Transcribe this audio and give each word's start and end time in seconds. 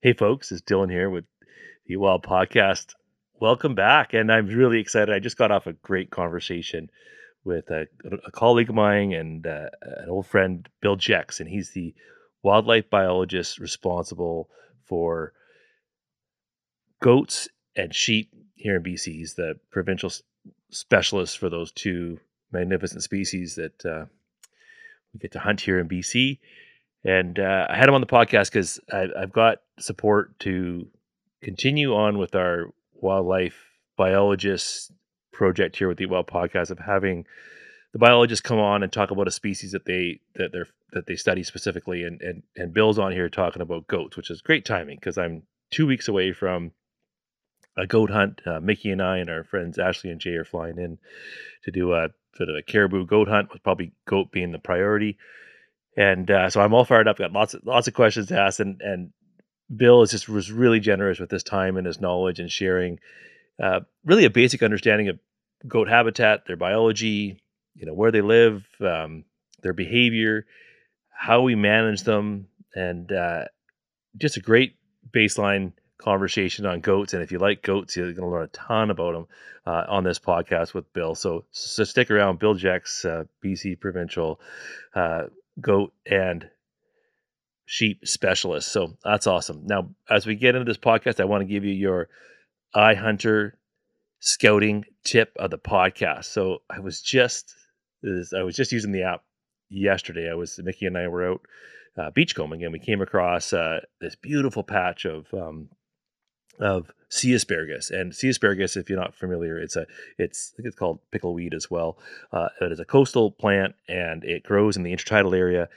Hey, 0.00 0.12
folks, 0.12 0.52
it's 0.52 0.62
Dylan 0.62 0.92
here 0.92 1.10
with 1.10 1.24
the 1.86 1.96
Wild 1.96 2.22
Podcast. 2.22 2.92
Welcome 3.40 3.74
back. 3.74 4.14
And 4.14 4.30
I'm 4.30 4.46
really 4.46 4.78
excited. 4.78 5.12
I 5.12 5.18
just 5.18 5.36
got 5.36 5.50
off 5.50 5.66
a 5.66 5.72
great 5.72 6.12
conversation 6.12 6.88
with 7.42 7.68
a, 7.70 7.88
a 8.24 8.30
colleague 8.30 8.68
of 8.68 8.76
mine 8.76 9.12
and 9.12 9.44
uh, 9.44 9.66
an 9.82 10.08
old 10.08 10.28
friend, 10.28 10.68
Bill 10.80 10.94
Jex, 10.94 11.40
and 11.40 11.48
he's 11.48 11.72
the 11.72 11.96
wildlife 12.44 12.88
biologist 12.88 13.58
responsible 13.58 14.48
for 14.84 15.32
goats 17.02 17.48
and 17.74 17.92
sheep 17.92 18.32
here 18.54 18.76
in 18.76 18.84
BC. 18.84 19.06
He's 19.06 19.34
the 19.34 19.56
provincial 19.72 20.12
specialist 20.70 21.38
for 21.38 21.48
those 21.48 21.72
two 21.72 22.20
magnificent 22.52 23.02
species 23.02 23.56
that 23.56 23.84
uh, 23.84 24.04
we 25.12 25.18
get 25.18 25.32
to 25.32 25.40
hunt 25.40 25.62
here 25.62 25.80
in 25.80 25.88
BC. 25.88 26.38
And 27.08 27.38
uh, 27.38 27.66
I 27.70 27.76
had 27.78 27.88
him 27.88 27.94
on 27.94 28.02
the 28.02 28.06
podcast 28.06 28.52
because 28.52 28.78
I've 28.92 29.32
got 29.32 29.62
support 29.78 30.38
to 30.40 30.86
continue 31.42 31.94
on 31.94 32.18
with 32.18 32.34
our 32.34 32.66
wildlife 32.92 33.56
biologist 33.96 34.92
project 35.32 35.78
here 35.78 35.88
with 35.88 35.96
the 35.96 36.04
Wild 36.04 36.26
Podcast 36.26 36.70
of 36.70 36.78
having 36.78 37.24
the 37.94 37.98
biologists 37.98 38.42
come 38.42 38.58
on 38.58 38.82
and 38.82 38.92
talk 38.92 39.10
about 39.10 39.26
a 39.26 39.30
species 39.30 39.72
that 39.72 39.86
they 39.86 40.20
that 40.34 40.52
they 40.52 40.58
that 40.92 41.06
they 41.06 41.16
study 41.16 41.42
specifically. 41.42 42.04
And 42.04 42.20
and 42.20 42.42
and 42.56 42.74
Bill's 42.74 42.98
on 42.98 43.12
here 43.12 43.30
talking 43.30 43.62
about 43.62 43.88
goats, 43.88 44.14
which 44.18 44.30
is 44.30 44.42
great 44.42 44.66
timing 44.66 44.98
because 44.98 45.16
I'm 45.16 45.44
two 45.70 45.86
weeks 45.86 46.08
away 46.08 46.34
from 46.34 46.72
a 47.74 47.86
goat 47.86 48.10
hunt. 48.10 48.42
Uh, 48.44 48.60
Miki 48.60 48.90
and 48.90 49.00
I 49.00 49.16
and 49.16 49.30
our 49.30 49.44
friends 49.44 49.78
Ashley 49.78 50.10
and 50.10 50.20
Jay 50.20 50.34
are 50.34 50.44
flying 50.44 50.76
in 50.76 50.98
to 51.64 51.70
do 51.70 51.94
a 51.94 52.10
sort 52.36 52.50
of 52.50 52.56
a 52.56 52.62
caribou 52.62 53.06
goat 53.06 53.28
hunt, 53.28 53.50
with 53.50 53.62
probably 53.62 53.92
goat 54.04 54.30
being 54.30 54.52
the 54.52 54.58
priority. 54.58 55.16
And 55.98 56.30
uh, 56.30 56.48
so 56.48 56.60
I'm 56.60 56.74
all 56.74 56.84
fired 56.84 57.08
up. 57.08 57.18
Got 57.18 57.32
lots 57.32 57.54
of 57.54 57.66
lots 57.66 57.88
of 57.88 57.94
questions 57.94 58.28
to 58.28 58.38
ask, 58.38 58.60
and 58.60 58.80
and 58.80 59.10
Bill 59.74 60.02
is 60.02 60.12
just 60.12 60.28
was 60.28 60.52
really 60.52 60.78
generous 60.78 61.18
with 61.18 61.28
his 61.28 61.42
time 61.42 61.76
and 61.76 61.84
his 61.84 62.00
knowledge 62.00 62.38
and 62.38 62.48
sharing 62.48 63.00
uh, 63.60 63.80
really 64.04 64.24
a 64.24 64.30
basic 64.30 64.62
understanding 64.62 65.08
of 65.08 65.18
goat 65.66 65.88
habitat, 65.88 66.46
their 66.46 66.56
biology, 66.56 67.42
you 67.74 67.84
know 67.84 67.94
where 67.94 68.12
they 68.12 68.20
live, 68.20 68.64
um, 68.80 69.24
their 69.62 69.72
behavior, 69.72 70.46
how 71.10 71.42
we 71.42 71.56
manage 71.56 72.04
them, 72.04 72.46
and 72.76 73.10
uh, 73.10 73.46
just 74.16 74.36
a 74.36 74.40
great 74.40 74.76
baseline 75.10 75.72
conversation 75.98 76.64
on 76.64 76.78
goats. 76.80 77.12
And 77.12 77.24
if 77.24 77.32
you 77.32 77.40
like 77.40 77.60
goats, 77.60 77.96
you're 77.96 78.12
going 78.12 78.28
to 78.28 78.28
learn 78.28 78.44
a 78.44 78.48
ton 78.48 78.90
about 78.92 79.14
them 79.14 79.26
uh, 79.66 79.84
on 79.88 80.04
this 80.04 80.20
podcast 80.20 80.74
with 80.74 80.92
Bill. 80.92 81.16
So, 81.16 81.44
so 81.50 81.82
stick 81.82 82.08
around. 82.12 82.38
Bill 82.38 82.54
Jex, 82.54 83.04
uh, 83.04 83.24
BC 83.44 83.80
Provincial 83.80 84.40
uh, 84.94 85.24
Goat 85.60 85.92
and 86.06 86.48
Sheep 87.66 88.06
Specialist. 88.06 88.72
So 88.72 88.96
that's 89.04 89.26
awesome. 89.26 89.66
Now, 89.66 89.90
as 90.08 90.26
we 90.26 90.34
get 90.34 90.54
into 90.54 90.64
this 90.64 90.78
podcast, 90.78 91.20
I 91.20 91.24
want 91.24 91.42
to 91.42 91.46
give 91.52 91.64
you 91.64 91.72
your 91.72 92.08
iHunter 92.74 93.52
scouting 94.20 94.84
tip 95.04 95.32
of 95.38 95.50
the 95.50 95.58
podcast. 95.58 96.24
So 96.26 96.62
I 96.70 96.80
was 96.80 97.02
just 97.02 97.54
I 98.36 98.42
was 98.42 98.56
just 98.56 98.72
using 98.72 98.92
the 98.92 99.02
app 99.02 99.22
yesterday. 99.68 100.30
I 100.30 100.34
was 100.34 100.58
Miki 100.58 100.86
and 100.86 100.96
I 100.96 101.08
were 101.08 101.32
out 101.32 101.40
uh, 101.96 102.10
beachcombing 102.10 102.62
and 102.62 102.72
we 102.72 102.78
came 102.78 103.02
across 103.02 103.52
uh, 103.52 103.80
this 104.00 104.14
beautiful 104.14 104.62
patch 104.62 105.04
of 105.04 105.26
um, 105.34 105.68
of 106.60 106.90
sea 107.08 107.34
asparagus. 107.34 107.90
And 107.90 108.14
sea 108.14 108.28
asparagus, 108.28 108.76
if 108.76 108.88
you're 108.88 108.98
not 108.98 109.14
familiar, 109.14 109.58
it's 109.58 109.76
a 109.76 109.86
it's 110.18 110.54
it's 110.58 110.76
called 110.76 111.00
pickleweed 111.12 111.54
as 111.54 111.70
well. 111.70 111.98
Uh, 112.32 112.48
it 112.60 112.72
is 112.72 112.80
a 112.80 112.84
coastal 112.84 113.30
plant 113.30 113.74
and 113.88 114.24
it 114.24 114.42
grows 114.42 114.76
in 114.76 114.82
the 114.82 114.94
intertidal 114.94 115.36
area, 115.36 115.68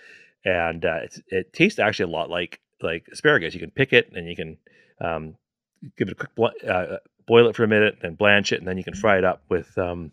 and 0.43 0.85
uh, 0.85 0.99
it 1.27 1.53
tastes 1.53 1.79
actually 1.79 2.11
a 2.11 2.15
lot 2.15 2.29
like 2.29 2.59
like 2.81 3.07
asparagus. 3.11 3.53
You 3.53 3.59
can 3.59 3.71
pick 3.71 3.93
it 3.93 4.11
and 4.13 4.27
you 4.27 4.35
can 4.35 4.57
um, 4.99 5.35
give 5.97 6.07
it 6.07 6.13
a 6.13 6.15
quick 6.15 6.35
bl- 6.35 6.69
uh, 6.69 6.97
boil 7.27 7.47
it 7.47 7.55
for 7.55 7.63
a 7.63 7.67
minute 7.67 7.99
and 8.03 8.17
blanch 8.17 8.51
it, 8.51 8.59
and 8.59 8.67
then 8.67 8.77
you 8.77 8.83
can 8.83 8.95
fry 8.95 9.17
it 9.17 9.23
up 9.23 9.43
with 9.49 9.77
um, 9.77 10.11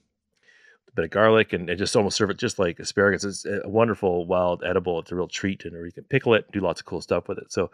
a 0.88 0.92
bit 0.92 1.04
of 1.06 1.10
garlic 1.10 1.52
and, 1.52 1.68
and, 1.68 1.78
just 1.78 1.96
almost 1.96 2.16
serve 2.16 2.30
it 2.30 2.38
just 2.38 2.58
like 2.58 2.78
asparagus. 2.78 3.24
It's 3.24 3.44
a 3.44 3.68
wonderful 3.68 4.26
wild 4.26 4.62
edible. 4.64 5.00
It's 5.00 5.12
a 5.12 5.16
real 5.16 5.28
treat, 5.28 5.64
and 5.64 5.74
you 5.74 5.92
can 5.92 6.04
pickle 6.04 6.34
it, 6.34 6.50
do 6.52 6.60
lots 6.60 6.80
of 6.80 6.86
cool 6.86 7.00
stuff 7.00 7.28
with 7.28 7.38
it. 7.38 7.50
So, 7.50 7.70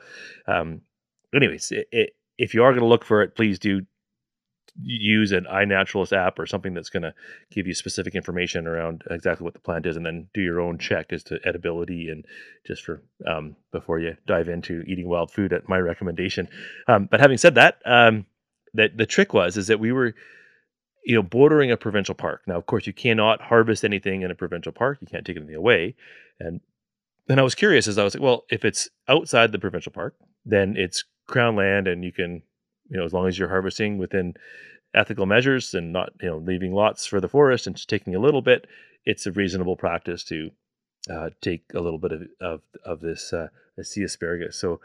um, 0.47 0.81
anyways, 1.35 1.73
it, 1.73 1.89
it 1.93 2.17
if 2.39 2.55
you 2.55 2.63
are 2.63 2.73
going 2.73 2.83
to 2.83 2.89
look 2.89 3.05
for 3.05 3.23
it, 3.23 3.35
please 3.35 3.59
do 3.59 3.83
use 4.83 5.31
an 5.31 5.47
iNaturalist 5.49 6.13
app 6.13 6.39
or 6.39 6.47
something 6.47 6.75
that's 6.75 6.91
going 6.91 7.05
to 7.05 7.15
give 7.51 7.67
you 7.67 7.75
specific 7.75 8.15
information 8.15 8.67
around 8.67 9.03
exactly 9.09 9.45
what 9.45 9.55
the 9.55 9.61
plant 9.61 9.87
is, 9.87 9.97
and 9.97 10.05
then 10.05 10.29
do 10.35 10.41
your 10.41 10.61
own 10.61 10.79
check 10.79 11.13
as 11.13 11.23
to 11.23 11.39
edibility 11.47 12.11
and 12.11 12.25
just 12.67 12.83
for 12.83 13.03
um, 13.27 13.55
before 13.71 14.01
you 14.01 14.17
dive 14.27 14.49
into 14.49 14.83
eating 14.87 15.09
wild 15.09 15.31
food. 15.31 15.53
At 15.53 15.69
my 15.69 15.79
recommendation. 15.79 16.49
Um, 16.89 17.09
but 17.11 17.21
having 17.21 17.39
said 17.39 17.55
that, 17.55 17.81
um, 17.87 18.27
that 18.75 18.97
the 18.97 19.07
trick 19.07 19.33
was 19.33 19.57
is 19.57 19.69
that 19.69 19.79
we 19.79 19.93
were, 19.93 20.15
you 21.05 21.15
know, 21.15 21.23
bordering 21.23 21.71
a 21.71 21.77
provincial 21.77 22.15
park. 22.15 22.43
Now, 22.47 22.57
of 22.57 22.67
course, 22.67 22.87
you 22.87 22.93
cannot 22.93 23.43
harvest 23.43 23.85
anything 23.85 24.23
in 24.23 24.31
a 24.31 24.35
provincial 24.35 24.73
park. 24.73 24.99
You 25.01 25.07
can't 25.07 25.25
take 25.25 25.37
anything 25.37 25.55
away, 25.55 25.95
and 26.41 26.61
then 27.29 27.39
I 27.39 27.43
was 27.43 27.55
curious 27.55 27.87
as 27.87 27.97
I 27.97 28.05
was 28.05 28.15
like, 28.15 28.23
well, 28.23 28.45
if 28.51 28.65
it's 28.65 28.89
outside 29.09 29.53
the 29.53 29.59
provincial 29.59 29.93
park, 29.93 30.17
then 30.45 30.75
it's 30.77 31.05
crown 31.27 31.57
land 31.57 31.89
and 31.89 32.05
you 32.05 32.13
can 32.13 32.43
you 32.89 32.99
know 32.99 33.05
as 33.05 33.13
long 33.13 33.27
as 33.27 33.39
you're 33.39 33.49
harvesting 33.49 33.99
within 33.99 34.35
ethical 34.95 35.27
measures 35.27 35.75
and 35.75 35.93
not 35.93 36.13
you 36.21 36.29
know 36.29 36.39
leaving 36.39 36.73
lots 36.73 37.07
for 37.07 37.21
the 37.21 37.29
forest 37.29 37.67
and 37.67 37.77
just 37.77 37.89
taking 37.89 38.15
a 38.15 38.21
little 38.21 38.43
bit 38.43 38.67
it's 39.05 39.27
a 39.27 39.33
reasonable 39.33 39.77
practice 39.77 40.25
to 40.25 40.51
uh, 41.11 41.31
take 41.41 41.63
a 41.75 41.81
little 41.81 41.99
bit 41.99 42.13
of 42.13 42.23
of, 42.41 42.61
of 42.85 43.01
this 43.01 43.33
uh, 43.33 43.49
sea 43.83 44.05
asparagus. 44.05 44.57
So 44.57 44.81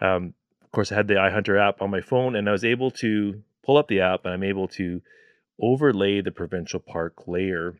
um, 0.00 0.34
of 0.70 0.72
course 0.72 0.92
i 0.92 0.94
had 0.94 1.08
the 1.08 1.14
iHunter 1.14 1.60
app 1.60 1.82
on 1.82 1.90
my 1.90 2.00
phone 2.00 2.36
and 2.36 2.48
i 2.48 2.52
was 2.52 2.64
able 2.64 2.92
to 2.92 3.42
pull 3.64 3.76
up 3.76 3.88
the 3.88 4.00
app 4.00 4.24
and 4.24 4.32
i'm 4.32 4.44
able 4.44 4.68
to 4.68 5.02
overlay 5.60 6.20
the 6.20 6.30
provincial 6.30 6.78
park 6.78 7.26
layer 7.26 7.74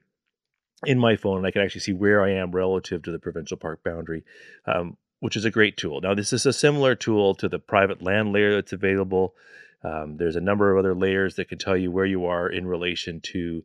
in 0.85 0.99
my 0.99 1.15
phone 1.15 1.39
and 1.39 1.47
i 1.47 1.53
can 1.53 1.63
actually 1.63 1.81
see 1.81 1.93
where 1.93 2.21
i 2.21 2.31
am 2.31 2.51
relative 2.51 3.01
to 3.03 3.13
the 3.13 3.19
provincial 3.21 3.57
park 3.57 3.85
boundary. 3.85 4.25
Um, 4.67 4.97
which 5.21 5.37
is 5.37 5.45
a 5.45 5.51
great 5.51 5.77
tool. 5.77 6.01
Now, 6.01 6.15
this 6.15 6.33
is 6.33 6.45
a 6.47 6.53
similar 6.53 6.95
tool 6.95 7.35
to 7.37 7.49
the 7.49 7.59
private 7.59 8.03
land 8.03 8.33
layer 8.33 8.55
that's 8.55 8.73
available. 8.73 9.35
Um, 9.83 10.17
there's 10.17 10.37
a 10.37 10.41
number 10.41 10.73
of 10.73 10.79
other 10.79 10.95
layers 10.95 11.37
that 11.37 11.49
can 11.49 11.59
tell 11.59 11.77
you 11.77 11.91
where 11.91 12.07
you 12.07 12.27
are 12.27 12.49
in 12.49 12.67
relation 12.67 13.21
to 13.21 13.63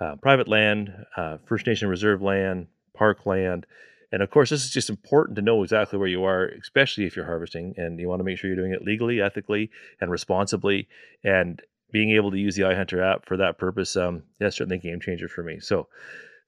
uh, 0.00 0.16
private 0.16 0.48
land, 0.48 0.92
uh, 1.16 1.38
First 1.44 1.66
Nation 1.66 1.88
reserve 1.88 2.22
land, 2.22 2.68
park 2.94 3.26
land. 3.26 3.66
And 4.10 4.22
of 4.22 4.30
course, 4.30 4.50
this 4.50 4.64
is 4.64 4.70
just 4.70 4.88
important 4.88 5.36
to 5.36 5.42
know 5.42 5.62
exactly 5.62 5.98
where 5.98 6.08
you 6.08 6.24
are, 6.24 6.46
especially 6.46 7.04
if 7.04 7.16
you're 7.16 7.26
harvesting 7.26 7.74
and 7.76 7.98
you 7.98 8.08
want 8.08 8.20
to 8.20 8.24
make 8.24 8.38
sure 8.38 8.48
you're 8.48 8.56
doing 8.56 8.72
it 8.72 8.82
legally, 8.84 9.20
ethically, 9.20 9.70
and 10.00 10.10
responsibly. 10.10 10.88
And 11.24 11.60
being 11.90 12.10
able 12.12 12.30
to 12.30 12.38
use 12.38 12.56
the 12.56 12.62
iHunter 12.62 13.02
app 13.02 13.26
for 13.26 13.36
that 13.36 13.58
purpose, 13.58 13.96
um, 13.96 14.22
that's 14.38 14.56
certainly 14.56 14.76
a 14.76 14.80
game 14.80 15.00
changer 15.00 15.28
for 15.28 15.42
me. 15.42 15.60
So 15.60 15.88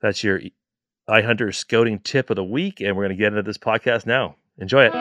that's 0.00 0.24
your 0.24 0.40
iHunter 1.08 1.54
scouting 1.54 1.98
tip 1.98 2.30
of 2.30 2.36
the 2.36 2.44
week. 2.44 2.80
And 2.80 2.96
we're 2.96 3.04
going 3.04 3.16
to 3.16 3.22
get 3.22 3.32
into 3.32 3.42
this 3.42 3.58
podcast 3.58 4.06
now. 4.06 4.36
Enjoy 4.60 4.84
it. 4.84 4.92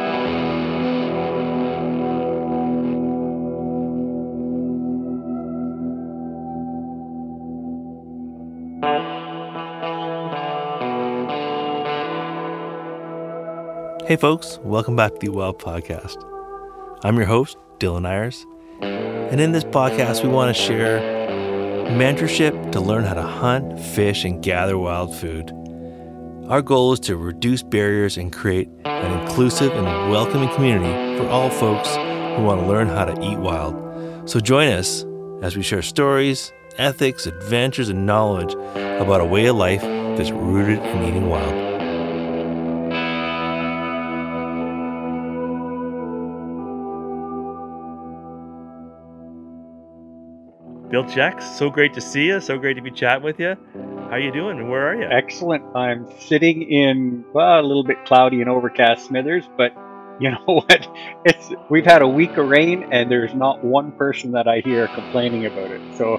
Hey, 14.07 14.15
folks, 14.15 14.57
welcome 14.63 14.95
back 14.95 15.11
to 15.11 15.19
the 15.19 15.29
Wild 15.29 15.59
Podcast. 15.59 16.17
I'm 17.03 17.17
your 17.17 17.27
host, 17.27 17.57
Dylan 17.77 18.07
Eyers, 18.07 18.43
and 18.81 19.39
in 19.39 19.51
this 19.51 19.63
podcast, 19.63 20.23
we 20.23 20.29
want 20.29 20.55
to 20.55 20.59
share 20.59 20.99
mentorship 21.89 22.71
to 22.71 22.79
learn 22.79 23.03
how 23.03 23.13
to 23.13 23.21
hunt, 23.21 23.79
fish, 23.79 24.23
and 24.23 24.41
gather 24.41 24.79
wild 24.79 25.15
food. 25.15 25.58
Our 26.49 26.63
goal 26.63 26.93
is 26.93 26.99
to 27.01 27.15
reduce 27.15 27.61
barriers 27.61 28.17
and 28.17 28.33
create 28.33 28.69
an 28.83 29.19
inclusive 29.21 29.71
and 29.71 29.85
welcoming 30.09 30.49
community 30.55 31.19
for 31.19 31.29
all 31.29 31.51
folks 31.51 31.89
who 31.95 32.43
want 32.43 32.61
to 32.61 32.65
learn 32.65 32.87
how 32.87 33.05
to 33.05 33.13
eat 33.21 33.37
wild. 33.37 34.27
So 34.27 34.39
join 34.39 34.69
us 34.69 35.05
as 35.43 35.55
we 35.55 35.61
share 35.61 35.83
stories, 35.83 36.51
ethics, 36.79 37.27
adventures, 37.27 37.89
and 37.89 38.07
knowledge 38.07 38.53
about 38.99 39.21
a 39.21 39.25
way 39.25 39.45
of 39.45 39.57
life 39.57 39.83
that's 39.83 40.31
rooted 40.31 40.79
in 40.79 41.03
eating 41.03 41.29
wild. 41.29 41.53
Bill 50.89 51.03
Jex, 51.03 51.45
so 51.59 51.69
great 51.69 51.93
to 51.93 52.01
see 52.01 52.25
you. 52.25 52.41
So 52.41 52.57
great 52.57 52.73
to 52.73 52.81
be 52.81 52.89
chatting 52.89 53.23
with 53.23 53.39
you. 53.39 53.55
How 54.09 54.15
are 54.15 54.19
you 54.19 54.31
doing 54.31 54.67
where 54.67 54.87
are 54.87 54.95
you? 54.95 55.07
Excellent. 55.07 55.63
I'm 55.75 56.09
sitting 56.19 56.63
in 56.63 57.23
well, 57.31 57.59
a 57.59 57.61
little 57.61 57.83
bit 57.83 58.05
cloudy 58.05 58.41
and 58.41 58.49
overcast 58.49 59.05
Smithers, 59.05 59.47
but 59.55 59.71
you 60.19 60.31
know 60.31 60.43
what? 60.45 60.87
It's 61.25 61.51
we've 61.69 61.85
had 61.85 62.01
a 62.01 62.07
week 62.07 62.35
of 62.37 62.47
rain 62.47 62.91
and 62.91 63.11
there's 63.11 63.35
not 63.35 63.63
one 63.63 63.91
person 63.91 64.31
that 64.31 64.47
I 64.47 64.61
hear 64.61 64.87
complaining 64.87 65.45
about 65.45 65.69
it. 65.69 65.95
So 65.95 66.15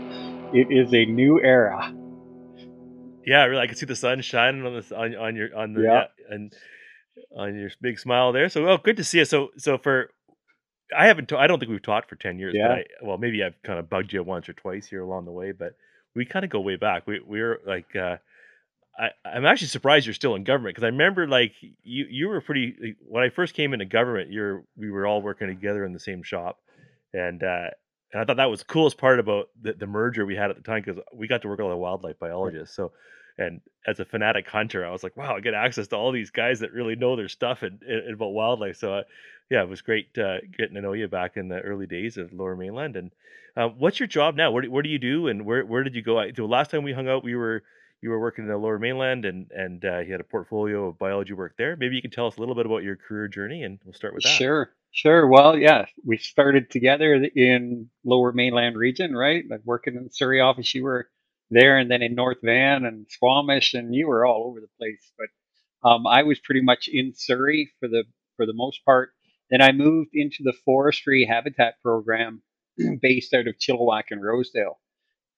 it 0.54 0.69
is 0.70 0.94
a 0.94 1.04
new 1.04 1.40
era. 1.42 1.92
Yeah, 3.26 3.42
really, 3.46 3.60
I 3.60 3.66
can 3.66 3.75
see 3.75 3.87
the 3.87 3.96
sun 3.96 4.20
shining 4.20 4.64
on 4.64 4.72
this 4.72 4.92
on, 4.92 5.16
on 5.16 5.34
your 5.34 5.56
on 5.58 5.72
the 5.72 5.82
yeah. 5.82 6.04
yeah. 6.16 6.34
and 6.34 6.52
on 7.37 7.58
your 7.58 7.70
big 7.81 7.98
smile 7.98 8.31
there. 8.31 8.48
So, 8.48 8.64
well, 8.64 8.78
good 8.78 8.98
to 8.98 9.04
see 9.04 9.19
you. 9.19 9.25
So, 9.25 9.48
so 9.56 9.78
for 9.78 10.10
I 10.96 11.08
haven't. 11.08 11.32
I 11.32 11.48
don't 11.48 11.58
think 11.58 11.72
we've 11.72 11.82
talked 11.82 12.08
for 12.08 12.14
ten 12.14 12.38
years. 12.38 12.54
Yeah. 12.56 12.69
But 12.69 12.78
I, 12.78 12.84
well, 13.02 13.19
maybe 13.19 13.42
I've 13.42 13.60
kind 13.64 13.81
of 13.81 13.90
bugged 13.90 14.12
you 14.12 14.22
once 14.22 14.48
or 14.48 14.52
twice 14.52 14.87
here 14.87 15.02
along 15.02 15.25
the 15.25 15.32
way. 15.32 15.50
But 15.50 15.75
we 16.14 16.24
kind 16.24 16.44
of 16.44 16.50
go 16.50 16.60
way 16.60 16.76
back. 16.76 17.06
We 17.06 17.20
we're 17.20 17.60
like. 17.66 17.94
uh 17.96 18.16
I, 18.98 19.10
I'm 19.24 19.46
actually 19.46 19.68
surprised 19.68 20.04
you're 20.04 20.14
still 20.14 20.34
in 20.34 20.44
government 20.44 20.74
because 20.74 20.84
I 20.84 20.88
remember 20.88 21.26
like 21.26 21.54
you 21.82 22.06
you 22.10 22.28
were 22.28 22.40
pretty 22.42 22.74
like, 22.82 22.96
when 23.08 23.22
I 23.24 23.30
first 23.30 23.54
came 23.54 23.72
into 23.72 23.86
government 23.86 24.30
you're 24.30 24.64
we 24.76 24.90
were 24.90 25.06
all 25.06 25.22
working 25.22 25.48
together 25.48 25.84
in 25.86 25.92
the 25.92 26.00
same 26.00 26.22
shop 26.22 26.58
and 27.14 27.42
uh 27.42 27.68
and 28.12 28.20
I 28.20 28.24
thought 28.24 28.36
that 28.38 28.50
was 28.50 28.58
the 28.60 28.66
coolest 28.66 28.98
part 28.98 29.18
about 29.20 29.48
the, 29.62 29.72
the 29.72 29.86
merger 29.86 30.26
we 30.26 30.36
had 30.36 30.50
at 30.50 30.56
the 30.56 30.62
time 30.62 30.82
because 30.84 31.00
we 31.14 31.28
got 31.28 31.40
to 31.42 31.48
work 31.48 31.58
with 31.58 31.64
all 31.64 31.70
the 31.70 31.76
wildlife 31.76 32.18
biologists 32.18 32.76
so 32.76 32.92
and 33.38 33.60
as 33.86 34.00
a 34.00 34.04
fanatic 34.04 34.46
hunter 34.48 34.84
I 34.84 34.90
was 34.90 35.02
like 35.02 35.16
wow 35.16 35.36
I 35.36 35.40
get 35.40 35.54
access 35.54 35.86
to 35.88 35.96
all 35.96 36.12
these 36.12 36.30
guys 36.30 36.60
that 36.60 36.72
really 36.72 36.96
know 36.96 37.16
their 37.16 37.28
stuff 37.28 37.62
and, 37.62 37.80
and 37.82 38.12
about 38.12 38.32
wildlife 38.34 38.76
so 38.76 38.94
uh, 38.96 39.02
yeah 39.50 39.62
it 39.62 39.69
was 39.69 39.82
great 39.82 40.17
uh, 40.19 40.38
getting 40.56 40.75
to 40.75 40.81
know 40.81 40.93
you 40.93 41.08
back 41.08 41.37
in 41.37 41.49
the 41.49 41.61
early 41.61 41.87
days 41.87 42.17
of 42.17 42.32
Lower 42.32 42.56
Mainland 42.56 42.97
and 42.97 43.11
uh, 43.56 43.69
what's 43.69 43.99
your 44.00 44.06
job 44.06 44.37
now 44.37 44.50
where, 44.50 44.64
where 44.64 44.82
do 44.82 44.88
you 44.88 44.99
do 44.99 45.29
and 45.29 45.44
where 45.44 45.64
where 45.64 45.82
did 45.85 45.94
you 45.94 46.02
go 46.02 46.31
the 46.31 46.44
last 46.44 46.70
time 46.70 46.82
we 46.82 46.93
hung 46.93 47.08
out 47.08 47.25
we 47.25 47.35
were 47.35 47.62
you 48.00 48.11
were 48.11 48.20
working 48.20 48.44
in 48.44 48.50
the 48.50 48.56
lower 48.56 48.79
mainland 48.79 49.25
and 49.25 49.50
and 49.50 49.85
uh, 49.85 49.99
you 49.99 50.12
had 50.12 50.20
a 50.20 50.25
portfolio 50.25 50.87
of 50.88 50.99
biology 50.99 51.32
work 51.32 51.55
there 51.58 51.76
maybe 51.76 51.97
you 51.97 52.02
can 52.02 52.11
tell 52.11 52.26
us 52.26 52.37
a 52.37 52.41
little 52.41 52.55
bit 52.55 52.67
about 52.67 52.82
your 52.82 52.97
career 52.97 53.29
journey 53.29 53.62
and 53.64 53.79
we'll 53.85 53.94
start 53.94 54.14
with 54.14 54.23
that 54.23 54.29
Sure, 54.37 54.75
sure. 54.93 55.26
Well, 55.26 55.56
yeah, 55.56 55.87
we 56.05 56.19
started 56.19 56.70
together 56.70 57.14
in 57.14 57.91
Lower 58.05 58.32
Mainland 58.32 58.76
region, 58.76 59.14
right? 59.14 59.44
Like 59.49 59.61
working 59.64 59.94
in 59.97 60.05
the 60.05 60.11
Surrey 60.11 60.41
office, 60.41 60.75
you 60.75 60.85
were 60.85 61.08
there, 61.50 61.79
and 61.79 61.91
then 61.91 62.02
in 62.02 62.14
North 62.14 62.38
Van 62.43 62.85
and 62.85 63.06
Squamish, 63.11 63.75
and 63.75 63.94
you 63.94 64.06
were 64.08 64.26
all 64.26 64.44
over 64.47 64.61
the 64.61 64.69
place. 64.79 65.12
But 65.19 65.88
um, 65.88 66.06
I 66.06 66.23
was 66.25 66.38
pretty 66.41 66.61
much 66.62 66.88
in 66.88 67.14
Surrey 67.14 67.70
for 67.81 67.88
the 67.88 68.05
for 68.37 68.47
the 68.47 68.52
most 68.55 68.85
part. 68.85 69.12
Then 69.50 69.61
I 69.62 69.73
moved 69.73 70.11
into 70.12 70.43
the 70.43 70.55
forestry 70.64 71.25
habitat 71.25 71.75
program 71.82 72.43
based 73.02 73.35
out 73.35 73.49
of 73.49 73.56
Chilliwack 73.58 74.05
and 74.11 74.23
Rosedale, 74.23 74.79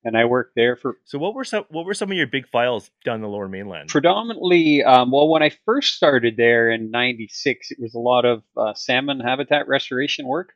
and 0.04 0.16
I 0.16 0.24
worked 0.24 0.54
there 0.56 0.76
for 0.76 0.98
so 1.04 1.18
what 1.18 1.34
were 1.34 1.44
some 1.44 1.64
what 1.70 1.86
were 1.86 1.94
some 1.94 2.10
of 2.10 2.16
your 2.16 2.26
big 2.26 2.48
files 2.48 2.90
down 3.04 3.20
the 3.20 3.28
lower 3.28 3.48
mainland? 3.48 3.88
Predominantly 3.88 4.82
um, 4.82 5.10
well 5.10 5.28
when 5.28 5.42
i 5.42 5.50
first 5.64 5.94
started 5.94 6.36
there 6.36 6.70
in 6.70 6.90
96 6.90 7.70
it 7.70 7.78
was 7.80 7.94
a 7.94 7.98
lot 7.98 8.24
of 8.24 8.42
uh, 8.56 8.74
salmon 8.74 9.20
habitat 9.20 9.68
restoration 9.68 10.26
work. 10.26 10.52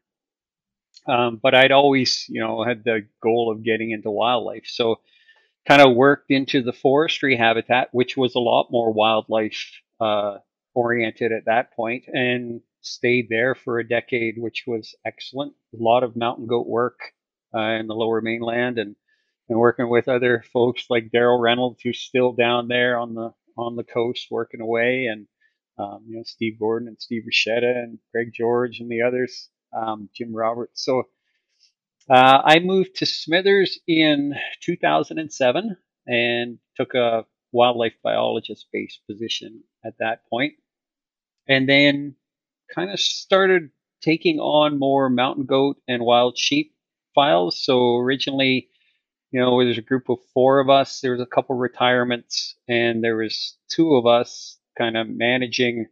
Um, 1.08 1.38
but 1.42 1.54
i'd 1.54 1.72
always 1.72 2.26
you 2.28 2.40
know 2.40 2.64
had 2.64 2.84
the 2.84 3.06
goal 3.22 3.52
of 3.52 3.64
getting 3.64 3.90
into 3.90 4.10
wildlife. 4.10 4.64
So 4.66 4.96
kind 5.66 5.82
of 5.82 5.96
worked 5.96 6.30
into 6.30 6.62
the 6.62 6.72
forestry 6.72 7.36
habitat 7.36 7.88
which 7.92 8.16
was 8.16 8.34
a 8.34 8.40
lot 8.40 8.68
more 8.70 8.92
wildlife 8.92 9.80
uh, 10.00 10.38
oriented 10.74 11.32
at 11.32 11.46
that 11.46 11.72
point. 11.72 12.04
And 12.08 12.60
stayed 12.86 13.28
there 13.28 13.54
for 13.54 13.78
a 13.78 13.88
decade 13.88 14.34
which 14.38 14.64
was 14.66 14.94
excellent 15.04 15.52
a 15.74 15.82
lot 15.82 16.02
of 16.02 16.16
mountain 16.16 16.46
goat 16.46 16.66
work 16.66 16.98
uh, 17.54 17.60
in 17.60 17.86
the 17.86 17.94
lower 17.94 18.20
mainland 18.20 18.78
and 18.78 18.96
and 19.48 19.58
working 19.58 19.88
with 19.88 20.08
other 20.08 20.44
folks 20.52 20.86
like 20.90 21.10
Daryl 21.14 21.40
Reynolds, 21.40 21.80
who's 21.82 22.00
still 22.00 22.32
down 22.32 22.68
there 22.68 22.98
on 22.98 23.14
the 23.14 23.32
on 23.56 23.76
the 23.76 23.84
coast 23.84 24.26
working 24.30 24.60
away, 24.60 25.06
and 25.06 25.26
um, 25.78 26.04
you 26.06 26.16
know 26.16 26.22
Steve 26.24 26.58
Gordon 26.58 26.88
and 26.88 27.00
Steve 27.00 27.22
Rachetta 27.26 27.70
and 27.70 27.98
Greg 28.12 28.32
George 28.34 28.80
and 28.80 28.90
the 28.90 29.02
others, 29.02 29.48
um, 29.76 30.08
Jim 30.14 30.34
Roberts. 30.34 30.84
So 30.84 31.04
uh, 32.10 32.42
I 32.44 32.58
moved 32.58 32.96
to 32.96 33.06
Smithers 33.06 33.78
in 33.86 34.34
2007 34.62 35.76
and 36.06 36.58
took 36.76 36.94
a 36.94 37.24
wildlife 37.52 37.94
biologist 38.02 38.66
based 38.72 39.00
position 39.08 39.62
at 39.84 39.94
that 40.00 40.28
point, 40.28 40.54
and 41.48 41.68
then 41.68 42.16
kind 42.74 42.90
of 42.90 43.00
started 43.00 43.70
taking 44.02 44.38
on 44.38 44.78
more 44.78 45.08
mountain 45.08 45.46
goat 45.46 45.78
and 45.88 46.02
wild 46.04 46.38
sheep 46.38 46.74
files. 47.14 47.58
So 47.58 47.96
originally 47.96 48.68
you 49.30 49.40
know, 49.40 49.62
there's 49.62 49.78
a 49.78 49.82
group 49.82 50.08
of 50.08 50.18
four 50.32 50.60
of 50.60 50.70
us. 50.70 51.00
There 51.00 51.12
was 51.12 51.20
a 51.20 51.26
couple 51.26 51.56
retirements, 51.56 52.54
and 52.68 53.02
there 53.02 53.16
was 53.16 53.56
two 53.68 53.94
of 53.96 54.06
us 54.06 54.58
kind 54.78 54.96
of 54.96 55.08
managing 55.08 55.86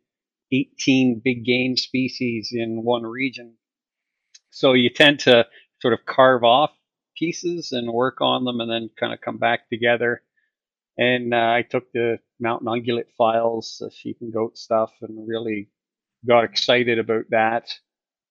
18 0.53 1.21
big 1.25 1.45
game 1.45 1.77
species 1.77 2.51
in 2.53 2.85
one 2.85 3.03
region. 3.03 3.55
So 4.51 4.73
you 4.73 4.89
tend 4.89 5.21
to 5.21 5.47
sort 5.83 5.95
of 5.95 6.07
carve 6.07 6.45
off 6.45 6.71
pieces 7.17 7.73
and 7.73 7.93
work 7.93 8.21
on 8.21 8.45
them, 8.45 8.61
and 8.61 8.71
then 8.71 8.91
kind 8.99 9.13
of 9.13 9.21
come 9.21 9.39
back 9.39 9.69
together. 9.69 10.23
And 10.97 11.35
uh, 11.35 11.37
I 11.37 11.63
took 11.69 11.91
the 11.93 12.21
mountain 12.39 12.69
ungulate 12.69 13.11
files, 13.19 13.79
the 13.81 13.91
sheep 13.91 14.19
and 14.21 14.33
goat 14.33 14.57
stuff, 14.57 14.93
and 15.03 15.27
really 15.29 15.69
got 16.27 16.45
excited 16.45 16.99
about 16.99 17.25
that. 17.31 17.73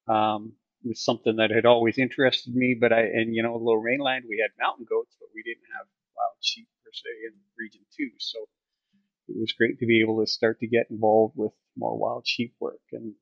Um, 0.07 0.53
it 0.83 0.89
was 0.89 1.03
something 1.03 1.37
that 1.37 1.51
had 1.51 1.65
always 1.65 1.97
interested 1.97 2.55
me. 2.55 2.75
But 2.79 2.93
I, 2.93 3.01
and 3.01 3.35
you 3.35 3.43
know, 3.43 3.55
lower 3.55 3.81
mainland, 3.83 4.25
we 4.27 4.41
had 4.41 4.51
mountain 4.63 4.85
goats, 4.89 5.15
but 5.19 5.29
we 5.33 5.43
didn't 5.43 5.67
have 5.77 5.87
wild 6.15 6.37
sheep 6.41 6.67
per 6.83 6.91
se 6.93 7.09
in 7.27 7.33
region 7.57 7.81
two. 7.97 8.09
So 8.19 8.39
it 9.29 9.37
was 9.39 9.53
great 9.53 9.79
to 9.79 9.85
be 9.85 10.01
able 10.01 10.21
to 10.21 10.27
start 10.31 10.59
to 10.59 10.67
get 10.67 10.87
involved 10.91 11.35
with 11.37 11.53
more 11.77 11.97
wild 11.97 12.27
sheep 12.27 12.55
work. 12.59 12.81
And 12.91 13.13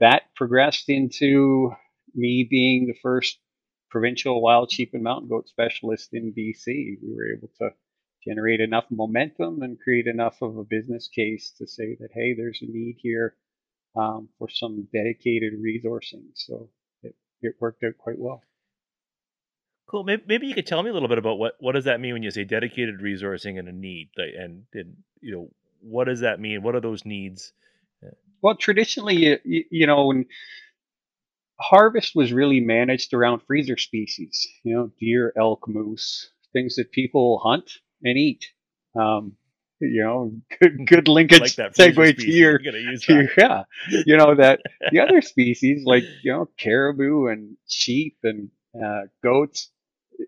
that 0.00 0.34
progressed 0.36 0.88
into 0.88 1.72
me 2.14 2.46
being 2.50 2.86
the 2.86 2.98
first 3.02 3.38
provincial 3.90 4.42
wild 4.42 4.70
sheep 4.70 4.90
and 4.94 5.02
mountain 5.02 5.28
goat 5.28 5.48
specialist 5.48 6.10
in 6.12 6.32
BC. 6.32 6.98
We 7.02 7.14
were 7.14 7.32
able 7.36 7.50
to 7.60 7.70
generate 8.26 8.60
enough 8.60 8.86
momentum 8.90 9.62
and 9.62 9.78
create 9.80 10.06
enough 10.06 10.42
of 10.42 10.56
a 10.56 10.64
business 10.64 11.08
case 11.08 11.52
to 11.58 11.66
say 11.66 11.96
that, 12.00 12.10
hey, 12.14 12.34
there's 12.36 12.60
a 12.62 12.66
need 12.66 12.96
here 12.98 13.36
um, 13.96 14.28
for 14.38 14.48
some 14.48 14.88
dedicated 14.92 15.54
resourcing. 15.54 16.24
So 16.34 16.68
it, 17.02 17.14
it 17.42 17.54
worked 17.60 17.82
out 17.84 17.96
quite 17.98 18.18
well. 18.18 18.42
cool 19.86 20.04
maybe, 20.04 20.22
maybe 20.26 20.46
you 20.46 20.54
could 20.54 20.66
tell 20.66 20.82
me 20.82 20.90
a 20.90 20.92
little 20.92 21.08
bit 21.08 21.18
about 21.18 21.38
what 21.38 21.54
what 21.60 21.72
does 21.72 21.84
that 21.84 22.00
mean 22.00 22.12
when 22.12 22.22
you 22.22 22.30
say 22.30 22.44
dedicated 22.44 23.00
resourcing 23.00 23.58
and 23.58 23.68
a 23.68 23.72
need 23.72 24.10
like, 24.16 24.34
and, 24.38 24.64
and 24.74 24.96
you 25.20 25.32
know 25.32 25.48
what 25.80 26.04
does 26.04 26.20
that 26.20 26.40
mean 26.40 26.62
what 26.62 26.74
are 26.74 26.80
those 26.80 27.04
needs 27.04 27.52
Well, 28.42 28.56
traditionally, 28.56 29.16
you, 29.16 29.38
you, 29.44 29.64
you 29.70 29.86
know, 29.86 30.06
when 30.06 30.26
harvest 31.58 32.14
was 32.14 32.32
really 32.32 32.60
managed 32.60 33.14
around 33.14 33.40
freezer 33.46 33.76
species, 33.76 34.46
you 34.62 34.74
know, 34.74 34.92
deer, 35.00 35.32
elk, 35.36 35.66
moose, 35.66 36.30
things 36.52 36.76
that 36.76 36.92
people 36.92 37.40
hunt 37.42 37.70
and 38.02 38.18
eat. 38.18 38.46
Um, 38.94 39.36
you 39.80 40.02
know, 40.02 40.32
good, 40.60 40.86
good 40.86 41.08
linkage 41.08 41.40
like 41.40 41.54
that 41.56 41.74
segue 41.74 42.18
to 42.18 42.30
your, 42.30 42.60
use 42.60 43.04
to 43.06 43.28
yeah, 43.38 43.64
you 43.88 44.16
know, 44.16 44.34
that 44.34 44.60
the 44.92 45.00
other 45.00 45.20
species 45.20 45.84
like, 45.84 46.04
you 46.22 46.32
know, 46.32 46.48
caribou 46.58 47.26
and 47.28 47.56
sheep 47.68 48.18
and 48.22 48.50
uh, 48.82 49.02
goats, 49.22 49.70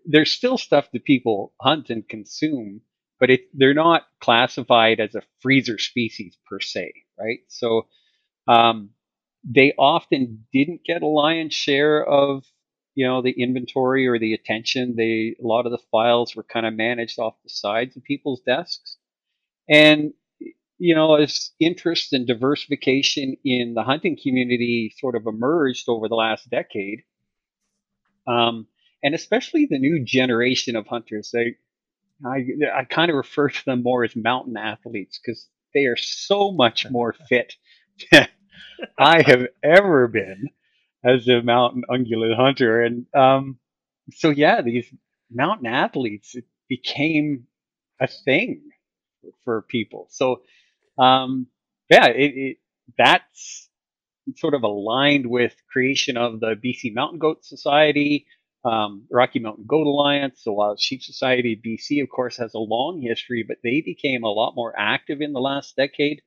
there's 0.05 0.31
still 0.31 0.57
stuff 0.57 0.89
that 0.93 1.03
people 1.03 1.53
hunt 1.61 1.89
and 1.89 2.07
consume, 2.07 2.81
but 3.19 3.29
it, 3.29 3.41
they're 3.53 3.73
not 3.73 4.03
classified 4.21 4.99
as 4.99 5.15
a 5.15 5.23
freezer 5.41 5.77
species 5.79 6.37
per 6.49 6.59
se, 6.59 6.93
right? 7.19 7.39
So, 7.47 7.87
um, 8.47 8.91
they 9.43 9.73
often 9.77 10.45
didn't 10.53 10.83
get 10.85 11.01
a 11.01 11.07
lion's 11.07 11.53
share 11.53 12.03
of 12.05 12.45
you 12.95 13.07
know 13.07 13.21
the 13.21 13.31
inventory 13.31 14.07
or 14.07 14.19
the 14.19 14.33
attention. 14.33 14.95
They 14.97 15.35
a 15.41 15.47
lot 15.47 15.65
of 15.65 15.71
the 15.71 15.79
files 15.91 16.35
were 16.35 16.43
kind 16.43 16.65
of 16.65 16.73
managed 16.73 17.19
off 17.19 17.35
the 17.43 17.49
sides 17.49 17.95
of 17.95 18.03
people's 18.03 18.41
desks 18.41 18.97
and 19.69 20.13
you 20.77 20.95
know 20.95 21.15
as 21.15 21.51
interest 21.59 22.13
and 22.13 22.27
diversification 22.27 23.35
in 23.45 23.73
the 23.75 23.83
hunting 23.83 24.17
community 24.21 24.93
sort 24.97 25.15
of 25.15 25.27
emerged 25.27 25.85
over 25.87 26.07
the 26.07 26.15
last 26.15 26.49
decade 26.49 27.01
um, 28.27 28.67
and 29.03 29.15
especially 29.15 29.67
the 29.69 29.79
new 29.79 30.03
generation 30.03 30.75
of 30.75 30.87
hunters 30.87 31.31
they 31.33 31.55
i, 32.25 32.45
I 32.75 32.83
kind 32.85 33.11
of 33.11 33.17
refer 33.17 33.49
to 33.49 33.65
them 33.65 33.83
more 33.83 34.03
as 34.03 34.15
mountain 34.15 34.57
athletes 34.57 35.19
because 35.23 35.47
they 35.73 35.85
are 35.85 35.97
so 35.97 36.51
much 36.51 36.85
more 36.91 37.13
fit 37.29 37.53
than 38.11 38.27
I 38.97 39.21
have 39.23 39.47
ever 39.63 40.07
been 40.07 40.49
as 41.03 41.27
a 41.27 41.41
mountain 41.41 41.83
ungulate 41.89 42.35
hunter. 42.35 42.81
And 42.81 43.05
um, 43.15 43.59
so, 44.13 44.29
yeah, 44.29 44.61
these 44.61 44.91
mountain 45.31 45.67
athletes 45.67 46.35
it 46.35 46.45
became 46.67 47.45
a 47.99 48.07
thing 48.07 48.61
for 49.43 49.61
people. 49.63 50.07
So, 50.09 50.41
um, 50.97 51.47
yeah, 51.89 52.07
it, 52.07 52.33
it, 52.35 52.57
that's 52.97 53.69
sort 54.35 54.53
of 54.53 54.63
aligned 54.63 55.25
with 55.25 55.55
creation 55.71 56.17
of 56.17 56.39
the 56.39 56.55
BC 56.55 56.93
Mountain 56.93 57.19
Goat 57.19 57.43
Society, 57.43 58.27
um, 58.65 59.05
Rocky 59.09 59.39
Mountain 59.39 59.65
Goat 59.67 59.87
Alliance, 59.87 60.43
the 60.43 60.51
Wild 60.51 60.79
Sheep 60.79 61.01
Society. 61.01 61.59
BC, 61.63 62.03
of 62.03 62.09
course, 62.09 62.37
has 62.37 62.53
a 62.53 62.59
long 62.59 63.01
history, 63.01 63.43
but 63.47 63.57
they 63.63 63.81
became 63.81 64.23
a 64.23 64.31
lot 64.31 64.53
more 64.55 64.73
active 64.77 65.21
in 65.21 65.33
the 65.33 65.39
last 65.39 65.75
decade. 65.75 66.21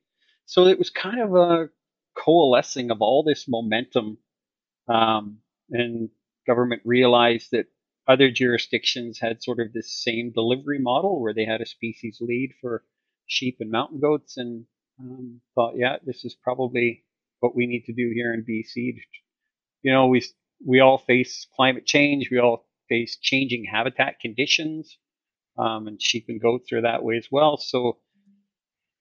So 0.45 0.67
it 0.67 0.79
was 0.79 0.89
kind 0.89 1.21
of 1.21 1.35
a 1.35 1.69
coalescing 2.17 2.91
of 2.91 3.01
all 3.01 3.23
this 3.23 3.45
momentum, 3.47 4.17
um, 4.87 5.37
and 5.69 6.09
government 6.45 6.81
realized 6.85 7.51
that 7.51 7.67
other 8.07 8.31
jurisdictions 8.31 9.19
had 9.19 9.43
sort 9.43 9.59
of 9.59 9.73
this 9.73 9.91
same 10.03 10.31
delivery 10.33 10.79
model 10.79 11.21
where 11.21 11.33
they 11.33 11.45
had 11.45 11.61
a 11.61 11.65
species 11.65 12.17
lead 12.21 12.53
for 12.61 12.83
sheep 13.27 13.57
and 13.59 13.71
mountain 13.71 13.99
goats, 13.99 14.37
and 14.37 14.65
um, 14.99 15.41
thought, 15.55 15.75
yeah, 15.77 15.97
this 16.05 16.25
is 16.25 16.35
probably 16.43 17.03
what 17.39 17.55
we 17.55 17.67
need 17.67 17.85
to 17.85 17.93
do 17.93 18.11
here 18.13 18.33
in 18.33 18.45
BC 18.45 18.95
you 19.83 19.91
know, 19.91 20.07
we 20.07 20.23
we 20.65 20.79
all 20.79 20.97
face 20.97 21.47
climate 21.55 21.85
change. 21.85 22.29
We 22.31 22.39
all 22.39 22.67
face 22.89 23.17
changing 23.21 23.65
habitat 23.65 24.19
conditions, 24.19 24.97
um, 25.57 25.87
and 25.87 26.01
sheep 26.01 26.25
and 26.29 26.41
goats 26.41 26.71
are 26.73 26.81
that 26.81 27.03
way 27.03 27.17
as 27.17 27.27
well. 27.31 27.57
So 27.57 27.99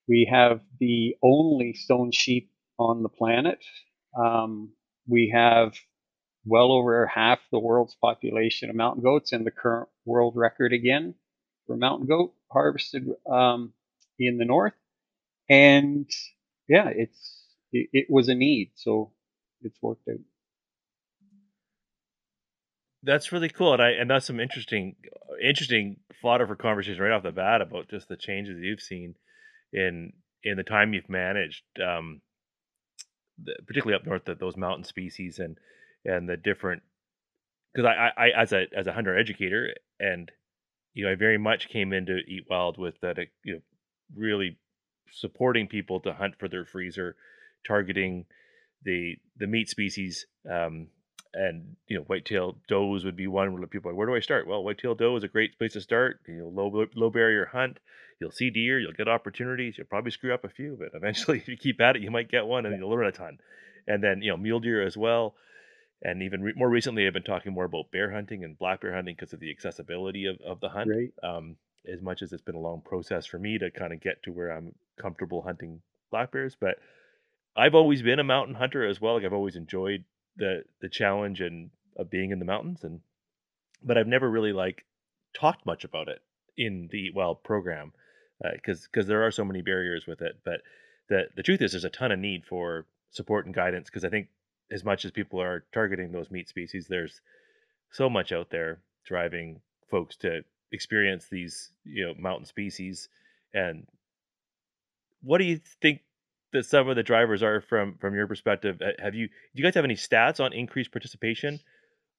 we 0.09 0.29
have 0.31 0.61
the 0.81 1.17
only 1.23 1.75
stone 1.75 2.13
sheep 2.13 2.51
on 2.79 3.03
the 3.03 3.09
planet. 3.09 3.59
Um, 4.19 4.73
we 5.09 5.31
have 5.35 5.75
well 6.45 6.73
over 6.73 7.07
half 7.07 7.39
the 7.51 7.59
world's 7.59 7.95
population 7.95 8.71
of 8.71 8.77
mountain 8.77 9.03
goats 9.03 9.33
and 9.33 9.47
the 9.47 9.51
current 9.51 9.89
world 10.05 10.35
record 10.37 10.73
again 10.73 11.15
for 11.67 11.77
mountain 11.77 12.07
goat 12.07 12.35
harvested 12.51 13.09
um, 13.31 13.73
in 14.19 14.39
the 14.39 14.45
north. 14.45 14.75
And 15.49 16.09
yeah, 16.69 16.89
it's 16.89 17.47
it, 17.73 17.89
it 17.93 18.07
was 18.09 18.29
a 18.29 18.35
need, 18.35 18.73
so 18.75 19.13
it's 19.63 19.81
worked 19.83 20.09
out. 20.09 20.17
That's 23.05 23.33
really 23.33 23.49
cool, 23.49 23.73
and 23.73 23.83
I 23.83 23.91
and 23.91 24.09
that's 24.11 24.27
some 24.27 24.41
interesting 24.41 24.97
interesting 25.43 25.97
fodder 26.21 26.47
for 26.47 26.55
conversation 26.55 27.03
right 27.03 27.13
off 27.13 27.25
the 27.25 27.33
bat 27.33 27.61
about 27.61 27.89
just 27.89 28.09
the 28.09 28.17
changes 28.17 28.61
you've 28.61 28.81
seen 28.81 29.17
in 29.73 30.13
in 30.45 30.57
the 30.57 30.63
time 30.63 30.93
you've 30.93 31.09
managed, 31.09 31.63
um, 31.85 32.21
the, 33.43 33.55
particularly 33.67 34.01
up 34.01 34.07
north, 34.07 34.25
that 34.27 34.41
those 34.41 34.57
mountain 34.57 34.85
species 34.85 35.39
and 35.39 35.57
and 36.05 36.29
the 36.29 36.37
different 36.37 36.83
because 37.73 37.87
I, 37.87 38.11
I, 38.17 38.27
I 38.27 38.43
as 38.43 38.53
a 38.53 38.67
as 38.77 38.87
a 38.87 38.93
hunter 38.93 39.17
educator 39.17 39.75
and 39.99 40.31
you 40.95 41.05
know 41.05 41.13
I 41.13 41.15
very 41.15 41.39
much 41.39 41.69
came 41.69 41.93
into 41.93 42.19
Eat 42.27 42.47
Wild 42.49 42.79
with 42.79 43.01
that 43.01 43.19
uh, 43.19 43.23
you 43.45 43.55
know 43.55 43.61
really 44.15 44.59
supporting 45.11 45.69
people 45.69 46.01
to 46.01 46.13
hunt 46.13 46.35
for 46.39 46.49
their 46.49 46.65
freezer, 46.65 47.17
targeting 47.67 48.27
the 48.85 49.17
the 49.37 49.47
meat 49.47 49.69
species 49.69 50.27
um, 50.51 50.89
and 51.35 51.77
you 51.87 51.97
know 51.97 52.05
whitetail 52.05 52.57
does 52.69 53.05
would 53.05 53.17
be 53.17 53.27
one 53.27 53.53
where 53.53 53.67
people 53.67 53.89
are 53.89 53.93
like 53.93 53.99
where 53.99 54.07
do 54.07 54.15
i 54.15 54.21
start? 54.21 54.47
Well 54.47 54.65
whitetail 54.65 54.95
doe 54.95 55.17
is 55.17 55.25
a 55.25 55.29
great 55.29 55.57
place 55.57 55.75
to 55.75 55.81
start 55.81 56.21
you 56.27 56.35
know 56.35 56.49
low 56.49 56.87
low 56.95 57.11
barrier 57.11 57.47
hunt 57.47 57.79
you'll 58.21 58.33
see 58.33 58.51
deer 58.51 58.79
you'll 58.79 58.93
get 58.93 59.09
opportunities 59.09 59.79
you'll 59.79 59.87
probably 59.87 60.11
screw 60.11 60.35
up 60.35 60.45
a 60.45 60.49
few 60.49 60.77
but 60.79 60.91
eventually 60.95 61.39
if 61.39 61.49
you 61.49 61.57
keep 61.57 61.81
at 61.81 61.97
it 61.97 62.03
you 62.03 62.11
might 62.11 62.31
get 62.31 62.47
one 62.47 62.67
and 62.67 62.79
you'll 62.79 62.91
learn 62.91 63.07
a 63.07 63.13
ton 63.13 63.39
and 63.87 64.03
then 64.03 64.21
you 64.21 64.31
know 64.31 64.37
mule 64.37 64.61
deer 64.61 64.83
as 64.83 64.97
well 64.97 65.35
and 66.03 66.23
even 66.23 66.43
re- 66.43 66.53
more 66.57 66.69
recently 66.69 67.07
i've 67.07 67.13
been 67.13 67.23
talking 67.23 67.53
more 67.53 67.65
about 67.65 67.91
bear 67.91 68.11
hunting 68.13 68.45
and 68.45 68.59
black 68.59 68.81
bear 68.81 68.95
hunting 68.95 69.15
because 69.19 69.33
of 69.33 69.41
the 69.41 69.51
accessibility 69.51 70.27
of, 70.27 70.41
of 70.41 70.61
the 70.61 70.69
hunt 70.69 70.91
Right. 70.91 71.13
um, 71.23 71.57
as 71.91 72.01
much 72.01 72.23
as 72.23 72.33
it's 72.33 72.43
been 72.43 72.55
a 72.55 72.61
long 72.61 72.81
process 72.81 73.27
for 73.27 73.39
me 73.39 73.59
to 73.59 73.71
kind 73.71 73.93
of 73.93 74.01
get 74.01 74.23
to 74.25 74.33
where 74.33 74.51
i'm 74.51 74.75
comfortable 75.01 75.43
hunting 75.43 75.81
black 76.11 76.31
bears 76.33 76.57
but 76.59 76.77
i've 77.57 77.75
always 77.75 78.03
been 78.03 78.19
a 78.19 78.25
mountain 78.25 78.55
hunter 78.55 78.87
as 78.87 79.01
well 79.01 79.15
like 79.15 79.25
i've 79.25 79.33
always 79.33 79.57
enjoyed 79.57 80.05
the 80.37 80.63
the 80.81 80.89
challenge 80.89 81.41
and 81.41 81.71
of 81.97 82.09
being 82.11 82.31
in 82.31 82.39
the 82.39 82.45
mountains 82.45 82.85
and 82.85 83.01
but 83.85 83.99
I've 83.99 84.07
never 84.07 84.31
really 84.31 84.53
like 84.53 84.85
talked 85.35 85.67
much 85.67 85.85
about 85.85 86.09
it 86.09 86.21
in 86.57 86.89
the 86.91 86.99
Eat 86.99 87.15
Wild 87.15 87.43
program 87.43 87.93
because 88.55 88.83
because 88.87 89.07
there 89.07 89.25
are 89.27 89.31
so 89.31 89.45
many 89.45 89.61
barriers 89.61 90.07
with 90.07 90.23
it. 90.23 90.39
But 90.45 90.63
the 91.09 91.25
the 91.37 91.43
truth 91.43 91.61
is, 91.63 91.73
there's 91.73 91.85
a 91.85 91.91
ton 91.91 92.13
of 92.13 92.19
need 92.19 92.45
for 92.47 92.87
support 93.11 93.47
and 93.47 93.55
guidance 93.55 93.89
because 93.91 94.05
I 94.05 94.09
think 94.09 94.29
as 94.73 94.85
much 94.85 95.05
as 95.05 95.13
people 95.13 95.41
are 95.43 95.65
targeting 95.73 96.13
those 96.13 96.31
meat 96.33 96.49
species, 96.49 96.87
there's 96.89 97.21
so 97.93 98.11
much 98.11 98.33
out 98.33 98.51
there 98.51 98.81
driving 99.07 99.61
folks 99.91 100.17
to 100.17 100.43
experience 100.73 101.29
these 101.31 101.71
you 101.85 102.07
know 102.07 102.15
mountain 102.19 102.47
species. 102.47 103.09
And 103.55 103.87
what 105.23 105.39
do 105.39 105.45
you 105.45 105.61
think 105.83 106.01
that 106.53 106.67
some 106.67 106.89
of 106.89 106.97
the 106.97 107.03
drivers 107.03 107.43
are 107.43 107.61
from 107.61 107.97
from 107.99 108.15
your 108.15 108.27
perspective? 108.27 108.81
Uh, 108.83 109.03
Have 109.03 109.15
you 109.15 109.29
do 109.29 109.35
you 109.55 109.65
guys 109.65 109.75
have 109.75 109.85
any 109.85 109.97
stats 109.97 110.41
on 110.45 110.53
increased 110.53 110.93
participation 110.93 111.61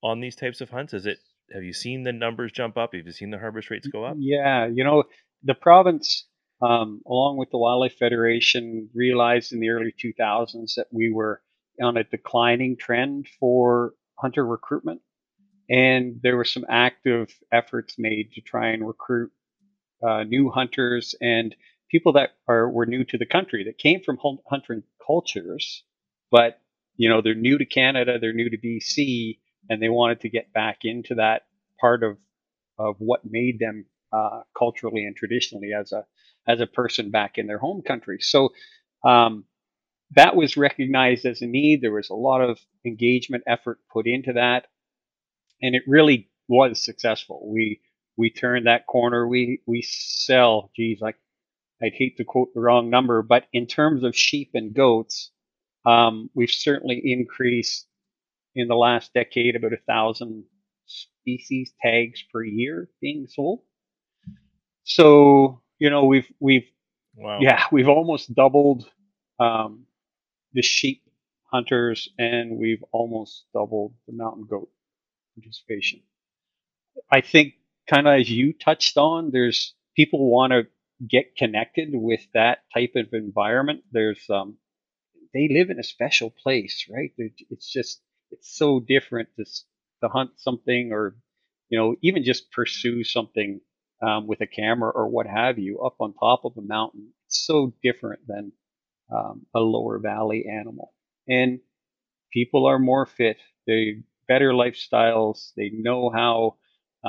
on 0.04 0.20
these 0.22 0.36
types 0.36 0.62
of 0.62 0.70
hunts? 0.70 0.94
Is 0.94 1.06
it 1.06 1.20
have 1.54 1.64
you 1.64 1.74
seen 1.74 2.04
the 2.04 2.14
numbers 2.14 2.52
jump 2.52 2.78
up? 2.78 2.94
Have 2.94 3.06
you 3.06 3.12
seen 3.12 3.32
the 3.32 3.40
harvest 3.40 3.70
rates 3.70 3.88
go 3.88 4.06
up? 4.06 4.20
Yeah, 4.20 4.68
you 4.68 4.84
know, 4.84 5.04
the 5.44 5.54
province, 5.56 6.28
um, 6.62 7.02
along 7.08 7.38
with 7.38 7.50
the 7.52 7.58
Wildlife 7.58 7.96
Federation, 7.98 8.90
realized 8.94 9.54
in 9.54 9.60
the 9.60 9.70
early 9.70 9.94
2000s 9.98 10.76
that 10.76 10.88
we 10.92 11.12
were 11.12 11.42
on 11.82 11.98
a 11.98 12.04
declining 12.04 12.78
trend 12.78 13.28
for 13.40 13.94
hunter 14.20 14.46
recruitment. 14.46 15.02
And 15.70 16.20
there 16.22 16.38
were 16.38 16.46
some 16.46 16.66
active 16.70 17.34
efforts 17.52 17.96
made 17.98 18.34
to 18.34 18.42
try 18.42 18.70
and 18.70 18.86
recruit 18.86 19.32
uh, 20.04 20.24
new 20.24 20.50
hunters 20.50 21.16
and 21.22 21.56
people 21.90 22.14
that 22.14 22.32
are 22.48 22.70
were 22.70 22.86
new 22.86 23.04
to 23.06 23.18
the 23.18 23.26
country 23.26 23.64
that 23.66 23.78
came 23.78 24.02
from 24.02 24.18
hun- 24.22 24.40
hunting 24.50 24.84
cultures, 25.06 25.84
but 26.32 26.60
you 26.98 27.10
know 27.10 27.22
they're 27.22 27.36
new 27.36 27.58
to 27.58 27.66
Canada, 27.66 28.20
they're 28.20 28.34
new 28.34 28.50
to 28.50 28.58
BC, 28.58 29.40
and 29.70 29.82
they 29.82 29.90
wanted 29.90 30.22
to 30.22 30.30
get 30.30 30.52
back 30.54 30.80
into 30.84 31.16
that 31.16 31.44
part 31.80 32.04
of 32.04 32.18
of 32.78 32.96
what 33.00 33.22
made 33.24 33.60
them 33.60 33.86
uh, 34.12 34.42
culturally 34.58 35.06
and 35.06 35.16
traditionally 35.16 35.72
as 35.74 35.92
a 35.92 36.06
as 36.48 36.60
a 36.60 36.68
person 36.68 37.12
back 37.12 37.38
in 37.38 37.48
their 37.48 37.60
home 37.60 37.82
country. 37.82 38.18
So 38.20 38.50
um, 39.06 39.46
that 40.16 40.36
was 40.36 40.58
recognized 40.58 41.26
as 41.26 41.42
a 41.42 41.48
need. 41.48 41.82
There 41.82 41.92
was 41.94 42.10
a 42.10 42.16
lot 42.16 42.42
of 42.42 42.60
engagement 42.86 43.44
effort 43.48 43.80
put 43.92 44.08
into 44.08 44.34
that, 44.34 44.68
and 45.62 45.76
it 45.76 45.84
really 45.88 46.30
was 46.48 46.84
successful. 46.84 47.50
We 47.52 47.82
we 48.18 48.30
turned 48.30 48.68
that 48.68 48.88
corner. 48.88 49.28
We 49.28 49.62
we 49.66 49.82
sell. 49.84 50.72
Geez, 50.76 51.02
like 51.02 51.18
I'd 51.82 51.94
hate 51.94 52.18
to 52.18 52.24
quote 52.24 52.54
the 52.54 52.62
wrong 52.62 52.90
number, 52.90 53.22
but 53.22 53.46
in 53.54 53.68
terms 53.68 54.04
of 54.04 54.16
sheep 54.16 54.52
and 54.54 54.74
goats, 54.74 55.32
um, 55.86 56.30
we've 56.34 56.52
certainly 56.52 57.02
increased 57.04 57.88
in 58.56 58.68
the 58.68 58.76
last 58.76 59.14
decade 59.14 59.56
about 59.56 59.74
a 59.74 59.78
thousand 59.88 60.46
species 60.86 61.74
tags 61.82 62.24
per 62.32 62.44
year 62.44 62.90
being 63.02 63.28
sold. 63.28 63.62
So 64.84 65.62
you 65.80 65.90
know 65.90 66.06
we've 66.06 66.32
we've 66.40 66.70
Wow. 67.16 67.38
yeah 67.42 67.66
we've 67.72 67.90
almost 67.90 68.34
doubled 68.34 68.90
um, 69.40 69.86
the 70.54 70.62
sheep 70.62 71.04
hunters 71.52 72.10
and 72.18 72.58
we've 72.58 72.84
almost 72.92 73.46
doubled 73.54 73.94
the 74.08 74.14
mountain 74.14 74.46
goat 74.50 74.70
participation. 75.36 76.02
I 77.12 77.22
think 77.22 77.54
kind 77.90 78.08
of 78.08 78.20
as 78.20 78.30
you 78.30 78.54
touched 78.54 78.98
on, 78.98 79.32
there's 79.32 79.74
people 79.96 80.30
want 80.30 80.52
to 80.52 80.68
get 81.08 81.36
connected 81.36 81.90
with 81.94 82.22
that 82.34 82.60
type 82.74 82.94
of 82.96 83.14
environment. 83.14 83.82
There's 83.92 84.30
um, 84.30 84.58
they 85.34 85.48
live 85.50 85.70
in 85.70 85.80
a 85.80 85.84
special 85.84 86.30
place, 86.30 86.88
right? 86.90 87.12
It's 87.18 87.72
just 87.72 88.02
it's 88.32 88.56
so 88.56 88.80
different 88.80 89.30
to 89.38 89.46
to 90.02 90.10
hunt 90.10 90.32
something 90.38 90.92
or 90.92 91.16
you 91.70 91.78
know 91.78 91.96
even 92.02 92.24
just 92.24 92.52
pursue 92.52 93.04
something 93.04 93.62
um, 94.02 94.28
with 94.28 94.42
a 94.42 94.48
camera 94.48 94.92
or 94.92 95.08
what 95.08 95.28
have 95.28 95.60
you 95.60 95.82
up 95.82 95.96
on 96.00 96.14
top 96.14 96.46
of 96.46 96.58
a 96.58 96.62
mountain. 96.62 97.10
It's 97.28 97.46
so 97.46 97.74
different 97.84 98.22
than 98.28 98.52
um, 99.12 99.46
a 99.56 99.60
lower 99.60 100.00
valley 100.00 100.46
animal, 100.48 100.94
and 101.28 101.60
people 102.32 102.66
are 102.66 102.80
more 102.80 103.06
fit. 103.06 103.38
They 103.68 104.02
better 104.28 104.52
lifestyles. 104.52 105.52
They 105.56 105.70
know 105.70 106.10
how 106.10 106.58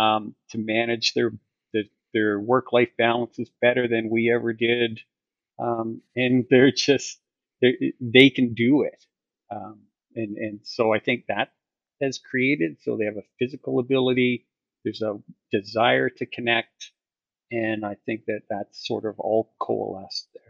um, 0.00 0.34
to 0.50 0.58
manage 0.58 1.14
their 1.14 1.32
their, 1.72 1.84
their 2.14 2.40
work 2.40 2.72
life 2.72 2.90
balances 2.98 3.50
better 3.60 3.88
than 3.88 4.10
we 4.10 4.32
ever 4.32 4.52
did, 4.52 5.00
um, 5.58 6.02
and 6.16 6.46
they're 6.50 6.72
just 6.72 7.20
they 7.62 7.94
they 8.00 8.30
can 8.30 8.54
do 8.54 8.82
it. 8.82 9.04
Um, 9.50 9.80
and 10.16 10.36
and 10.38 10.60
so 10.64 10.92
I 10.94 11.00
think 11.00 11.26
that 11.28 11.52
has 12.02 12.18
created 12.18 12.78
so 12.82 12.96
they 12.96 13.06
have 13.06 13.16
a 13.18 13.24
physical 13.38 13.78
ability. 13.78 14.46
There's 14.84 15.02
a 15.02 15.18
desire 15.52 16.10
to 16.10 16.26
connect, 16.26 16.92
and 17.52 17.84
I 17.86 17.96
think 18.06 18.26
that 18.26 18.42
that's 18.50 18.86
sort 18.86 19.06
of 19.06 19.18
all 19.20 19.54
coalesced 19.60 20.28
there. 20.34 20.43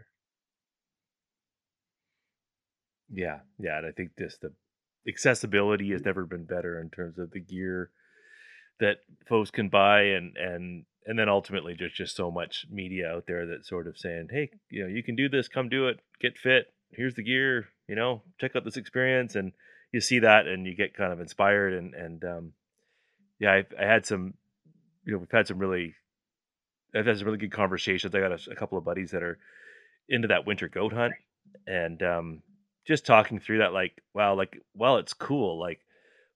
Yeah, 3.15 3.39
yeah, 3.57 3.77
and 3.77 3.87
I 3.87 3.91
think 3.91 4.11
just 4.19 4.41
the 4.41 4.51
accessibility 5.07 5.91
has 5.91 6.03
never 6.03 6.25
been 6.25 6.43
better 6.43 6.79
in 6.79 6.89
terms 6.89 7.17
of 7.17 7.31
the 7.31 7.39
gear 7.39 7.89
that 8.79 8.97
folks 9.29 9.51
can 9.51 9.69
buy 9.69 10.01
and 10.01 10.35
and 10.35 10.85
and 11.05 11.17
then 11.17 11.29
ultimately 11.29 11.75
there's 11.77 11.93
just 11.93 12.15
so 12.15 12.29
much 12.29 12.65
media 12.69 13.09
out 13.09 13.25
there 13.27 13.45
that's 13.45 13.69
sort 13.69 13.87
of 13.87 13.97
saying, 13.97 14.27
"Hey, 14.31 14.49
you 14.69 14.83
know, 14.83 14.89
you 14.89 15.01
can 15.01 15.15
do 15.15 15.29
this, 15.29 15.47
come 15.47 15.69
do 15.69 15.87
it, 15.87 15.99
get 16.19 16.37
fit. 16.37 16.73
Here's 16.91 17.15
the 17.15 17.23
gear, 17.23 17.69
you 17.87 17.95
know, 17.95 18.23
check 18.39 18.55
out 18.55 18.65
this 18.65 18.77
experience." 18.77 19.35
And 19.35 19.53
you 19.93 20.01
see 20.01 20.19
that 20.19 20.45
and 20.45 20.65
you 20.65 20.75
get 20.75 20.93
kind 20.93 21.13
of 21.13 21.21
inspired 21.21 21.73
and 21.73 21.93
and 21.93 22.25
um 22.25 22.53
yeah, 23.39 23.51
I 23.53 23.65
I 23.81 23.85
had 23.85 24.05
some 24.05 24.33
you 25.05 25.13
know, 25.13 25.19
we've 25.19 25.31
had 25.31 25.47
some 25.47 25.59
really 25.59 25.95
I've 26.93 27.05
had 27.05 27.17
some 27.17 27.25
really 27.27 27.37
good 27.37 27.51
conversations. 27.51 28.13
I 28.13 28.19
got 28.19 28.31
a, 28.33 28.51
a 28.51 28.55
couple 28.55 28.77
of 28.77 28.83
buddies 28.83 29.11
that 29.11 29.23
are 29.23 29.37
into 30.09 30.27
that 30.27 30.45
winter 30.45 30.67
goat 30.67 30.91
hunt 30.91 31.13
and 31.65 32.03
um 32.03 32.41
just 32.85 33.05
talking 33.05 33.39
through 33.39 33.59
that 33.59 33.73
like 33.73 34.01
wow 34.13 34.35
like 34.35 34.59
well 34.73 34.97
it's 34.97 35.13
cool 35.13 35.59
like 35.59 35.79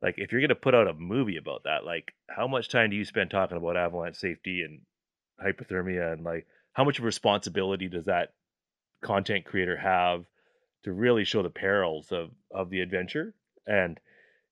like 0.01 0.15
if 0.17 0.31
you're 0.31 0.41
gonna 0.41 0.55
put 0.55 0.75
out 0.75 0.87
a 0.87 0.93
movie 0.93 1.37
about 1.37 1.63
that 1.63 1.85
like 1.85 2.13
how 2.29 2.47
much 2.47 2.69
time 2.69 2.89
do 2.89 2.95
you 2.95 3.05
spend 3.05 3.29
talking 3.29 3.57
about 3.57 3.77
avalanche 3.77 4.15
safety 4.15 4.63
and 4.63 4.81
hypothermia 5.43 6.13
and 6.13 6.23
like 6.23 6.47
how 6.73 6.83
much 6.83 6.99
of 6.99 7.05
responsibility 7.05 7.87
does 7.87 8.05
that 8.05 8.33
content 9.01 9.45
creator 9.45 9.77
have 9.77 10.25
to 10.83 10.91
really 10.93 11.23
show 11.23 11.43
the 11.43 11.49
perils 11.49 12.11
of 12.11 12.31
of 12.51 12.69
the 12.69 12.81
adventure 12.81 13.33
and 13.67 13.99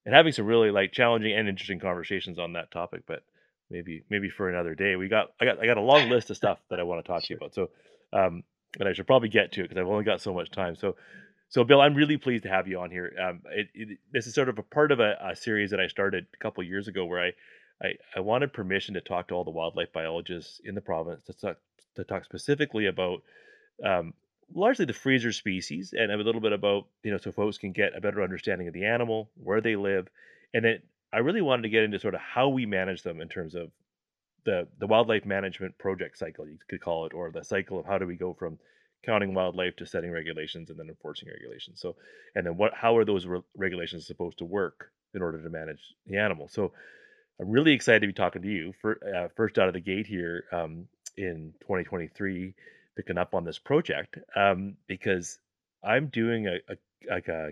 and 0.06 0.16
having 0.16 0.32
some 0.32 0.46
really 0.46 0.72
like 0.72 0.94
challenging 0.94 1.34
and 1.34 1.50
interesting 1.50 1.80
conversations 1.80 2.40
on 2.40 2.54
that 2.54 2.72
topic. 2.72 3.04
But 3.06 3.24
maybe 3.70 4.04
maybe 4.10 4.30
for 4.30 4.50
another 4.50 4.74
day. 4.74 4.96
We 4.96 5.10
got 5.10 5.32
I 5.40 5.46
got 5.46 5.60
I 5.62 5.66
got 5.66 5.78
a 5.78 5.82
long 5.82 6.10
list 6.10 6.30
of 6.30 6.38
stuff 6.38 6.60
that 6.70 6.80
I 6.80 6.84
want 6.84 7.04
to 7.04 7.12
talk 7.12 7.24
to 7.24 7.34
you 7.34 7.38
about. 7.38 7.54
So 7.54 7.70
um, 8.14 8.44
and 8.80 8.88
I 8.88 8.94
should 8.94 9.06
probably 9.06 9.28
get 9.28 9.52
to 9.54 9.62
it 9.62 9.64
because 9.64 9.78
I've 9.78 9.88
only 9.88 10.06
got 10.06 10.22
so 10.22 10.34
much 10.34 10.50
time. 10.50 10.78
So 10.78 10.96
so 11.50 11.64
Bill, 11.64 11.82
I'm 11.82 11.96
really 11.96 12.18
pleased 12.18 12.44
to 12.44 12.50
have 12.50 12.68
you 12.68 12.80
on 12.80 12.92
here. 12.92 13.14
Um, 13.22 13.42
it, 13.52 13.68
it, 13.74 13.98
this 14.12 14.28
is 14.28 14.34
sort 14.34 14.50
of 14.50 14.58
a 14.58 14.64
part 14.64 14.92
of 14.92 15.00
a, 15.00 15.18
a 15.22 15.36
series 15.36 15.72
that 15.72 15.80
I 15.80 15.88
started 15.88 16.26
a 16.34 16.38
couple 16.38 16.64
years 16.64 16.88
ago 16.88 17.06
where 17.06 17.24
I, 17.24 17.32
I 17.82 17.94
I 18.18 18.20
wanted 18.20 18.54
permission 18.54 18.96
to 18.96 19.02
talk 19.02 19.30
to 19.30 19.36
all 19.36 19.44
the 19.44 19.52
wildlife 19.52 19.94
biologists 19.94 20.60
in 20.64 20.76
the 20.76 20.82
province 20.82 21.24
to 21.26 21.34
talk 21.34 21.58
to 21.96 22.04
talk 22.04 22.26
specifically 22.26 22.88
about 22.88 23.24
um, 23.84 24.14
largely 24.54 24.86
the 24.86 24.94
freezer 24.94 25.32
species 25.32 25.94
and 25.98 26.12
a 26.12 26.18
little 26.18 26.42
bit 26.42 26.54
about 26.54 26.88
you 27.04 27.12
know 27.12 27.18
so 27.18 27.32
folks 27.32 27.58
can 27.58 27.72
get 27.72 27.96
a 27.96 28.02
better 28.02 28.24
understanding 28.24 28.68
of 28.68 28.74
the 28.74 28.86
animal, 28.86 29.30
where 29.36 29.62
they 29.62 29.76
live, 29.76 30.08
and 30.54 30.66
then 30.66 30.80
I 31.14 31.20
really 31.20 31.42
wanted 31.42 31.64
to 31.64 31.70
get 31.70 31.84
into 31.84 32.00
sort 32.00 32.16
of 32.16 32.22
how 32.22 32.50
we 32.50 32.66
manage 32.66 33.04
them 33.04 33.22
in 33.22 33.30
terms 33.30 33.56
of 33.56 33.72
the 34.46 34.68
the 34.80 34.88
wildlife 34.88 35.26
management 35.26 35.78
project 35.78 36.18
cycle 36.18 36.48
you 36.48 36.58
could 36.70 36.82
call 36.82 37.06
it, 37.06 37.14
or 37.14 37.32
the 37.32 37.44
cycle 37.44 37.80
of 37.80 37.86
how 37.86 37.98
do 37.98 38.06
we 38.06 38.16
go 38.16 38.34
from 38.34 38.60
counting 39.06 39.34
wildlife 39.34 39.76
to 39.78 39.86
setting 39.86 40.12
regulations 40.12 40.70
and 40.70 40.80
then 40.80 40.90
enforcing 40.90 41.30
regulations. 41.30 41.80
So 41.82 41.96
and 42.36 42.46
then 42.46 42.58
what 42.58 42.74
how 42.74 42.98
are 42.98 43.06
those 43.06 43.26
re- 43.26 43.42
regulations 43.56 44.08
supposed 44.08 44.40
to 44.40 44.46
work 44.46 44.92
in 45.14 45.22
order 45.22 45.42
to 45.42 45.50
manage 45.50 45.82
the 46.06 46.18
animal? 46.18 46.48
So 46.50 46.74
I'm 47.40 47.50
really 47.50 47.74
excited 47.74 48.02
to 48.02 48.08
be 48.08 48.14
talking 48.14 48.42
to 48.42 48.48
you 48.48 48.74
for 48.82 49.00
uh, 49.16 49.28
first 49.36 49.60
out 49.60 49.68
of 49.68 49.74
the 49.74 49.80
gate 49.80 50.08
here 50.08 50.46
um, 50.52 50.88
in 51.16 51.54
2023, 51.62 52.54
picking 52.96 53.18
up 53.18 53.36
on 53.36 53.44
this 53.44 53.60
project 53.60 54.18
um, 54.36 54.76
because 54.88 55.38
I'm 55.84 56.08
doing 56.08 56.48
a, 56.48 56.58
a 56.70 56.78
like 57.10 57.28
a 57.28 57.52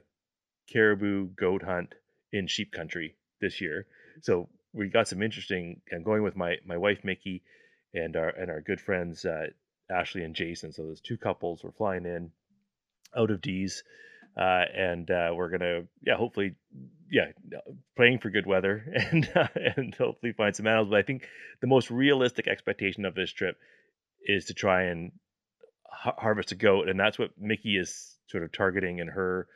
caribou 0.71 1.27
goat 1.27 1.61
hunt 1.63 1.93
in 2.33 2.47
sheep 2.47 2.71
country 2.71 3.15
this 3.39 3.61
year. 3.61 3.85
So 4.21 4.49
we 4.73 4.89
got 4.89 5.07
some 5.07 5.21
interesting. 5.21 5.81
I'm 5.93 6.03
going 6.03 6.23
with 6.23 6.35
my 6.35 6.57
my 6.65 6.77
wife 6.77 7.03
Miki 7.03 7.43
and 7.93 8.15
our 8.15 8.29
and 8.29 8.49
our 8.49 8.61
good 8.61 8.81
friends 8.81 9.23
uh, 9.23 9.47
Ashley 9.89 10.23
and 10.23 10.35
Jason. 10.35 10.71
So 10.73 10.83
those 10.83 11.01
two 11.01 11.17
couples. 11.17 11.63
We're 11.63 11.71
flying 11.71 12.05
in 12.05 12.31
out 13.15 13.31
of 13.31 13.41
Dease, 13.41 13.83
uh, 14.37 14.65
and 14.75 15.09
uh, 15.09 15.31
we're 15.33 15.49
gonna 15.49 15.83
yeah 16.05 16.15
hopefully 16.15 16.55
yeah 17.09 17.31
praying 17.95 18.19
for 18.19 18.29
good 18.29 18.45
weather 18.45 18.83
and 19.11 19.29
uh, 19.35 19.47
and 19.55 19.95
hopefully 19.95 20.33
find 20.33 20.55
some 20.55 20.67
animals. 20.67 20.89
But 20.89 20.99
I 20.99 21.03
think 21.03 21.27
the 21.61 21.67
most 21.67 21.91
realistic 21.91 22.47
expectation 22.47 23.05
of 23.05 23.15
this 23.15 23.31
trip 23.31 23.57
is 24.25 24.45
to 24.45 24.53
try 24.53 24.83
and 24.83 25.11
ha- 25.85 26.15
harvest 26.17 26.51
a 26.51 26.55
goat, 26.55 26.89
and 26.89 26.99
that's 26.99 27.19
what 27.19 27.31
Miki 27.39 27.77
is 27.77 28.15
sort 28.27 28.43
of 28.43 28.51
targeting 28.51 28.99
in 28.99 29.07
her 29.07 29.47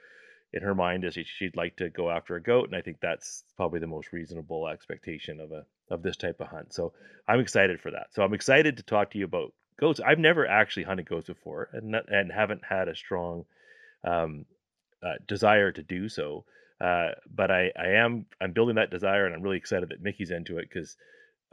in 0.51 0.63
her 0.63 0.73
mind 0.73 1.03
is 1.03 1.13
she- 1.13 1.23
she'd 1.23 1.55
like 1.55 1.75
to 1.75 1.89
go 1.89 2.09
after 2.09 2.35
a 2.35 2.41
goat, 2.41 2.65
and 2.65 2.75
I 2.75 2.81
think 2.81 2.99
that's 2.99 3.43
probably 3.55 3.79
the 3.79 3.87
most 3.87 4.11
reasonable 4.11 4.67
expectation 4.67 5.39
of 5.39 5.51
a 5.51 5.65
of 5.89 6.03
this 6.03 6.17
type 6.17 6.39
of 6.39 6.47
hunt. 6.47 6.73
So 6.73 6.93
I'm 7.27 7.39
excited 7.39 7.81
for 7.81 7.91
that. 7.91 8.07
So 8.13 8.23
I'm 8.23 8.33
excited 8.33 8.77
to 8.77 8.83
talk 8.83 9.11
to 9.11 9.17
you 9.17 9.25
about 9.25 9.53
goats. 9.79 9.99
I've 9.99 10.19
never 10.19 10.45
actually 10.47 10.83
hunted 10.83 11.07
goats 11.07 11.27
before, 11.27 11.69
and 11.73 11.91
not, 11.91 12.11
and 12.11 12.31
haven't 12.31 12.61
had 12.67 12.87
a 12.87 12.95
strong 12.95 13.45
um, 14.03 14.45
uh, 15.03 15.15
desire 15.27 15.71
to 15.71 15.83
do 15.83 16.09
so. 16.09 16.45
Uh, 16.81 17.09
but 17.29 17.51
I, 17.51 17.71
I 17.77 17.87
am 17.95 18.25
I'm 18.39 18.53
building 18.53 18.75
that 18.75 18.91
desire, 18.91 19.25
and 19.25 19.35
I'm 19.35 19.41
really 19.41 19.57
excited 19.57 19.89
that 19.89 20.03
Miki's 20.03 20.31
into 20.31 20.57
it 20.57 20.69
because 20.69 20.95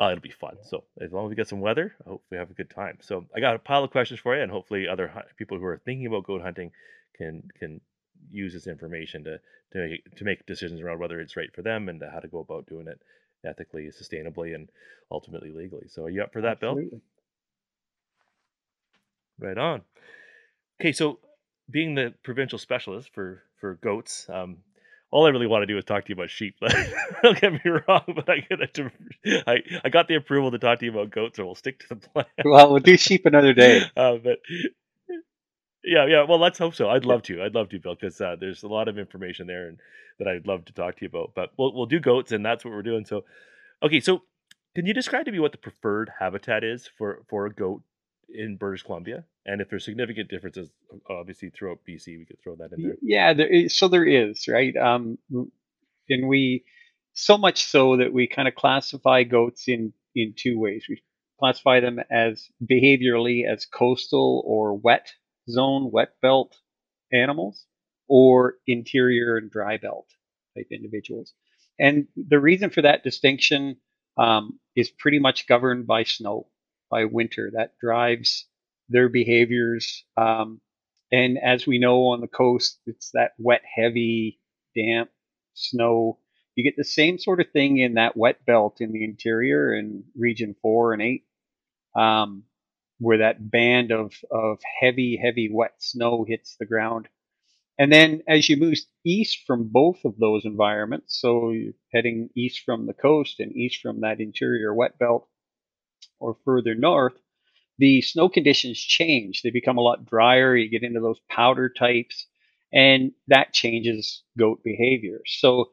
uh, 0.00 0.10
it'll 0.12 0.20
be 0.20 0.30
fun. 0.30 0.56
So 0.62 0.84
as 1.00 1.12
long 1.12 1.26
as 1.26 1.30
we 1.30 1.36
get 1.36 1.48
some 1.48 1.60
weather, 1.60 1.94
I 2.04 2.10
hope 2.10 2.24
we 2.30 2.36
have 2.36 2.50
a 2.50 2.54
good 2.54 2.70
time. 2.70 2.98
So 3.00 3.24
I 3.34 3.40
got 3.40 3.56
a 3.56 3.58
pile 3.58 3.84
of 3.84 3.90
questions 3.90 4.20
for 4.20 4.36
you, 4.36 4.42
and 4.42 4.52
hopefully 4.52 4.86
other 4.88 5.10
people 5.36 5.58
who 5.58 5.64
are 5.64 5.80
thinking 5.84 6.06
about 6.06 6.24
goat 6.24 6.42
hunting 6.42 6.70
can 7.16 7.48
can 7.58 7.80
use 8.30 8.52
this 8.52 8.66
information 8.66 9.24
to 9.24 9.40
to 9.72 9.78
make, 9.78 10.16
to 10.16 10.24
make 10.24 10.46
decisions 10.46 10.80
around 10.80 11.00
whether 11.00 11.20
it's 11.20 11.36
right 11.36 11.52
for 11.54 11.62
them 11.62 11.88
and 11.88 12.02
how 12.12 12.20
to 12.20 12.28
go 12.28 12.38
about 12.38 12.66
doing 12.66 12.86
it 12.86 13.00
ethically, 13.44 13.88
sustainably, 13.88 14.54
and 14.54 14.68
ultimately 15.10 15.50
legally. 15.50 15.88
So 15.88 16.04
are 16.04 16.10
you 16.10 16.22
up 16.22 16.32
for 16.32 16.42
that, 16.42 16.60
Bill? 16.60 16.76
Right 19.38 19.58
on. 19.58 19.82
Okay, 20.80 20.92
so 20.92 21.18
being 21.70 21.94
the 21.94 22.14
provincial 22.22 22.58
specialist 22.58 23.10
for 23.12 23.42
for 23.60 23.74
goats, 23.74 24.26
um, 24.28 24.58
all 25.10 25.26
I 25.26 25.30
really 25.30 25.46
want 25.46 25.62
to 25.62 25.66
do 25.66 25.78
is 25.78 25.84
talk 25.84 26.04
to 26.04 26.08
you 26.10 26.14
about 26.14 26.30
sheep. 26.30 26.56
Don't 27.22 27.40
get 27.40 27.52
me 27.52 27.60
wrong, 27.64 28.02
but 28.14 28.28
I 28.28 28.40
get 28.40 28.60
it. 28.60 29.44
I 29.46 29.62
I 29.84 29.88
got 29.88 30.08
the 30.08 30.16
approval 30.16 30.50
to 30.50 30.58
talk 30.58 30.78
to 30.80 30.84
you 30.84 30.90
about 30.92 31.10
goats, 31.10 31.36
so 31.36 31.46
we'll 31.46 31.54
stick 31.54 31.80
to 31.80 31.88
the 31.90 31.96
plan. 31.96 32.26
Well, 32.44 32.70
we'll 32.70 32.80
do 32.80 32.96
sheep 32.96 33.26
another 33.26 33.52
day. 33.52 33.82
uh, 33.96 34.16
but 34.16 34.38
yeah, 35.84 36.06
yeah. 36.06 36.24
Well, 36.28 36.38
let's 36.38 36.58
hope 36.58 36.74
so. 36.74 36.88
I'd 36.88 37.04
love 37.04 37.22
to. 37.24 37.42
I'd 37.42 37.54
love 37.54 37.68
to, 37.70 37.78
Bill, 37.78 37.94
because 37.94 38.20
uh, 38.20 38.36
there's 38.38 38.62
a 38.62 38.68
lot 38.68 38.88
of 38.88 38.98
information 38.98 39.46
there 39.46 39.68
and 39.68 39.78
that 40.18 40.28
I'd 40.28 40.46
love 40.46 40.64
to 40.66 40.72
talk 40.72 40.96
to 40.96 41.02
you 41.02 41.08
about. 41.08 41.32
But 41.34 41.50
we'll 41.58 41.74
we'll 41.74 41.86
do 41.86 42.00
goats, 42.00 42.32
and 42.32 42.44
that's 42.44 42.64
what 42.64 42.72
we're 42.72 42.82
doing. 42.82 43.04
So, 43.04 43.24
okay. 43.82 44.00
So, 44.00 44.22
can 44.74 44.86
you 44.86 44.94
describe 44.94 45.26
to 45.26 45.32
me 45.32 45.40
what 45.40 45.52
the 45.52 45.58
preferred 45.58 46.10
habitat 46.18 46.64
is 46.64 46.88
for 46.98 47.22
for 47.28 47.46
a 47.46 47.52
goat 47.52 47.82
in 48.28 48.56
British 48.56 48.82
Columbia, 48.82 49.24
and 49.44 49.60
if 49.60 49.70
there's 49.70 49.84
significant 49.84 50.28
differences, 50.28 50.70
obviously 51.08 51.50
throughout 51.50 51.78
BC, 51.88 52.18
we 52.18 52.24
could 52.24 52.40
throw 52.42 52.56
that 52.56 52.72
in 52.72 52.82
there. 52.82 52.96
Yeah, 53.02 53.32
there 53.34 53.48
is, 53.48 53.76
so 53.76 53.88
there 53.88 54.04
is, 54.04 54.48
right? 54.48 54.76
Um, 54.76 55.18
and 56.08 56.28
we 56.28 56.64
so 57.14 57.38
much 57.38 57.64
so 57.64 57.96
that 57.96 58.12
we 58.12 58.26
kind 58.26 58.46
of 58.46 58.54
classify 58.54 59.22
goats 59.22 59.68
in 59.68 59.92
in 60.14 60.34
two 60.36 60.58
ways. 60.58 60.86
We 60.88 61.02
classify 61.38 61.80
them 61.80 62.00
as 62.10 62.48
behaviorally 62.64 63.50
as 63.50 63.66
coastal 63.66 64.42
or 64.46 64.74
wet 64.74 65.12
zone, 65.48 65.90
wet 65.92 66.14
belt 66.22 66.56
animals, 67.12 67.66
or 68.08 68.56
interior 68.66 69.36
and 69.36 69.50
dry 69.50 69.76
belt 69.76 70.08
type 70.56 70.68
individuals. 70.70 71.32
And 71.78 72.06
the 72.16 72.40
reason 72.40 72.70
for 72.70 72.82
that 72.82 73.04
distinction 73.04 73.76
um, 74.16 74.58
is 74.74 74.90
pretty 74.90 75.18
much 75.18 75.46
governed 75.46 75.86
by 75.86 76.04
snow, 76.04 76.48
by 76.90 77.04
winter. 77.04 77.50
That 77.54 77.78
drives 77.78 78.46
their 78.88 79.08
behaviors. 79.08 80.04
Um, 80.16 80.60
and 81.12 81.38
as 81.38 81.66
we 81.66 81.78
know 81.78 82.06
on 82.08 82.20
the 82.20 82.28
coast, 82.28 82.80
it's 82.86 83.10
that 83.14 83.32
wet, 83.38 83.62
heavy, 83.64 84.40
damp 84.74 85.10
snow. 85.54 86.18
You 86.54 86.64
get 86.64 86.76
the 86.76 86.84
same 86.84 87.18
sort 87.18 87.40
of 87.40 87.50
thing 87.50 87.78
in 87.78 87.94
that 87.94 88.16
wet 88.16 88.44
belt 88.44 88.80
in 88.80 88.92
the 88.92 89.04
interior 89.04 89.74
in 89.74 90.04
region 90.16 90.56
four 90.62 90.92
and 90.92 91.02
eight, 91.02 91.24
um, 91.94 92.44
where 92.98 93.18
that 93.18 93.50
band 93.50 93.92
of, 93.92 94.14
of 94.30 94.58
heavy, 94.80 95.20
heavy, 95.22 95.50
wet 95.52 95.74
snow 95.78 96.24
hits 96.26 96.56
the 96.58 96.66
ground. 96.66 97.08
And 97.78 97.92
then 97.92 98.22
as 98.26 98.48
you 98.48 98.56
move 98.56 98.78
east 99.04 99.40
from 99.46 99.68
both 99.68 100.04
of 100.04 100.16
those 100.18 100.46
environments, 100.46 101.20
so 101.20 101.50
you're 101.50 101.74
heading 101.92 102.30
east 102.34 102.62
from 102.64 102.86
the 102.86 102.94
coast 102.94 103.38
and 103.38 103.54
east 103.54 103.82
from 103.82 104.00
that 104.00 104.20
interior 104.20 104.72
wet 104.74 104.98
belt 104.98 105.28
or 106.18 106.36
further 106.44 106.74
north, 106.74 107.14
the 107.78 108.00
snow 108.02 108.28
conditions 108.28 108.80
change. 108.80 109.42
They 109.42 109.50
become 109.50 109.78
a 109.78 109.82
lot 109.82 110.06
drier. 110.06 110.56
You 110.56 110.68
get 110.70 110.82
into 110.82 111.00
those 111.00 111.20
powder 111.30 111.68
types, 111.68 112.26
and 112.72 113.12
that 113.28 113.52
changes 113.52 114.22
goat 114.38 114.62
behavior. 114.64 115.20
So, 115.26 115.70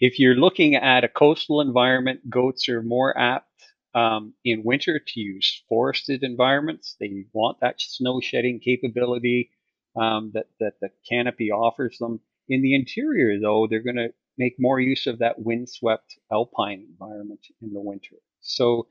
if 0.00 0.18
you're 0.18 0.34
looking 0.34 0.74
at 0.76 1.04
a 1.04 1.08
coastal 1.08 1.60
environment, 1.60 2.28
goats 2.30 2.68
are 2.68 2.82
more 2.82 3.16
apt 3.18 3.48
um, 3.94 4.34
in 4.44 4.62
winter 4.64 4.98
to 4.98 5.20
use 5.20 5.62
forested 5.68 6.22
environments. 6.22 6.96
They 6.98 7.24
want 7.32 7.60
that 7.60 7.80
snow 7.80 8.20
shedding 8.20 8.60
capability 8.60 9.50
um, 9.96 10.30
that, 10.34 10.46
that 10.60 10.74
the 10.80 10.90
canopy 11.08 11.50
offers 11.50 11.98
them. 11.98 12.20
In 12.48 12.62
the 12.62 12.74
interior, 12.74 13.38
though, 13.38 13.66
they're 13.66 13.82
going 13.82 13.96
to 13.96 14.12
make 14.38 14.56
more 14.58 14.80
use 14.80 15.06
of 15.06 15.18
that 15.18 15.38
windswept 15.38 16.18
alpine 16.32 16.86
environment 16.88 17.46
in 17.62 17.72
the 17.72 17.80
winter. 17.80 18.16
So, 18.40 18.88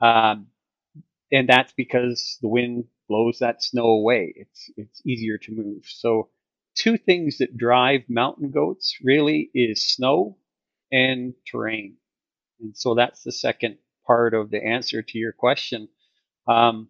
um, 0.00 0.48
and 1.32 1.48
that's 1.48 1.72
because 1.72 2.38
the 2.42 2.48
wind 2.48 2.84
blows 3.08 3.38
that 3.40 3.62
snow 3.62 3.86
away. 3.86 4.32
It's 4.36 4.70
it's 4.76 5.02
easier 5.06 5.38
to 5.38 5.52
move. 5.52 5.84
So 5.86 6.30
two 6.76 6.96
things 6.98 7.38
that 7.38 7.56
drive 7.56 8.02
mountain 8.08 8.50
goats 8.50 8.98
really 9.02 9.50
is 9.54 9.84
snow 9.86 10.38
and 10.92 11.34
terrain. 11.50 11.96
And 12.60 12.76
so 12.76 12.94
that's 12.94 13.22
the 13.24 13.32
second 13.32 13.78
part 14.06 14.34
of 14.34 14.50
the 14.50 14.64
answer 14.64 15.02
to 15.02 15.18
your 15.18 15.32
question. 15.32 15.88
Um, 16.46 16.88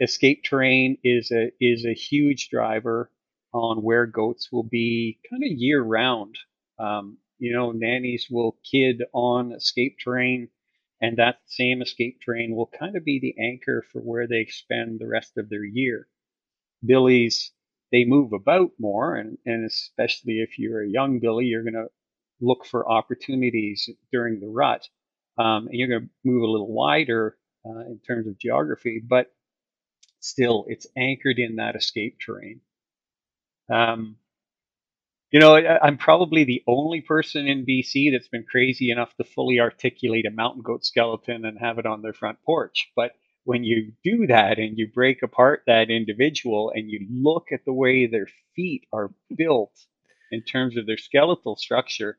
escape 0.00 0.44
terrain 0.44 0.98
is 1.04 1.30
a 1.32 1.50
is 1.60 1.84
a 1.84 1.94
huge 1.94 2.48
driver 2.50 3.10
on 3.52 3.82
where 3.82 4.06
goats 4.06 4.50
will 4.52 4.62
be 4.64 5.18
kind 5.30 5.42
of 5.44 5.50
year 5.58 5.82
round. 5.82 6.36
Um, 6.78 7.18
you 7.38 7.52
know, 7.52 7.72
nannies 7.72 8.26
will 8.30 8.56
kid 8.70 9.02
on 9.12 9.52
escape 9.52 9.96
terrain, 10.02 10.48
and 11.00 11.16
that 11.16 11.40
same 11.46 11.82
escape 11.82 12.20
terrain 12.24 12.54
will 12.54 12.70
kind 12.78 12.96
of 12.96 13.04
be 13.04 13.18
the 13.20 13.34
anchor 13.42 13.84
for 13.92 14.00
where 14.00 14.26
they 14.26 14.46
spend 14.46 14.98
the 14.98 15.06
rest 15.06 15.36
of 15.36 15.48
their 15.48 15.64
year. 15.64 16.08
Billies, 16.84 17.52
they 17.92 18.04
move 18.04 18.32
about 18.32 18.70
more, 18.78 19.14
and, 19.16 19.38
and 19.46 19.64
especially 19.64 20.40
if 20.40 20.58
you're 20.58 20.82
a 20.82 20.88
young 20.88 21.20
billy, 21.20 21.46
you're 21.46 21.62
going 21.62 21.74
to 21.74 21.88
look 22.40 22.66
for 22.66 22.90
opportunities 22.90 23.88
during 24.12 24.40
the 24.40 24.48
rut, 24.48 24.88
um, 25.38 25.66
and 25.68 25.74
you're 25.74 25.88
going 25.88 26.02
to 26.02 26.10
move 26.24 26.42
a 26.42 26.50
little 26.50 26.72
wider 26.72 27.36
uh, 27.66 27.80
in 27.80 28.00
terms 28.06 28.26
of 28.26 28.38
geography, 28.38 29.00
but 29.06 29.32
still 30.20 30.64
it's 30.68 30.86
anchored 30.96 31.38
in 31.38 31.56
that 31.56 31.76
escape 31.76 32.18
terrain. 32.24 32.60
Um, 33.70 34.16
You 35.30 35.40
know, 35.40 35.56
I'm 35.56 35.98
probably 35.98 36.44
the 36.44 36.62
only 36.66 37.02
person 37.02 37.46
in 37.46 37.66
BC 37.66 38.12
that's 38.12 38.28
been 38.28 38.44
crazy 38.50 38.90
enough 38.90 39.14
to 39.16 39.24
fully 39.24 39.60
articulate 39.60 40.26
a 40.26 40.30
mountain 40.30 40.62
goat 40.62 40.84
skeleton 40.84 41.44
and 41.44 41.58
have 41.58 41.78
it 41.78 41.86
on 41.86 42.00
their 42.02 42.14
front 42.14 42.38
porch. 42.44 42.90
But 42.96 43.12
when 43.44 43.62
you 43.64 43.92
do 44.02 44.26
that 44.28 44.58
and 44.58 44.78
you 44.78 44.88
break 44.92 45.22
apart 45.22 45.64
that 45.66 45.90
individual 45.90 46.72
and 46.74 46.90
you 46.90 47.06
look 47.10 47.52
at 47.52 47.64
the 47.66 47.74
way 47.74 48.06
their 48.06 48.28
feet 48.56 48.86
are 48.92 49.12
built 49.36 49.72
in 50.30 50.42
terms 50.42 50.76
of 50.78 50.86
their 50.86 50.96
skeletal 50.96 51.56
structure, 51.56 52.18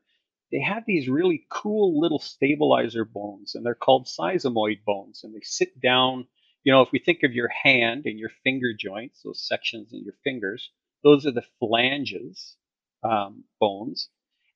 they 0.51 0.59
have 0.61 0.83
these 0.85 1.09
really 1.09 1.45
cool 1.49 1.99
little 1.99 2.19
stabilizer 2.19 3.05
bones 3.05 3.55
and 3.55 3.65
they're 3.65 3.75
called 3.75 4.07
sesamoid 4.07 4.83
bones 4.85 5.23
and 5.23 5.33
they 5.33 5.41
sit 5.43 5.79
down 5.81 6.27
you 6.63 6.71
know 6.71 6.81
if 6.81 6.91
we 6.91 6.99
think 6.99 7.23
of 7.23 7.33
your 7.33 7.49
hand 7.49 8.05
and 8.05 8.19
your 8.19 8.31
finger 8.43 8.73
joints 8.77 9.21
those 9.23 9.47
sections 9.47 9.93
in 9.93 10.03
your 10.03 10.15
fingers 10.23 10.71
those 11.03 11.25
are 11.25 11.31
the 11.31 11.45
phalanges 11.59 12.55
um, 13.03 13.43
bones 13.59 14.09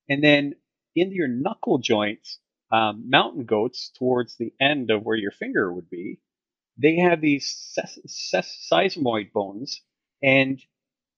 and 0.10 0.24
then 0.24 0.56
in 0.96 1.12
your 1.12 1.28
knuckle 1.28 1.80
joints 1.80 2.40
um, 2.72 3.10
mountain 3.10 3.46
goats 3.46 3.92
towards 3.98 4.38
the 4.38 4.54
end 4.62 4.92
of 4.92 5.04
where 5.04 5.18
your 5.18 5.32
finger 5.32 5.74
would 5.74 5.90
be 5.90 6.20
they 6.78 6.98
have 6.98 7.22
these 7.22 7.48
ses- 7.76 8.70
sesamoid 8.72 9.32
bones 9.34 9.82
and 10.24 10.62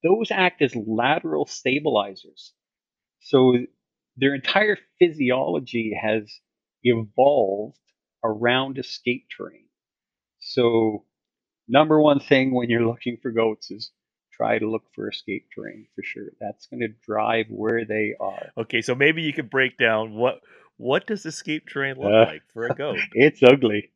those 0.04 0.32
act 0.32 0.62
as 0.62 0.76
lateral 0.76 1.46
stabilizers 1.46 2.54
so 3.22 3.58
their 4.18 4.36
entire 4.36 4.78
physiology 5.00 5.94
has 6.00 6.40
evolved 6.84 7.80
around 8.24 8.78
escape 8.78 9.28
terrain. 9.36 9.68
So, 10.40 11.06
number 11.68 12.02
one 12.02 12.20
thing 12.20 12.54
when 12.54 12.70
you're 12.70 12.88
looking 12.88 13.18
for 13.18 13.32
goats 13.32 13.72
is 13.72 13.92
try 14.36 14.60
to 14.60 14.70
look 14.70 14.84
for 14.94 15.10
escape 15.10 15.48
terrain 15.54 15.88
for 15.96 16.04
sure. 16.04 16.26
That's 16.40 16.66
going 16.68 16.82
to 16.82 16.90
drive 17.06 17.48
where 17.50 17.86
they 17.86 18.14
are. 18.20 18.52
Okay, 18.58 18.82
so 18.82 18.96
maybe 18.96 19.22
you 19.22 19.34
could 19.34 19.50
break 19.50 19.78
down 19.78 20.14
what 20.16 20.42
what 20.78 21.08
does 21.08 21.26
escape 21.26 21.70
terrain 21.70 21.96
look 21.98 22.12
Uh, 22.12 22.26
like 22.34 22.44
for 22.54 22.66
a 22.68 22.76
goat? 22.76 22.98
It's 23.14 23.42
ugly. 23.42 23.92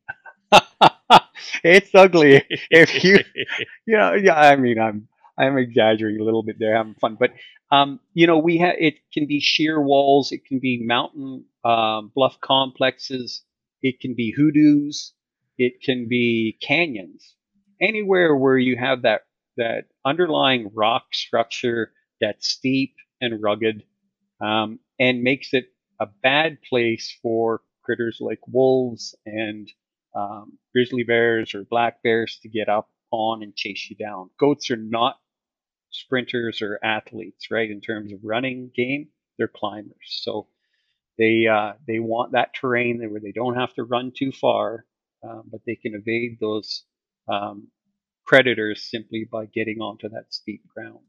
it's 1.64 1.94
ugly. 1.94 2.42
If 2.70 3.04
you 3.04 3.18
you 3.86 3.96
know, 3.96 4.14
yeah, 4.14 4.34
I 4.34 4.56
mean, 4.56 4.78
I'm 4.78 5.08
I'm 5.38 5.58
exaggerating 5.58 6.20
a 6.20 6.24
little 6.24 6.42
bit 6.42 6.56
there, 6.58 6.76
having 6.76 6.94
fun, 6.94 7.16
but 7.18 7.30
um, 7.70 8.00
you 8.14 8.26
know, 8.26 8.38
we 8.38 8.58
have 8.58 8.74
it 8.78 8.94
can 9.12 9.26
be 9.26 9.40
sheer 9.40 9.80
walls, 9.80 10.32
it 10.32 10.44
can 10.44 10.58
be 10.58 10.82
mountain 10.84 11.44
um, 11.64 12.10
bluff 12.14 12.40
complexes, 12.40 13.42
it 13.82 14.00
can 14.00 14.14
be 14.14 14.34
hoodoos, 14.36 15.12
it 15.58 15.82
can 15.82 16.08
be 16.08 16.56
canyons, 16.60 17.34
anywhere 17.80 18.34
where 18.34 18.58
you 18.58 18.76
have 18.76 19.02
that 19.02 19.22
that 19.56 19.84
underlying 20.04 20.70
rock 20.74 21.14
structure 21.14 21.92
that's 22.20 22.48
steep 22.48 22.94
and 23.20 23.42
rugged, 23.42 23.84
um, 24.40 24.78
and 24.98 25.22
makes 25.22 25.52
it 25.54 25.66
a 26.00 26.06
bad 26.22 26.58
place 26.62 27.16
for 27.22 27.60
critters 27.82 28.18
like 28.20 28.40
wolves 28.48 29.14
and 29.26 29.70
um, 30.14 30.58
grizzly 30.72 31.02
bears 31.02 31.54
or 31.54 31.64
black 31.64 32.02
bears 32.02 32.38
to 32.42 32.48
get 32.48 32.68
up 32.68 32.90
on 33.10 33.42
and 33.42 33.54
chase 33.56 33.88
you 33.90 33.96
down. 33.96 34.30
Goats 34.38 34.70
are 34.70 34.76
not 34.76 35.18
sprinters 35.90 36.62
or 36.62 36.78
athletes, 36.82 37.50
right? 37.50 37.70
In 37.70 37.80
terms 37.80 38.12
of 38.12 38.20
running 38.22 38.70
game, 38.74 39.08
they're 39.36 39.48
climbers. 39.48 39.94
So 40.22 40.46
they 41.18 41.46
uh, 41.46 41.74
they 41.86 41.98
want 41.98 42.32
that 42.32 42.54
terrain 42.54 42.98
where 43.10 43.20
they 43.20 43.32
don't 43.32 43.56
have 43.56 43.74
to 43.74 43.84
run 43.84 44.12
too 44.16 44.32
far, 44.32 44.84
um, 45.22 45.44
but 45.50 45.60
they 45.66 45.74
can 45.76 45.94
evade 45.94 46.38
those 46.40 46.84
um, 47.28 47.68
predators 48.30 48.88
simply 48.88 49.26
by 49.30 49.44
getting 49.44 49.78
onto 49.80 50.08
that 50.08 50.26
steep 50.28 50.62
ground. 50.72 51.00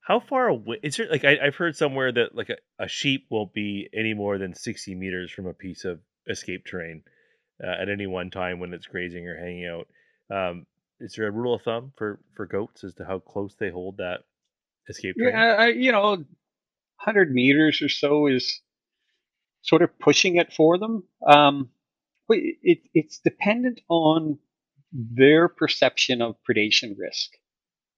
How 0.00 0.18
far 0.18 0.48
away 0.48 0.78
is 0.82 0.96
there? 0.96 1.06
Like 1.08 1.24
I, 1.24 1.38
I've 1.40 1.54
heard 1.54 1.76
somewhere 1.76 2.10
that 2.10 2.34
like 2.34 2.48
a, 2.48 2.56
a 2.84 2.88
sheep 2.88 3.26
won't 3.30 3.54
be 3.54 3.88
any 3.94 4.12
more 4.12 4.38
than 4.38 4.54
sixty 4.54 4.96
meters 4.96 5.30
from 5.30 5.46
a 5.46 5.54
piece 5.54 5.84
of 5.84 6.00
escape 6.28 6.64
terrain 6.66 7.02
uh, 7.62 7.80
at 7.80 7.88
any 7.88 8.08
one 8.08 8.30
time 8.30 8.58
when 8.58 8.74
it's 8.74 8.88
grazing 8.88 9.28
or 9.28 9.38
hanging 9.38 9.66
out. 9.66 9.86
Um, 10.36 10.66
is 10.98 11.14
there 11.16 11.28
a 11.28 11.30
rule 11.30 11.54
of 11.54 11.62
thumb 11.62 11.92
for 11.96 12.18
for 12.34 12.46
goats 12.46 12.82
as 12.82 12.94
to 12.94 13.04
how 13.04 13.20
close 13.20 13.54
they 13.60 13.70
hold 13.70 13.98
that 13.98 14.24
escape 14.88 15.14
terrain? 15.16 15.32
Yeah, 15.32 15.54
I, 15.58 15.66
you 15.68 15.92
know, 15.92 16.24
hundred 16.96 17.30
meters 17.32 17.82
or 17.82 17.88
so 17.88 18.26
is 18.26 18.62
sort 19.62 19.82
of 19.82 19.96
pushing 20.00 20.36
it 20.36 20.52
for 20.52 20.76
them. 20.76 21.04
Um, 21.24 21.70
it, 22.28 22.80
it's 22.94 23.20
dependent 23.20 23.80
on 23.88 24.40
their 24.92 25.48
perception 25.48 26.22
of 26.22 26.36
predation 26.48 26.94
risk. 26.98 27.30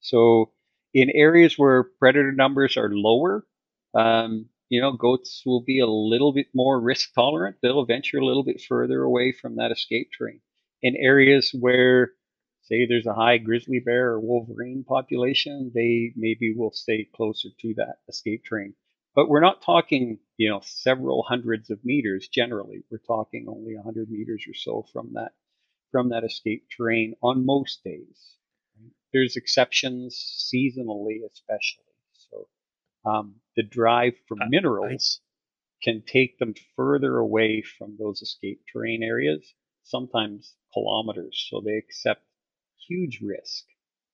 So 0.00 0.52
in 0.94 1.10
areas 1.10 1.58
where 1.58 1.84
predator 1.98 2.32
numbers 2.32 2.76
are 2.76 2.90
lower, 2.90 3.46
um, 3.94 4.48
you 4.68 4.80
know, 4.80 4.92
goats 4.92 5.42
will 5.46 5.62
be 5.62 5.80
a 5.80 5.86
little 5.86 6.32
bit 6.32 6.48
more 6.54 6.80
risk 6.80 7.14
tolerant. 7.14 7.56
They'll 7.62 7.84
venture 7.86 8.18
a 8.18 8.24
little 8.24 8.44
bit 8.44 8.60
further 8.60 9.02
away 9.02 9.32
from 9.32 9.56
that 9.56 9.72
escape 9.72 10.10
terrain. 10.16 10.40
In 10.82 10.96
areas 10.96 11.50
where, 11.58 12.12
say, 12.62 12.86
there's 12.86 13.06
a 13.06 13.14
high 13.14 13.38
grizzly 13.38 13.80
bear 13.80 14.10
or 14.12 14.20
wolverine 14.20 14.84
population, 14.84 15.72
they 15.74 16.12
maybe 16.16 16.54
will 16.54 16.72
stay 16.72 17.08
closer 17.14 17.48
to 17.60 17.74
that 17.74 17.96
escape 18.08 18.44
terrain. 18.48 18.74
But 19.14 19.28
we're 19.28 19.40
not 19.40 19.62
talking, 19.62 20.18
you 20.36 20.48
know, 20.50 20.60
several 20.62 21.22
hundreds 21.22 21.70
of 21.70 21.84
meters 21.84 22.28
generally. 22.28 22.84
We're 22.90 22.98
talking 22.98 23.46
only 23.48 23.74
100 23.74 24.10
meters 24.10 24.44
or 24.46 24.54
so 24.54 24.86
from 24.92 25.14
that 25.14 25.32
from 25.90 26.10
that 26.10 26.24
escape 26.24 26.66
terrain 26.70 27.14
on 27.22 27.46
most 27.46 27.82
days. 27.84 28.36
There's 29.12 29.36
exceptions 29.36 30.16
seasonally, 30.16 31.24
especially. 31.24 31.84
So 32.12 32.48
um, 33.04 33.40
the 33.56 33.62
drive 33.64 34.14
for 34.28 34.36
I- 34.40 34.44
I- 34.44 34.48
minerals 34.48 35.20
can 35.82 36.02
take 36.02 36.38
them 36.38 36.54
further 36.76 37.18
away 37.18 37.62
from 37.62 37.96
those 37.98 38.22
escape 38.22 38.62
terrain 38.72 39.02
areas, 39.02 39.54
sometimes 39.84 40.56
kilometers. 40.72 41.46
So 41.50 41.60
they 41.60 41.76
accept 41.76 42.24
huge 42.88 43.20
risk 43.22 43.66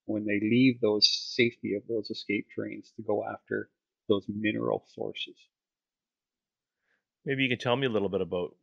when 0.07 0.27
they 0.27 0.41
leave 0.41 0.81
those 0.81 1.09
safety 1.09 1.75
of 1.75 1.87
those 1.89 2.11
escape 2.11 2.47
terrains 2.57 2.95
to 2.97 3.03
go 3.03 3.25
after 3.25 3.71
those 4.09 4.27
mineral 4.29 4.87
sources. 4.95 5.37
Maybe 7.27 7.43
you 7.43 7.51
can 7.51 7.59
tell 7.59 7.77
me 7.77 7.87
a 7.87 7.91
little 7.91 8.09
bit 8.09 8.23
about 8.23 8.57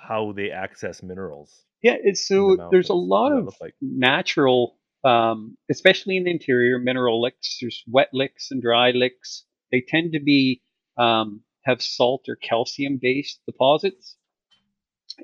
how 0.00 0.32
they 0.32 0.50
access 0.50 1.02
minerals. 1.04 1.67
Yeah, 1.82 1.96
it's 2.02 2.26
in 2.34 2.56
the 2.56 2.56
so 2.56 2.66
there's 2.70 2.88
a 2.90 2.94
lot 2.94 3.32
What 3.32 3.36
does 3.36 3.44
that 3.46 3.48
of 3.48 3.54
like? 3.60 3.74
natural, 3.80 4.78
um, 5.04 5.56
especially 5.70 6.16
in 6.16 6.24
the 6.24 6.30
interior, 6.32 6.78
mineral 6.78 7.20
licks. 7.22 7.58
There's 7.60 7.84
wet 7.86 8.10
licks 8.12 8.50
and 8.50 8.62
dry 8.62 8.90
licks. 8.92 9.44
They 9.70 9.82
tend 9.86 10.12
to 10.14 10.20
be 10.20 10.62
um, 10.96 11.42
have 11.64 11.82
salt 11.82 12.24
or 12.28 12.36
calcium 12.36 12.98
based 13.00 13.40
deposits, 13.46 14.16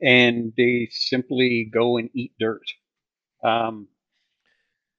and 0.03 0.53
they 0.57 0.89
simply 0.93 1.69
go 1.73 1.97
and 1.97 2.11
eat 2.15 2.33
dirt. 2.39 2.67
Um, 3.45 3.89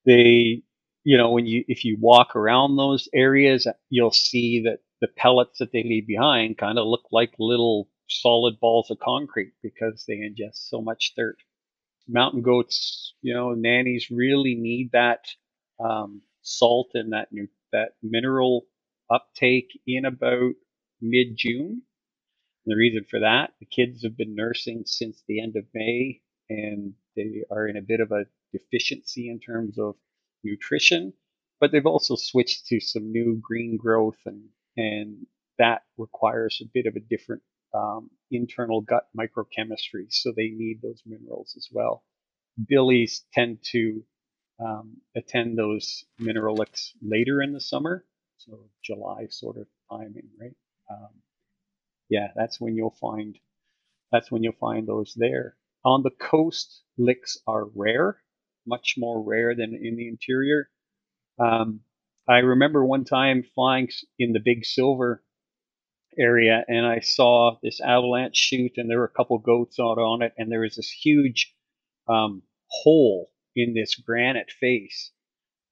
they, 0.05 0.63
you 1.03 1.17
know, 1.17 1.31
when 1.31 1.45
you 1.45 1.63
if 1.67 1.85
you 1.85 1.97
walk 1.99 2.35
around 2.35 2.75
those 2.77 3.07
areas, 3.13 3.67
you'll 3.89 4.11
see 4.11 4.61
that 4.65 4.79
the 5.01 5.07
pellets 5.07 5.59
that 5.59 5.71
they 5.71 5.83
leave 5.83 6.07
behind 6.07 6.57
kind 6.57 6.79
of 6.79 6.87
look 6.87 7.05
like 7.11 7.33
little 7.39 7.89
solid 8.09 8.59
balls 8.59 8.91
of 8.91 8.99
concrete 8.99 9.53
because 9.63 10.05
they 10.07 10.15
ingest 10.17 10.69
so 10.69 10.81
much 10.81 11.13
dirt. 11.17 11.37
Mountain 12.07 12.41
goats, 12.41 13.13
you 13.21 13.33
know, 13.33 13.53
nannies 13.53 14.11
really 14.11 14.55
need 14.55 14.91
that 14.93 15.25
um, 15.79 16.21
salt 16.41 16.91
and 16.93 17.13
that 17.13 17.29
nu- 17.31 17.47
that 17.71 17.95
mineral 18.03 18.67
uptake 19.09 19.79
in 19.87 20.05
about 20.05 20.53
mid 21.01 21.35
June. 21.37 21.81
The 22.65 22.75
reason 22.75 23.05
for 23.05 23.19
that, 23.21 23.53
the 23.59 23.65
kids 23.65 24.03
have 24.03 24.17
been 24.17 24.35
nursing 24.35 24.83
since 24.85 25.23
the 25.27 25.39
end 25.41 25.55
of 25.55 25.65
May, 25.73 26.21
and 26.49 26.93
they 27.15 27.43
are 27.51 27.67
in 27.67 27.77
a 27.77 27.81
bit 27.81 27.99
of 28.01 28.11
a 28.11 28.27
deficiency 28.53 29.29
in 29.29 29.39
terms 29.39 29.79
of 29.79 29.95
nutrition. 30.43 31.13
But 31.59 31.71
they've 31.71 31.85
also 31.85 32.15
switched 32.15 32.67
to 32.67 32.79
some 32.79 33.11
new 33.11 33.37
green 33.41 33.77
growth, 33.77 34.19
and 34.25 34.49
and 34.77 35.25
that 35.57 35.83
requires 35.97 36.61
a 36.61 36.69
bit 36.73 36.85
of 36.85 36.95
a 36.95 36.99
different 36.99 37.43
um, 37.75 38.09
internal 38.31 38.81
gut 38.81 39.07
microchemistry. 39.17 40.07
So 40.09 40.31
they 40.31 40.49
need 40.49 40.81
those 40.81 41.01
minerals 41.05 41.53
as 41.57 41.69
well. 41.71 42.03
Billies 42.67 43.25
tend 43.33 43.59
to 43.71 44.03
um, 44.59 44.97
attend 45.15 45.57
those 45.57 46.05
mineral 46.17 46.55
licks 46.55 46.93
later 47.01 47.41
in 47.41 47.51
the 47.53 47.59
summer, 47.59 48.05
so 48.37 48.59
July 48.83 49.27
sort 49.29 49.57
of 49.57 49.67
timing, 49.91 50.29
right? 50.39 50.55
Um, 50.89 51.09
yeah, 52.09 52.29
that's 52.35 52.61
when 52.61 52.75
you'll 52.75 52.95
find 53.01 53.37
that's 54.11 54.31
when 54.31 54.43
you'll 54.43 54.53
find 54.53 54.87
those 54.87 55.13
there. 55.17 55.57
On 55.83 56.03
the 56.03 56.11
coast, 56.11 56.83
licks 56.97 57.37
are 57.47 57.65
rare, 57.75 58.21
much 58.65 58.95
more 58.97 59.21
rare 59.21 59.55
than 59.55 59.75
in 59.75 59.97
the 59.97 60.07
interior. 60.07 60.69
Um, 61.37 61.81
I 62.27 62.37
remember 62.37 62.85
one 62.85 63.03
time 63.03 63.43
flying 63.53 63.89
in 64.17 64.31
the 64.31 64.39
Big 64.39 64.65
Silver 64.65 65.21
area, 66.17 66.63
and 66.67 66.85
I 66.85 66.99
saw 66.99 67.57
this 67.61 67.81
avalanche 67.81 68.35
chute, 68.37 68.73
and 68.77 68.89
there 68.89 68.99
were 68.99 69.05
a 69.05 69.17
couple 69.17 69.37
goats 69.39 69.79
out 69.79 69.97
on 69.97 70.21
it, 70.21 70.33
and 70.37 70.51
there 70.51 70.61
was 70.61 70.75
this 70.75 70.89
huge 70.89 71.53
um, 72.07 72.43
hole 72.67 73.31
in 73.55 73.73
this 73.73 73.95
granite 73.95 74.51
face. 74.51 75.11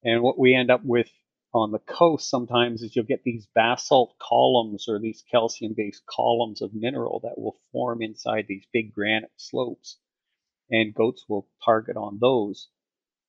And 0.03 0.21
what 0.21 0.39
we 0.39 0.55
end 0.55 0.71
up 0.71 0.81
with 0.83 1.09
on 1.53 1.71
the 1.71 1.79
coast 1.79 2.29
sometimes 2.29 2.81
is 2.81 2.95
you'll 2.95 3.05
get 3.05 3.23
these 3.23 3.47
basalt 3.53 4.15
columns 4.19 4.89
or 4.89 4.99
these 4.99 5.23
calcium 5.31 5.73
based 5.75 6.03
columns 6.07 6.61
of 6.61 6.73
mineral 6.73 7.19
that 7.21 7.37
will 7.37 7.57
form 7.71 8.01
inside 8.01 8.45
these 8.47 8.65
big 8.73 8.93
granite 8.93 9.31
slopes 9.37 9.97
and 10.71 10.95
goats 10.95 11.25
will 11.29 11.47
target 11.63 11.95
on 11.95 12.17
those 12.19 12.67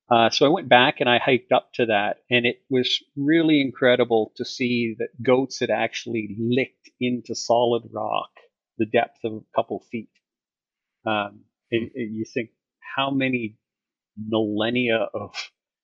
uh, 0.09 0.29
so 0.29 0.45
i 0.45 0.49
went 0.49 0.69
back 0.69 1.01
and 1.01 1.09
i 1.09 1.17
hiked 1.19 1.51
up 1.51 1.71
to 1.73 1.85
that 1.87 2.17
and 2.29 2.45
it 2.45 2.61
was 2.69 3.03
really 3.15 3.61
incredible 3.61 4.31
to 4.35 4.45
see 4.45 4.95
that 4.99 5.09
goats 5.23 5.59
had 5.59 5.69
actually 5.71 6.35
licked 6.39 6.89
into 6.99 7.35
solid 7.35 7.83
rock 7.93 8.29
the 8.77 8.85
depth 8.85 9.19
of 9.23 9.33
a 9.33 9.41
couple 9.55 9.79
feet. 9.91 10.09
Um, 11.05 11.41
and, 11.71 11.91
and 11.95 12.15
you 12.15 12.25
think 12.25 12.51
how 12.95 13.11
many 13.11 13.57
millennia 14.17 15.07
of 15.13 15.33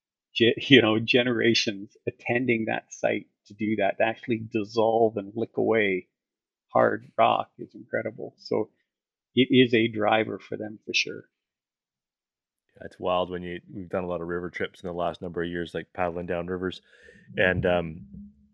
you 0.36 0.82
know 0.82 1.00
generations 1.00 1.98
attending 2.08 2.66
that 2.66 2.86
site 2.94 3.28
to 3.48 3.54
do 3.56 3.78
that 3.78 3.98
to 4.00 4.06
actually 4.06 4.42
dissolve 4.52 5.18
and 5.18 5.34
lick 5.36 5.58
away 5.58 6.08
hard 6.74 7.08
rock 7.18 7.50
is 7.60 7.76
incredible. 7.76 8.36
So 8.40 8.70
it 9.36 9.50
is 9.52 9.74
a 9.74 9.88
driver 9.90 10.40
for 10.40 10.58
them 10.58 10.80
for 10.86 10.94
sure 10.94 11.24
it's 12.80 13.00
wild 13.00 13.30
when 13.30 13.44
you 13.44 13.60
we've 13.74 13.90
done 13.90 14.04
a 14.04 14.08
lot 14.08 14.22
of 14.22 14.28
river 14.28 14.50
trips 14.50 14.82
in 14.82 14.88
the 14.88 14.94
last 14.94 15.22
number 15.22 15.42
of 15.42 15.50
years 15.50 15.74
like 15.74 15.88
paddling 15.94 16.26
down 16.26 16.48
rivers 16.48 16.82
and 17.38 17.66
um 17.66 18.02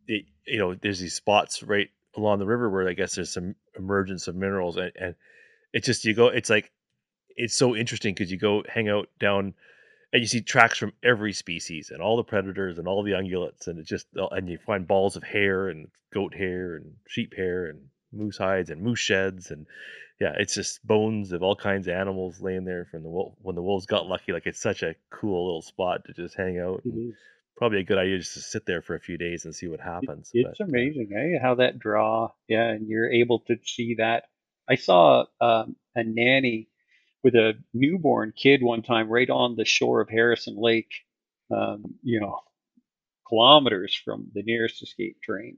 it, 0.07 0.25
you 0.45 0.59
know 0.59 0.75
there's 0.75 0.99
these 0.99 1.13
spots 1.13 1.63
right 1.63 1.89
along 2.15 2.39
the 2.39 2.45
river 2.45 2.69
where 2.69 2.87
i 2.87 2.93
guess 2.93 3.15
there's 3.15 3.33
some 3.33 3.55
emergence 3.77 4.27
of 4.27 4.35
minerals 4.35 4.77
and, 4.77 4.91
and 4.99 5.15
it's 5.73 5.85
just 5.85 6.05
you 6.05 6.13
go 6.13 6.27
it's 6.27 6.49
like 6.49 6.71
it's 7.35 7.55
so 7.55 7.75
interesting 7.75 8.13
because 8.13 8.31
you 8.31 8.37
go 8.37 8.63
hang 8.67 8.89
out 8.89 9.07
down 9.19 9.53
and 10.13 10.21
you 10.21 10.27
see 10.27 10.41
tracks 10.41 10.77
from 10.77 10.93
every 11.03 11.33
species 11.33 11.91
and 11.91 12.01
all 12.01 12.17
the 12.17 12.23
predators 12.23 12.77
and 12.77 12.87
all 12.87 13.03
the 13.03 13.11
ungulates 13.11 13.67
and 13.67 13.79
it 13.79 13.85
just 13.85 14.07
uh, 14.17 14.27
and 14.27 14.49
you 14.49 14.57
find 14.65 14.87
balls 14.87 15.15
of 15.15 15.23
hair 15.23 15.69
and 15.69 15.87
goat 16.13 16.33
hair 16.33 16.75
and 16.75 16.93
sheep 17.07 17.33
hair 17.35 17.67
and 17.67 17.79
moose 18.11 18.37
hides 18.37 18.69
and 18.69 18.81
moose 18.81 18.99
sheds 18.99 19.51
and 19.51 19.67
yeah 20.19 20.33
it's 20.37 20.55
just 20.55 20.85
bones 20.85 21.31
of 21.31 21.43
all 21.43 21.55
kinds 21.55 21.87
of 21.87 21.93
animals 21.93 22.41
laying 22.41 22.65
there 22.65 22.85
from 22.85 23.03
the 23.03 23.09
wolf 23.09 23.33
when 23.41 23.55
the 23.55 23.61
wolves 23.61 23.85
got 23.85 24.07
lucky 24.07 24.31
like 24.31 24.45
it's 24.45 24.61
such 24.61 24.83
a 24.83 24.95
cool 25.11 25.45
little 25.45 25.61
spot 25.61 26.01
to 26.05 26.13
just 26.13 26.35
hang 26.35 26.59
out 26.59 26.81
and 26.85 27.13
probably 27.55 27.79
a 27.79 27.83
good 27.83 27.97
idea 27.97 28.17
just 28.19 28.35
to 28.35 28.39
sit 28.39 28.65
there 28.65 28.81
for 28.81 28.95
a 28.95 28.99
few 28.99 29.17
days 29.17 29.45
and 29.45 29.55
see 29.55 29.67
what 29.67 29.79
happens 29.79 30.29
it's 30.33 30.57
but, 30.59 30.67
amazing 30.67 31.09
eh 31.15 31.39
how 31.41 31.55
that 31.55 31.79
draw 31.79 32.29
yeah 32.47 32.69
and 32.69 32.87
you're 32.87 33.11
able 33.11 33.39
to 33.39 33.57
see 33.65 33.95
that. 33.97 34.23
I 34.69 34.75
saw 34.75 35.25
um, 35.39 35.75
a 35.95 36.03
nanny 36.03 36.67
with 37.23 37.35
a 37.35 37.53
newborn 37.73 38.33
kid 38.35 38.61
one 38.61 38.83
time 38.83 39.09
right 39.09 39.29
on 39.29 39.55
the 39.55 39.65
shore 39.65 40.01
of 40.01 40.09
Harrison 40.09 40.55
Lake, 40.57 40.91
um, 41.55 41.95
you 42.03 42.19
know, 42.19 42.39
kilometers 43.27 43.95
from 43.95 44.29
the 44.33 44.43
nearest 44.43 44.83
escape 44.83 45.17
terrain. 45.25 45.57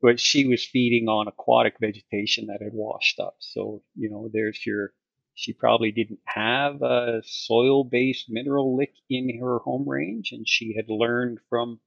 But 0.00 0.20
she 0.20 0.46
was 0.46 0.64
feeding 0.64 1.08
on 1.08 1.26
aquatic 1.28 1.74
vegetation 1.80 2.46
that 2.46 2.62
had 2.62 2.72
washed 2.72 3.18
up. 3.18 3.36
So, 3.40 3.82
you 3.96 4.08
know, 4.10 4.30
there's 4.32 4.64
your, 4.64 4.92
she 5.34 5.52
probably 5.52 5.90
didn't 5.90 6.20
have 6.24 6.82
a 6.82 7.22
soil 7.24 7.84
based 7.84 8.30
mineral 8.30 8.76
lick 8.76 8.94
in 9.10 9.38
her 9.40 9.58
home 9.58 9.88
range. 9.88 10.30
And 10.32 10.48
she 10.48 10.74
had 10.76 10.88
learned 10.88 11.38
from, 11.48 11.80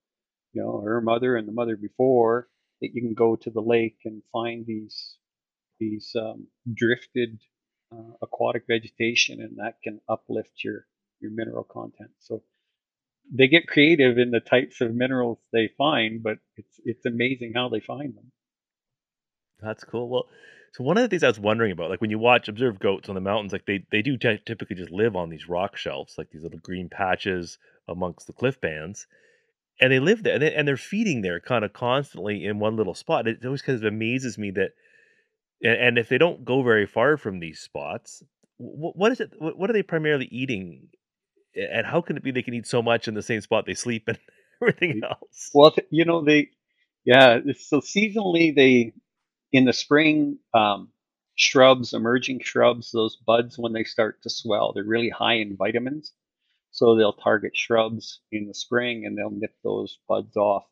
you 0.54 0.62
know, 0.62 0.82
her 0.82 1.00
mother 1.02 1.38
and 1.38 1.47
the 1.47 1.54
mother 1.54 1.78
before 1.78 2.50
that 2.82 2.93
you 2.93 3.02
can 3.02 3.13
go 3.13 3.36
to 3.38 3.50
the 3.50 3.62
lake 3.62 4.00
and 4.04 4.21
find 4.34 4.65
these, 4.65 5.15
these 5.80 6.13
um, 6.19 6.47
drifted 6.74 7.39
uh, 7.93 8.13
aquatic 8.21 8.63
vegetation, 8.67 9.41
and 9.41 9.58
that 9.58 9.82
can 9.84 10.00
uplift 10.08 10.63
your 10.63 10.86
your 11.19 11.32
mineral 11.32 11.63
content. 11.63 12.10
So 12.19 12.41
they 13.34 13.47
get 13.47 13.67
creative 13.67 14.17
in 14.17 14.31
the 14.31 14.39
types 14.39 14.81
of 14.81 14.93
minerals 14.93 15.39
they 15.51 15.69
find, 15.77 16.23
but 16.23 16.38
it's 16.57 16.79
it's 16.84 17.05
amazing 17.05 17.53
how 17.55 17.69
they 17.69 17.79
find 17.79 18.15
them. 18.15 18.31
That's 19.60 19.84
cool. 19.84 20.10
Well, 20.10 20.27
so 20.73 20.84
one 20.84 20.97
of 20.97 21.03
the 21.03 21.10
things 21.10 21.23
I 21.23 21.27
was 21.27 21.39
wondering 21.39 21.71
about, 21.71 21.89
like 21.89 22.01
when 22.01 22.10
you 22.10 22.19
watch 22.19 22.47
observe 22.47 22.79
goats 22.79 23.10
on 23.10 23.15
the 23.15 23.21
mountains, 23.21 23.53
like 23.53 23.65
they 23.65 23.86
they 23.91 24.01
do 24.01 24.17
ty- 24.17 24.39
typically 24.45 24.75
just 24.75 24.91
live 24.91 25.15
on 25.15 25.29
these 25.29 25.49
rock 25.49 25.77
shelves, 25.77 26.15
like 26.17 26.29
these 26.31 26.43
little 26.43 26.60
green 26.60 26.89
patches 26.89 27.57
amongst 27.88 28.27
the 28.27 28.34
cliff 28.34 28.60
bands, 28.62 29.07
and 29.79 29.91
they 29.91 29.99
live 29.99 30.23
there, 30.23 30.34
and, 30.34 30.43
they, 30.43 30.53
and 30.53 30.67
they're 30.67 30.77
feeding 30.77 31.21
there 31.21 31.39
kind 31.39 31.65
of 31.65 31.73
constantly 31.73 32.45
in 32.45 32.60
one 32.60 32.75
little 32.75 32.95
spot. 32.95 33.27
It 33.27 33.45
always 33.45 33.62
kind 33.62 33.77
of 33.77 33.84
amazes 33.84 34.38
me 34.38 34.51
that 34.51 34.71
and, 35.63 35.79
and 35.79 35.97
if 35.97 36.10
they 36.10 36.17
don't 36.17 36.45
go 36.45 36.63
very 36.63 36.86
far 36.86 37.17
from 37.17 37.39
these 37.39 37.60
spots, 37.60 38.23
what, 38.57 38.95
what 38.95 39.12
is 39.12 39.19
it? 39.19 39.34
What 39.39 39.69
are 39.69 39.73
they 39.73 39.84
primarily 39.84 40.27
eating? 40.31 40.89
And 41.55 41.85
how 41.85 42.01
can 42.01 42.17
it 42.17 42.23
be 42.23 42.31
they 42.31 42.43
can 42.43 42.53
eat 42.53 42.67
so 42.67 42.81
much 42.81 43.07
in 43.07 43.13
the 43.13 43.21
same 43.21 43.41
spot 43.41 43.65
they 43.65 43.73
sleep 43.73 44.07
and 44.07 44.17
everything 44.61 45.01
else? 45.03 45.49
Well, 45.53 45.75
you 45.89 46.05
know 46.05 46.23
they, 46.23 46.49
yeah. 47.05 47.39
So 47.59 47.81
seasonally, 47.81 48.55
they 48.55 48.93
in 49.51 49.65
the 49.65 49.73
spring, 49.73 50.39
um, 50.53 50.89
shrubs, 51.35 51.93
emerging 51.93 52.41
shrubs, 52.41 52.91
those 52.91 53.15
buds 53.15 53.57
when 53.57 53.73
they 53.73 53.83
start 53.83 54.21
to 54.23 54.29
swell, 54.29 54.73
they're 54.73 54.83
really 54.83 55.09
high 55.09 55.35
in 55.35 55.57
vitamins. 55.57 56.13
So 56.71 56.95
they'll 56.95 57.13
target 57.13 57.55
shrubs 57.55 58.21
in 58.31 58.47
the 58.47 58.53
spring 58.53 59.05
and 59.05 59.17
they'll 59.17 59.31
nip 59.31 59.53
those 59.63 59.99
buds 60.07 60.37
off. 60.37 60.63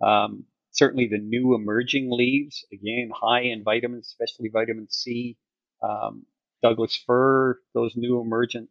Um, 0.00 0.44
certainly 0.70 1.06
the 1.06 1.18
new 1.18 1.54
emerging 1.54 2.10
leaves, 2.10 2.64
again, 2.72 3.10
high 3.14 3.42
in 3.42 3.62
vitamins, 3.62 4.06
especially 4.06 4.48
vitamin 4.48 4.88
C. 4.90 5.36
Um, 5.82 6.24
Douglas 6.62 6.96
fir, 6.96 7.60
those 7.74 7.94
new 7.94 8.20
emergent 8.20 8.70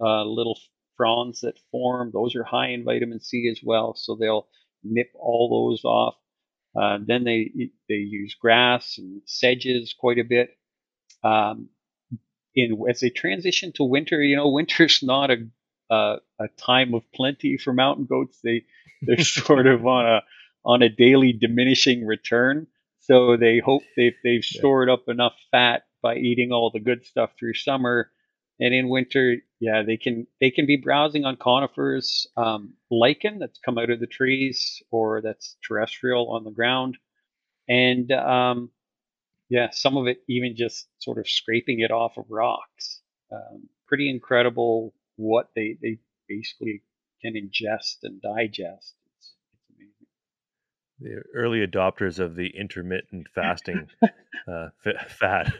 uh, 0.00 0.24
little 0.24 0.58
fronds 0.98 1.40
that 1.40 1.58
form, 1.70 2.10
those 2.12 2.36
are 2.36 2.44
high 2.44 2.68
in 2.68 2.84
vitamin 2.84 3.20
C 3.20 3.48
as 3.50 3.60
well. 3.64 3.94
So 3.94 4.14
they'll 4.14 4.46
nip 4.84 5.10
all 5.14 5.70
those 5.70 5.82
off. 5.84 6.16
Uh, 6.78 6.98
then 7.06 7.24
they 7.24 7.50
they 7.88 7.94
use 7.94 8.34
grass 8.34 8.98
and 8.98 9.22
sedges 9.24 9.94
quite 9.98 10.18
a 10.18 10.24
bit. 10.24 10.50
Um, 11.24 11.70
in 12.54 12.84
as 12.90 13.00
they 13.00 13.08
transition 13.08 13.72
to 13.76 13.84
winter, 13.84 14.22
you 14.22 14.36
know, 14.36 14.48
winter's 14.52 15.02
not 15.02 15.30
a 15.30 15.46
uh, 15.90 16.16
a 16.38 16.48
time 16.58 16.92
of 16.92 17.10
plenty 17.12 17.56
for 17.56 17.72
mountain 17.72 18.04
goats. 18.04 18.38
They 18.44 18.64
they're 19.00 19.20
sort 19.24 19.66
of 19.66 19.86
on 19.86 20.06
a 20.06 20.22
on 20.64 20.82
a 20.82 20.90
daily 20.90 21.32
diminishing 21.32 22.06
return. 22.06 22.66
So 23.00 23.38
they 23.38 23.58
hope 23.58 23.82
they've, 23.96 24.12
they've 24.22 24.44
yeah. 24.52 24.58
stored 24.58 24.90
up 24.90 25.08
enough 25.08 25.32
fat 25.50 25.84
by 26.02 26.16
eating 26.16 26.52
all 26.52 26.70
the 26.70 26.80
good 26.80 27.06
stuff 27.06 27.30
through 27.38 27.54
summer. 27.54 28.10
And 28.60 28.74
in 28.74 28.88
winter, 28.88 29.36
yeah, 29.60 29.82
they 29.86 29.96
can 29.96 30.26
they 30.40 30.50
can 30.50 30.66
be 30.66 30.76
browsing 30.76 31.24
on 31.24 31.36
conifers, 31.36 32.26
um, 32.36 32.74
lichen 32.90 33.38
that's 33.38 33.60
come 33.64 33.78
out 33.78 33.90
of 33.90 34.00
the 34.00 34.06
trees 34.06 34.82
or 34.90 35.20
that's 35.20 35.56
terrestrial 35.66 36.30
on 36.30 36.44
the 36.44 36.50
ground, 36.50 36.98
and 37.68 38.10
um, 38.12 38.70
yeah, 39.48 39.70
some 39.70 39.96
of 39.96 40.06
it 40.08 40.22
even 40.28 40.56
just 40.56 40.88
sort 40.98 41.18
of 41.18 41.28
scraping 41.28 41.80
it 41.80 41.90
off 41.90 42.16
of 42.16 42.24
rocks. 42.28 43.00
Um, 43.32 43.68
pretty 43.86 44.10
incredible 44.10 44.92
what 45.16 45.50
they 45.54 45.76
they 45.80 45.98
basically 46.28 46.82
can 47.22 47.34
ingest 47.34 47.98
and 48.02 48.20
digest 48.20 48.94
the 51.00 51.22
early 51.34 51.66
adopters 51.66 52.18
of 52.18 52.34
the 52.34 52.48
intermittent 52.48 53.28
fasting 53.34 53.88
uh, 54.48 54.68
f- 54.84 55.10
fat 55.18 55.52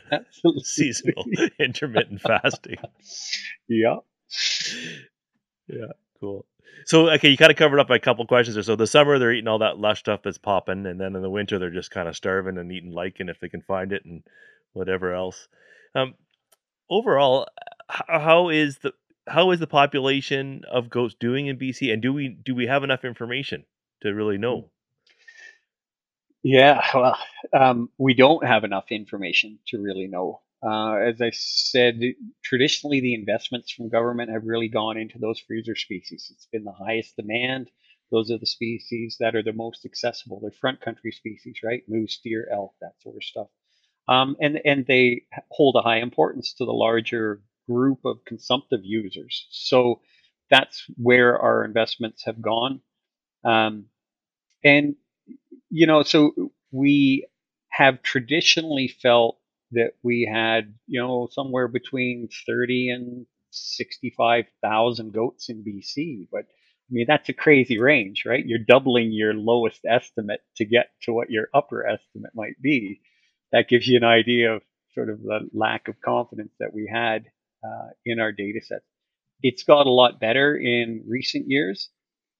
seasonal 0.62 1.24
intermittent 1.59 2.20
fasting. 2.20 2.77
Yeah. 3.68 3.96
Yeah 5.68 5.92
cool. 6.20 6.46
So 6.87 7.11
okay 7.11 7.29
you 7.29 7.37
kind 7.37 7.51
of 7.51 7.57
covered 7.57 7.81
up 7.81 7.88
by 7.88 7.96
a 7.96 8.01
couple 8.01 8.27
questions 8.27 8.55
there. 8.55 8.62
So 8.62 8.77
the 8.77 8.87
summer 8.87 9.18
they're 9.18 9.33
eating 9.33 9.48
all 9.48 9.59
that 9.59 9.79
lush 9.79 10.01
stuff 10.01 10.20
that's 10.22 10.38
popping 10.38 10.87
and 10.87 11.01
then 11.01 11.14
in 11.14 11.22
the 11.22 11.31
winter 11.31 11.59
they're 11.59 11.70
just 11.70 11.90
kind 11.90 12.09
of 12.09 12.16
starving 12.16 12.59
and 12.59 12.72
eating 12.72 12.92
lichen 12.92 13.29
if 13.29 13.40
they 13.40 13.48
can 13.48 13.62
find 13.62 13.92
it 13.92 14.05
and 14.05 14.22
whatever 14.72 15.14
else. 15.14 15.48
Um, 15.94 16.14
overall 16.90 17.46
how 17.88 18.48
is 18.48 18.79
the 18.79 18.92
how 19.27 19.51
is 19.51 19.61
the 19.61 19.66
population 19.66 20.62
of 20.70 20.90
goats 20.90 21.14
doing 21.18 21.46
in 21.46 21.59
bc 21.59 21.92
and 21.92 22.03
do 22.03 22.12
we 22.12 22.29
do 22.29 22.55
we 22.55 22.66
have 22.66 22.85
enough 22.85 23.05
information 23.05 23.64
to 24.03 24.11
really 24.14 24.38
know 24.38 24.70
yeah, 26.42 26.83
well, 26.94 27.18
um, 27.53 27.90
we 27.98 28.14
don't 28.14 28.46
have 28.46 28.64
enough 28.64 28.87
information 28.90 29.59
to 29.68 29.81
really 29.81 30.07
know. 30.07 30.40
Uh, 30.62 30.94
as 30.96 31.20
I 31.20 31.31
said, 31.33 32.01
traditionally 32.42 33.01
the 33.01 33.14
investments 33.14 33.70
from 33.72 33.88
government 33.88 34.31
have 34.31 34.44
really 34.44 34.68
gone 34.68 34.96
into 34.96 35.18
those 35.18 35.40
freezer 35.40 35.77
species. 35.77 36.31
It's 36.35 36.46
been 36.53 36.64
the 36.64 36.72
highest 36.72 37.16
demand. 37.16 37.70
Those 38.11 38.31
are 38.31 38.38
the 38.38 38.46
species 38.46 39.16
that 39.20 39.37
are 39.37 39.42
the 39.42 39.53
most 39.53 39.85
accessible. 39.85 40.40
They're 40.40 40.51
front 40.51 40.81
country 40.81 41.12
species, 41.12 41.59
right? 41.62 41.83
Moose, 41.88 42.20
deer, 42.24 42.48
elk, 42.53 42.74
that 42.81 42.94
sort 43.03 43.16
of 43.16 43.24
stuff. 43.24 43.48
Um, 44.09 44.37
and 44.40 44.61
and 44.64 44.87
they 44.87 45.22
hold 45.51 45.77
a 45.77 45.83
high 45.83 45.98
importance 45.98 46.55
to 46.55 46.64
the 46.64 46.72
larger 46.72 47.42
group 47.68 48.01
of 48.05 48.24
consumptive 48.24 48.81
users. 48.85 49.46
So 49.51 50.01
that's 50.51 50.85
where 50.96 51.38
our 51.38 51.64
investments 51.64 52.24
have 52.24 52.40
gone. 52.40 52.81
Um, 53.44 53.87
and 54.64 54.96
you 55.70 55.87
know, 55.87 56.02
so 56.02 56.33
we 56.72 57.26
have 57.70 58.02
traditionally 58.02 58.88
felt 58.88 59.38
that 59.72 59.92
we 60.02 60.28
had, 60.31 60.74
you 60.87 61.00
know, 61.00 61.28
somewhere 61.31 61.68
between 61.68 62.28
30 62.46 62.90
and 62.90 63.26
65,000 63.50 65.12
goats 65.12 65.48
in 65.48 65.64
BC. 65.64 66.28
But 66.31 66.40
I 66.42 66.90
mean, 66.90 67.04
that's 67.07 67.28
a 67.28 67.35
crazy 67.35 67.78
range, 67.78 68.24
right? 68.26 68.44
You're 68.44 68.59
doubling 68.66 69.12
your 69.12 69.35
lowest 69.35 69.81
estimate 69.87 70.40
to 70.57 70.64
get 70.64 70.90
to 71.02 71.12
what 71.12 71.31
your 71.31 71.48
upper 71.52 71.87
estimate 71.87 72.33
might 72.35 72.61
be. 72.62 73.00
That 73.52 73.68
gives 73.68 73.87
you 73.87 73.98
an 73.98 74.04
idea 74.04 74.54
of 74.54 74.62
sort 74.94 75.11
of 75.11 75.22
the 75.22 75.48
lack 75.52 75.88
of 75.88 76.00
confidence 76.00 76.52
that 76.61 76.72
we 76.72 76.90
had 76.90 77.26
uh, 77.62 77.90
in 78.07 78.20
our 78.20 78.33
data 78.33 78.61
set. 78.62 78.81
It's 79.42 79.64
got 79.64 79.87
a 79.87 79.90
lot 79.90 80.20
better 80.20 80.57
in 80.57 81.04
recent 81.07 81.46
years. 81.48 81.90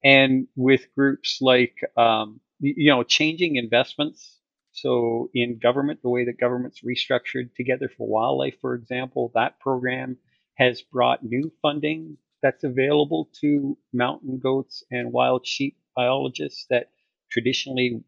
And 0.03 0.47
with 0.55 0.87
groups 0.95 1.39
like, 1.41 1.75
um, 1.97 2.39
you 2.59 2.91
know, 2.91 3.03
changing 3.03 3.55
investments. 3.55 4.37
So 4.71 5.29
in 5.33 5.59
government, 5.59 6.01
the 6.01 6.09
way 6.09 6.25
that 6.25 6.39
government's 6.39 6.81
restructured 6.81 7.53
Together 7.55 7.89
for 7.89 8.07
Wildlife, 8.07 8.55
for 8.61 8.75
example, 8.75 9.31
that 9.35 9.59
program 9.59 10.17
has 10.55 10.81
brought 10.81 11.23
new 11.23 11.51
funding 11.61 12.17
that's 12.41 12.63
available 12.63 13.29
to 13.41 13.77
mountain 13.93 14.39
goats 14.39 14.83
and 14.91 15.11
wild 15.11 15.45
sheep 15.45 15.77
biologists 15.95 16.65
that 16.69 16.89
traditionally 17.29 18.03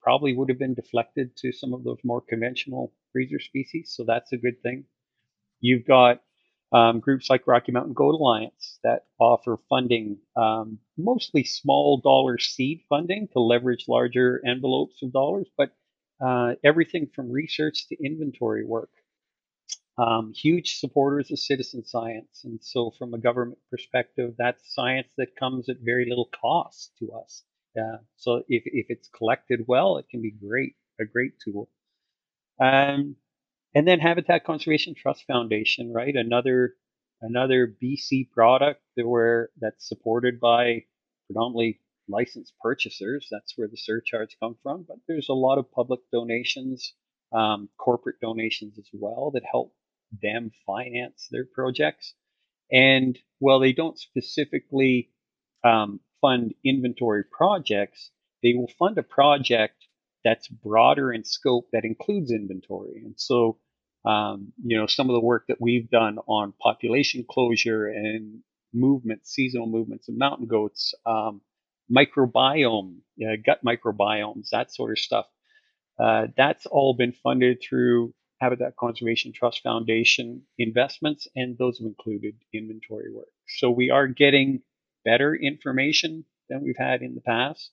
probably 0.00 0.34
would 0.34 0.48
have 0.48 0.58
been 0.58 0.74
deflected 0.74 1.36
to 1.36 1.52
some 1.52 1.74
of 1.74 1.84
those 1.84 1.98
more 2.04 2.20
conventional 2.20 2.92
freezer 3.12 3.40
species. 3.40 3.92
So 3.94 4.04
that's 4.04 4.32
a 4.32 4.36
good 4.38 4.62
thing. 4.62 4.84
You've 5.60 5.86
got 5.86 6.22
um, 6.74 7.00
groups 7.00 7.30
like 7.30 7.46
Rocky 7.46 7.72
Mountain 7.72 7.94
Goat 7.94 8.16
Alliance 8.16 8.78
that 8.84 9.06
offer 9.20 9.58
funding, 9.70 10.18
um, 10.36 10.78
mostly 10.98 11.44
small 11.44 11.98
dollar 11.98 12.38
seed 12.38 12.82
funding 12.88 13.28
to 13.32 13.40
leverage 13.40 13.86
larger 13.88 14.42
envelopes 14.46 15.02
of 15.02 15.12
dollars, 15.12 15.48
but 15.56 15.70
uh, 16.24 16.54
everything 16.64 17.08
from 17.14 17.30
research 17.30 17.88
to 17.88 17.96
inventory 18.04 18.66
work 18.66 18.90
um, 19.98 20.32
huge 20.34 20.78
supporters 20.78 21.30
of 21.30 21.38
citizen 21.38 21.84
science. 21.84 22.42
And 22.44 22.58
so, 22.62 22.90
from 22.98 23.14
a 23.14 23.18
government 23.18 23.58
perspective, 23.70 24.34
that's 24.38 24.74
science 24.74 25.08
that 25.18 25.36
comes 25.36 25.68
at 25.68 25.76
very 25.82 26.06
little 26.08 26.28
cost 26.40 26.92
to 26.98 27.12
us. 27.12 27.44
Uh, 27.78 27.98
so, 28.16 28.38
if, 28.48 28.64
if 28.66 28.86
it's 28.88 29.08
collected 29.08 29.60
well, 29.68 29.98
it 29.98 30.08
can 30.10 30.20
be 30.22 30.32
great, 30.32 30.74
a 31.00 31.04
great 31.04 31.34
tool. 31.44 31.70
Um, 32.60 33.16
and 33.74 33.86
then 33.86 34.00
Habitat 34.00 34.44
Conservation 34.44 34.94
Trust 34.94 35.24
Foundation, 35.26 35.92
right? 35.92 36.14
Another 36.14 36.74
another 37.20 37.74
BC 37.82 38.30
product 38.30 38.82
that 38.96 39.48
that's 39.60 39.88
supported 39.88 40.40
by 40.40 40.84
predominantly 41.26 41.80
licensed 42.08 42.52
purchasers. 42.60 43.28
That's 43.30 43.56
where 43.56 43.68
the 43.68 43.76
surcharge 43.76 44.36
come 44.40 44.56
from. 44.62 44.84
But 44.86 44.98
there's 45.08 45.28
a 45.28 45.34
lot 45.34 45.58
of 45.58 45.72
public 45.72 46.00
donations, 46.12 46.92
um, 47.32 47.68
corporate 47.78 48.20
donations 48.20 48.78
as 48.78 48.88
well 48.92 49.30
that 49.32 49.42
help 49.50 49.74
them 50.22 50.50
finance 50.66 51.28
their 51.30 51.46
projects. 51.46 52.14
And 52.70 53.18
while 53.38 53.60
they 53.60 53.72
don't 53.72 53.98
specifically 53.98 55.10
um, 55.64 56.00
fund 56.20 56.54
inventory 56.64 57.24
projects, 57.24 58.10
they 58.42 58.52
will 58.54 58.70
fund 58.78 58.98
a 58.98 59.02
project 59.02 59.86
that's 60.24 60.48
broader 60.48 61.12
in 61.12 61.24
scope 61.24 61.68
that 61.72 61.84
includes 61.84 62.30
inventory. 62.30 63.02
And 63.04 63.14
so, 63.16 63.58
um, 64.04 64.52
you 64.62 64.76
know, 64.76 64.86
some 64.86 65.08
of 65.08 65.14
the 65.14 65.20
work 65.20 65.46
that 65.48 65.60
we've 65.60 65.88
done 65.90 66.18
on 66.26 66.52
population 66.60 67.24
closure 67.28 67.86
and 67.86 68.40
movement, 68.72 69.26
seasonal 69.26 69.66
movements 69.66 70.08
of 70.08 70.16
mountain 70.16 70.46
goats, 70.46 70.94
um, 71.06 71.40
microbiome, 71.90 72.96
uh, 73.22 73.36
gut 73.44 73.60
microbiomes, 73.64 74.50
that 74.50 74.72
sort 74.74 74.92
of 74.92 74.98
stuff. 74.98 75.26
Uh, 75.98 76.26
that's 76.36 76.66
all 76.66 76.94
been 76.94 77.12
funded 77.12 77.62
through 77.62 78.12
Habitat 78.40 78.76
Conservation 78.76 79.32
Trust 79.32 79.62
Foundation 79.62 80.42
investments, 80.58 81.28
and 81.36 81.56
those 81.56 81.78
have 81.78 81.86
included 81.86 82.34
inventory 82.52 83.12
work. 83.12 83.28
So 83.46 83.70
we 83.70 83.90
are 83.90 84.08
getting 84.08 84.62
better 85.04 85.34
information 85.34 86.24
than 86.48 86.62
we've 86.62 86.76
had 86.76 87.02
in 87.02 87.14
the 87.14 87.20
past, 87.20 87.70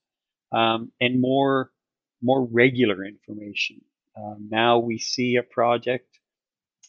um, 0.52 0.92
and 1.02 1.20
more 1.20 1.72
more 2.22 2.46
regular 2.46 3.04
information. 3.04 3.82
Um, 4.16 4.48
now 4.52 4.78
we 4.78 5.00
see 5.00 5.38
a 5.38 5.44
project, 5.44 6.20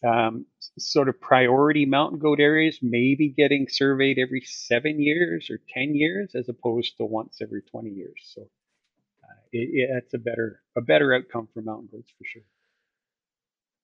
um, 0.04 0.46
sort 0.78 1.08
of 1.08 1.20
priority 1.20 1.86
mountain 1.86 2.18
goat 2.18 2.40
areas, 2.40 2.78
maybe 2.82 3.28
getting 3.28 3.68
surveyed 3.68 4.18
every 4.18 4.42
seven 4.42 5.00
years 5.00 5.48
or 5.50 5.58
ten 5.72 5.94
years, 5.94 6.34
as 6.34 6.48
opposed 6.48 6.96
to 6.96 7.04
once 7.04 7.38
every 7.40 7.62
twenty 7.62 7.90
years. 7.90 8.32
So 8.34 8.42
uh, 8.42 9.40
it, 9.52 9.68
it, 9.72 9.90
that's 9.92 10.14
a 10.14 10.18
better 10.18 10.60
a 10.76 10.80
better 10.80 11.14
outcome 11.14 11.48
for 11.52 11.62
mountain 11.62 11.88
goats 11.92 12.10
for 12.18 12.24
sure. 12.24 12.42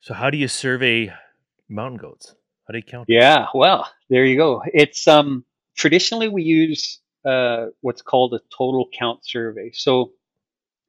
So 0.00 0.14
how 0.14 0.30
do 0.30 0.38
you 0.38 0.48
survey 0.48 1.12
mountain 1.68 1.98
goats? 1.98 2.34
How 2.66 2.72
do 2.72 2.78
you 2.78 2.84
count? 2.84 3.06
Yeah, 3.08 3.46
well, 3.54 3.88
there 4.10 4.24
you 4.24 4.36
go. 4.36 4.62
It's 4.66 5.06
um 5.06 5.44
traditionally 5.76 6.28
we 6.28 6.42
use 6.42 7.00
uh, 7.24 7.66
what's 7.80 8.02
called 8.02 8.34
a 8.34 8.40
total 8.56 8.88
count 8.96 9.24
survey. 9.24 9.70
So 9.72 10.12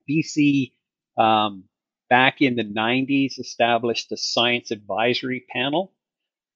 BC 0.09 0.71
um, 1.17 1.65
back 2.09 2.41
in 2.41 2.55
the 2.55 2.63
90s 2.63 3.39
established 3.39 4.11
a 4.11 4.17
science 4.17 4.71
advisory 4.71 5.45
panel, 5.51 5.93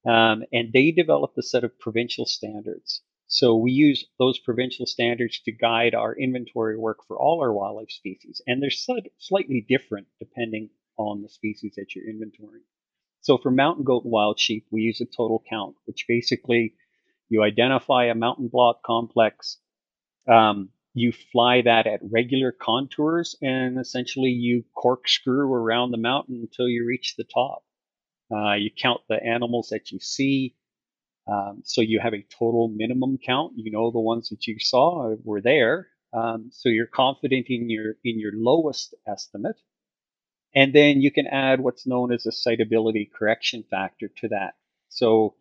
um, 0.05 0.43
and 0.51 0.73
they 0.73 0.91
developed 0.91 1.37
a 1.37 1.43
set 1.43 1.63
of 1.63 1.79
provincial 1.79 2.25
standards. 2.25 3.01
So 3.27 3.55
we 3.55 3.71
use 3.71 4.05
those 4.19 4.37
provincial 4.37 4.85
standards 4.85 5.39
to 5.45 5.51
guide 5.51 5.95
our 5.95 6.15
inventory 6.15 6.77
work 6.77 6.99
for 7.07 7.17
all 7.17 7.41
our 7.41 7.53
wildlife 7.53 7.91
species, 7.91 8.41
and 8.45 8.61
they're 8.61 8.69
slightly 8.69 9.65
different 9.67 10.07
depending 10.19 10.69
on 10.97 11.21
the 11.21 11.29
species 11.29 11.73
that 11.77 11.95
you're 11.95 12.05
inventorying. 12.05 12.63
So 13.21 13.37
for 13.37 13.51
mountain 13.51 13.85
goat 13.85 14.03
and 14.03 14.11
wild 14.11 14.39
sheep, 14.39 14.67
we 14.69 14.81
use 14.81 15.01
a 15.01 15.05
total 15.05 15.43
count, 15.49 15.77
which 15.85 16.05
basically 16.07 16.75
you 17.29 17.41
identify 17.41 18.05
a 18.05 18.15
mountain 18.15 18.49
block 18.49 18.83
complex, 18.83 19.57
um, 20.27 20.69
you 20.93 21.11
fly 21.11 21.61
that 21.61 21.87
at 21.87 21.99
regular 22.03 22.51
contours, 22.51 23.35
and 23.41 23.79
essentially 23.79 24.29
you 24.29 24.63
corkscrew 24.75 25.51
around 25.51 25.91
the 25.91 25.97
mountain 25.97 26.41
until 26.41 26.67
you 26.67 26.85
reach 26.85 27.15
the 27.15 27.23
top. 27.23 27.63
Uh, 28.31 28.53
you 28.53 28.69
count 28.75 29.01
the 29.09 29.23
animals 29.23 29.69
that 29.69 29.91
you 29.91 29.99
see. 29.99 30.55
Um, 31.27 31.61
so 31.63 31.81
you 31.81 31.99
have 32.01 32.13
a 32.13 32.25
total 32.37 32.67
minimum 32.67 33.17
count. 33.17 33.53
You 33.55 33.71
know 33.71 33.91
the 33.91 33.99
ones 33.99 34.29
that 34.29 34.47
you 34.47 34.59
saw 34.59 35.15
were 35.23 35.41
there. 35.41 35.89
Um, 36.13 36.49
so 36.51 36.69
you're 36.69 36.87
confident 36.87 37.47
in 37.49 37.69
your 37.69 37.95
in 38.03 38.19
your 38.19 38.33
lowest 38.35 38.93
estimate. 39.07 39.57
And 40.55 40.73
then 40.73 41.01
you 41.01 41.11
can 41.11 41.27
add 41.27 41.61
what's 41.61 41.87
known 41.87 42.11
as 42.11 42.25
a 42.25 42.31
sightability 42.31 43.11
correction 43.11 43.63
factor 43.69 44.07
to 44.17 44.27
that. 44.29 44.53
So, 44.89 45.35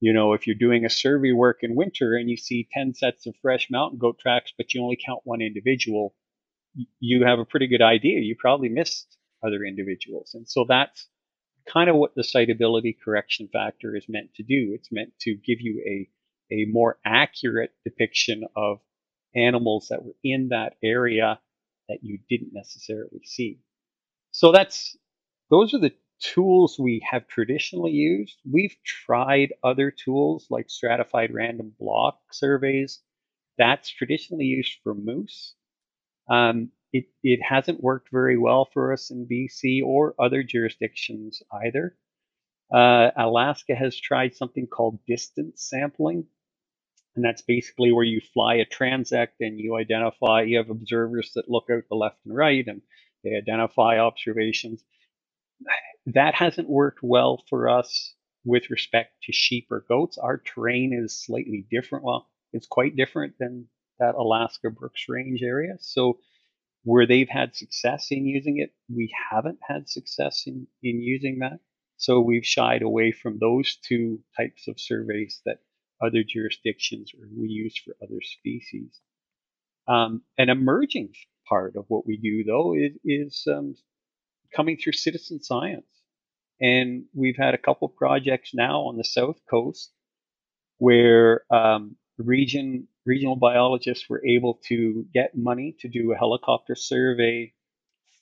you 0.00 0.12
know, 0.12 0.32
if 0.34 0.46
you're 0.46 0.56
doing 0.56 0.84
a 0.84 0.90
survey 0.90 1.32
work 1.32 1.58
in 1.62 1.74
winter 1.74 2.14
and 2.14 2.28
you 2.28 2.36
see 2.36 2.68
10 2.72 2.94
sets 2.94 3.26
of 3.26 3.34
fresh 3.40 3.68
mountain 3.70 3.98
goat 3.98 4.18
tracks, 4.18 4.52
but 4.56 4.74
you 4.74 4.82
only 4.82 4.98
count 5.04 5.20
one 5.24 5.40
individual, 5.40 6.14
you 7.00 7.24
have 7.24 7.38
a 7.38 7.44
pretty 7.44 7.66
good 7.66 7.82
idea. 7.82 8.20
You 8.20 8.36
probably 8.38 8.68
missed 8.68 9.16
other 9.44 9.64
individuals. 9.64 10.32
And 10.34 10.48
so 10.48 10.66
that's 10.68 11.08
kind 11.66 11.88
of 11.88 11.96
what 11.96 12.14
the 12.14 12.22
sightability 12.22 12.96
correction 13.02 13.48
factor 13.52 13.96
is 13.96 14.06
meant 14.08 14.34
to 14.34 14.42
do. 14.42 14.72
It's 14.74 14.92
meant 14.92 15.12
to 15.20 15.34
give 15.34 15.60
you 15.60 15.82
a, 15.86 16.54
a 16.54 16.66
more 16.70 16.98
accurate 17.04 17.72
depiction 17.84 18.44
of 18.54 18.78
animals 19.34 19.88
that 19.90 20.04
were 20.04 20.14
in 20.22 20.48
that 20.48 20.74
area 20.82 21.38
that 21.88 21.98
you 22.02 22.18
didn't 22.28 22.52
necessarily 22.52 23.22
see. 23.24 23.60
So 24.30 24.52
that's 24.52 24.96
those 25.50 25.72
are 25.74 25.78
the 25.78 25.92
tools 26.20 26.78
we 26.78 27.04
have 27.10 27.28
traditionally 27.28 27.92
used. 27.92 28.36
We've 28.50 28.76
tried 28.84 29.52
other 29.62 29.90
tools 29.90 30.46
like 30.50 30.70
stratified 30.70 31.32
random 31.32 31.74
block 31.78 32.18
surveys. 32.32 33.00
That's 33.58 33.90
traditionally 33.90 34.46
used 34.46 34.78
for 34.82 34.94
moose. 34.94 35.54
Um, 36.28 36.70
it, 36.92 37.06
it 37.22 37.40
hasn't 37.42 37.82
worked 37.82 38.08
very 38.10 38.38
well 38.38 38.68
for 38.72 38.92
us 38.92 39.10
in 39.10 39.26
BC 39.26 39.82
or 39.84 40.14
other 40.18 40.42
jurisdictions 40.42 41.42
either. 41.64 41.96
Uh, 42.72 43.10
Alaska 43.16 43.74
has 43.74 43.96
tried 43.96 44.34
something 44.34 44.66
called 44.66 44.98
distance 45.06 45.62
sampling, 45.68 46.26
and 47.14 47.24
that's 47.24 47.42
basically 47.42 47.92
where 47.92 48.04
you 48.04 48.20
fly 48.34 48.56
a 48.56 48.66
transect 48.66 49.40
and 49.40 49.60
you 49.60 49.76
identify, 49.76 50.42
you 50.42 50.58
have 50.58 50.70
observers 50.70 51.32
that 51.34 51.50
look 51.50 51.66
out 51.70 51.84
the 51.88 51.96
left 51.96 52.18
and 52.24 52.34
right, 52.34 52.66
and 52.66 52.82
they 53.22 53.36
identify 53.36 53.98
observations. 53.98 54.82
That 56.06 56.34
hasn't 56.34 56.68
worked 56.68 57.00
well 57.02 57.42
for 57.48 57.68
us 57.68 58.14
with 58.44 58.70
respect 58.70 59.10
to 59.24 59.32
sheep 59.32 59.66
or 59.70 59.84
goats. 59.88 60.18
Our 60.18 60.38
terrain 60.38 60.92
is 60.92 61.16
slightly 61.16 61.66
different. 61.70 62.04
Well, 62.04 62.28
it's 62.52 62.66
quite 62.66 62.96
different 62.96 63.34
than 63.38 63.68
that 63.98 64.14
Alaska 64.14 64.70
Brooks 64.70 65.06
Range 65.08 65.42
area. 65.42 65.74
So 65.80 66.18
where 66.84 67.06
they've 67.06 67.28
had 67.28 67.56
success 67.56 68.08
in 68.12 68.26
using 68.26 68.58
it, 68.58 68.70
we 68.88 69.12
haven't 69.30 69.58
had 69.68 69.88
success 69.88 70.44
in, 70.46 70.68
in 70.82 71.00
using 71.00 71.40
that. 71.40 71.58
So 71.96 72.20
we've 72.20 72.46
shied 72.46 72.82
away 72.82 73.10
from 73.10 73.38
those 73.38 73.76
two 73.76 74.20
types 74.36 74.68
of 74.68 74.78
surveys 74.78 75.40
that 75.46 75.58
other 76.00 76.22
jurisdictions 76.22 77.12
or 77.14 77.26
we 77.36 77.48
use 77.48 77.76
for 77.76 77.96
other 78.02 78.20
species. 78.20 79.00
Um, 79.88 80.22
an 80.38 80.50
emerging 80.50 81.14
part 81.48 81.74
of 81.76 81.86
what 81.88 82.06
we 82.06 82.16
do, 82.18 82.44
though, 82.44 82.74
is, 82.74 82.92
is 83.04 83.48
um, 83.50 83.74
coming 84.56 84.76
through 84.76 84.94
citizen 84.94 85.42
science. 85.42 85.86
And 86.60 87.04
we've 87.14 87.36
had 87.36 87.54
a 87.54 87.58
couple 87.58 87.88
projects 87.88 88.52
now 88.54 88.80
on 88.82 88.96
the 88.96 89.04
south 89.04 89.38
coast 89.48 89.92
where 90.78 91.42
um, 91.52 91.96
region 92.18 92.88
regional 93.04 93.36
biologists 93.36 94.08
were 94.08 94.24
able 94.26 94.58
to 94.68 95.06
get 95.14 95.36
money 95.36 95.76
to 95.80 95.88
do 95.88 96.12
a 96.12 96.16
helicopter 96.16 96.74
survey 96.74 97.52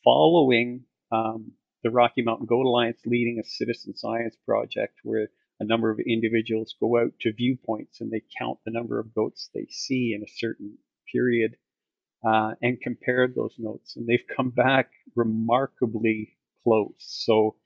following 0.02 0.84
um, 1.10 1.52
the 1.82 1.90
Rocky 1.90 2.22
Mountain 2.22 2.46
Goat 2.46 2.66
Alliance 2.66 3.00
leading 3.06 3.38
a 3.38 3.48
citizen 3.48 3.96
science 3.96 4.36
project 4.44 4.98
where 5.04 5.28
a 5.60 5.64
number 5.64 5.90
of 5.90 6.00
individuals 6.00 6.74
go 6.80 6.98
out 6.98 7.12
to 7.20 7.32
viewpoints 7.32 8.00
and 8.00 8.10
they 8.10 8.22
count 8.38 8.58
the 8.64 8.72
number 8.72 8.98
of 8.98 9.14
goats 9.14 9.48
they 9.54 9.66
see 9.70 10.12
in 10.14 10.22
a 10.22 10.32
certain 10.36 10.76
period 11.10 11.56
uh, 12.26 12.52
and 12.62 12.80
compared 12.80 13.34
those 13.34 13.54
notes. 13.58 13.96
And 13.96 14.06
they've 14.06 14.36
come 14.36 14.50
back 14.50 14.90
remarkably 15.14 16.36
close. 16.62 16.94
So 16.98 17.56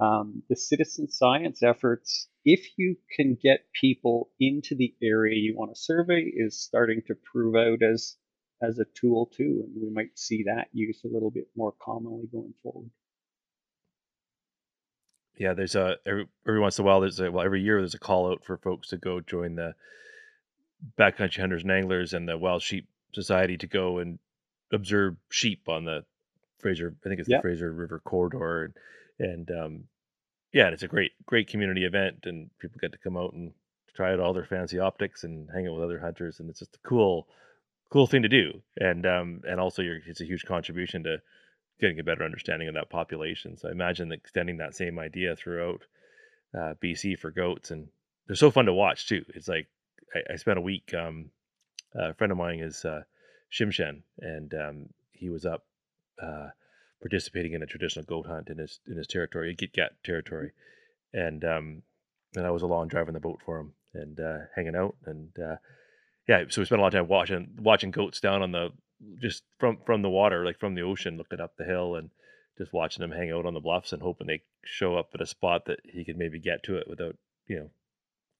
um, 0.00 0.42
the 0.48 0.56
citizen 0.56 1.08
science 1.08 1.62
efforts, 1.62 2.28
if 2.44 2.66
you 2.78 2.96
can 3.14 3.36
get 3.40 3.66
people 3.78 4.30
into 4.40 4.74
the 4.74 4.94
area 5.02 5.36
you 5.36 5.54
want 5.56 5.74
to 5.74 5.80
survey, 5.80 6.30
is 6.34 6.60
starting 6.60 7.02
to 7.06 7.14
prove 7.14 7.54
out 7.54 7.82
as 7.82 8.16
as 8.62 8.78
a 8.78 8.84
tool 8.94 9.30
too, 9.34 9.64
and 9.64 9.82
we 9.82 9.90
might 9.90 10.18
see 10.18 10.44
that 10.44 10.68
used 10.72 11.04
a 11.04 11.08
little 11.08 11.30
bit 11.30 11.46
more 11.56 11.72
commonly 11.82 12.26
going 12.30 12.52
forward. 12.62 12.90
Yeah, 15.38 15.54
there's 15.54 15.74
a 15.74 15.96
every, 16.06 16.26
every 16.46 16.60
once 16.60 16.78
in 16.78 16.84
a 16.84 16.86
while 16.86 17.00
there's 17.00 17.20
a 17.20 17.30
well 17.30 17.44
every 17.44 17.62
year 17.62 17.80
there's 17.80 17.94
a 17.94 17.98
call 17.98 18.30
out 18.30 18.44
for 18.44 18.58
folks 18.58 18.88
to 18.88 18.98
go 18.98 19.20
join 19.20 19.54
the 19.54 19.74
backcountry 20.98 21.40
hunters 21.40 21.62
and 21.62 21.72
anglers 21.72 22.12
and 22.12 22.28
the 22.28 22.36
wild 22.36 22.62
sheep 22.62 22.86
society 23.12 23.56
to 23.58 23.66
go 23.66 23.98
and 23.98 24.18
observe 24.72 25.16
sheep 25.30 25.68
on 25.68 25.84
the 25.84 26.04
Fraser 26.58 26.94
I 27.04 27.08
think 27.08 27.20
it's 27.20 27.28
the 27.28 27.34
Yep. 27.34 27.42
Fraser 27.42 27.72
River 27.72 28.00
corridor 28.04 28.64
and, 29.18 29.30
and 29.30 29.50
um 29.50 29.84
yeah 30.52 30.68
it's 30.68 30.82
a 30.82 30.88
great 30.88 31.12
great 31.26 31.48
community 31.48 31.84
event 31.84 32.20
and 32.24 32.50
people 32.58 32.78
get 32.80 32.92
to 32.92 32.98
come 32.98 33.16
out 33.16 33.32
and 33.32 33.52
try 33.94 34.12
out 34.12 34.20
all 34.20 34.32
their 34.32 34.44
fancy 34.44 34.78
optics 34.78 35.24
and 35.24 35.48
hang 35.52 35.66
out 35.66 35.74
with 35.74 35.84
other 35.84 35.98
hunters 35.98 36.40
and 36.40 36.48
it's 36.48 36.60
just 36.60 36.76
a 36.76 36.88
cool 36.88 37.26
cool 37.90 38.06
thing 38.06 38.22
to 38.22 38.28
do 38.28 38.62
and 38.78 39.04
um 39.06 39.40
and 39.48 39.58
also 39.60 39.82
you're, 39.82 39.98
it's 40.06 40.20
a 40.20 40.26
huge 40.26 40.44
contribution 40.44 41.02
to 41.04 41.16
getting 41.80 41.98
a 41.98 42.04
better 42.04 42.24
understanding 42.24 42.68
of 42.68 42.74
that 42.74 42.90
population 42.90 43.56
so 43.56 43.68
i 43.68 43.72
imagine 43.72 44.12
extending 44.12 44.58
that 44.58 44.74
same 44.74 44.98
idea 44.98 45.34
throughout 45.34 45.82
uh, 46.56 46.74
bc 46.82 47.18
for 47.18 47.30
goats 47.30 47.70
and 47.70 47.88
they're 48.26 48.36
so 48.36 48.50
fun 48.50 48.66
to 48.66 48.72
watch 48.72 49.08
too 49.08 49.24
it's 49.34 49.48
like 49.48 49.66
i, 50.14 50.34
I 50.34 50.36
spent 50.36 50.58
a 50.58 50.62
week 50.62 50.94
um 50.94 51.30
a 51.94 52.14
friend 52.14 52.30
of 52.30 52.38
mine 52.38 52.60
is 52.60 52.84
uh 52.84 53.02
Tsimshian 53.52 54.02
and 54.18 54.54
um 54.54 54.88
he 55.12 55.28
was 55.28 55.44
up 55.44 55.64
uh 56.22 56.48
participating 57.00 57.54
in 57.54 57.62
a 57.62 57.66
traditional 57.66 58.04
goat 58.04 58.26
hunt 58.26 58.48
in 58.48 58.58
his 58.58 58.80
in 58.86 58.96
his 58.96 59.06
territory 59.06 59.56
Gitga'at 59.56 59.90
territory. 60.04 60.52
And 61.12 61.44
um 61.44 61.82
and 62.36 62.46
i 62.46 62.50
was 62.50 62.62
along 62.62 62.88
driving 62.88 63.14
the 63.14 63.20
boat 63.20 63.40
for 63.44 63.58
him 63.58 63.72
and 63.94 64.20
uh 64.20 64.38
hanging 64.54 64.76
out 64.76 64.96
and 65.06 65.30
uh 65.38 65.56
yeah, 66.30 66.44
so 66.48 66.60
we 66.60 66.64
spent 66.64 66.78
a 66.78 66.82
lot 66.82 66.94
of 66.94 67.00
time 67.00 67.08
watching 67.08 67.48
watching 67.58 67.90
goats 67.90 68.20
down 68.20 68.42
on 68.42 68.52
the 68.52 68.68
just 69.20 69.42
from 69.58 69.78
from 69.84 70.02
the 70.02 70.08
water, 70.08 70.44
like 70.44 70.60
from 70.60 70.76
the 70.76 70.82
ocean, 70.82 71.16
looking 71.16 71.40
up 71.40 71.56
the 71.56 71.64
hill 71.64 71.96
and 71.96 72.10
just 72.56 72.72
watching 72.72 73.00
them 73.00 73.10
hang 73.10 73.32
out 73.32 73.46
on 73.46 73.54
the 73.54 73.60
bluffs 73.60 73.92
and 73.92 74.00
hoping 74.00 74.28
they 74.28 74.42
show 74.64 74.96
up 74.96 75.08
at 75.12 75.20
a 75.20 75.26
spot 75.26 75.64
that 75.64 75.80
he 75.84 76.04
could 76.04 76.16
maybe 76.16 76.38
get 76.38 76.62
to 76.62 76.76
it 76.76 76.86
without, 76.88 77.16
you 77.48 77.58
know, 77.58 77.70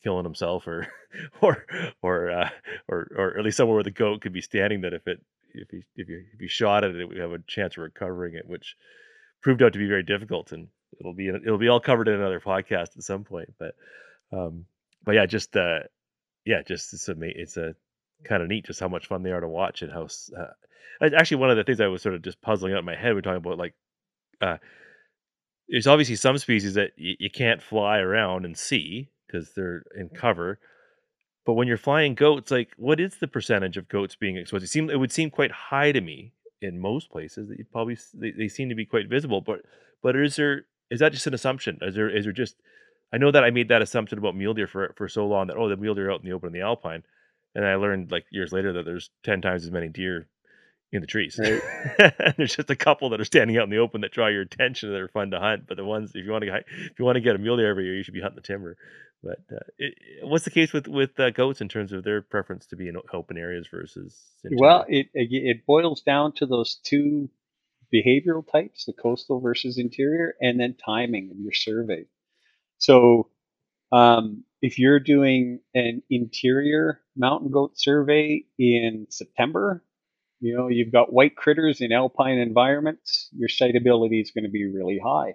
killing 0.03 0.25
himself 0.25 0.67
or 0.67 0.87
or 1.41 1.65
or 2.03 2.31
uh, 2.31 2.51
or 2.89 3.11
or 3.17 3.39
at 3.39 3.45
least 3.45 3.57
somewhere 3.57 3.75
where 3.75 3.85
the 3.85 3.91
goat 3.91 4.21
could 4.21 4.33
be 4.33 4.41
standing 4.41 4.83
that 4.83 4.95
if 4.95 5.07
it 5.07 5.21
if 5.55 5.71
he 5.71 5.83
if 5.97 6.09
you 6.09 6.25
if 6.33 6.41
you 6.41 6.49
shot 6.49 6.85
it, 6.85 6.97
it 6.97 7.07
would 7.07 7.19
have 7.19 7.33
a 7.33 7.39
chance 7.47 7.77
of 7.77 7.83
recovering 7.83 8.35
it, 8.35 8.47
which 8.49 8.77
proved 9.43 9.63
out 9.63 9.73
to 9.73 9.79
be 9.79 9.89
very 9.89 10.03
difficult 10.03 10.53
and 10.53 10.69
it'll 10.99 11.15
be 11.15 11.29
it'll 11.29 11.59
be 11.59 11.69
all 11.69 11.81
covered 11.81 12.09
in 12.09 12.15
another 12.15 12.41
podcast 12.41 12.97
at 12.97 13.03
some 13.03 13.25
point. 13.25 13.53
But 13.59 13.75
um 14.33 14.67
but 15.05 15.15
yeah, 15.15 15.27
just 15.27 15.57
uh 15.57 15.81
yeah, 16.45 16.63
just 16.67 16.93
it's 16.93 17.09
a 17.09 17.15
it's 17.21 17.57
a 17.57 17.75
kind 18.25 18.43
of 18.43 18.49
neat 18.49 18.67
just 18.67 18.81
how 18.81 18.89
much 18.89 19.07
fun 19.07 19.23
they 19.23 19.33
are 19.33 19.41
to 19.41 19.49
watch 19.49 19.83
and 19.83 19.93
how 19.93 20.09
uh, 20.39 21.09
actually 21.17 21.39
one 21.39 21.51
of 21.51 21.57
the 21.57 21.65
things 21.65 21.81
I 21.81 21.87
was 21.87 22.03
sort 22.03 22.15
of 22.15 22.23
just 22.23 22.41
puzzling 22.41 22.73
out 22.73 22.81
in 22.81 22.85
my 22.85 22.97
head. 22.97 23.15
We're 23.15 23.23
talking 23.23 23.37
about 23.39 23.59
like 23.59 23.75
uh, 24.41 24.59
there's 25.69 25.87
obviously 25.87 26.17
some 26.17 26.39
species 26.39 26.75
that 26.75 26.93
y- 26.99 27.17
you 27.19 27.31
can't 27.31 27.63
fly 27.63 27.99
around 27.99 28.45
and 28.45 28.57
see 28.57 29.09
because 29.31 29.53
they're 29.53 29.83
in 29.97 30.09
cover. 30.09 30.59
But 31.47 31.55
when 31.55 31.69
you're 31.69 31.77
flying 31.77 32.15
goats, 32.15 32.51
like 32.51 32.73
what 32.77 33.01
is 33.01 33.17
the 33.17 33.29
percentage 33.29 33.77
of 33.77 33.89
goats 33.89 34.17
being 34.17 34.37
exposed? 34.37 34.65
It 34.65 34.69
seemed 34.69 34.91
it 34.91 34.97
would 34.97 35.13
seem 35.13 35.31
quite 35.31 35.51
high 35.51 35.93
to 35.93 36.01
me 36.01 36.33
in 36.61 36.79
most 36.79 37.11
places 37.11 37.49
that 37.49 37.59
you 37.59 37.65
probably 37.73 37.97
they, 38.15 38.33
they 38.33 38.49
seem 38.49 38.69
to 38.69 38.75
be 38.75 38.85
quite 38.85 39.09
visible. 39.09 39.41
But 39.41 39.63
but 40.03 40.17
is 40.17 40.37
there 40.37 40.67
is 40.91 41.01
that 41.01 41.13
just 41.13 41.27
an 41.27 41.35
assumption? 41.35 41.79
Is 41.83 41.95
there 41.95 42.15
is 42.15 42.25
there 42.25 42.33
just 42.33 42.57
I 43.13 43.19
know 43.19 43.31
that 43.31 43.45
I 43.45 43.51
made 43.51 43.69
that 43.69 43.83
assumption 43.83 44.19
about 44.19 44.37
mule 44.37 44.55
deer 44.55 44.67
for 44.67 44.93
for 44.97 45.09
so 45.09 45.27
long 45.27 45.47
that 45.47 45.57
oh 45.57 45.69
the 45.69 45.77
mule 45.77 45.95
deer 45.95 46.11
out 46.11 46.21
in 46.21 46.27
the 46.27 46.35
open 46.35 46.49
in 46.49 46.53
the 46.53 46.61
alpine, 46.61 47.03
and 47.55 47.65
I 47.65 47.77
learned 47.77 48.11
like 48.11 48.27
years 48.31 48.53
later 48.53 48.73
that 48.75 48.85
there's 48.85 49.11
ten 49.25 49.41
times 49.41 49.65
as 49.65 49.71
many 49.71 49.89
deer 49.89 50.29
in 50.93 51.01
the 51.01 51.07
trees. 51.07 51.39
Right. 51.39 51.63
there's 52.37 52.57
just 52.57 52.71
a 52.71 52.77
couple 52.77 53.11
that 53.11 53.21
are 53.21 53.25
standing 53.25 53.57
out 53.57 53.65
in 53.65 53.71
the 53.71 53.79
open 53.79 54.01
that 54.01 54.13
draw 54.13 54.27
your 54.29 54.43
attention 54.43 54.89
and 54.89 54.97
that 54.97 55.03
are 55.03 55.09
fun 55.09 55.31
to 55.31 55.39
hunt. 55.39 55.67
But 55.69 55.77
the 55.77 55.85
ones 55.85 56.13
if 56.15 56.25
you 56.25 56.31
want 56.31 56.45
to 56.45 56.55
if 56.57 56.99
you 56.99 57.05
want 57.05 57.17
to 57.17 57.21
get 57.21 57.37
a 57.37 57.39
mule 57.39 57.57
deer 57.57 57.71
every 57.71 57.85
year, 57.85 57.97
you 57.97 58.03
should 58.03 58.15
be 58.15 58.21
hunting 58.21 58.37
the 58.37 58.47
timber. 58.47 58.77
But 59.23 59.41
uh, 59.53 59.61
it, 59.79 59.95
what's 60.23 60.45
the 60.45 60.51
case 60.51 60.73
with 60.73 60.89
with 60.89 61.19
uh, 61.21 61.31
goats 61.31 61.61
in 61.61 61.69
terms 61.69 61.93
of 61.93 62.05
their 62.05 62.23
preference 62.23 62.67
to 62.67 62.77
be 62.77 62.89
in 62.89 62.97
open 63.13 63.37
areas 63.37 63.69
versus 63.71 64.19
Well, 64.51 64.85
it 64.89 65.09
it 65.15 65.67
boils 65.67 66.01
down 66.03 66.33
to 66.37 66.47
those 66.47 66.77
two 66.83 67.29
behavioral 67.95 68.45
types: 68.51 68.87
the 68.87 68.95
coastal 68.95 69.41
versus 69.41 69.79
interior, 69.79 70.35
and 70.41 70.59
then 70.59 70.75
timing 70.75 71.31
of 71.31 71.39
your 71.39 71.53
survey. 71.53 72.07
So, 72.79 73.29
um, 73.93 74.45
if 74.63 74.79
you're 74.79 75.01
doing 75.01 75.61
an 75.75 76.03
interior 76.09 77.03
mountain 77.15 77.51
goat 77.51 77.79
survey 77.79 78.47
in 78.59 79.07
September, 79.11 79.85
you 80.41 80.57
know 80.57 80.69
you've 80.69 80.93
got 80.93 81.13
white 81.13 81.37
critters 81.37 81.81
in 81.81 81.93
alpine 81.93 82.39
environments. 82.39 83.29
Your 83.33 83.49
sightability 83.49 84.21
is 84.21 84.33
going 84.33 84.45
to 84.45 84.51
be 84.51 84.67
really 84.67 84.99
high. 85.03 85.35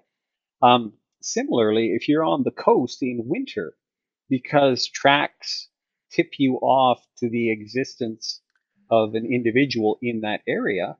Um, 0.62 0.93
similarly, 1.22 1.93
if 1.93 2.08
you're 2.08 2.26
on 2.26 2.43
the 2.43 2.51
coast 2.51 3.01
in 3.01 3.22
winter, 3.26 3.74
because 4.30 4.88
tracks 4.88 5.70
tip 6.12 6.34
you 6.38 6.56
off 6.56 7.06
to 7.18 7.30
the 7.30 7.51
existence 7.51 8.41
of 8.89 9.16
an 9.16 9.26
individual 9.26 9.97
in 10.01 10.22
that 10.22 10.41
area, 10.47 10.97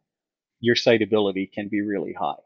your 0.60 0.76
sightability 0.76 1.52
can 1.52 1.68
be 1.70 1.82
really 1.82 2.14
high. 2.14 2.42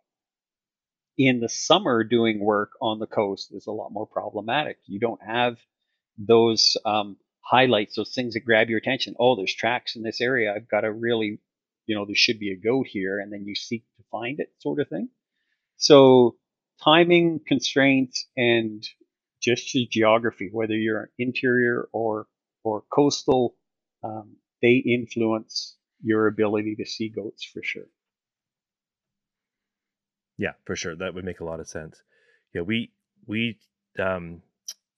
In 1.18 1.40
the 1.40 1.50
summer, 1.50 2.04
doing 2.04 2.40
work 2.40 2.72
on 2.82 3.00
the 3.00 3.08
coast 3.08 3.54
is 3.54 3.68
a 3.68 3.72
lot 3.72 3.92
more 3.92 4.08
problematic. 4.08 4.78
You 4.86 5.00
don't 5.00 5.22
have 5.22 5.58
those 6.18 6.78
um, 6.86 7.18
highlights, 7.42 7.96
those 7.96 8.14
things 8.14 8.34
that 8.34 8.46
grab 8.46 8.70
your 8.70 8.80
attention. 8.80 9.16
Oh, 9.20 9.36
there's 9.36 9.54
tracks 9.54 9.96
in 9.96 10.04
this 10.04 10.22
area. 10.22 10.54
I've 10.54 10.70
got 10.70 10.82
to 10.82 10.92
really, 10.92 11.40
you 11.90 11.96
know, 11.96 12.06
there 12.06 12.16
should 12.16 12.38
be 12.38 12.52
a 12.52 12.56
goat 12.56 12.86
here, 12.86 13.20
and 13.20 13.34
then 13.34 13.48
you 13.48 13.56
seek 13.56 13.84
to 13.98 14.04
find 14.12 14.40
it, 14.40 14.54
sort 14.60 14.80
of 14.80 14.88
thing. 14.90 15.10
So, 15.78 16.36
timing 16.84 17.42
constraints 17.48 18.28
and 18.38 18.88
just 19.42 19.74
the 19.74 19.88
geography, 19.92 20.50
whether 20.52 20.76
you're 20.76 21.10
interior 21.18 21.90
or 21.92 22.28
or 22.64 22.84
coastal, 22.94 23.56
um, 24.04 24.36
they 24.62 24.76
influence 24.76 25.78
your 26.04 26.28
ability 26.28 26.76
to 26.76 26.86
see 26.86 27.10
goats 27.10 27.44
for 27.44 27.64
sure. 27.64 27.90
Yeah, 30.38 30.54
for 30.66 30.76
sure. 30.76 30.96
That 30.96 31.16
would 31.16 31.26
make 31.26 31.40
a 31.40 31.46
lot 31.46 31.60
of 31.60 31.68
sense. 31.68 32.04
Yeah, 32.54 32.62
we 32.62 32.92
we 33.26 33.58
um 33.98 34.44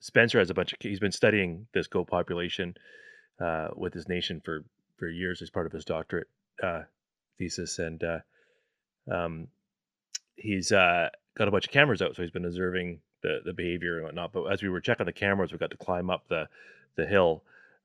Spencer 0.02 0.39
has 0.39 0.50
a 0.50 0.54
bunch 0.54 0.74
of 0.74 0.80
he's 0.82 1.00
been 1.00 1.14
studying 1.14 1.68
this 1.74 1.88
goat 1.88 2.08
population 2.10 2.76
uh 3.39 3.70
with 3.78 3.94
his 3.94 4.10
nation 4.10 4.42
for 4.44 4.66
for 4.98 5.08
years 5.08 5.42
as 5.42 5.50
part 5.50 5.66
of 5.68 5.72
his 5.72 5.86
doctorate 5.86 6.28
uh 6.64 6.84
thesis 7.38 7.80
and 7.80 8.03
uh 8.03 8.20
um 9.09 9.47
he's 10.36 10.72
uh 10.72 11.09
got 11.38 11.47
a 11.47 11.51
bunch 11.51 11.66
of 11.66 11.72
cameras 11.72 12.01
out 12.01 12.16
so 12.16 12.22
he's 12.22 12.32
been 12.32 12.45
observing 12.45 12.99
the 13.22 13.39
the 13.45 13.53
behavior 13.53 13.97
and 13.97 14.05
whatnot 14.05 14.32
but 14.32 14.45
as 14.45 14.62
we 14.62 14.70
were 14.70 14.82
checking 14.82 15.05
the 15.05 15.14
cameras 15.14 15.51
we 15.51 15.57
got 15.57 15.72
to 15.72 15.78
climb 15.78 16.09
up 16.09 16.28
the 16.28 16.47
the 16.95 17.05
hill 17.05 17.43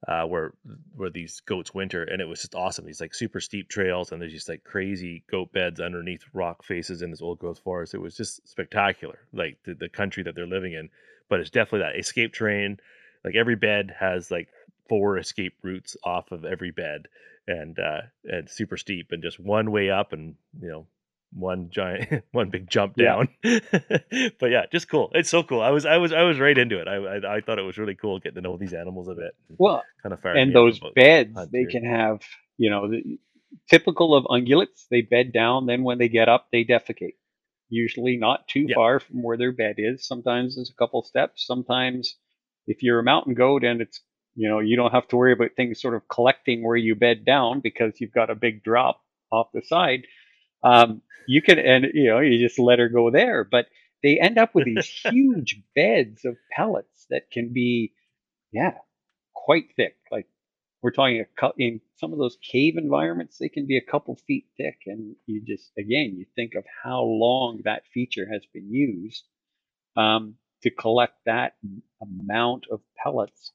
uh 0.08 0.24
where 0.24 0.52
where 0.94 1.10
these 1.10 1.40
goats 1.46 1.72
winter 1.74 2.02
and 2.04 2.20
it 2.20 2.26
was 2.26 2.40
just 2.40 2.54
awesome. 2.54 2.84
These 2.84 3.00
like 3.00 3.14
super 3.14 3.40
steep 3.40 3.68
trails 3.68 4.12
and 4.12 4.20
there's 4.20 4.32
just 4.32 4.48
like 4.48 4.62
crazy 4.62 5.24
goat 5.30 5.52
beds 5.52 5.80
underneath 5.80 6.22
rock 6.34 6.62
faces 6.64 7.02
in 7.02 7.10
this 7.10 7.22
old 7.22 7.38
growth 7.38 7.60
forest. 7.60 7.94
It 7.94 8.00
was 8.00 8.16
just 8.16 8.46
spectacular 8.46 9.18
like 9.32 9.56
the, 9.64 9.74
the 9.74 9.88
country 9.88 10.22
that 10.22 10.34
they're 10.34 10.46
living 10.46 10.74
in 10.74 10.90
but 11.28 11.40
it's 11.40 11.50
definitely 11.50 11.80
that 11.80 11.98
escape 11.98 12.34
terrain 12.34 12.78
like 13.24 13.34
every 13.34 13.56
bed 13.56 13.94
has 13.98 14.30
like 14.30 14.48
four 14.88 15.18
escape 15.18 15.54
routes 15.62 15.96
off 16.04 16.32
of 16.32 16.44
every 16.44 16.70
bed 16.70 17.08
and 17.48 17.78
uh 17.78 18.02
and 18.24 18.48
super 18.50 18.76
steep 18.76 19.12
and 19.12 19.22
just 19.22 19.40
one 19.40 19.70
way 19.70 19.90
up 19.90 20.12
and 20.12 20.34
you 20.60 20.68
know 20.68 20.86
one 21.32 21.70
giant 21.70 22.24
one 22.32 22.50
big 22.50 22.68
jump 22.68 22.96
Yeah. 22.96 23.16
down 23.16 23.28
but 23.42 24.50
yeah 24.50 24.64
just 24.72 24.88
cool 24.88 25.10
it's 25.14 25.30
so 25.30 25.42
cool 25.42 25.60
i 25.62 25.70
was 25.70 25.86
i 25.86 25.96
was 25.98 26.12
i 26.12 26.22
was 26.22 26.38
right 26.38 26.56
into 26.58 26.80
it 26.80 26.88
i 26.88 26.96
i, 26.96 27.36
I 27.36 27.40
thought 27.40 27.58
it 27.58 27.62
was 27.62 27.78
really 27.78 27.94
cool 27.94 28.18
getting 28.20 28.36
to 28.36 28.40
know 28.42 28.56
these 28.56 28.74
animals 28.74 29.08
a 29.08 29.14
bit 29.14 29.34
Well, 29.58 29.82
kind 30.02 30.12
of 30.12 30.20
and 30.34 30.54
those 30.54 30.80
beds, 30.94 31.48
they 31.52 31.66
can 31.66 31.84
have, 31.84 32.20
you 32.58 32.70
know, 32.70 32.90
the, 32.90 33.18
typical 33.70 34.14
of 34.14 34.24
ungulates. 34.24 34.86
They 34.90 35.02
bed 35.02 35.32
down, 35.32 35.66
then 35.66 35.82
when 35.82 35.98
they 35.98 36.08
get 36.08 36.28
up, 36.28 36.48
they 36.52 36.64
defecate. 36.64 37.14
Usually 37.68 38.16
not 38.16 38.46
too 38.48 38.66
Yeah. 38.68 38.74
far 38.74 39.00
from 39.00 39.22
where 39.22 39.36
their 39.36 39.52
bed 39.52 39.76
is. 39.78 40.06
Sometimes 40.06 40.56
it's 40.58 40.70
a 40.70 40.74
couple 40.74 41.02
steps. 41.02 41.46
Sometimes, 41.46 42.16
if 42.66 42.82
you're 42.82 43.00
a 43.00 43.04
mountain 43.04 43.34
goat 43.34 43.64
and 43.64 43.80
it's 43.80 44.00
you 44.36 44.48
know, 44.48 44.60
you 44.60 44.76
don't 44.76 44.92
have 44.92 45.08
to 45.08 45.16
worry 45.16 45.32
about 45.32 45.56
things 45.56 45.80
sort 45.80 45.94
of 45.94 46.08
collecting 46.08 46.62
where 46.64 46.76
you 46.76 46.94
bed 46.94 47.24
down 47.24 47.60
because 47.60 47.94
you've 48.00 48.12
got 48.12 48.30
a 48.30 48.36
big 48.36 48.62
drop 48.62 49.02
off 49.32 49.48
the 49.54 49.62
side. 49.62 50.02
Um, 50.62 51.02
you 51.28 51.42
can, 51.42 51.58
and 51.58 51.86
you 51.94 52.10
know, 52.10 52.20
you 52.20 52.38
just 52.46 52.58
let 52.58 52.78
her 52.78 52.88
go 52.88 53.10
there. 53.10 53.44
But 53.44 53.66
they 54.02 54.20
end 54.20 54.38
up 54.38 54.54
with 54.54 54.66
these 54.66 54.86
huge 55.10 55.62
beds 55.74 56.24
of 56.24 56.36
pellets 56.52 57.06
that 57.10 57.30
can 57.32 57.52
be, 57.52 57.94
yeah, 58.52 58.74
quite 59.34 59.66
thick. 59.76 59.96
Like 60.12 60.26
we're 60.82 60.92
talking 60.92 61.24
a 61.42 61.50
in 61.58 61.80
some 61.96 62.12
of 62.12 62.18
those 62.18 62.38
cave 62.42 62.76
environments, 62.76 63.38
they 63.38 63.48
can 63.48 63.66
be 63.66 63.78
a 63.78 63.90
couple 63.90 64.16
feet 64.26 64.46
thick, 64.56 64.80
and 64.86 65.16
you 65.26 65.42
just 65.44 65.72
again 65.78 66.16
you 66.18 66.26
think 66.36 66.54
of 66.54 66.64
how 66.84 67.02
long 67.02 67.62
that 67.64 67.84
feature 67.92 68.28
has 68.30 68.42
been 68.52 68.72
used 68.72 69.24
um, 69.96 70.34
to 70.62 70.70
collect 70.70 71.14
that 71.26 71.54
amount 72.02 72.66
of 72.70 72.80
pellets. 73.02 73.52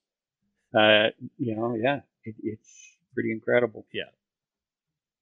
Uh, 0.73 1.09
you 1.37 1.55
know, 1.55 1.75
yeah, 1.75 2.01
it, 2.23 2.35
it's 2.43 2.97
pretty 3.13 3.31
incredible. 3.31 3.85
Yeah, 3.93 4.09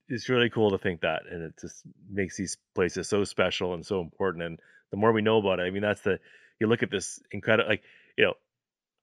it's 0.08 0.30
really 0.30 0.50
cool 0.50 0.72
to 0.72 0.78
think 0.78 1.02
that, 1.02 1.24
and 1.30 1.44
it 1.44 1.54
just 1.60 1.84
makes 2.10 2.38
these 2.38 2.58
places 2.76 3.08
so 3.08 3.24
special 3.24 3.74
and 3.74 3.86
so 3.86 4.02
important. 4.02 4.44
And 4.44 4.60
the 4.92 4.98
more 4.98 5.12
we 5.12 5.22
know 5.22 5.38
about 5.38 5.60
it, 5.60 5.64
I 5.64 5.72
mean, 5.72 5.82
that's 5.82 6.02
the 6.02 6.20
you 6.60 6.68
look 6.68 6.84
at 6.84 6.92
this 6.92 7.20
incredible, 7.32 7.70
like 7.70 7.84
you 8.18 8.26
know, 8.26 8.34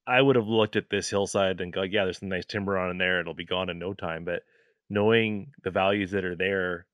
I 0.07 0.21
would 0.21 0.37
have 0.37 0.47
looked 0.47 0.77
at 0.77 0.91
this 0.91 1.11
hillside 1.11 1.61
and 1.61 1.73
go, 1.73 1.83
yeah, 1.83 2.05
there's 2.05 2.19
some 2.19 2.29
nice 2.29 2.45
timber 2.45 2.79
on 2.79 2.91
in 2.91 2.99
there. 2.99 3.21
It'll 3.21 3.35
be 3.35 3.45
gone 3.45 3.71
in 3.71 3.79
no 3.79 3.93
time. 3.95 4.25
But 4.25 4.43
knowing 4.89 5.53
the 5.65 5.71
values 5.71 6.13
that 6.13 6.25
are 6.25 6.37
there, 6.37 6.87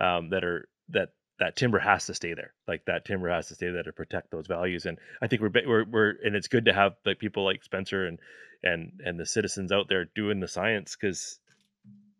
um, 0.00 0.30
that 0.30 0.44
are 0.44 0.68
that 0.90 1.10
that 1.38 1.56
timber 1.56 1.78
has 1.78 2.06
to 2.06 2.14
stay 2.14 2.34
there. 2.34 2.52
Like 2.68 2.84
that 2.84 3.04
timber 3.06 3.30
has 3.30 3.48
to 3.48 3.54
stay 3.54 3.70
there 3.70 3.82
to 3.82 3.92
protect 3.92 4.30
those 4.30 4.46
values. 4.46 4.84
And 4.84 4.98
I 5.22 5.26
think 5.26 5.40
we're 5.40 5.50
we're, 5.66 5.84
we're 5.84 6.14
and 6.22 6.36
it's 6.36 6.48
good 6.48 6.66
to 6.66 6.72
have 6.72 6.96
like 7.06 7.18
people 7.18 7.44
like 7.44 7.64
Spencer 7.64 8.06
and 8.06 8.18
and 8.62 9.00
and 9.04 9.18
the 9.18 9.26
citizens 9.26 9.72
out 9.72 9.88
there 9.88 10.06
doing 10.14 10.40
the 10.40 10.48
science 10.48 10.96
because 10.98 11.38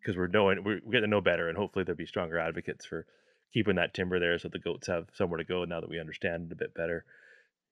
because 0.00 0.16
we're 0.16 0.26
knowing 0.26 0.64
we're, 0.64 0.80
getting 0.80 1.02
to 1.02 1.06
know 1.06 1.20
better 1.20 1.48
and 1.48 1.58
hopefully 1.58 1.84
there'll 1.84 1.96
be 1.96 2.06
stronger 2.06 2.38
advocates 2.38 2.86
for 2.86 3.06
keeping 3.52 3.76
that 3.76 3.94
timber 3.94 4.18
there 4.18 4.38
so 4.38 4.48
the 4.48 4.58
goats 4.58 4.86
have 4.86 5.06
somewhere 5.14 5.38
to 5.38 5.44
go 5.44 5.64
now 5.64 5.80
that 5.80 5.90
we 5.90 6.00
understand 6.00 6.46
it 6.46 6.52
a 6.52 6.56
bit 6.56 6.74
better. 6.74 7.04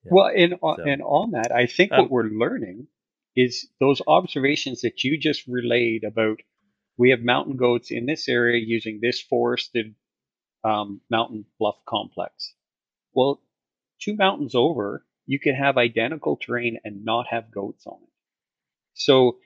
Yeah. 0.05 0.11
Well, 0.13 0.31
and 0.35 0.55
so, 0.61 0.77
and 0.85 1.03
on 1.03 1.33
that, 1.33 1.53
I 1.53 1.67
think 1.67 1.93
um, 1.93 2.03
what 2.03 2.11
we're 2.11 2.25
learning 2.25 2.89
is 3.35 3.69
those 3.81 4.03
observations 4.07 4.83
that 4.83 5.05
you 5.05 5.19
just 5.19 5.47
relayed 5.47 6.05
about 6.05 6.41
we 6.97 7.11
have 7.11 7.21
mountain 7.21 7.57
goats 7.57 7.91
in 7.93 8.07
this 8.07 8.29
area 8.29 8.63
using 8.65 8.99
this 9.01 9.21
forested 9.21 9.95
um, 10.65 11.01
mountain 11.09 11.45
bluff 11.59 11.77
complex. 11.89 12.55
Well, 13.15 13.41
two 14.01 14.17
mountains 14.17 14.55
over, 14.55 15.05
you 15.25 15.39
could 15.39 15.55
have 15.55 15.77
identical 15.77 16.37
terrain 16.37 16.79
and 16.85 17.05
not 17.05 17.29
have 17.29 17.53
goats 17.53 17.87
on 17.87 17.99
it. 18.03 18.09
So, 18.99 19.39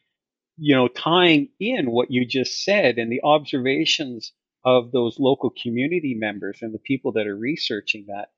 you 0.57 0.74
know, 0.74 0.88
tying 0.88 1.50
in 1.61 1.90
what 1.90 2.11
you 2.11 2.26
just 2.26 2.64
said 2.64 2.98
and 2.98 3.12
the 3.12 3.22
observations 3.22 4.32
of 4.64 4.92
those 4.92 5.18
local 5.18 5.50
community 5.50 6.14
members 6.14 6.59
and 6.62 6.74
the 6.74 6.78
people 6.78 7.12
that 7.12 7.26
are 7.26 7.36
researching 7.36 8.07
that, 8.09 8.30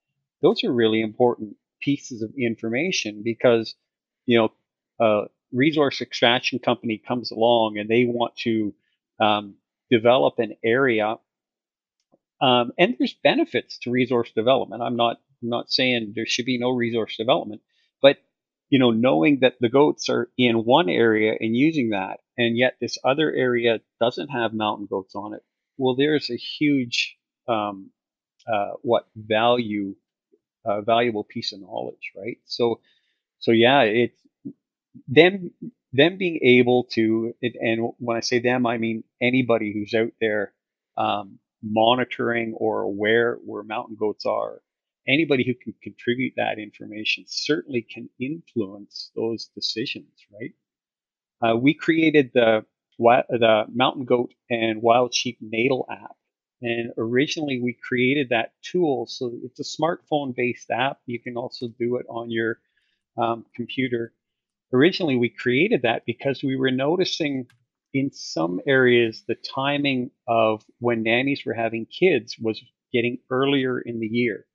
those 0.42 0.64
are 0.64 0.72
really 0.72 1.00
important 1.00 1.56
pieces 1.82 2.22
of 2.22 2.32
information 2.38 3.22
because, 3.24 3.74
you 4.26 4.38
know, 4.38 4.52
a 5.00 5.28
resource 5.52 6.00
extraction 6.00 6.58
company 6.58 7.02
comes 7.06 7.30
along 7.30 7.78
and 7.78 7.88
they 7.88 8.04
want 8.06 8.36
to 8.36 8.74
um, 9.20 9.54
develop 9.90 10.38
an 10.38 10.54
area. 10.64 11.16
Um, 12.40 12.72
and 12.78 12.96
there's 12.98 13.14
benefits 13.22 13.78
to 13.80 13.90
resource 13.90 14.30
development. 14.34 14.82
I'm 14.82 14.96
not 14.96 15.18
I'm 15.42 15.50
not 15.50 15.70
saying 15.70 16.14
there 16.16 16.26
should 16.26 16.46
be 16.46 16.58
no 16.58 16.70
resource 16.70 17.16
development, 17.16 17.60
you 18.70 18.78
know, 18.78 18.90
knowing 18.90 19.40
that 19.40 19.54
the 19.60 19.68
goats 19.68 20.08
are 20.08 20.30
in 20.36 20.64
one 20.64 20.88
area 20.88 21.34
and 21.38 21.56
using 21.56 21.90
that, 21.90 22.20
and 22.38 22.56
yet 22.56 22.76
this 22.80 22.98
other 23.04 23.32
area 23.32 23.80
doesn't 24.00 24.28
have 24.28 24.52
mountain 24.54 24.86
goats 24.86 25.14
on 25.14 25.34
it, 25.34 25.42
well, 25.78 25.94
there's 25.96 26.30
a 26.30 26.36
huge 26.36 27.16
um, 27.48 27.90
uh, 28.52 28.72
what 28.82 29.06
value, 29.16 29.94
uh, 30.64 30.82
valuable 30.82 31.24
piece 31.24 31.52
of 31.52 31.60
knowledge, 31.60 32.12
right? 32.16 32.38
So, 32.46 32.80
so 33.40 33.52
yeah, 33.52 33.82
it's 33.82 34.20
them 35.08 35.50
them 35.92 36.18
being 36.18 36.40
able 36.42 36.84
to, 36.84 37.34
and 37.42 37.92
when 37.98 38.16
I 38.16 38.20
say 38.20 38.40
them, 38.40 38.66
I 38.66 38.78
mean 38.78 39.04
anybody 39.20 39.72
who's 39.72 39.94
out 39.94 40.12
there 40.20 40.52
um, 40.96 41.38
monitoring 41.62 42.54
or 42.56 42.82
aware 42.82 43.36
where 43.44 43.62
mountain 43.62 43.96
goats 43.96 44.26
are. 44.26 44.60
Anybody 45.06 45.44
who 45.44 45.54
can 45.54 45.74
contribute 45.82 46.34
that 46.36 46.58
information 46.58 47.24
certainly 47.26 47.82
can 47.82 48.08
influence 48.18 49.10
those 49.14 49.50
decisions, 49.54 50.08
right? 50.32 50.52
Uh, 51.42 51.56
we 51.56 51.74
created 51.74 52.30
the 52.34 52.64
the 52.98 53.64
Mountain 53.74 54.04
Goat 54.04 54.32
and 54.50 54.80
Wild 54.80 55.12
Sheep 55.12 55.38
Natal 55.40 55.86
app. 55.90 56.16
And 56.62 56.92
originally 56.96 57.60
we 57.60 57.74
created 57.74 58.28
that 58.30 58.52
tool. 58.62 59.06
So 59.06 59.32
it's 59.42 59.60
a 59.60 59.82
smartphone 59.82 60.34
based 60.34 60.70
app. 60.70 60.98
You 61.06 61.20
can 61.20 61.36
also 61.36 61.68
do 61.68 61.96
it 61.96 62.06
on 62.08 62.30
your 62.30 62.60
um, 63.18 63.44
computer. 63.54 64.14
Originally 64.72 65.16
we 65.16 65.28
created 65.28 65.82
that 65.82 66.04
because 66.06 66.42
we 66.42 66.56
were 66.56 66.70
noticing 66.70 67.46
in 67.92 68.10
some 68.12 68.60
areas 68.66 69.24
the 69.26 69.36
timing 69.36 70.10
of 70.26 70.64
when 70.78 71.02
nannies 71.02 71.44
were 71.44 71.54
having 71.54 71.86
kids 71.86 72.36
was 72.38 72.62
getting 72.92 73.18
earlier 73.30 73.80
in 73.80 74.00
the 74.00 74.06
year. 74.06 74.46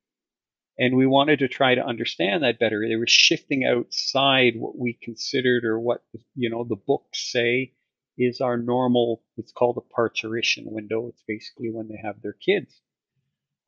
And 0.80 0.96
we 0.96 1.06
wanted 1.06 1.40
to 1.40 1.48
try 1.48 1.74
to 1.74 1.84
understand 1.84 2.42
that 2.42 2.58
better. 2.58 2.88
They 2.88 2.96
were 2.96 3.06
shifting 3.06 3.64
outside 3.66 4.54
what 4.56 4.78
we 4.78 4.98
considered 5.02 5.64
or 5.64 5.78
what 5.78 6.02
you 6.34 6.48
know 6.48 6.64
the 6.64 6.74
books 6.74 7.30
say 7.30 7.74
is 8.16 8.40
our 8.40 8.56
normal, 8.56 9.22
it's 9.36 9.52
called 9.52 9.76
a 9.76 9.94
parturition 9.94 10.64
window. 10.66 11.08
It's 11.08 11.22
basically 11.28 11.70
when 11.70 11.88
they 11.88 11.98
have 12.02 12.22
their 12.22 12.32
kids. 12.32 12.80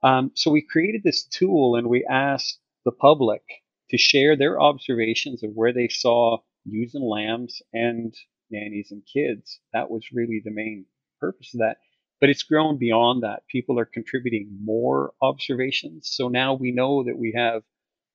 Um, 0.02 0.32
so 0.34 0.50
we 0.50 0.62
created 0.62 1.02
this 1.04 1.24
tool 1.24 1.76
and 1.76 1.86
we 1.88 2.06
asked 2.10 2.58
the 2.84 2.92
public 2.92 3.42
to 3.90 3.98
share 3.98 4.36
their 4.36 4.60
observations 4.60 5.42
of 5.42 5.50
where 5.54 5.72
they 5.72 5.88
saw 5.88 6.38
ewes 6.64 6.94
and 6.94 7.04
lambs 7.04 7.60
and 7.74 8.14
nannies 8.50 8.90
and 8.90 9.02
kids. 9.06 9.60
That 9.74 9.90
was 9.90 10.12
really 10.12 10.40
the 10.44 10.50
main 10.50 10.86
purpose 11.20 11.52
of 11.54 11.60
that. 11.60 11.76
But 12.22 12.30
it's 12.30 12.44
grown 12.44 12.78
beyond 12.78 13.24
that. 13.24 13.48
People 13.48 13.80
are 13.80 13.86
contributing 13.86 14.58
more 14.64 15.12
observations. 15.22 16.08
So 16.12 16.28
now 16.28 16.54
we 16.54 16.72
know 16.72 17.04
that 17.04 17.18
we 17.18 17.34
have, 17.36 17.64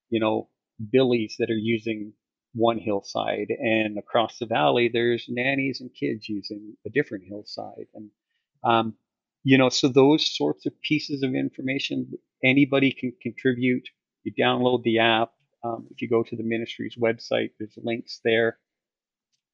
you 0.09 0.21
know, 0.21 0.49
billies 0.91 1.35
that 1.39 1.51
are 1.51 1.55
using 1.57 2.13
one 2.53 2.79
hillside 2.79 3.49
and 3.49 3.99
across 3.99 4.39
the 4.39 4.47
valley 4.47 4.89
there's 4.91 5.27
nannies 5.29 5.81
and 5.81 5.91
kids 5.93 6.29
using 6.29 6.75
a 6.87 6.91
different 6.91 7.25
hillside 7.27 7.87
and 7.95 8.09
um, 8.63 8.95
you 9.43 9.57
know 9.57 9.69
so 9.69 9.87
those 9.87 10.35
sorts 10.35 10.65
of 10.65 10.81
pieces 10.81 11.23
of 11.23 11.35
information 11.35 12.11
anybody 12.43 12.91
can 12.91 13.13
contribute 13.21 13.87
you 14.23 14.33
download 14.33 14.83
the 14.83 14.99
app 14.99 15.31
um, 15.63 15.87
if 15.91 16.01
you 16.01 16.09
go 16.09 16.23
to 16.23 16.35
the 16.35 16.43
ministry's 16.43 16.95
website 16.97 17.51
there's 17.59 17.77
links 17.83 18.21
there 18.23 18.57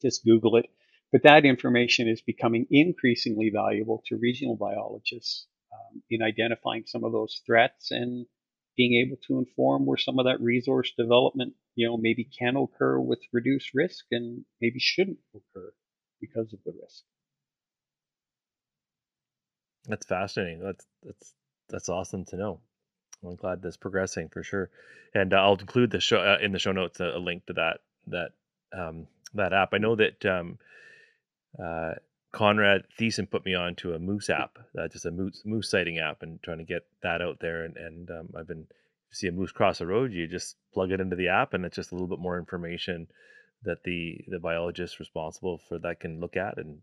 just 0.01 0.23
google 0.25 0.55
it 0.57 0.67
but 1.13 1.21
that 1.23 1.45
information 1.45 2.09
is 2.09 2.21
becoming 2.21 2.65
increasingly 2.71 3.51
valuable 3.53 4.03
to 4.07 4.17
regional 4.17 4.55
biologists 4.55 5.45
um, 5.71 6.01
in 6.09 6.23
identifying 6.23 6.83
some 6.87 7.03
of 7.03 7.11
those 7.11 7.41
threats 7.45 7.91
and 7.91 8.25
being 8.75 9.05
able 9.05 9.17
to 9.27 9.37
inform 9.37 9.85
where 9.85 9.97
some 9.97 10.17
of 10.17 10.25
that 10.25 10.41
resource 10.41 10.91
development, 10.97 11.53
you 11.75 11.87
know, 11.87 11.97
maybe 11.97 12.27
can 12.39 12.57
occur 12.57 12.99
with 12.99 13.19
reduced 13.31 13.69
risk 13.75 14.05
and 14.09 14.43
maybe 14.59 14.79
shouldn't 14.79 15.19
occur 15.35 15.71
because 16.19 16.51
of 16.51 16.59
the 16.65 16.73
risk. 16.81 17.03
That's 19.85 20.07
fascinating. 20.07 20.61
That's 20.61 20.85
that's 21.03 21.33
that's 21.69 21.89
awesome 21.89 22.25
to 22.25 22.37
know. 22.37 22.59
I'm 23.23 23.35
glad 23.35 23.61
that's 23.61 23.77
progressing 23.77 24.29
for 24.29 24.41
sure, 24.41 24.71
and 25.13 25.31
uh, 25.31 25.37
I'll 25.37 25.57
include 25.57 25.91
the 25.91 25.99
show 25.99 26.17
uh, 26.17 26.37
in 26.41 26.53
the 26.53 26.59
show 26.59 26.71
notes 26.71 26.99
a, 26.99 27.05
a, 27.05 27.19
link 27.19 27.45
to 27.47 27.53
that 27.53 27.81
that 28.07 28.31
um, 28.75 29.07
that 29.35 29.53
app. 29.53 29.73
I 29.73 29.77
know 29.77 29.95
that 29.95 30.25
um, 30.25 30.57
uh, 31.61 31.93
Conrad 32.31 32.85
Thiessen 32.99 33.29
put 33.29 33.45
me 33.45 33.53
on 33.53 33.75
to 33.75 33.93
a 33.93 33.99
moose 33.99 34.29
app, 34.29 34.57
uh, 34.77 34.87
just 34.87 35.05
a 35.05 35.11
moose 35.11 35.41
moose 35.45 35.69
sighting 35.69 35.99
app, 35.99 36.23
and 36.23 36.41
trying 36.41 36.57
to 36.57 36.63
get 36.63 36.85
that 37.03 37.21
out 37.21 37.37
there. 37.39 37.63
And 37.63 37.77
and 37.77 38.09
um, 38.09 38.29
I've 38.37 38.47
been 38.47 38.67
see 39.11 39.27
a 39.27 39.31
moose 39.31 39.51
cross 39.51 39.77
the 39.77 39.85
road, 39.85 40.11
you 40.11 40.27
just 40.27 40.55
plug 40.73 40.91
it 40.91 40.99
into 40.99 41.15
the 41.15 41.29
app, 41.29 41.53
and 41.53 41.63
it's 41.63 41.75
just 41.75 41.91
a 41.91 41.95
little 41.95 42.07
bit 42.07 42.19
more 42.19 42.39
information 42.39 43.07
that 43.63 43.83
the 43.83 44.17
the 44.27 44.39
biologist 44.39 44.99
responsible 44.99 45.61
for 45.69 45.77
that 45.79 45.99
can 45.99 46.19
look 46.19 46.35
at 46.35 46.57
and 46.57 46.79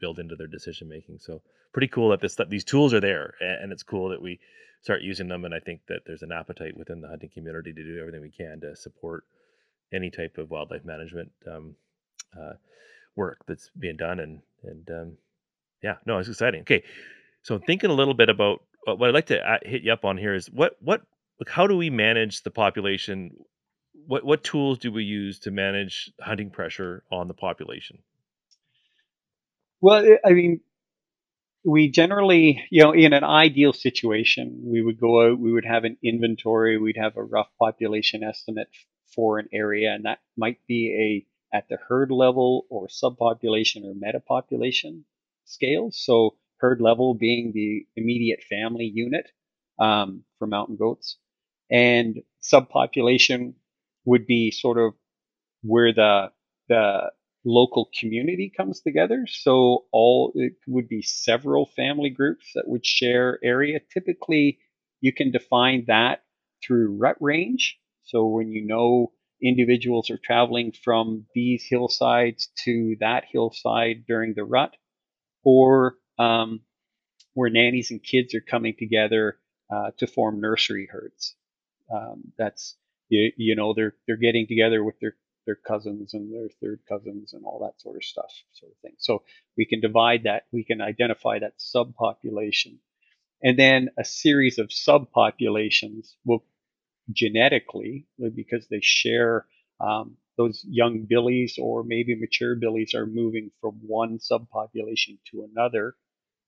build 0.00 0.18
into 0.18 0.36
their 0.36 0.46
decision 0.46 0.88
making. 0.88 1.18
So 1.18 1.42
pretty 1.72 1.88
cool 1.88 2.10
that 2.10 2.20
this 2.20 2.36
that 2.36 2.50
these 2.50 2.64
tools 2.64 2.92
are 2.94 3.00
there, 3.00 3.34
and 3.40 3.72
it's 3.72 3.82
cool 3.82 4.10
that 4.10 4.22
we 4.22 4.38
start 4.82 5.02
using 5.02 5.28
them. 5.28 5.44
And 5.44 5.54
I 5.54 5.60
think 5.60 5.80
that 5.88 6.02
there's 6.06 6.22
an 6.22 6.32
appetite 6.32 6.76
within 6.76 7.00
the 7.00 7.08
hunting 7.08 7.30
community 7.32 7.72
to 7.72 7.84
do 7.84 7.98
everything 8.00 8.20
we 8.20 8.30
can 8.30 8.60
to 8.60 8.76
support 8.76 9.24
any 9.92 10.10
type 10.10 10.38
of 10.38 10.50
wildlife 10.50 10.84
management 10.84 11.32
um, 11.50 11.74
uh, 12.38 12.52
work 13.20 13.38
that's 13.46 13.70
being 13.78 13.96
done 13.96 14.18
and 14.20 14.40
and 14.64 14.90
um, 14.90 15.08
yeah, 15.82 15.96
no, 16.06 16.18
it's 16.18 16.28
exciting. 16.28 16.62
Okay, 16.62 16.82
so 17.42 17.58
thinking 17.58 17.90
a 17.90 17.94
little 18.00 18.14
bit 18.14 18.28
about 18.28 18.62
what 18.84 19.08
I'd 19.08 19.14
like 19.14 19.26
to 19.26 19.58
hit 19.62 19.82
you 19.82 19.92
up 19.92 20.04
on 20.04 20.18
here 20.18 20.34
is 20.34 20.50
what 20.50 20.76
what 20.80 21.02
how 21.46 21.66
do 21.66 21.76
we 21.76 21.90
manage 21.90 22.42
the 22.42 22.50
population 22.50 23.32
what 24.06 24.24
what 24.24 24.44
tools 24.44 24.78
do 24.78 24.90
we 24.92 25.04
use 25.04 25.38
to 25.40 25.50
manage 25.50 26.10
hunting 26.20 26.50
pressure 26.50 27.04
on 27.10 27.28
the 27.28 27.34
population? 27.34 27.98
Well, 29.80 30.04
I 30.24 30.30
mean, 30.30 30.60
we 31.64 31.90
generally, 31.90 32.62
you 32.70 32.82
know, 32.82 32.92
in 32.92 33.12
an 33.12 33.24
ideal 33.24 33.72
situation, 33.72 34.60
we 34.64 34.82
would 34.82 35.00
go 35.00 35.26
out, 35.26 35.38
we 35.38 35.52
would 35.52 35.64
have 35.64 35.84
an 35.84 35.96
inventory, 36.02 36.76
we'd 36.78 36.96
have 36.96 37.16
a 37.16 37.22
rough 37.22 37.48
population 37.58 38.22
estimate 38.22 38.68
for 39.14 39.38
an 39.38 39.48
area, 39.52 39.94
and 39.94 40.04
that 40.04 40.18
might 40.36 40.58
be 40.66 40.82
a 40.92 41.29
at 41.52 41.68
the 41.68 41.78
herd 41.88 42.10
level 42.10 42.66
or 42.70 42.88
subpopulation 42.88 43.84
or 43.84 43.94
metapopulation 43.94 45.02
scales. 45.44 45.98
So 46.02 46.36
herd 46.58 46.80
level 46.80 47.14
being 47.14 47.52
the 47.52 47.86
immediate 47.96 48.42
family 48.48 48.90
unit 48.92 49.30
um, 49.78 50.24
for 50.38 50.46
mountain 50.46 50.76
goats, 50.76 51.16
and 51.70 52.20
subpopulation 52.42 53.54
would 54.04 54.26
be 54.26 54.50
sort 54.50 54.78
of 54.78 54.94
where 55.62 55.92
the 55.92 56.32
the 56.68 57.10
local 57.44 57.88
community 57.98 58.52
comes 58.54 58.80
together. 58.80 59.26
So 59.28 59.86
all 59.92 60.32
it 60.34 60.54
would 60.66 60.88
be 60.88 61.02
several 61.02 61.66
family 61.66 62.10
groups 62.10 62.52
that 62.54 62.68
would 62.68 62.84
share 62.84 63.38
area. 63.42 63.80
Typically, 63.92 64.58
you 65.00 65.12
can 65.12 65.30
define 65.30 65.84
that 65.86 66.22
through 66.64 66.96
rut 66.98 67.16
range. 67.20 67.78
So 68.04 68.26
when 68.26 68.50
you 68.50 68.66
know 68.66 69.12
individuals 69.42 70.10
are 70.10 70.18
traveling 70.18 70.72
from 70.72 71.26
these 71.34 71.64
hillsides 71.68 72.48
to 72.64 72.96
that 73.00 73.24
hillside 73.30 74.04
during 74.06 74.34
the 74.34 74.44
rut, 74.44 74.76
or 75.44 75.96
um, 76.18 76.60
where 77.34 77.50
nannies 77.50 77.90
and 77.90 78.02
kids 78.02 78.34
are 78.34 78.40
coming 78.40 78.74
together 78.78 79.38
uh, 79.72 79.90
to 79.98 80.06
form 80.06 80.40
nursery 80.40 80.88
herds. 80.90 81.34
Um, 81.92 82.32
that's 82.38 82.76
you, 83.08 83.32
you 83.36 83.56
know 83.56 83.74
they're 83.74 83.94
they're 84.06 84.16
getting 84.16 84.46
together 84.46 84.82
with 84.84 84.98
their 85.00 85.16
their 85.46 85.56
cousins 85.56 86.14
and 86.14 86.32
their 86.32 86.48
third 86.60 86.80
cousins 86.88 87.32
and 87.32 87.44
all 87.44 87.60
that 87.60 87.80
sort 87.80 87.96
of 87.96 88.04
stuff, 88.04 88.32
sort 88.52 88.72
of 88.72 88.78
thing. 88.78 88.94
So 88.98 89.22
we 89.56 89.64
can 89.64 89.80
divide 89.80 90.24
that, 90.24 90.44
we 90.52 90.64
can 90.64 90.80
identify 90.80 91.38
that 91.38 91.58
subpopulation. 91.58 92.78
And 93.42 93.58
then 93.58 93.88
a 93.98 94.04
series 94.04 94.58
of 94.58 94.68
subpopulations 94.68 96.14
will 96.24 96.44
genetically, 97.12 98.06
because 98.34 98.66
they 98.68 98.80
share 98.80 99.46
um, 99.80 100.16
those 100.36 100.64
young 100.68 101.06
billies 101.08 101.58
or 101.60 101.84
maybe 101.84 102.14
mature 102.14 102.54
billies 102.54 102.94
are 102.94 103.06
moving 103.06 103.50
from 103.60 103.74
one 103.86 104.18
subpopulation 104.18 105.18
to 105.30 105.48
another. 105.50 105.94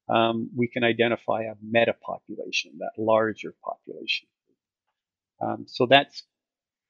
Um, 0.08 0.50
we 0.56 0.68
can 0.68 0.84
identify 0.84 1.42
a 1.42 1.54
metapopulation, 1.64 2.78
that 2.78 2.92
larger 2.98 3.54
population. 3.64 4.28
Um, 5.40 5.64
so 5.66 5.86
that's 5.86 6.22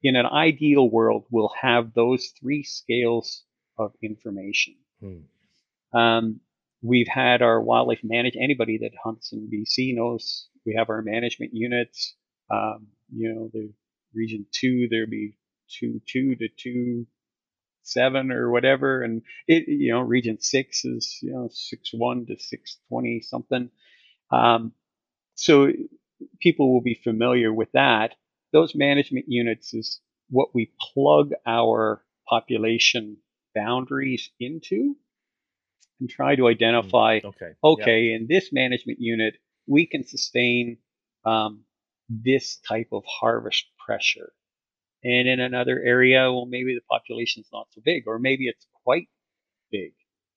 in 0.03 0.17
an 0.17 0.27
ideal 0.27 0.89
world, 0.91 1.27
we'll 1.31 1.53
have 1.61 1.95
those 1.95 2.33
three 2.41 2.63
scales 2.63 3.45
of 3.79 3.93
information. 4.03 4.75
Hmm. 5.01 5.99
Um, 5.99 6.41
we've 6.83 7.09
had 7.09 7.43
our 7.43 7.61
wildlife 7.61 8.03
manage 8.03 8.37
anybody 8.37 8.79
that 8.79 8.93
hunts 9.03 9.33
in 9.33 9.49
BC 9.49 9.95
knows 9.95 10.49
we 10.67 10.75
have 10.77 10.91
our 10.91 11.03
management 11.03 11.53
units. 11.55 12.15
You 13.15 13.35
know, 13.35 13.51
the 13.53 13.73
region 14.15 14.47
two, 14.53 14.89
there'd 14.91 15.11
be 15.11 15.37
two 15.69 16.01
two 16.07 16.37
to 16.37 16.49
two 16.49 17.07
seven 17.83 18.31
or 18.31 18.51
whatever, 18.51 19.03
and 19.03 19.23
it 19.47 19.65
you 19.69 19.93
know 19.93 20.01
region 20.01 20.41
six 20.41 20.85
is 20.85 21.19
you 21.23 21.33
know 21.33 21.49
six 21.53 21.91
one 21.93 22.27
to 22.27 22.39
six 22.39 22.79
twenty 22.89 23.21
something. 23.21 23.71
Um, 24.31 24.73
so 25.35 25.73
people 26.41 26.73
will 26.73 26.83
be 26.83 26.95
familiar 26.95 27.53
with 27.53 27.73
that 27.73 28.15
those 28.53 28.75
management 28.75 29.27
units 29.29 29.75
is 29.75 30.01
what 30.31 30.55
we 30.55 30.73
plug 30.95 31.33
our 31.47 32.05
population 32.29 33.17
boundaries 33.55 34.31
into 34.39 34.97
and 36.01 36.09
try 36.09 36.37
to 36.37 36.49
identify 36.49 37.21
mm, 37.21 37.25
okay, 37.25 37.53
okay 37.63 38.03
yep. 38.05 38.21
in 38.21 38.27
this 38.29 38.53
management 38.53 38.99
unit 39.01 39.35
we 39.67 39.87
can 39.87 40.07
sustain 40.07 40.79
um, 41.25 41.61
this 42.25 42.59
type 42.69 42.89
of 42.93 43.03
harvest 43.07 43.65
pressure 43.85 44.33
and 45.05 45.29
in 45.29 45.41
another 45.41 45.81
area 45.85 46.31
well 46.33 46.47
maybe 46.47 46.75
the 46.75 46.85
population's 46.91 47.49
not 47.53 47.67
so 47.71 47.81
big 47.85 48.05
or 48.07 48.19
maybe 48.19 48.47
it's 48.47 48.67
quite 48.85 49.09
big 49.71 49.93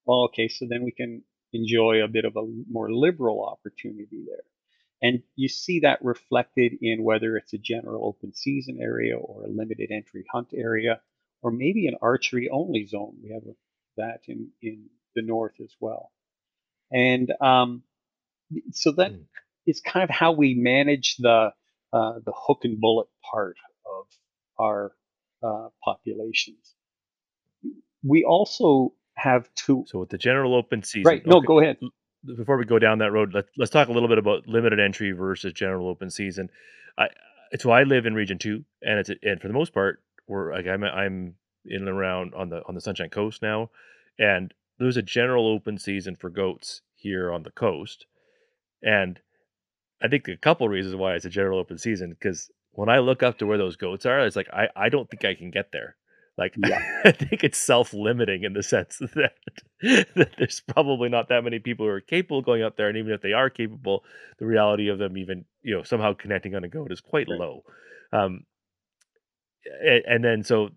well 0.05 0.25
okay 0.25 0.47
so 0.47 0.65
then 0.69 0.83
we 0.83 0.91
can 0.91 1.23
enjoy 1.53 2.03
a 2.03 2.07
bit 2.07 2.25
of 2.25 2.35
a 2.35 2.45
more 2.69 2.91
liberal 2.91 3.43
opportunity 3.43 4.23
there 4.27 4.43
and 5.01 5.21
you 5.35 5.49
see 5.49 5.81
that 5.81 6.03
reflected 6.03 6.73
in 6.81 7.03
whether 7.03 7.37
it's 7.37 7.53
a 7.53 7.57
general 7.57 8.07
open 8.07 8.33
season 8.33 8.79
area 8.81 9.17
or 9.17 9.43
a 9.43 9.49
limited 9.49 9.91
entry 9.91 10.25
hunt 10.31 10.49
area, 10.55 10.99
or 11.41 11.51
maybe 11.51 11.87
an 11.87 11.95
archery 12.01 12.49
only 12.49 12.85
zone. 12.87 13.17
We 13.21 13.31
have 13.31 13.43
that 13.97 14.21
in, 14.27 14.49
in 14.61 14.89
the 15.15 15.21
north 15.21 15.55
as 15.61 15.75
well. 15.79 16.11
And 16.91 17.31
um, 17.41 17.83
so 18.71 18.93
that 18.93 19.11
mm. 19.11 19.25
is 19.67 19.81
kind 19.81 20.03
of 20.03 20.09
how 20.09 20.31
we 20.31 20.55
manage 20.55 21.17
the 21.17 21.51
uh, 21.95 22.19
the 22.25 22.33
hook 22.35 22.59
and 22.63 22.79
bullet 22.79 23.07
part 23.31 23.57
of 23.85 24.05
our 24.59 24.91
uh, 25.41 25.69
populations. 25.83 26.75
We 28.03 28.23
also 28.23 28.93
have 29.15 29.49
two. 29.55 29.85
So 29.87 29.99
with 29.99 30.09
the 30.09 30.17
general 30.17 30.55
open 30.55 30.83
season, 30.83 31.09
right? 31.09 31.25
No, 31.25 31.37
okay. 31.37 31.47
go 31.47 31.59
ahead 31.59 31.77
before 32.25 32.57
we 32.57 32.65
go 32.65 32.79
down 32.79 32.99
that 32.99 33.11
road, 33.11 33.33
let, 33.33 33.45
let's 33.57 33.71
talk 33.71 33.87
a 33.87 33.91
little 33.91 34.09
bit 34.09 34.17
about 34.17 34.47
limited 34.47 34.79
entry 34.79 35.11
versus 35.11 35.53
general 35.53 35.87
open 35.87 36.09
season. 36.09 36.49
I 36.97 37.07
so 37.59 37.71
I 37.71 37.83
live 37.83 38.05
in 38.05 38.15
Region 38.15 38.37
Two, 38.37 38.65
and 38.81 38.99
it's 38.99 39.09
and 39.21 39.39
for 39.39 39.47
the 39.47 39.53
most 39.53 39.73
part, 39.73 40.01
we're 40.27 40.53
like 40.53 40.67
I'm 40.67 40.83
I'm 40.83 41.35
in 41.65 41.81
and 41.81 41.89
around 41.89 42.33
on 42.33 42.49
the 42.49 42.61
on 42.67 42.75
the 42.75 42.81
Sunshine 42.81 43.09
Coast 43.09 43.41
now, 43.41 43.69
and 44.17 44.53
there's 44.79 44.97
a 44.97 45.01
general 45.01 45.47
open 45.47 45.77
season 45.77 46.15
for 46.15 46.29
goats 46.29 46.81
here 46.95 47.31
on 47.31 47.43
the 47.43 47.51
coast, 47.51 48.07
and 48.81 49.19
I 50.05 50.07
think 50.07 50.27
a 50.27 50.37
couple 50.37 50.69
reasons 50.69 50.95
why 50.95 51.15
it's 51.15 51.25
a 51.25 51.29
general 51.29 51.59
open 51.59 51.79
season 51.79 52.11
because 52.11 52.51
when 52.71 52.89
I 52.89 52.99
look 52.99 53.23
up 53.23 53.39
to 53.39 53.47
where 53.47 53.57
those 53.57 53.75
goats 53.75 54.05
are, 54.05 54.19
it's 54.19 54.35
like 54.35 54.49
I 54.53 54.67
I 54.75 54.89
don't 54.89 55.09
think 55.09 55.25
I 55.25 55.33
can 55.33 55.49
get 55.49 55.71
there. 55.71 55.95
Like, 56.37 56.53
yeah. 56.67 56.81
I 57.05 57.11
think 57.11 57.43
it's 57.43 57.57
self-limiting 57.57 58.43
in 58.43 58.53
the 58.53 58.61
sense 58.61 58.97
that, 59.15 59.33
that 59.81 60.35
there's 60.37 60.61
probably 60.61 61.09
not 61.09 61.29
that 61.29 61.43
many 61.43 61.59
people 61.59 61.85
who 61.85 61.91
are 61.91 62.01
capable 62.01 62.39
of 62.39 62.45
going 62.45 62.61
up 62.61 62.75
there, 62.75 62.89
and 62.89 62.97
even 62.97 63.13
if 63.13 63.21
they 63.21 63.33
are 63.33 63.49
capable, 63.49 64.03
the 64.37 64.45
reality 64.45 64.89
of 64.89 64.99
them 64.99 65.17
even 65.17 65.45
you 65.63 65.75
know 65.75 65.83
somehow 65.83 66.13
connecting 66.13 66.53
on 66.55 66.63
a 66.63 66.69
goat 66.69 66.91
is 66.91 67.01
quite 67.01 67.27
right. 67.29 67.39
low. 67.39 67.63
Um, 68.11 68.45
and, 69.81 70.03
and 70.05 70.23
then 70.23 70.43
so, 70.43 70.69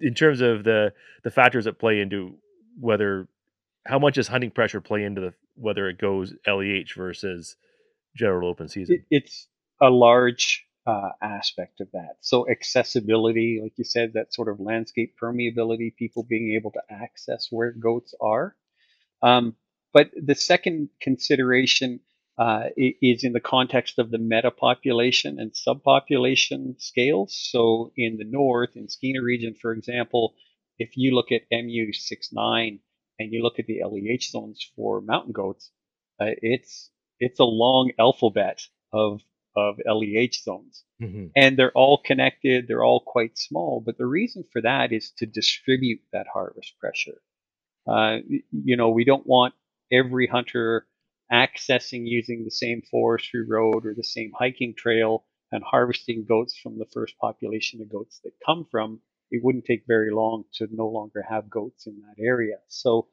in 0.00 0.14
terms 0.14 0.40
of 0.40 0.64
the 0.64 0.92
the 1.22 1.30
factors 1.30 1.66
that 1.66 1.78
play 1.78 2.00
into 2.00 2.38
whether 2.80 3.28
how 3.86 3.98
much 3.98 4.14
does 4.14 4.28
hunting 4.28 4.50
pressure 4.50 4.80
play 4.80 5.04
into 5.04 5.20
the 5.20 5.34
whether 5.54 5.88
it 5.88 5.98
goes 5.98 6.34
LEH 6.46 6.94
versus 6.96 7.56
general 8.18 8.48
open 8.48 8.68
season? 8.68 9.04
It's 9.10 9.46
a 9.80 9.90
large 9.90 10.66
uh, 10.86 11.10
aspect 11.22 11.80
of 11.80 11.88
that. 11.92 12.16
So 12.20 12.48
accessibility, 12.48 13.60
like 13.62 13.74
you 13.76 13.84
said, 13.84 14.14
that 14.14 14.34
sort 14.34 14.48
of 14.48 14.58
landscape 14.58 15.14
permeability, 15.22 15.94
people 15.94 16.24
being 16.24 16.56
able 16.58 16.72
to 16.72 16.80
access 16.90 17.48
where 17.50 17.72
goats 17.72 18.14
are. 18.20 18.56
Um, 19.22 19.54
but 19.92 20.10
the 20.16 20.34
second 20.34 20.88
consideration 21.00 22.00
uh, 22.38 22.68
is 22.76 23.24
in 23.24 23.32
the 23.32 23.40
context 23.40 23.98
of 23.98 24.10
the 24.10 24.18
metapopulation 24.18 25.40
and 25.40 25.52
subpopulation 25.52 26.80
scales. 26.80 27.36
So 27.36 27.92
in 27.96 28.16
the 28.16 28.24
north, 28.24 28.70
in 28.76 28.86
Skeena 28.86 29.22
region, 29.22 29.54
for 29.60 29.72
example, 29.72 30.34
if 30.78 30.96
you 30.96 31.14
look 31.14 31.32
at 31.32 31.50
MU69 31.52 32.78
and 33.18 33.32
you 33.32 33.42
look 33.42 33.58
at 33.58 33.66
the 33.66 33.82
LEH 33.84 34.30
zones 34.30 34.64
for 34.76 35.00
mountain 35.00 35.32
goats, 35.32 35.70
uh, 36.20 36.26
it's 36.40 36.90
it's 37.20 37.40
a 37.40 37.44
long 37.44 37.92
alphabet 37.98 38.62
of 38.92 39.22
of 39.56 39.76
LEH 39.86 40.34
zones. 40.44 40.84
Mm-hmm. 41.02 41.26
And 41.34 41.56
they're 41.56 41.72
all 41.72 42.00
connected, 42.04 42.66
they're 42.68 42.84
all 42.84 43.00
quite 43.00 43.36
small. 43.36 43.82
But 43.84 43.98
the 43.98 44.06
reason 44.06 44.44
for 44.52 44.62
that 44.62 44.92
is 44.92 45.10
to 45.18 45.26
distribute 45.26 46.00
that 46.12 46.26
harvest 46.32 46.78
pressure. 46.78 47.20
Uh, 47.86 48.18
you 48.52 48.76
know, 48.76 48.90
we 48.90 49.04
don't 49.04 49.26
want 49.26 49.54
every 49.90 50.26
hunter 50.26 50.86
accessing 51.32 52.02
using 52.04 52.44
the 52.44 52.50
same 52.50 52.82
forestry 52.90 53.44
road 53.44 53.84
or 53.84 53.94
the 53.94 54.04
same 54.04 54.32
hiking 54.38 54.74
trail 54.74 55.24
and 55.50 55.62
harvesting 55.64 56.24
goats 56.26 56.56
from 56.56 56.78
the 56.78 56.86
first 56.92 57.16
population 57.18 57.80
of 57.80 57.90
goats 57.90 58.20
that 58.24 58.32
come 58.44 58.66
from. 58.70 59.00
It 59.30 59.42
wouldn't 59.42 59.64
take 59.64 59.84
very 59.86 60.10
long 60.10 60.44
to 60.54 60.68
no 60.70 60.86
longer 60.88 61.24
have 61.28 61.50
goats 61.50 61.86
in 61.86 62.00
that 62.00 62.22
area. 62.22 62.56
So 62.68 63.08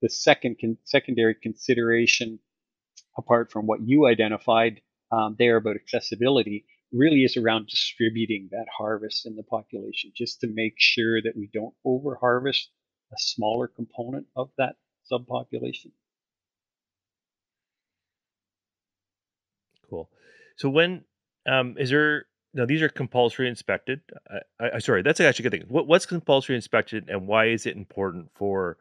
the 0.00 0.08
second 0.08 0.56
con- 0.60 0.78
secondary 0.84 1.34
consideration, 1.34 2.40
apart 3.16 3.50
from 3.50 3.66
what 3.66 3.80
you 3.82 4.06
identified, 4.06 4.80
um, 5.10 5.36
there 5.38 5.56
about 5.56 5.76
accessibility 5.76 6.64
really 6.92 7.24
is 7.24 7.36
around 7.36 7.68
distributing 7.68 8.48
that 8.50 8.66
harvest 8.76 9.26
in 9.26 9.36
the 9.36 9.42
population 9.42 10.12
just 10.14 10.40
to 10.40 10.46
make 10.46 10.74
sure 10.76 11.22
that 11.22 11.36
we 11.36 11.48
don't 11.52 11.74
over 11.84 12.16
harvest 12.20 12.70
a 13.12 13.16
smaller 13.18 13.68
component 13.68 14.26
of 14.36 14.50
that 14.58 14.76
subpopulation. 15.10 15.90
Cool. 19.88 20.08
So 20.56 20.68
when 20.68 21.04
um, 21.46 21.76
is 21.78 21.90
there 21.90 22.26
now 22.54 22.66
these 22.66 22.82
are 22.82 22.88
compulsory 22.88 23.48
inspected. 23.48 24.00
I, 24.60 24.70
I 24.74 24.78
sorry, 24.78 25.02
that's 25.02 25.20
actually 25.20 25.46
a 25.46 25.50
good 25.50 25.60
thing. 25.60 25.68
What, 25.68 25.86
what's 25.86 26.06
compulsory 26.06 26.56
inspected, 26.56 27.08
and 27.08 27.26
why 27.26 27.46
is 27.46 27.66
it 27.66 27.76
important 27.76 28.30
for 28.34 28.76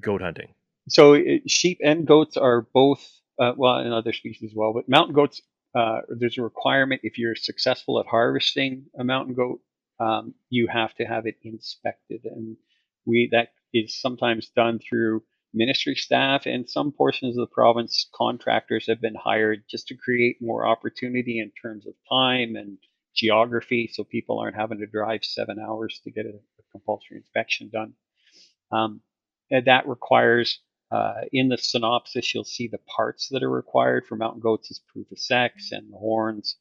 goat 0.00 0.22
hunting? 0.22 0.54
So 0.88 1.14
it, 1.14 1.50
sheep 1.50 1.78
and 1.82 2.06
goats 2.06 2.36
are 2.36 2.62
both 2.72 3.04
uh, 3.40 3.52
well, 3.56 3.76
and 3.76 3.92
other 3.92 4.12
species 4.12 4.50
as 4.50 4.56
well, 4.56 4.72
but 4.72 4.88
mountain 4.88 5.14
goats. 5.14 5.42
Uh, 5.74 6.02
there's 6.08 6.38
a 6.38 6.42
requirement 6.42 7.00
if 7.02 7.18
you're 7.18 7.34
successful 7.34 7.98
at 7.98 8.06
harvesting 8.06 8.84
a 8.96 9.02
mountain 9.02 9.34
goat, 9.34 9.60
um, 9.98 10.32
you 10.48 10.68
have 10.68 10.94
to 10.94 11.04
have 11.04 11.26
it 11.26 11.36
inspected, 11.42 12.20
and 12.24 12.56
we 13.06 13.28
that 13.32 13.48
is 13.72 14.00
sometimes 14.00 14.50
done 14.50 14.78
through 14.78 15.22
ministry 15.52 15.94
staff 15.94 16.46
and 16.46 16.68
some 16.68 16.92
portions 16.92 17.36
of 17.36 17.42
the 17.42 17.54
province 17.54 18.08
contractors 18.14 18.86
have 18.88 19.00
been 19.00 19.14
hired 19.14 19.62
just 19.70 19.86
to 19.88 19.96
create 19.96 20.36
more 20.40 20.66
opportunity 20.66 21.38
in 21.40 21.50
terms 21.62 21.86
of 21.86 21.94
time 22.08 22.56
and 22.56 22.78
geography 23.14 23.88
so 23.92 24.02
people 24.02 24.40
aren't 24.40 24.56
having 24.56 24.78
to 24.78 24.86
drive 24.86 25.24
seven 25.24 25.58
hours 25.60 26.00
to 26.02 26.10
get 26.10 26.26
a, 26.26 26.30
a 26.30 26.62
compulsory 26.72 27.18
inspection 27.18 27.70
done 27.72 27.92
um, 28.72 29.00
that 29.50 29.86
requires 29.86 30.58
uh, 30.94 31.22
in 31.32 31.48
the 31.48 31.58
synopsis 31.58 32.32
you'll 32.32 32.44
see 32.44 32.68
the 32.68 32.78
parts 32.78 33.28
that 33.30 33.42
are 33.42 33.50
required 33.50 34.06
for 34.06 34.14
mountain 34.14 34.40
goats 34.40 34.70
is 34.70 34.80
proof 34.92 35.10
of 35.10 35.18
sex 35.18 35.72
and 35.72 35.92
the 35.92 35.96
horns. 35.96 36.56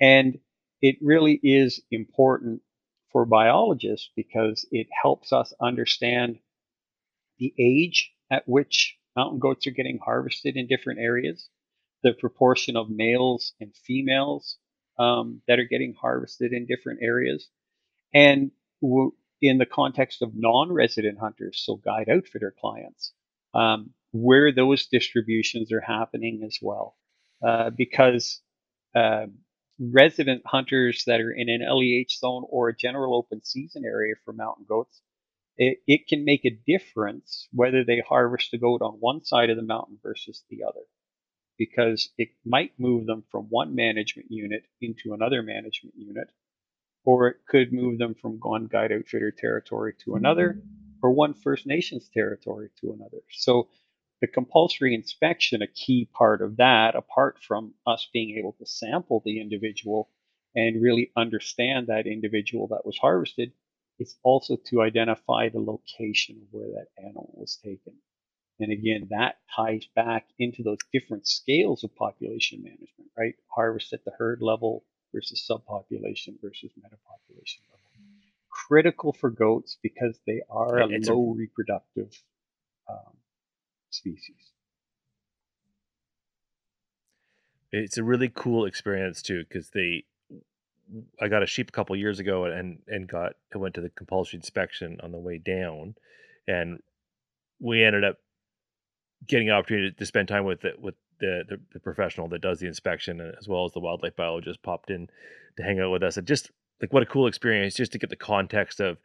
And 0.00 0.40
it 0.82 0.96
really 1.00 1.38
is 1.44 1.80
important 1.92 2.62
for 3.12 3.24
biologists 3.24 4.10
because 4.16 4.66
it 4.72 4.88
helps 4.90 5.32
us 5.32 5.52
understand 5.60 6.40
the 7.38 7.54
age 7.56 8.12
at 8.32 8.48
which 8.48 8.98
mountain 9.14 9.38
goats 9.38 9.68
are 9.68 9.72
getting 9.72 10.00
harvested 10.04 10.56
in 10.56 10.66
different 10.66 10.98
areas, 10.98 11.48
the 12.02 12.14
proportion 12.14 12.76
of 12.76 12.90
males 12.90 13.52
and 13.60 13.72
females 13.76 14.58
um, 14.98 15.40
that 15.46 15.60
are 15.60 15.68
getting 15.70 15.94
harvested 15.94 16.52
in 16.52 16.66
different 16.66 16.98
areas, 17.00 17.48
and 18.12 18.50
w- 18.82 19.12
in 19.40 19.58
the 19.58 19.66
context 19.66 20.20
of 20.20 20.34
non-resident 20.34 21.18
hunters, 21.20 21.62
so 21.64 21.76
guide 21.76 22.08
outfitter 22.08 22.52
clients, 22.60 23.12
um, 23.54 23.90
where 24.12 24.52
those 24.52 24.86
distributions 24.86 25.72
are 25.72 25.80
happening 25.80 26.42
as 26.44 26.58
well, 26.62 26.96
uh, 27.46 27.70
because 27.70 28.40
uh, 28.94 29.26
resident 29.78 30.42
hunters 30.46 31.04
that 31.06 31.20
are 31.20 31.32
in 31.32 31.48
an 31.48 31.60
LEH 31.60 32.18
zone 32.18 32.44
or 32.48 32.68
a 32.68 32.76
general 32.76 33.14
open 33.14 33.44
season 33.44 33.84
area 33.84 34.14
for 34.24 34.32
mountain 34.32 34.66
goats 34.68 35.00
it, 35.58 35.78
it 35.88 36.06
can 36.06 36.24
make 36.24 36.44
a 36.44 36.58
difference 36.66 37.48
whether 37.52 37.84
they 37.84 38.00
harvest 38.08 38.52
the 38.52 38.58
goat 38.58 38.80
on 38.80 38.92
one 39.00 39.24
side 39.24 39.50
of 39.50 39.56
the 39.56 39.62
mountain 39.62 39.98
versus 40.02 40.44
the 40.48 40.62
other. 40.62 40.80
Because 41.58 42.10
it 42.16 42.28
might 42.46 42.78
move 42.78 43.06
them 43.06 43.24
from 43.32 43.46
one 43.50 43.74
management 43.74 44.30
unit 44.30 44.62
into 44.80 45.12
another 45.12 45.42
management 45.42 45.96
unit 45.96 46.28
or 47.04 47.26
it 47.28 47.36
could 47.48 47.72
move 47.72 47.98
them 47.98 48.14
from 48.14 48.38
one 48.40 48.66
guide 48.66 48.92
outfitter 48.92 49.32
territory 49.32 49.94
to 50.04 50.14
another 50.14 50.62
or 51.02 51.10
one 51.10 51.34
first 51.34 51.66
nations 51.66 52.08
territory 52.12 52.70
to 52.80 52.92
another 52.92 53.18
so 53.30 53.68
the 54.20 54.26
compulsory 54.26 54.94
inspection 54.94 55.62
a 55.62 55.66
key 55.66 56.08
part 56.12 56.42
of 56.42 56.56
that 56.56 56.96
apart 56.96 57.38
from 57.40 57.74
us 57.86 58.08
being 58.12 58.36
able 58.38 58.52
to 58.52 58.66
sample 58.66 59.22
the 59.24 59.40
individual 59.40 60.08
and 60.54 60.82
really 60.82 61.10
understand 61.16 61.86
that 61.86 62.06
individual 62.06 62.68
that 62.68 62.84
was 62.84 62.98
harvested 62.98 63.52
is 63.98 64.16
also 64.22 64.56
to 64.56 64.82
identify 64.82 65.48
the 65.48 65.60
location 65.60 66.46
where 66.50 66.68
that 66.68 66.88
animal 67.02 67.32
was 67.36 67.56
taken. 67.56 67.94
And 68.60 68.72
again, 68.72 69.08
that 69.10 69.36
ties 69.54 69.86
back 69.94 70.26
into 70.38 70.62
those 70.62 70.78
different 70.92 71.26
scales 71.26 71.84
of 71.84 71.94
population 71.94 72.62
management, 72.62 73.10
right? 73.16 73.34
Harvest 73.48 73.92
at 73.92 74.04
the 74.04 74.12
herd 74.18 74.42
level 74.42 74.84
versus 75.14 75.46
subpopulation 75.48 76.40
versus 76.42 76.70
metapopulation 76.78 77.60
level. 77.70 77.77
Critical 78.66 79.12
for 79.12 79.30
goats 79.30 79.78
because 79.82 80.18
they 80.26 80.42
are 80.50 80.78
a 80.78 80.86
low 80.86 81.30
a, 81.30 81.34
reproductive 81.34 82.10
um, 82.88 83.16
species. 83.90 84.52
It's 87.70 87.98
a 87.98 88.02
really 88.02 88.30
cool 88.34 88.64
experience 88.64 89.22
too 89.22 89.44
because 89.48 89.70
they 89.70 90.04
I 91.20 91.28
got 91.28 91.42
a 91.42 91.46
sheep 91.46 91.68
a 91.68 91.72
couple 91.72 91.94
years 91.96 92.18
ago 92.18 92.44
and 92.44 92.78
and 92.88 93.06
got 93.06 93.34
I 93.54 93.58
went 93.58 93.74
to 93.74 93.80
the 93.80 93.90
compulsory 93.90 94.38
inspection 94.38 94.98
on 95.02 95.12
the 95.12 95.18
way 95.18 95.38
down, 95.38 95.94
and 96.46 96.80
we 97.60 97.84
ended 97.84 98.04
up 98.04 98.16
getting 99.26 99.48
an 99.48 99.54
opportunity 99.54 99.92
to 99.92 100.06
spend 100.06 100.28
time 100.28 100.44
with 100.44 100.60
the, 100.60 100.72
with 100.78 100.94
the, 101.20 101.42
the, 101.48 101.60
the 101.72 101.80
professional 101.80 102.28
that 102.28 102.40
does 102.40 102.60
the 102.60 102.66
inspection 102.66 103.20
as 103.38 103.48
well 103.48 103.64
as 103.64 103.72
the 103.72 103.80
wildlife 103.80 104.14
biologist 104.16 104.62
popped 104.62 104.90
in 104.90 105.08
to 105.56 105.62
hang 105.62 105.80
out 105.80 105.90
with 105.90 106.02
us 106.02 106.16
and 106.16 106.26
just 106.26 106.50
like 106.80 106.92
what 106.92 107.02
a 107.02 107.06
cool 107.06 107.26
experience 107.26 107.74
just 107.74 107.92
to 107.92 107.98
get 107.98 108.10
the 108.10 108.16
context 108.16 108.80
of 108.80 108.98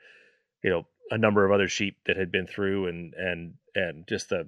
you 0.63 0.69
know 0.69 0.85
a 1.11 1.17
number 1.17 1.45
of 1.45 1.51
other 1.51 1.67
sheep 1.67 1.97
that 2.05 2.17
had 2.17 2.31
been 2.31 2.47
through 2.47 2.87
and 2.87 3.13
and 3.15 3.53
and 3.75 4.07
just 4.07 4.29
the 4.29 4.47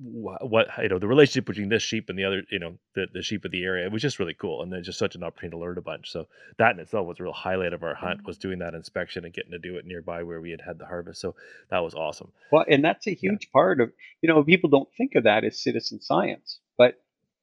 what 0.00 0.68
you 0.82 0.88
know 0.88 0.98
the 0.98 1.06
relationship 1.06 1.44
between 1.44 1.68
this 1.68 1.82
sheep 1.82 2.08
and 2.08 2.18
the 2.18 2.24
other 2.24 2.42
you 2.50 2.58
know 2.58 2.78
the, 2.94 3.06
the 3.12 3.22
sheep 3.22 3.44
of 3.44 3.50
the 3.50 3.62
area. 3.62 3.84
It 3.84 3.92
was 3.92 4.00
just 4.00 4.18
really 4.18 4.34
cool 4.34 4.62
and 4.62 4.72
then 4.72 4.82
just 4.82 4.98
such 4.98 5.14
an 5.14 5.22
opportunity 5.22 5.56
to 5.56 5.60
learn 5.60 5.76
a 5.76 5.82
bunch. 5.82 6.10
So 6.10 6.26
that 6.58 6.72
in 6.72 6.80
itself 6.80 7.06
was 7.06 7.20
a 7.20 7.22
real 7.22 7.32
highlight 7.32 7.74
of 7.74 7.82
our 7.82 7.94
hunt 7.94 8.18
mm-hmm. 8.18 8.26
was 8.26 8.38
doing 8.38 8.60
that 8.60 8.74
inspection 8.74 9.24
and 9.24 9.34
getting 9.34 9.52
to 9.52 9.58
do 9.58 9.76
it 9.76 9.84
nearby 9.84 10.22
where 10.22 10.40
we 10.40 10.50
had 10.50 10.62
had 10.62 10.78
the 10.78 10.86
harvest. 10.86 11.20
So 11.20 11.34
that 11.70 11.80
was 11.80 11.94
awesome. 11.94 12.32
Well 12.50 12.64
and 12.66 12.82
that's 12.82 13.06
a 13.06 13.14
huge 13.14 13.46
yeah. 13.46 13.52
part 13.52 13.80
of 13.80 13.92
you 14.22 14.28
know 14.28 14.42
people 14.42 14.70
don't 14.70 14.88
think 14.96 15.16
of 15.16 15.24
that 15.24 15.44
as 15.44 15.62
citizen 15.62 16.00
science 16.00 16.60
but 16.78 16.94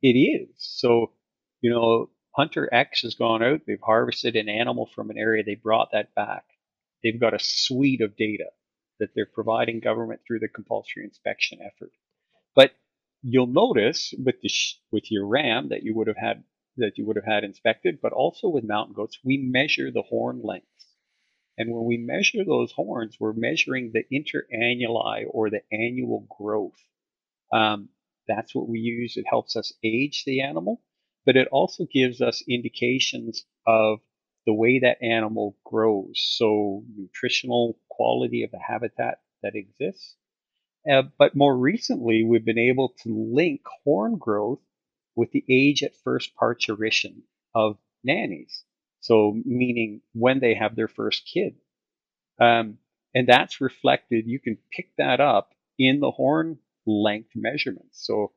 it 0.02 0.18
is. 0.18 0.50
So 0.58 1.12
you 1.62 1.70
know 1.70 2.10
hunter 2.32 2.70
x 2.74 3.02
has 3.02 3.16
gone 3.16 3.44
out 3.44 3.62
they've 3.68 3.82
harvested 3.82 4.36
an 4.36 4.50
animal 4.50 4.90
from 4.94 5.10
an 5.10 5.18
area 5.18 5.44
they 5.44 5.56
brought 5.56 5.90
that 5.92 6.14
back 6.16 6.46
they've 7.04 7.20
got 7.20 7.34
a 7.34 7.40
suite 7.40 8.02
of 8.02 8.16
data 8.16 8.46
that 9.00 9.10
they're 9.16 9.26
providing 9.26 9.80
government 9.80 10.22
through 10.26 10.40
the 10.40 10.48
compulsory 10.48 11.04
inspection 11.04 11.60
effort 11.62 11.92
but 12.56 12.72
you'll 13.22 13.48
notice 13.48 14.14
with 14.24 14.42
the 14.42 14.50
sh- 14.50 14.78
with 14.92 15.12
your 15.12 15.26
ram 15.28 15.70
that 15.70 15.84
you 15.84 15.96
would 15.96 16.08
have 16.08 16.18
had 16.18 16.44
that 16.78 16.98
you 16.98 17.06
would 17.06 17.16
have 17.16 17.26
had 17.26 17.44
inspected, 17.44 18.00
but 18.02 18.14
also 18.14 18.48
with 18.48 18.64
mountain 18.64 18.94
goats, 18.94 19.20
we 19.24 19.38
measure 19.38 19.92
the 19.92 20.02
horn 20.02 20.42
lengths. 20.44 20.68
And 21.58 21.72
when 21.72 21.86
we 21.86 21.98
measure 21.98 22.44
those 22.46 22.72
horns, 22.72 23.18
we're 23.20 23.34
measuring 23.34 23.92
the 23.92 24.06
interannuli 24.12 25.26
or 25.30 25.50
the 25.50 25.62
annual 25.72 26.26
growth. 26.38 26.82
Um, 27.52 27.90
that's 28.28 28.56
what 28.56 28.70
we 28.70 28.80
use. 28.80 29.18
It 29.18 29.26
helps 29.28 29.56
us 29.56 29.74
age 29.84 30.24
the 30.26 30.42
animal, 30.42 30.82
but 31.26 31.36
it 31.38 31.48
also 31.52 31.86
gives 31.86 32.22
us 32.22 32.44
indications 32.48 33.46
of 33.68 34.00
the 34.46 34.54
way 34.54 34.80
that 34.80 35.02
animal 35.04 35.58
grows. 35.64 36.14
So, 36.16 36.84
nutritional 36.96 37.78
quality 37.90 38.44
of 38.44 38.52
the 38.52 38.60
habitat 38.60 39.20
that 39.44 39.56
exists, 39.56 40.16
uh, 40.90 41.04
but 41.18 41.36
more 41.36 41.56
recently, 41.56 42.24
we've 42.24 42.46
been 42.46 42.58
able 42.58 42.90
to 43.04 43.10
link 43.34 43.62
horn 43.84 44.18
growth 44.18 44.62
with 45.16 45.32
the 45.32 45.46
age 45.50 45.84
at 45.84 45.96
first 46.04 46.36
parturition 46.36 47.24
of 47.54 47.78
nannies. 48.04 48.64
So, 49.02 49.34
meaning 49.46 50.02
when 50.14 50.40
they 50.40 50.56
have 50.56 50.76
their 50.76 50.88
first 50.88 51.30
kid. 51.32 51.56
Um, 52.40 52.80
and 53.14 53.28
that's 53.28 53.62
reflected, 53.62 54.28
you 54.28 54.40
can 54.40 54.58
pick 54.72 54.90
that 54.98 55.20
up 55.20 55.54
in 55.78 56.00
the 56.00 56.12
horn 56.12 56.60
length 56.86 57.32
measurements. 57.36 58.06
So, 58.06 58.32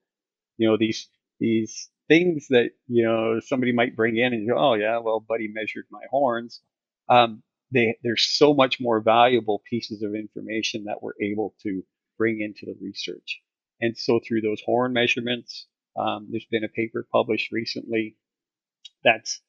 you 0.59 0.69
know, 0.69 0.77
these, 0.77 1.09
these 1.41 1.91
things 2.09 2.47
that, 2.51 2.71
you 2.89 3.05
know, 3.05 3.41
somebody 3.41 3.73
might 3.73 3.97
bring 3.97 4.17
in 4.17 4.33
and 4.33 4.49
go, 4.49 4.57
oh, 4.57 4.75
yeah, 4.75 4.99
well, 4.99 5.21
buddy 5.21 5.49
measured 5.49 5.87
my 5.91 6.03
horns. 6.11 6.61
Um, 7.09 7.43
they, 7.73 7.97
they're 8.03 8.17
so 8.17 8.55
much 8.55 8.81
more 8.81 9.01
valuable 9.01 9.63
pieces 9.69 10.03
of 10.03 10.15
information 10.15 10.85
that 10.85 11.03
we're 11.03 11.21
able 11.21 11.55
to 11.63 11.83
bring 12.19 12.41
into 12.41 12.67
the 12.67 12.79
research. 12.81 13.41
And 13.81 13.97
so 13.97 14.21
through 14.27 14.43
those 14.43 14.63
horn 14.65 14.93
measurements, 14.93 15.67
um, 15.97 16.29
there's 16.31 16.47
been 16.51 16.65
a 16.65 16.69
paper 16.69 17.07
published 17.11 17.53
recently 17.53 18.17
that's 19.03 19.41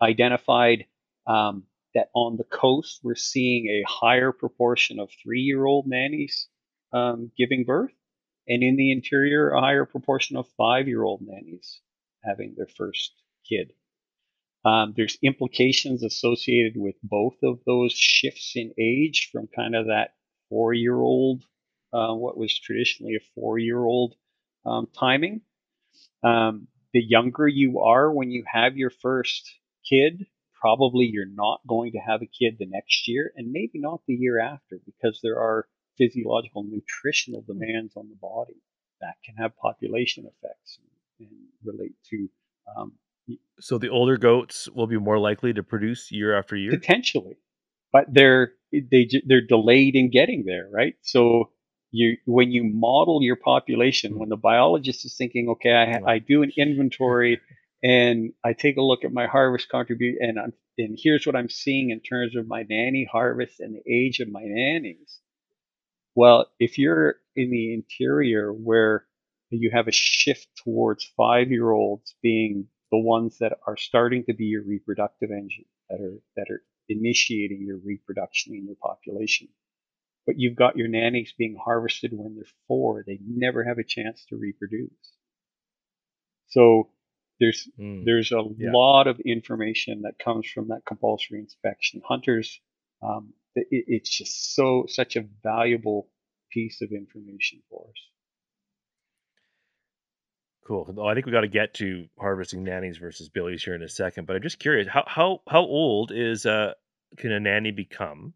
identified 0.00 0.86
um, 1.26 1.64
that 1.94 2.08
on 2.14 2.36
the 2.36 2.44
coast 2.44 3.00
we're 3.02 3.14
seeing 3.14 3.66
a 3.66 3.84
higher 3.88 4.32
proportion 4.32 5.00
of 5.00 5.10
three-year-old 5.22 5.86
nannies 5.86 6.48
um, 6.92 7.30
giving 7.36 7.64
birth, 7.64 7.92
and 8.48 8.62
in 8.62 8.76
the 8.76 8.92
interior 8.92 9.50
a 9.50 9.60
higher 9.60 9.84
proportion 9.84 10.36
of 10.36 10.46
five-year-old 10.56 11.20
nannies 11.22 11.80
having 12.24 12.54
their 12.56 12.66
first 12.66 13.12
kid. 13.48 13.72
Um, 14.64 14.94
there's 14.96 15.18
implications 15.22 16.02
associated 16.02 16.74
with 16.76 16.96
both 17.02 17.36
of 17.44 17.60
those 17.66 17.92
shifts 17.92 18.52
in 18.56 18.72
age 18.78 19.30
from 19.32 19.48
kind 19.54 19.76
of 19.76 19.86
that 19.86 20.14
four-year-old 20.48 21.42
uh, 21.92 22.14
what 22.14 22.36
was 22.36 22.58
traditionally 22.58 23.14
a 23.16 23.24
four 23.34 23.58
year 23.58 23.82
old 23.82 24.14
um, 24.64 24.88
timing. 24.98 25.40
Um, 26.22 26.68
the 26.92 27.02
younger 27.02 27.46
you 27.46 27.80
are 27.80 28.12
when 28.12 28.30
you 28.30 28.44
have 28.46 28.76
your 28.76 28.90
first 28.90 29.50
kid, 29.88 30.26
probably 30.60 31.06
you're 31.06 31.26
not 31.26 31.60
going 31.66 31.92
to 31.92 31.98
have 31.98 32.22
a 32.22 32.26
kid 32.26 32.56
the 32.58 32.66
next 32.66 33.06
year 33.06 33.32
and 33.36 33.52
maybe 33.52 33.78
not 33.78 34.00
the 34.06 34.14
year 34.14 34.40
after 34.40 34.80
because 34.84 35.20
there 35.22 35.38
are 35.38 35.66
physiological 35.98 36.64
nutritional 36.64 37.42
demands 37.42 37.94
on 37.96 38.08
the 38.08 38.16
body 38.20 38.60
that 39.00 39.14
can 39.24 39.34
have 39.36 39.56
population 39.56 40.24
effects 40.24 40.78
and, 41.20 41.28
and 41.28 41.38
relate 41.64 41.94
to 42.10 42.28
um, 42.76 42.92
So 43.60 43.78
the 43.78 43.88
older 43.88 44.16
goats 44.16 44.68
will 44.68 44.86
be 44.86 44.98
more 44.98 45.18
likely 45.18 45.52
to 45.52 45.62
produce 45.62 46.10
year 46.10 46.36
after 46.36 46.56
year. 46.56 46.70
potentially, 46.70 47.36
but 47.92 48.06
they're 48.12 48.52
they 48.72 49.08
they're 49.26 49.46
delayed 49.46 49.94
in 49.94 50.10
getting 50.10 50.44
there, 50.44 50.68
right? 50.72 50.94
So 51.02 51.50
you 51.90 52.16
when 52.26 52.50
you 52.52 52.64
model 52.64 53.22
your 53.22 53.36
population, 53.36 54.18
when 54.18 54.28
the 54.28 54.36
biologist 54.36 55.04
is 55.04 55.16
thinking, 55.16 55.48
okay, 55.50 55.72
I, 55.72 56.12
I 56.14 56.18
do 56.18 56.42
an 56.42 56.52
inventory 56.56 57.40
and 57.82 58.32
I 58.44 58.52
take 58.52 58.76
a 58.76 58.82
look 58.82 59.04
at 59.04 59.12
my 59.12 59.26
harvest 59.26 59.68
contribute 59.68 60.20
and 60.20 60.38
I'm, 60.38 60.52
and 60.78 60.98
here's 61.00 61.26
what 61.26 61.36
I'm 61.36 61.48
seeing 61.48 61.90
in 61.90 62.00
terms 62.00 62.36
of 62.36 62.46
my 62.46 62.64
nanny 62.68 63.08
harvest 63.10 63.60
and 63.60 63.74
the 63.74 63.92
age 63.92 64.20
of 64.20 64.28
my 64.28 64.42
nannies. 64.42 65.20
Well, 66.16 66.50
if 66.60 66.78
you're 66.78 67.16
in 67.36 67.50
the 67.52 67.74
interior 67.74 68.52
where 68.52 69.06
you 69.50 69.70
have 69.72 69.88
a 69.88 69.92
shift 69.92 70.48
towards 70.64 71.04
five 71.16 71.50
year 71.52 71.70
olds 71.72 72.16
being 72.22 72.68
the 72.92 72.98
ones 72.98 73.38
that 73.40 73.58
are 73.68 73.78
starting 73.78 74.24
to 74.26 74.34
be 74.34 74.46
your 74.46 74.64
reproductive 74.64 75.30
engine, 75.32 75.66
that 75.90 76.00
are 76.02 76.18
that 76.36 76.50
are 76.50 76.62
initiating 76.88 77.62
your 77.62 77.78
reproduction 77.78 78.54
in 78.56 78.66
your 78.66 78.76
population. 78.82 79.48
But 80.26 80.38
you've 80.38 80.56
got 80.56 80.76
your 80.78 80.88
nannies 80.88 81.34
being 81.38 81.56
harvested 81.62 82.12
when 82.14 82.36
they're 82.36 82.46
four. 82.68 83.04
They 83.06 83.20
never 83.26 83.64
have 83.64 83.78
a 83.78 83.84
chance 83.84 84.24
to 84.26 84.36
reproduce. 84.36 84.90
So 86.48 86.90
there's 87.40 87.68
Mm. 87.78 88.04
there's 88.04 88.32
a 88.32 88.40
Yeah. 88.58 88.70
lot 88.70 89.06
of 89.06 89.20
information 89.20 90.02
that 90.02 90.18
comes 90.18 90.46
from 90.48 90.68
that 90.68 90.84
compulsory 90.86 91.40
inspection. 91.40 92.02
Hunters, 92.04 92.60
um, 93.02 93.32
it, 93.56 93.84
it's 93.88 94.10
just 94.10 94.54
so 94.54 94.84
such 94.88 95.16
a 95.16 95.24
valuable 95.42 96.08
piece 96.50 96.80
of 96.82 96.90
information 96.92 97.62
for 97.70 97.86
us. 97.88 98.02
Cool. 100.66 100.92
Oh, 100.98 101.06
I 101.06 101.14
think 101.14 101.26
we 101.26 101.32
got 101.32 101.42
to 101.42 101.48
get 101.48 101.74
to 101.74 102.08
harvesting 102.18 102.64
nannies 102.64 102.98
versus 102.98 103.28
billies 103.28 103.62
here 103.62 103.74
in 103.74 103.82
a 103.82 103.88
second. 103.88 104.26
But 104.26 104.36
I'm 104.36 104.42
just 104.42 104.58
curious 104.58 104.88
how 104.88 105.04
how 105.06 105.42
how 105.48 105.60
old 105.60 106.12
is 106.12 106.44
uh 106.44 106.72
can 107.16 107.32
a 107.32 107.40
nanny 107.40 107.70
become? 107.70 108.34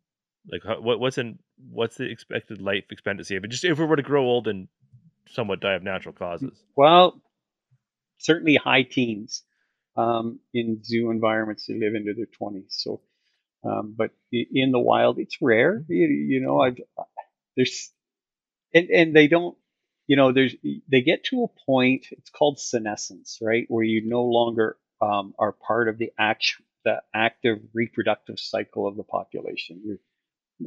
Like 0.51 0.63
how, 0.65 0.81
what 0.81 1.01
what's 1.01 1.19
in 1.19 1.39
what's 1.71 1.97
the 1.97 2.05
expected 2.05 2.63
life 2.63 2.85
expectancy? 2.91 3.37
If 3.37 3.45
it 3.45 3.49
just 3.49 3.65
if 3.65 3.79
we 3.79 3.85
were 3.85 3.97
to 3.97 4.03
grow 4.03 4.25
old 4.25 4.49
and 4.49 4.69
somewhat 5.29 5.61
die 5.61 5.75
of 5.75 5.83
natural 5.83 6.15
causes. 6.15 6.53
Well, 6.77 7.21
certainly 8.19 8.57
high 8.57 8.83
teens 8.83 9.43
um, 9.97 10.41
in 10.55 10.83
zoo 10.85 11.11
environments. 11.11 11.67
They 11.67 11.75
live 11.75 11.95
into 11.95 12.15
their 12.15 12.27
twenties. 12.27 12.67
So, 12.71 13.01
um, 13.65 13.95
but 13.97 14.11
in 14.33 14.73
the 14.73 14.81
wild, 14.81 15.19
it's 15.19 15.39
rare. 15.43 15.85
You, 15.89 16.07
you 16.09 16.41
know, 16.41 16.61
I've 16.61 16.79
there's 17.57 17.91
and 18.75 18.89
and 18.91 19.17
they 19.17 19.29
don't. 19.29 19.57
You 20.09 20.17
know, 20.17 20.33
there's 20.33 20.55
they 20.91 21.03
get 21.03 21.25
to 21.27 21.45
a 21.45 21.65
point. 21.67 22.07
It's 22.13 22.31
called 22.31 22.61
senescence, 22.61 23.39
right, 23.43 23.67
where 23.69 23.85
you 23.85 24.03
no 24.09 24.25
longer 24.25 24.77
um, 25.01 25.35
are 25.39 25.53
part 25.53 25.89
of 25.89 25.99
the 25.99 26.13
act 26.19 26.47
the 26.85 27.03
active 27.15 27.59
reproductive 27.75 28.39
cycle 28.41 28.87
of 28.89 28.97
the 28.97 29.05
population. 29.05 29.83
You're 29.85 29.99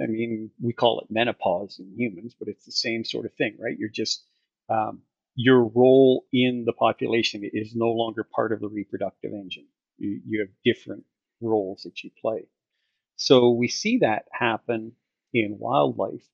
I 0.01 0.07
mean, 0.07 0.51
we 0.61 0.73
call 0.73 1.01
it 1.01 1.07
menopause 1.11 1.79
in 1.79 1.93
humans, 1.97 2.35
but 2.37 2.47
it's 2.47 2.65
the 2.65 2.71
same 2.71 3.03
sort 3.05 3.25
of 3.25 3.33
thing, 3.33 3.57
right? 3.59 3.77
You're 3.77 3.89
just 3.89 4.23
um, 4.69 5.01
your 5.35 5.63
role 5.65 6.25
in 6.33 6.65
the 6.65 6.73
population 6.73 7.43
is 7.53 7.75
no 7.75 7.89
longer 7.89 8.23
part 8.23 8.51
of 8.53 8.59
the 8.61 8.69
reproductive 8.69 9.33
engine. 9.33 9.67
You, 9.97 10.21
you 10.25 10.39
have 10.41 10.49
different 10.65 11.05
roles 11.41 11.83
that 11.83 12.03
you 12.03 12.11
play. 12.21 12.45
So 13.15 13.51
we 13.51 13.67
see 13.67 13.99
that 13.99 14.25
happen 14.31 14.93
in 15.33 15.57
wildlife, 15.59 16.25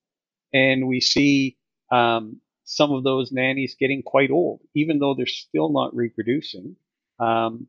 and 0.52 0.88
we 0.88 1.00
see 1.00 1.56
um, 1.90 2.40
some 2.64 2.92
of 2.92 3.04
those 3.04 3.32
nannies 3.32 3.76
getting 3.78 4.02
quite 4.02 4.30
old, 4.30 4.60
even 4.74 4.98
though 4.98 5.14
they're 5.14 5.26
still 5.26 5.70
not 5.70 5.94
reproducing, 5.94 6.76
um, 7.18 7.66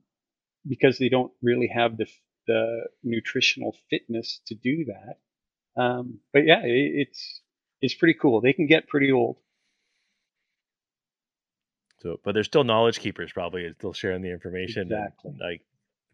because 0.67 0.97
they 0.97 1.09
don't 1.09 1.31
really 1.41 1.67
have 1.67 1.97
the 1.97 2.07
the 2.47 2.85
nutritional 3.03 3.75
fitness 3.89 4.41
to 4.47 4.55
do 4.55 4.85
that. 4.85 5.81
Um, 5.81 6.19
but 6.33 6.45
yeah, 6.45 6.61
it, 6.63 7.07
it's 7.07 7.41
it's 7.81 7.93
pretty 7.93 8.17
cool. 8.19 8.41
They 8.41 8.53
can 8.53 8.67
get 8.67 8.87
pretty 8.87 9.11
old. 9.11 9.37
So, 12.01 12.19
but 12.23 12.33
they're 12.33 12.43
still 12.43 12.63
knowledge 12.63 12.99
keepers, 12.99 13.31
probably 13.31 13.65
and 13.65 13.75
still 13.75 13.93
sharing 13.93 14.21
the 14.21 14.31
information. 14.31 14.91
and, 14.91 14.91
Exactly. 14.91 15.31
like, 15.39 15.61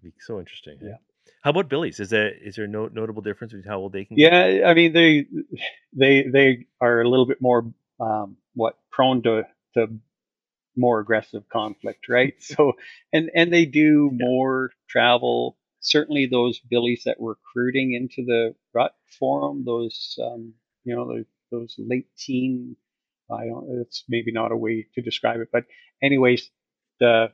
it'd 0.02 0.14
be 0.14 0.20
so 0.20 0.40
interesting. 0.40 0.78
Yeah. 0.82 0.98
How 1.44 1.52
about 1.52 1.70
Billy's? 1.70 2.00
Is 2.00 2.10
there 2.12 2.34
is 2.34 2.56
there 2.58 2.68
no 2.68 2.88
notable 2.88 3.22
difference 3.24 3.54
between 3.54 3.70
how 3.70 3.80
old 3.80 3.94
they 3.94 4.06
can? 4.06 4.20
get? 4.22 4.34
Yeah, 4.34 4.64
I 4.68 4.74
mean 4.76 4.94
they 4.94 5.28
they 5.94 6.24
they 6.32 6.68
are 6.82 7.02
a 7.02 7.10
little 7.10 7.26
bit 7.28 7.42
more 7.42 7.72
um, 8.00 8.38
what 8.56 8.78
prone 8.92 9.24
to 9.24 9.44
to 9.76 9.88
more 10.78 11.00
aggressive 11.00 11.50
conflict, 11.50 12.10
right? 12.10 12.36
So 12.42 12.74
and 13.14 13.32
and 13.36 13.54
they 13.54 13.66
do 13.66 14.12
Yeah. 14.20 14.26
more 14.26 14.72
travel. 14.90 15.58
Certainly, 15.82 16.28
those 16.28 16.60
billies 16.60 17.04
that 17.06 17.20
were 17.20 17.38
recruiting 17.56 17.94
into 17.94 18.26
the 18.26 18.56
rut 18.74 18.94
forum, 19.20 19.66
those 19.66 20.18
um, 20.24 20.54
you 20.86 20.96
know 20.96 21.08
those, 21.08 21.26
those 21.52 21.76
late 21.80 22.08
teen. 22.18 22.78
I 23.32 23.48
don't. 23.48 23.82
It's 23.82 24.06
maybe 24.10 24.32
not 24.32 24.52
a 24.54 24.58
way 24.58 24.88
to 24.96 25.02
describe 25.02 25.42
it, 25.42 25.50
but 25.52 25.66
anyways, 26.04 26.50
the 27.00 27.28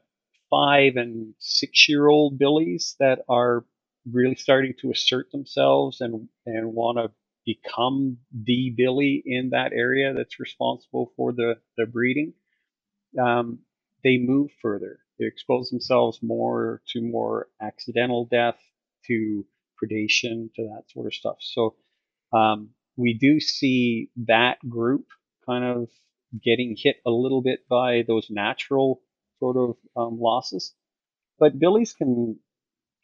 five 0.50 0.96
and 0.98 1.34
six 1.40 1.90
year 1.90 2.08
old 2.08 2.40
billies 2.40 2.96
that 3.00 3.20
are 3.30 3.66
really 4.12 4.36
starting 4.36 4.74
to 4.82 4.92
assert 4.92 5.32
themselves 5.32 6.02
and 6.02 6.28
and 6.46 6.74
want 6.74 6.98
to 6.98 7.12
become 7.46 8.18
the 8.34 8.74
billy 8.78 9.22
in 9.26 9.50
that 9.52 9.74
area 9.74 10.14
that's 10.14 10.40
responsible 10.40 11.12
for 11.16 11.34
the 11.34 11.56
the 11.78 11.86
breeding 11.86 12.34
um, 13.20 13.60
they 14.04 14.18
move 14.18 14.52
further. 14.62 15.00
They 15.20 15.26
expose 15.26 15.70
themselves 15.70 16.20
more 16.22 16.82
to 16.90 17.02
more 17.02 17.48
accidental 17.62 18.26
death 18.26 18.60
to 19.08 19.46
predation 19.82 20.54
to 20.56 20.64
that 20.64 20.84
sort 20.92 21.08
of 21.08 21.14
stuff. 21.14 21.38
So 21.40 21.76
um, 22.34 22.70
we 22.98 23.14
do 23.14 23.40
see 23.40 24.10
that 24.28 24.58
group 24.68 25.08
kind 25.46 25.64
of 25.64 25.90
getting 26.44 26.76
hit 26.78 26.98
a 27.06 27.12
little 27.12 27.42
bit 27.42 27.68
by 27.70 28.04
those 28.08 28.28
natural 28.30 29.02
sort 29.40 29.58
of 29.58 29.78
um, 29.96 30.20
losses. 30.20 30.74
But 31.40 31.60
billies 31.60 31.94
can 31.94 32.40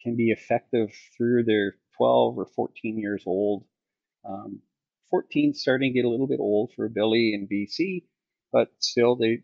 can 0.04 0.16
be 0.16 0.32
effective 0.32 0.89
through 1.18 1.43
their 1.45 1.76
12 1.97 2.38
or 2.38 2.45
14 2.45 2.97
years 2.97 3.24
old. 3.26 3.66
Um, 4.26 4.62
14 5.10 5.54
starting 5.54 5.91
to 5.93 5.97
get 6.00 6.06
a 6.06 6.10
little 6.10 6.28
bit 6.28 6.39
old 6.39 6.72
for 6.76 6.86
a 6.86 6.89
Billy 6.89 7.34
in 7.34 7.47
BC, 7.47 8.04
but 8.52 8.70
still 8.80 9.16
they, 9.16 9.43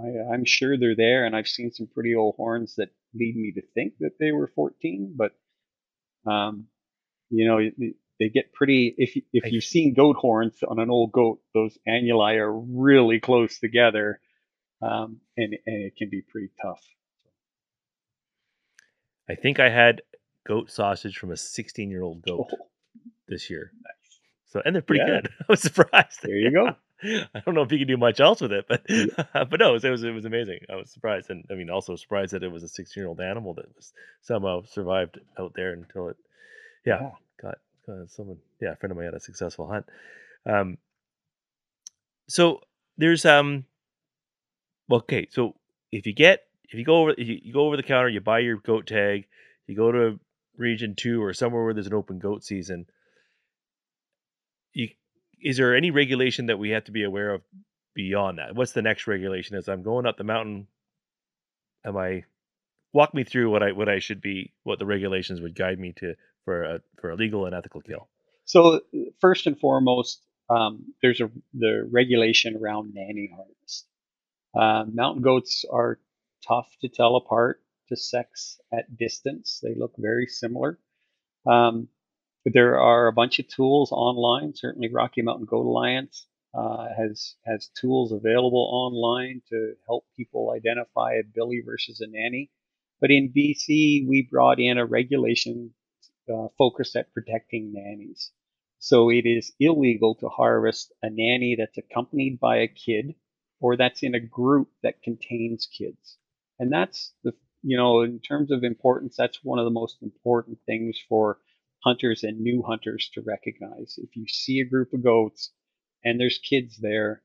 I, 0.00 0.34
I'm 0.34 0.44
sure 0.44 0.76
they're 0.78 0.96
there, 0.96 1.24
and 1.26 1.36
I've 1.36 1.48
seen 1.48 1.72
some 1.72 1.86
pretty 1.86 2.14
old 2.14 2.34
horns 2.36 2.76
that 2.76 2.90
lead 3.14 3.36
me 3.36 3.52
to 3.52 3.62
think 3.74 3.94
that 4.00 4.18
they 4.18 4.32
were 4.32 4.48
14. 4.54 5.14
But 5.16 5.32
um, 6.30 6.66
you 7.30 7.46
know, 7.46 7.58
they- 7.78 7.94
get 8.32 8.52
pretty. 8.52 8.94
If 8.98 9.16
you- 9.16 9.22
if 9.32 9.50
you've 9.50 9.64
seen 9.64 9.94
goat 9.94 10.16
horns 10.16 10.62
on 10.62 10.78
an 10.78 10.90
old 10.90 11.10
goat, 11.10 11.42
those 11.54 11.76
annuli 11.88 12.36
are 12.36 12.56
really 12.56 13.18
close 13.18 13.58
together, 13.58 14.20
um, 14.80 15.20
and 15.36 15.54
and 15.66 15.84
it 15.84 15.96
can 15.96 16.08
be 16.08 16.22
pretty 16.22 16.50
tough. 16.62 16.82
I 19.32 19.34
think 19.36 19.58
I 19.60 19.70
had 19.70 20.02
goat 20.46 20.70
sausage 20.70 21.16
from 21.18 21.30
a 21.32 21.36
16 21.36 21.90
year 21.90 22.02
old 22.02 22.22
goat 22.22 22.48
Oh, 22.52 22.68
this 23.28 23.48
year. 23.50 23.72
nice. 23.82 24.20
So 24.46 24.62
and 24.64 24.74
they're 24.74 24.82
pretty 24.82 25.04
Yeah. 25.06 25.20
good. 25.22 25.30
I 25.40 25.44
was 25.48 25.62
surprised. 25.62 26.20
There 26.22 26.36
you 26.36 26.50
go. 26.52 26.76
I 27.34 27.40
don't 27.40 27.54
know 27.54 27.62
if 27.62 27.72
you 27.72 27.78
can 27.78 27.88
do 27.88 27.96
much 27.96 28.20
else 28.20 28.40
with 28.40 28.52
it, 28.52 28.66
but 28.68 28.82
but 29.50 29.58
no, 29.58 29.70
it 29.70 29.72
was, 29.72 29.84
it 29.84 29.90
was 29.90 30.04
it 30.04 30.10
was 30.10 30.24
amazing. 30.24 30.60
I 30.70 30.76
was 30.76 30.90
surprised, 30.90 31.30
and 31.30 31.44
I 31.50 31.54
mean, 31.54 31.70
also 31.70 31.96
surprised 31.96 32.32
that 32.32 32.44
it 32.44 32.52
was 32.52 32.62
a 32.62 32.68
16 32.68 33.00
year 33.00 33.08
old 33.08 33.20
animal 33.20 33.54
that 33.54 33.74
was 33.74 33.92
somehow 34.20 34.62
survived 34.64 35.18
out 35.38 35.52
there 35.54 35.72
until 35.72 36.10
it, 36.10 36.16
yeah, 36.86 37.00
Yeah. 37.00 37.10
got, 37.40 37.58
got 37.86 38.10
someone. 38.10 38.38
Yeah, 38.60 38.72
a 38.72 38.76
friend 38.76 38.92
of 38.92 38.96
mine 38.96 39.06
had 39.06 39.14
a 39.14 39.20
successful 39.20 39.66
hunt. 39.66 39.86
Um, 40.46 40.78
so 42.28 42.60
there's 42.98 43.24
um, 43.24 43.64
okay, 44.90 45.26
so 45.30 45.56
if 45.90 46.06
you 46.06 46.12
get 46.12 46.44
if 46.72 46.78
you 46.78 46.84
go 46.84 47.02
over 47.02 47.14
you, 47.18 47.38
you 47.42 47.52
go 47.52 47.66
over 47.66 47.76
the 47.76 47.82
counter, 47.82 48.08
you 48.08 48.20
buy 48.20 48.38
your 48.38 48.56
goat 48.56 48.86
tag, 48.86 49.26
you 49.66 49.76
go 49.76 49.92
to 49.92 50.18
region 50.56 50.94
two 50.96 51.22
or 51.22 51.34
somewhere 51.34 51.64
where 51.64 51.74
there's 51.74 51.86
an 51.86 51.94
open 51.94 52.18
goat 52.18 52.42
season. 52.44 52.86
You, 54.72 54.88
is 55.40 55.58
there 55.58 55.76
any 55.76 55.90
regulation 55.90 56.46
that 56.46 56.58
we 56.58 56.70
have 56.70 56.84
to 56.84 56.92
be 56.92 57.04
aware 57.04 57.34
of 57.34 57.42
beyond 57.94 58.38
that? 58.38 58.54
What's 58.54 58.72
the 58.72 58.80
next 58.80 59.06
regulation? 59.06 59.56
As 59.56 59.68
I'm 59.68 59.82
going 59.82 60.06
up 60.06 60.16
the 60.16 60.24
mountain, 60.24 60.66
am 61.84 61.96
I 61.96 62.24
walk 62.94 63.12
me 63.12 63.24
through 63.24 63.50
what 63.50 63.62
I 63.62 63.72
what 63.72 63.90
I 63.90 63.98
should 63.98 64.22
be, 64.22 64.54
what 64.62 64.78
the 64.78 64.86
regulations 64.86 65.42
would 65.42 65.54
guide 65.54 65.78
me 65.78 65.92
to 65.98 66.14
for 66.46 66.64
a 66.64 66.80
for 67.00 67.10
a 67.10 67.16
legal 67.16 67.44
and 67.44 67.54
ethical 67.54 67.82
kill? 67.82 68.08
So 68.46 68.80
first 69.20 69.46
and 69.46 69.60
foremost, 69.60 70.22
um, 70.48 70.94
there's 71.02 71.20
a 71.20 71.30
the 71.52 71.86
regulation 71.90 72.56
around 72.56 72.94
nanny 72.94 73.30
harvest. 73.34 73.86
Uh, 74.54 74.84
mountain 74.90 75.22
goats 75.22 75.66
are 75.70 75.98
tough 76.46 76.68
to 76.80 76.88
tell 76.88 77.16
apart 77.16 77.62
to 77.88 77.96
sex 77.96 78.60
at 78.72 78.96
distance. 78.96 79.60
They 79.62 79.74
look 79.74 79.94
very 79.98 80.26
similar. 80.26 80.78
Um, 81.46 81.88
there 82.44 82.80
are 82.80 83.06
a 83.06 83.12
bunch 83.12 83.38
of 83.38 83.48
tools 83.48 83.92
online. 83.92 84.54
Certainly, 84.54 84.90
Rocky 84.92 85.22
Mountain 85.22 85.46
Goat 85.46 85.66
Alliance 85.66 86.26
uh, 86.54 86.88
has 86.96 87.36
has 87.46 87.68
tools 87.68 88.12
available 88.12 88.68
online 88.72 89.42
to 89.48 89.74
help 89.86 90.04
people 90.16 90.50
identify 90.50 91.14
a 91.14 91.22
billy 91.22 91.62
versus 91.64 92.00
a 92.00 92.06
nanny. 92.06 92.50
But 93.00 93.10
in 93.10 93.32
BC, 93.32 94.06
we 94.08 94.28
brought 94.30 94.60
in 94.60 94.78
a 94.78 94.86
regulation 94.86 95.72
uh, 96.32 96.48
focused 96.58 96.96
at 96.96 97.12
protecting 97.12 97.72
nannies. 97.72 98.30
So 98.78 99.10
it 99.10 99.26
is 99.26 99.52
illegal 99.60 100.14
to 100.16 100.28
harvest 100.28 100.92
a 101.02 101.10
nanny 101.10 101.56
that's 101.56 101.78
accompanied 101.78 102.40
by 102.40 102.58
a 102.58 102.68
kid 102.68 103.14
or 103.60 103.76
that's 103.76 104.02
in 104.02 104.14
a 104.14 104.20
group 104.20 104.68
that 104.82 105.02
contains 105.02 105.66
kids. 105.66 106.18
And 106.62 106.72
that's 106.72 107.12
the, 107.24 107.32
you 107.64 107.76
know, 107.76 108.02
in 108.02 108.20
terms 108.20 108.52
of 108.52 108.62
importance, 108.62 109.16
that's 109.18 109.40
one 109.42 109.58
of 109.58 109.64
the 109.64 109.72
most 109.72 109.96
important 110.00 110.58
things 110.64 110.96
for 111.08 111.38
hunters 111.82 112.22
and 112.22 112.38
new 112.38 112.62
hunters 112.62 113.10
to 113.14 113.20
recognize. 113.20 113.98
If 113.98 114.14
you 114.14 114.26
see 114.28 114.60
a 114.60 114.64
group 114.64 114.92
of 114.92 115.02
goats 115.02 115.50
and 116.04 116.20
there's 116.20 116.38
kids 116.38 116.78
there, 116.80 117.24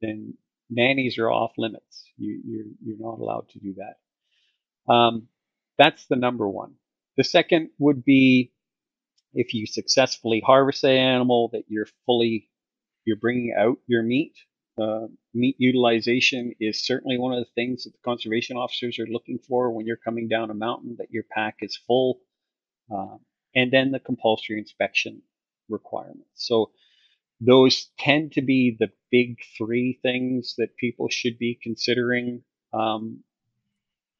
then 0.00 0.32
nannies 0.70 1.18
are 1.18 1.30
off 1.30 1.52
limits. 1.58 2.04
You, 2.16 2.40
you're, 2.42 2.64
you're 2.82 3.06
not 3.06 3.18
allowed 3.18 3.50
to 3.50 3.58
do 3.58 3.74
that. 3.76 4.90
Um, 4.90 5.28
that's 5.76 6.06
the 6.06 6.16
number 6.16 6.48
one. 6.48 6.72
The 7.18 7.24
second 7.24 7.68
would 7.78 8.02
be 8.02 8.50
if 9.34 9.52
you 9.52 9.66
successfully 9.66 10.42
harvest 10.42 10.84
an 10.84 10.92
animal 10.92 11.50
that 11.52 11.64
you're 11.68 11.88
fully, 12.06 12.48
you're 13.04 13.16
bringing 13.18 13.54
out 13.58 13.76
your 13.86 14.02
meat. 14.02 14.32
Uh, 14.80 15.06
meat 15.34 15.56
utilization 15.58 16.54
is 16.60 16.86
certainly 16.86 17.18
one 17.18 17.32
of 17.32 17.38
the 17.38 17.50
things 17.54 17.84
that 17.84 17.92
the 17.92 17.98
conservation 18.04 18.56
officers 18.56 18.98
are 18.98 19.06
looking 19.06 19.38
for 19.38 19.70
when 19.70 19.86
you're 19.86 19.96
coming 19.96 20.28
down 20.28 20.50
a 20.50 20.54
mountain, 20.54 20.96
that 20.98 21.10
your 21.10 21.24
pack 21.30 21.56
is 21.60 21.76
full. 21.86 22.20
Uh, 22.92 23.16
and 23.54 23.72
then 23.72 23.90
the 23.90 24.00
compulsory 24.00 24.58
inspection 24.58 25.22
requirements. 25.68 26.30
So 26.34 26.70
those 27.40 27.90
tend 27.98 28.32
to 28.32 28.42
be 28.42 28.76
the 28.78 28.90
big 29.10 29.38
three 29.56 29.98
things 30.02 30.54
that 30.58 30.76
people 30.76 31.08
should 31.08 31.38
be 31.38 31.58
considering 31.60 32.42
um, 32.72 33.22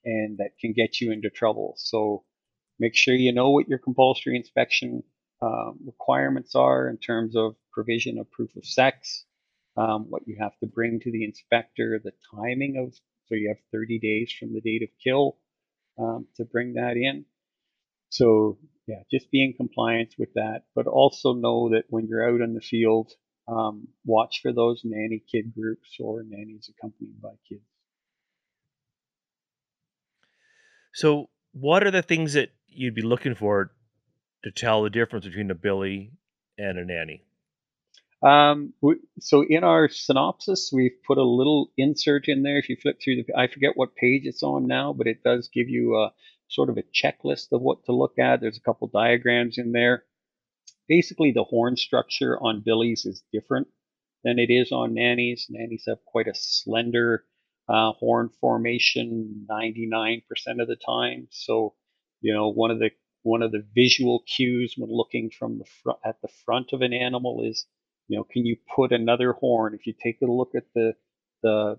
and 0.04 0.38
that 0.38 0.58
can 0.58 0.72
get 0.72 1.00
you 1.00 1.12
into 1.12 1.30
trouble. 1.30 1.74
So 1.76 2.24
make 2.78 2.96
sure 2.96 3.14
you 3.14 3.32
know 3.32 3.50
what 3.50 3.68
your 3.68 3.78
compulsory 3.78 4.36
inspection 4.36 5.02
um, 5.42 5.78
requirements 5.84 6.54
are 6.54 6.88
in 6.88 6.96
terms 6.96 7.36
of 7.36 7.54
provision 7.72 8.18
of 8.18 8.30
proof 8.30 8.54
of 8.56 8.64
sex, 8.64 9.24
um, 9.76 10.06
what 10.08 10.26
you 10.26 10.36
have 10.40 10.56
to 10.60 10.66
bring 10.66 11.00
to 11.00 11.10
the 11.10 11.24
inspector, 11.24 12.00
the 12.02 12.12
timing 12.34 12.76
of, 12.76 12.94
so 13.26 13.34
you 13.34 13.48
have 13.48 13.62
30 13.72 13.98
days 13.98 14.32
from 14.38 14.52
the 14.52 14.60
date 14.60 14.82
of 14.82 14.88
kill 15.02 15.36
um, 15.98 16.26
to 16.36 16.44
bring 16.44 16.74
that 16.74 16.96
in. 16.96 17.24
So 18.10 18.58
yeah, 18.86 19.02
just 19.10 19.30
be 19.30 19.44
in 19.44 19.52
compliance 19.52 20.14
with 20.18 20.32
that, 20.34 20.64
but 20.74 20.86
also 20.86 21.32
know 21.32 21.70
that 21.70 21.84
when 21.88 22.06
you're 22.08 22.28
out 22.28 22.40
in 22.40 22.54
the 22.54 22.60
field, 22.60 23.12
um, 23.46 23.88
watch 24.04 24.40
for 24.42 24.52
those 24.52 24.82
nanny 24.84 25.22
kid 25.30 25.54
groups 25.54 25.96
or 26.00 26.22
nannies 26.22 26.70
accompanied 26.70 27.20
by 27.20 27.30
kids. 27.48 27.62
So, 30.92 31.30
what 31.52 31.84
are 31.84 31.90
the 31.90 32.02
things 32.02 32.32
that 32.34 32.50
you'd 32.68 32.94
be 32.94 33.02
looking 33.02 33.34
for 33.34 33.72
to 34.44 34.50
tell 34.50 34.82
the 34.82 34.90
difference 34.90 35.24
between 35.24 35.50
a 35.50 35.54
billy 35.54 36.12
and 36.58 36.78
a 36.78 36.84
nanny? 36.84 37.24
Um, 38.22 38.74
so 39.20 39.44
in 39.48 39.64
our 39.64 39.88
synopsis, 39.88 40.70
we've 40.72 41.02
put 41.06 41.18
a 41.18 41.24
little 41.24 41.72
insert 41.76 42.28
in 42.28 42.42
there. 42.42 42.58
If 42.58 42.68
you 42.68 42.76
flip 42.76 42.98
through 43.02 43.22
the, 43.22 43.34
I 43.36 43.46
forget 43.46 43.76
what 43.76 43.96
page 43.96 44.22
it's 44.24 44.42
on 44.42 44.66
now, 44.66 44.92
but 44.92 45.06
it 45.06 45.22
does 45.22 45.48
give 45.48 45.68
you 45.68 45.96
a 45.96 46.12
sort 46.48 46.68
of 46.68 46.76
a 46.76 46.82
checklist 46.82 47.52
of 47.52 47.62
what 47.62 47.84
to 47.86 47.92
look 47.92 48.18
at. 48.18 48.40
There's 48.40 48.58
a 48.58 48.62
couple 48.62 48.88
diagrams 48.88 49.56
in 49.56 49.72
there. 49.72 50.04
Basically, 50.88 51.32
the 51.32 51.44
horn 51.44 51.76
structure 51.76 52.38
on 52.38 52.62
Billy's 52.64 53.06
is 53.06 53.22
different 53.32 53.68
than 54.24 54.38
it 54.38 54.50
is 54.50 54.72
on 54.72 54.94
nannies. 54.94 55.46
Nannies 55.48 55.84
have 55.86 56.04
quite 56.04 56.26
a 56.26 56.34
slender 56.34 57.24
uh, 57.68 57.92
horn 57.92 58.28
formation 58.40 59.46
99% 59.48 60.22
of 60.60 60.68
the 60.68 60.76
time. 60.76 61.28
So, 61.30 61.74
you 62.20 62.34
know, 62.34 62.48
one 62.48 62.70
of 62.70 62.80
the 62.80 62.90
one 63.22 63.42
of 63.42 63.52
the 63.52 63.64
visual 63.74 64.24
cues 64.26 64.74
when 64.76 64.90
looking 64.90 65.30
from 65.30 65.58
the 65.58 65.66
front 65.82 65.98
at 66.04 66.20
the 66.22 66.28
front 66.44 66.72
of 66.72 66.80
an 66.80 66.92
animal 66.92 67.44
is, 67.44 67.66
you 68.10 68.16
know, 68.16 68.24
can 68.24 68.44
you 68.44 68.56
put 68.74 68.90
another 68.90 69.32
horn? 69.32 69.72
If 69.72 69.86
you 69.86 69.94
take 69.94 70.20
a 70.20 70.26
look 70.26 70.50
at 70.56 70.64
the 70.74 70.94
the 71.44 71.78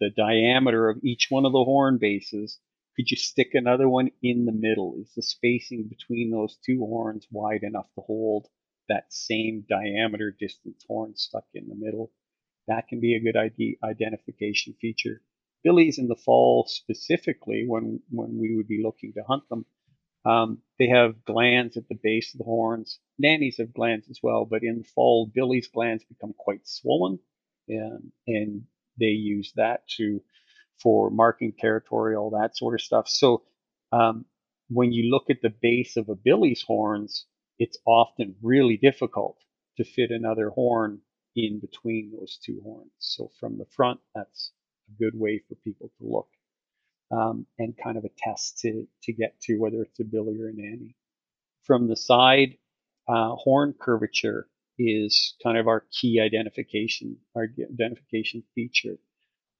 the 0.00 0.10
diameter 0.10 0.90
of 0.90 1.02
each 1.02 1.28
one 1.30 1.46
of 1.46 1.52
the 1.52 1.64
horn 1.64 1.96
bases, 1.96 2.58
could 2.94 3.10
you 3.10 3.16
stick 3.16 3.54
another 3.54 3.88
one 3.88 4.10
in 4.22 4.44
the 4.44 4.52
middle? 4.52 4.96
Is 5.00 5.14
the 5.16 5.22
spacing 5.22 5.88
between 5.88 6.30
those 6.30 6.58
two 6.66 6.80
horns 6.80 7.26
wide 7.30 7.62
enough 7.62 7.88
to 7.94 8.02
hold 8.02 8.48
that 8.90 9.10
same 9.10 9.64
diameter 9.66 10.30
distance 10.38 10.84
horn 10.86 11.16
stuck 11.16 11.46
in 11.54 11.68
the 11.68 11.74
middle? 11.74 12.12
That 12.68 12.86
can 12.88 13.00
be 13.00 13.16
a 13.16 13.20
good 13.20 13.38
ID 13.38 13.78
identification 13.82 14.74
feature. 14.78 15.22
Billies 15.64 15.98
in 15.98 16.06
the 16.06 16.16
fall 16.16 16.66
specifically, 16.68 17.64
when, 17.66 18.00
when 18.10 18.38
we 18.38 18.54
would 18.56 18.68
be 18.68 18.82
looking 18.84 19.14
to 19.14 19.22
hunt 19.22 19.48
them, 19.48 19.64
um, 20.24 20.58
they 20.78 20.88
have 20.88 21.24
glands 21.24 21.76
at 21.76 21.88
the 21.88 21.98
base 22.02 22.34
of 22.34 22.38
the 22.38 22.44
horns. 22.44 22.98
Nannies 23.18 23.58
have 23.58 23.74
glands 23.74 24.08
as 24.08 24.20
well, 24.22 24.44
but 24.44 24.62
in 24.62 24.84
fall, 24.84 25.30
Billy's 25.32 25.68
glands 25.68 26.04
become 26.04 26.34
quite 26.36 26.66
swollen, 26.66 27.18
and, 27.68 28.12
and 28.26 28.62
they 28.98 29.06
use 29.06 29.52
that 29.56 29.86
to 29.96 30.22
for 30.82 31.10
marking 31.10 31.52
territory, 31.52 32.16
all 32.16 32.30
that 32.30 32.56
sort 32.56 32.74
of 32.74 32.80
stuff. 32.80 33.08
So 33.08 33.42
um, 33.92 34.24
when 34.68 34.92
you 34.92 35.10
look 35.10 35.30
at 35.30 35.42
the 35.42 35.54
base 35.62 35.96
of 35.96 36.08
a 36.08 36.16
billy's 36.16 36.62
horns, 36.62 37.26
it's 37.58 37.78
often 37.86 38.34
really 38.42 38.76
difficult 38.76 39.36
to 39.76 39.84
fit 39.84 40.10
another 40.10 40.50
horn 40.50 41.00
in 41.36 41.60
between 41.60 42.12
those 42.12 42.38
two 42.44 42.60
horns. 42.64 42.90
So 42.98 43.30
from 43.38 43.58
the 43.58 43.66
front, 43.76 44.00
that's 44.14 44.52
a 44.88 45.02
good 45.02 45.18
way 45.18 45.42
for 45.48 45.54
people 45.56 45.90
to 45.98 46.06
look 46.06 46.28
um, 47.12 47.46
and 47.58 47.76
kind 47.76 47.96
of 47.98 48.04
a 48.04 48.10
test 48.16 48.58
to, 48.60 48.86
to 49.02 49.12
get 49.12 49.38
to 49.42 49.58
whether 49.58 49.82
it's 49.82 50.00
a 50.00 50.04
billy 50.04 50.40
or 50.40 50.48
a 50.48 50.52
nanny. 50.52 50.96
From 51.64 51.86
the 51.88 51.96
side, 51.96 52.56
uh, 53.08 53.34
horn 53.34 53.74
curvature 53.78 54.48
is 54.78 55.34
kind 55.42 55.58
of 55.58 55.68
our 55.68 55.84
key 55.92 56.20
identification, 56.20 57.18
our 57.36 57.48
identification 57.60 58.42
feature. 58.54 58.96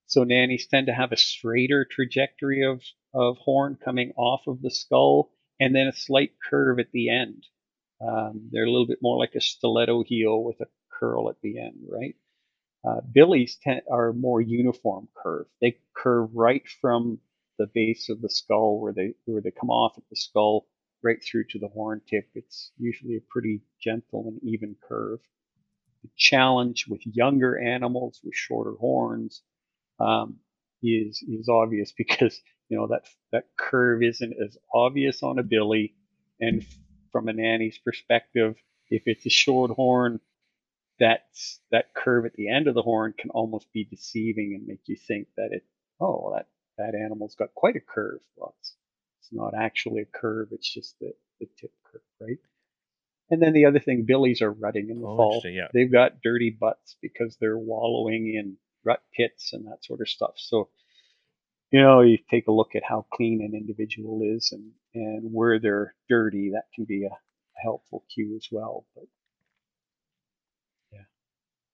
So 0.07 0.25
nannies 0.25 0.67
tend 0.67 0.87
to 0.87 0.95
have 0.95 1.13
a 1.13 1.17
straighter 1.17 1.87
trajectory 1.91 2.65
of, 2.65 2.83
of 3.15 3.39
horn 3.39 3.79
coming 3.83 4.13
off 4.17 4.47
of 4.47 4.63
the 4.63 4.71
skull 4.71 5.31
and 5.61 5.75
then 5.75 5.87
a 5.87 5.93
slight 5.93 6.33
curve 6.51 6.79
at 6.79 6.91
the 6.93 7.11
end. 7.11 7.47
Um, 8.01 8.49
they're 8.51 8.65
a 8.65 8.71
little 8.71 8.87
bit 8.87 8.99
more 9.01 9.19
like 9.19 9.35
a 9.37 9.41
stiletto 9.41 10.03
heel 10.03 10.43
with 10.43 10.61
a 10.61 10.67
curl 10.91 11.29
at 11.31 11.41
the 11.41 11.61
end, 11.61 11.87
right? 11.89 12.17
Uh, 12.85 13.01
billies 13.13 13.59
are 13.91 14.13
more 14.13 14.41
uniform 14.41 15.09
curve. 15.15 15.47
They 15.61 15.79
curve 15.95 16.31
right 16.35 16.63
from 16.81 17.21
the 17.63 17.71
base 17.73 18.09
of 18.09 18.21
the 18.21 18.29
skull 18.29 18.81
where 18.81 18.93
they 18.93 19.15
where 19.25 19.41
they 19.41 19.53
come 19.53 19.71
off 19.71 19.93
at 19.97 20.03
the 20.11 20.17
skull 20.17 20.67
right 21.03 21.23
through 21.23 21.45
to 21.51 21.59
the 21.61 21.69
horn 21.69 22.01
tip. 22.09 22.29
It's 22.35 22.73
usually 22.77 23.17
a 23.17 23.31
pretty 23.31 23.63
gentle 23.81 24.25
and 24.29 24.41
even 24.43 24.77
curve. 24.89 25.21
The 26.03 26.11
challenge 26.17 26.87
with 26.89 27.07
younger 27.07 27.57
animals 27.57 28.21
with 28.25 28.35
shorter 28.35 28.75
horns 28.81 29.43
um, 30.01 30.39
is 30.83 31.23
is 31.23 31.49
obvious 31.49 31.93
because 31.97 32.41
you 32.69 32.77
know 32.77 32.89
that 32.89 33.07
that 33.31 33.45
curve 33.57 34.03
isn't 34.03 34.35
as 34.45 34.59
obvious 34.75 35.23
on 35.23 35.39
a 35.39 35.45
billy, 35.45 35.95
and 36.41 36.67
from 37.13 37.29
a 37.29 37.33
nanny's 37.33 37.79
perspective, 37.79 38.57
if 38.91 39.05
it's 39.07 39.27
a 39.27 39.31
short 39.31 39.71
horn, 39.71 40.19
that's 40.99 41.61
that 41.71 41.95
curve 41.95 42.27
at 42.27 42.35
the 42.35 42.49
end 42.49 42.67
of 42.67 42.75
the 42.75 42.83
horn 42.83 43.15
can 43.17 43.31
almost 43.31 43.73
be 43.73 43.85
deceiving 43.85 44.55
and 44.59 44.67
make 44.67 44.81
you 44.87 44.97
think 44.97 45.29
that 45.37 45.51
it 45.53 45.65
oh 46.01 46.33
that 46.35 46.47
that 46.79 46.95
animal's 46.95 47.35
got 47.35 47.55
quite 47.55 47.77
a 47.77 47.81
curve. 47.81 48.21
Well, 48.37 48.55
it's, 48.61 48.75
it's 49.21 49.33
not 49.33 49.55
actually 49.55 50.03
a 50.03 50.19
curve; 50.19 50.49
it's 50.53 50.73
just 50.73 50.99
the 51.01 51.13
the 51.41 51.47
tip 51.61 51.73
curve, 51.85 52.03
right? 52.21 52.39
And 53.31 53.41
then 53.41 53.55
the 53.55 53.65
other 53.65 53.81
thing, 53.81 54.05
billies 54.07 54.43
are 54.43 54.53
rutting 54.53 54.91
in 54.91 55.01
the 55.01 55.07
Oh, 55.07 55.17
fall. 55.17 55.43
yeah. 55.45 55.69
They've 55.73 55.91
got 55.91 56.21
dirty 56.23 56.51
butts 56.51 56.97
because 57.01 57.37
they're 57.41 57.59
wallowing 57.59 58.27
in 58.35 58.57
rut 58.85 59.03
pits 59.17 59.53
and 59.55 59.67
that 59.67 59.83
sort 59.85 60.03
of 60.03 60.09
stuff. 60.09 60.33
So, 60.37 60.69
you 61.71 61.81
know, 61.81 62.03
you 62.03 62.19
take 62.31 62.47
a 62.49 62.53
look 62.53 62.75
at 62.75 62.83
how 62.87 63.07
clean 63.11 63.41
an 63.43 63.55
individual 63.57 64.21
is 64.23 64.53
and, 64.53 64.73
and 64.95 65.33
where 65.33 65.59
they're 65.59 65.95
dirty, 66.11 66.51
that 66.51 66.65
can 66.75 66.85
be 66.85 67.05
a, 67.05 67.09
a 67.09 67.61
helpful 67.63 68.05
cue 68.13 68.37
as 68.37 68.49
well. 68.51 68.85
But 68.95 69.05
yeah. 70.93 71.05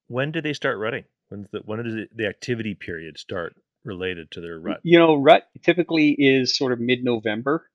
When 0.07 0.31
do 0.31 0.39
they 0.41 0.53
start 0.53 0.77
rutting? 0.77 1.03
When's 1.27 1.47
the 1.51 1.59
when 1.65 1.83
does 1.83 1.93
the, 1.93 2.07
the 2.15 2.27
activity 2.27 2.73
period 2.73 3.17
start 3.17 3.55
related 3.83 4.31
to 4.31 4.41
their 4.41 4.59
rut? 4.59 4.79
you 4.83 4.99
know, 4.99 5.15
rut 5.15 5.47
typically 5.63 6.15
is 6.17 6.57
sort 6.57 6.71
of 6.71 6.79
mid-November, 6.79 7.69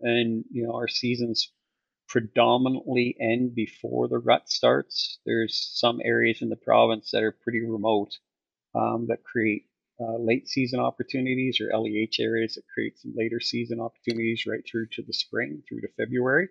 and 0.00 0.44
you 0.50 0.66
know 0.66 0.74
our 0.74 0.88
seasons 0.88 1.52
predominantly 2.08 3.16
end 3.20 3.54
before 3.54 4.08
the 4.08 4.18
rut 4.18 4.48
starts. 4.48 5.18
There's 5.26 5.70
some 5.74 6.00
areas 6.02 6.40
in 6.40 6.48
the 6.48 6.56
province 6.56 7.10
that 7.12 7.22
are 7.22 7.36
pretty 7.42 7.60
remote 7.60 8.16
um, 8.74 9.06
that 9.08 9.22
create 9.22 9.66
uh, 10.00 10.16
late 10.16 10.48
season 10.48 10.80
opportunities, 10.80 11.60
or 11.60 11.76
LEH 11.76 12.20
areas 12.20 12.54
that 12.54 12.62
create 12.72 12.98
some 12.98 13.12
later 13.16 13.40
season 13.40 13.80
opportunities 13.80 14.46
right 14.46 14.62
through 14.66 14.86
to 14.92 15.02
the 15.02 15.12
spring, 15.12 15.62
through 15.68 15.80
to 15.80 15.88
February. 15.96 16.48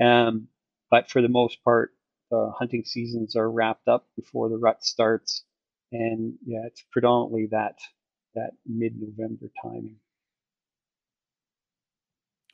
Um, 0.00 0.48
but 0.90 1.10
for 1.10 1.22
the 1.22 1.28
most 1.28 1.64
part, 1.64 1.92
uh, 2.30 2.50
hunting 2.50 2.84
seasons 2.84 3.36
are 3.36 3.50
wrapped 3.50 3.88
up 3.88 4.06
before 4.16 4.48
the 4.48 4.58
rut 4.58 4.84
starts, 4.84 5.44
and 5.90 6.34
yeah, 6.44 6.60
it's 6.66 6.84
predominantly 6.92 7.48
that 7.50 7.78
that 8.34 8.52
mid-November 8.66 9.46
timing. 9.62 9.96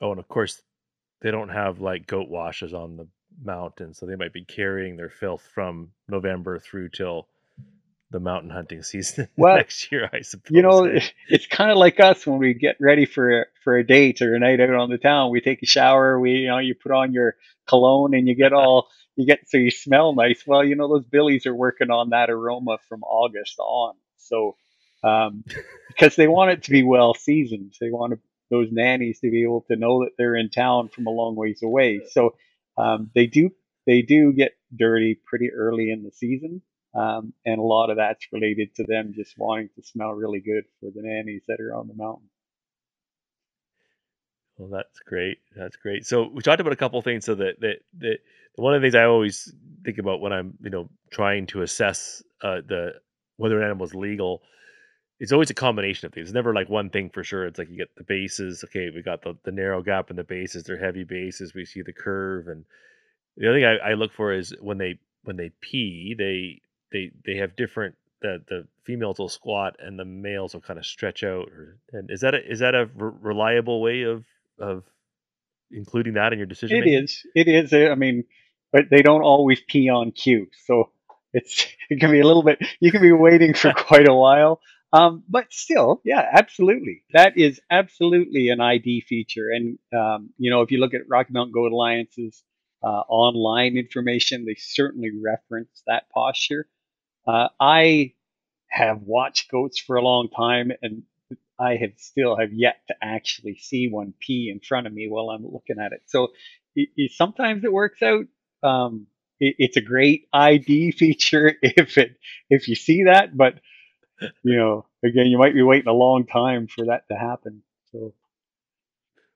Oh, 0.01 0.11
and 0.11 0.19
of 0.19 0.27
course, 0.27 0.61
they 1.21 1.31
don't 1.31 1.49
have 1.49 1.81
like 1.81 2.07
goat 2.07 2.29
washes 2.29 2.73
on 2.73 2.97
the 2.97 3.07
mountain, 3.43 3.93
so 3.93 4.05
they 4.05 4.15
might 4.17 4.33
be 4.33 4.45
carrying 4.45 4.97
their 4.97 5.09
filth 5.09 5.47
from 5.53 5.91
November 6.09 6.59
through 6.59 6.89
till 6.89 7.27
the 8.11 8.19
mountain 8.21 8.51
hunting 8.51 8.83
season 8.85 9.29
Well, 9.37 9.53
next 9.53 9.91
year, 9.91 10.09
I 10.13 10.21
suppose. 10.21 10.49
you 10.49 10.61
know, 10.61 10.85
it's 11.29 11.47
kind 11.47 11.71
of 11.71 11.77
like 11.77 11.99
us 11.99 12.27
when 12.27 12.39
we 12.39 12.53
get 12.53 12.77
ready 12.79 13.05
for 13.05 13.41
a, 13.41 13.45
for 13.63 13.77
a 13.77 13.85
date 13.87 14.21
or 14.21 14.35
a 14.35 14.39
night 14.39 14.61
out 14.61 14.71
on 14.75 14.89
the 14.91 14.97
town. 14.99 15.31
We 15.31 15.41
take 15.41 15.63
a 15.63 15.67
shower. 15.67 16.19
We, 16.19 16.31
you 16.33 16.47
know, 16.49 16.59
you 16.59 16.75
put 16.75 16.91
on 16.91 17.13
your 17.13 17.35
cologne 17.67 18.13
and 18.13 18.27
you 18.27 18.35
get 18.35 18.53
all 18.53 18.89
you 19.15 19.25
get 19.25 19.49
so 19.49 19.57
you 19.57 19.71
smell 19.71 20.15
nice. 20.15 20.43
Well, 20.47 20.63
you 20.63 20.75
know, 20.75 20.87
those 20.89 21.05
billies 21.05 21.47
are 21.47 21.55
working 21.55 21.91
on 21.91 22.11
that 22.11 22.29
aroma 22.29 22.77
from 22.89 23.03
August 23.03 23.57
on. 23.59 23.95
So, 24.17 24.55
um, 25.03 25.43
because 25.87 26.15
they 26.15 26.27
want 26.27 26.51
it 26.51 26.63
to 26.63 26.71
be 26.71 26.83
well 26.83 27.13
seasoned, 27.13 27.73
they 27.79 27.89
want 27.89 28.13
to, 28.13 28.19
those 28.49 28.69
nannies 28.71 29.19
to 29.19 29.29
be 29.29 29.43
able 29.43 29.65
to 29.69 29.75
know 29.75 30.03
that 30.03 30.11
they're 30.17 30.35
in 30.35 30.49
town 30.49 30.89
from 30.89 31.07
a 31.07 31.11
long 31.11 31.35
ways 31.35 31.61
away. 31.63 32.01
So, 32.09 32.35
um, 32.77 33.11
they 33.13 33.27
do 33.27 33.51
they 33.85 34.01
do 34.01 34.33
get 34.33 34.53
dirty 34.75 35.19
pretty 35.25 35.51
early 35.51 35.91
in 35.91 36.03
the 36.03 36.11
season. 36.11 36.61
Um, 36.93 37.33
and 37.45 37.59
a 37.59 37.63
lot 37.63 37.89
of 37.89 37.97
that's 37.97 38.27
related 38.31 38.75
to 38.75 38.83
them 38.83 39.13
just 39.15 39.37
wanting 39.37 39.69
to 39.75 39.83
smell 39.83 40.11
really 40.11 40.39
good 40.39 40.63
for 40.79 40.89
the 40.93 41.01
nannies 41.03 41.43
that 41.47 41.59
are 41.59 41.75
on 41.75 41.87
the 41.87 41.93
mountain. 41.93 42.29
Well, 44.57 44.69
that's 44.69 44.99
great. 44.99 45.37
That's 45.55 45.77
great. 45.77 46.05
So 46.05 46.27
we 46.27 46.41
talked 46.41 46.59
about 46.59 46.73
a 46.73 46.77
couple 46.77 47.01
things. 47.01 47.25
So 47.25 47.35
that 47.35 47.59
that 47.61 47.77
that 47.99 48.17
one 48.55 48.75
of 48.75 48.81
the 48.81 48.85
things 48.85 48.95
I 48.95 49.05
always 49.05 49.53
think 49.85 49.99
about 49.99 50.19
when 50.19 50.33
I'm 50.33 50.57
you 50.61 50.69
know 50.69 50.89
trying 51.11 51.47
to 51.47 51.61
assess 51.61 52.21
uh, 52.43 52.61
the 52.67 52.93
whether 53.37 53.57
an 53.57 53.65
animal 53.65 53.85
is 53.85 53.95
legal, 53.95 54.41
it's 55.19 55.31
always 55.33 55.49
a 55.49 55.55
combination 55.55 56.07
of 56.07 56.13
things. 56.13 56.29
It's 56.29 56.35
never 56.35 56.53
like 56.53 56.69
one 56.69 56.89
thing 56.89 57.09
for 57.09 57.23
sure. 57.23 57.45
It's 57.47 57.59
like 57.59 57.69
you 57.69 57.77
get 57.77 57.95
the 57.97 58.03
bases. 58.03 58.63
Okay, 58.65 58.89
we 58.93 59.01
got 59.03 59.23
the, 59.23 59.37
the 59.43 59.51
narrow 59.51 59.81
gap 59.83 60.09
in 60.09 60.17
the 60.17 60.23
bases. 60.23 60.63
They're 60.63 60.79
heavy 60.79 61.03
bases. 61.05 61.53
We 61.53 61.65
see 61.65 61.81
the 61.83 61.93
curve, 61.93 62.47
and 62.47 62.65
the 63.37 63.49
other 63.49 63.57
thing 63.59 63.65
I, 63.65 63.91
I 63.91 63.93
look 63.95 64.13
for 64.13 64.33
is 64.33 64.53
when 64.61 64.77
they 64.77 64.99
when 65.23 65.37
they 65.37 65.51
pee, 65.61 66.15
they 66.17 66.61
they 66.91 67.11
they 67.25 67.37
have 67.39 67.55
different. 67.55 67.95
The, 68.21 68.43
the 68.49 68.67
females 68.85 69.19
will 69.19 69.29
squat 69.29 69.77
and 69.79 69.99
the 69.99 70.05
males 70.05 70.53
will 70.53 70.61
kind 70.61 70.79
of 70.79 70.85
stretch 70.85 71.23
out. 71.23 71.49
Or, 71.49 71.77
and 71.93 72.11
is 72.11 72.21
that 72.21 72.35
a, 72.35 72.51
is 72.51 72.59
that 72.59 72.75
a 72.75 72.89
re- 72.95 73.11
reliable 73.21 73.81
way 73.81 74.03
of 74.03 74.25
of 74.59 74.83
including 75.71 76.15
that 76.15 76.33
in 76.33 76.39
your 76.39 76.47
decision 76.47 76.79
It 76.79 76.81
making? 76.81 77.03
is. 77.03 77.23
It 77.35 77.47
is. 77.47 77.73
I 77.73 77.95
mean, 77.95 78.25
but 78.71 78.85
they 78.91 79.01
don't 79.01 79.23
always 79.23 79.61
pee 79.61 79.89
on 79.89 80.11
cue, 80.11 80.47
so 80.65 80.91
it's 81.33 81.67
it 81.89 81.99
can 81.99 82.11
be 82.11 82.19
a 82.21 82.27
little 82.27 82.43
bit. 82.43 82.59
You 82.79 82.91
can 82.91 83.01
be 83.01 83.11
waiting 83.11 83.53
for 83.53 83.73
quite 83.77 84.07
a 84.09 84.13
while. 84.13 84.61
Um, 84.91 85.23
but 85.29 85.53
still, 85.53 86.01
yeah, 86.03 86.25
absolutely. 86.33 87.03
That 87.13 87.37
is 87.37 87.61
absolutely 87.69 88.49
an 88.49 88.59
ID 88.59 89.01
feature. 89.01 89.49
And 89.53 89.77
um, 89.93 90.31
you 90.37 90.49
know, 90.49 90.61
if 90.61 90.71
you 90.71 90.79
look 90.79 90.93
at 90.93 91.07
Rocky 91.07 91.33
Mountain 91.33 91.53
Goat 91.53 91.71
Alliance's 91.71 92.43
uh, 92.83 92.87
online 93.07 93.77
information, 93.77 94.45
they 94.45 94.55
certainly 94.55 95.11
reference 95.11 95.83
that 95.85 96.09
posture. 96.09 96.67
Uh, 97.27 97.49
I 97.59 98.13
have 98.69 99.01
watched 99.01 99.51
goats 99.51 99.79
for 99.79 99.95
a 99.97 100.01
long 100.01 100.29
time, 100.29 100.71
and 100.81 101.03
I 101.59 101.75
have 101.75 101.93
still 101.97 102.37
have 102.37 102.53
yet 102.53 102.81
to 102.87 102.95
actually 103.01 103.57
see 103.57 103.89
one 103.89 104.13
pee 104.19 104.49
in 104.51 104.59
front 104.59 104.87
of 104.87 104.93
me 104.93 105.07
while 105.09 105.29
I'm 105.29 105.43
looking 105.45 105.79
at 105.79 105.91
it. 105.91 106.01
So 106.07 106.29
it, 106.75 106.89
it, 106.95 107.11
sometimes 107.11 107.63
it 107.63 107.73
works 107.73 108.01
out. 108.01 108.25
Um, 108.63 109.07
it, 109.39 109.55
it's 109.59 109.77
a 109.77 109.81
great 109.81 110.27
ID 110.33 110.91
feature 110.97 111.53
if 111.61 111.97
it 111.97 112.17
if 112.49 112.67
you 112.67 112.75
see 112.75 113.03
that, 113.03 113.35
but 113.35 113.55
you 114.43 114.57
know, 114.57 114.85
again, 115.03 115.27
you 115.27 115.37
might 115.37 115.53
be 115.53 115.61
waiting 115.61 115.87
a 115.87 115.93
long 115.93 116.25
time 116.25 116.67
for 116.67 116.85
that 116.85 117.07
to 117.09 117.17
happen. 117.17 117.63
So 117.91 118.13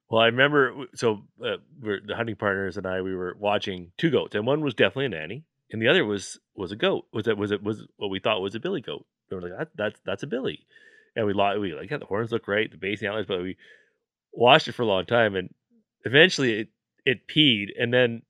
Well, 0.09 0.21
I 0.21 0.27
remember. 0.27 0.85
So 0.95 1.23
uh, 1.43 1.57
the 1.81 2.15
hunting 2.15 2.35
partners 2.35 2.77
and 2.77 2.85
I, 2.85 3.01
we 3.01 3.15
were 3.15 3.35
watching 3.39 3.91
two 3.97 4.11
goats, 4.11 4.35
and 4.35 4.45
one 4.45 4.61
was 4.61 4.73
definitely 4.73 5.05
a 5.05 5.09
nanny, 5.09 5.43
and 5.71 5.81
the 5.81 5.87
other 5.87 6.05
was 6.05 6.39
was 6.55 6.71
a 6.71 6.75
goat. 6.75 7.05
Was 7.13 7.27
it 7.27 7.37
was 7.37 7.51
it 7.51 7.63
was 7.63 7.85
what 7.97 8.09
we 8.09 8.19
thought 8.19 8.41
was 8.41 8.55
a 8.55 8.59
billy 8.59 8.81
goat? 8.81 9.05
And 9.29 9.41
We 9.41 9.49
were 9.49 9.57
like, 9.57 9.59
that, 9.59 9.77
that's 9.77 9.99
that's 10.05 10.23
a 10.23 10.27
billy, 10.27 10.65
and 11.15 11.25
we 11.25 11.33
we 11.33 11.73
like 11.73 11.89
yeah, 11.89 11.97
the 11.97 12.05
horns 12.05 12.31
look 12.31 12.43
great, 12.43 12.71
the 12.71 12.77
base 12.77 13.01
antlers, 13.03 13.25
but 13.25 13.41
we 13.41 13.57
watched 14.31 14.67
it 14.67 14.73
for 14.73 14.83
a 14.83 14.87
long 14.87 15.05
time, 15.05 15.35
and 15.35 15.53
eventually 16.05 16.53
it 16.59 16.69
it 17.05 17.27
peed, 17.27 17.67
and 17.79 17.93
then 17.93 18.21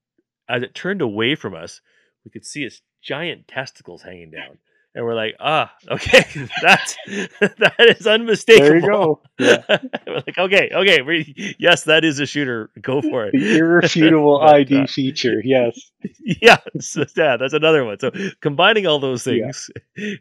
as 0.49 0.63
it 0.63 0.75
turned 0.75 1.01
away 1.01 1.35
from 1.35 1.55
us, 1.55 1.81
we 2.25 2.31
could 2.31 2.45
see 2.45 2.63
its 2.63 2.81
giant 3.01 3.47
testicles 3.47 4.01
hanging 4.01 4.31
down, 4.31 4.57
and 4.95 5.05
we're 5.05 5.15
like, 5.15 5.35
ah, 5.39 5.73
okay, 5.89 6.23
that's 6.61 6.95
that 7.07 7.95
is 7.99 8.05
unmistakable. 8.07 8.67
there 8.69 8.77
you 8.77 8.87
go. 8.87 9.21
Yeah. 9.39 9.63
we're 10.07 10.15
like, 10.25 10.37
okay, 10.37 10.69
okay, 10.73 11.01
we, 11.01 11.55
yes, 11.59 11.83
that 11.85 12.03
is 12.05 12.19
a 12.19 12.25
shooter. 12.25 12.69
Go 12.81 13.01
for 13.01 13.31
The 13.31 13.37
it. 13.37 13.57
irrefutable 13.57 14.39
But, 14.39 14.55
ID 14.55 14.83
uh, 14.83 14.87
feature. 14.87 15.41
Yes. 15.43 15.91
yeah, 16.19 16.57
so, 16.79 17.05
yeah, 17.17 17.37
that's 17.37 17.53
another 17.53 17.83
one. 17.85 17.99
So 17.99 18.11
combining 18.41 18.85
all 18.87 18.99
those 18.99 19.25
Yeah. 19.25 19.51
things, 19.51 19.69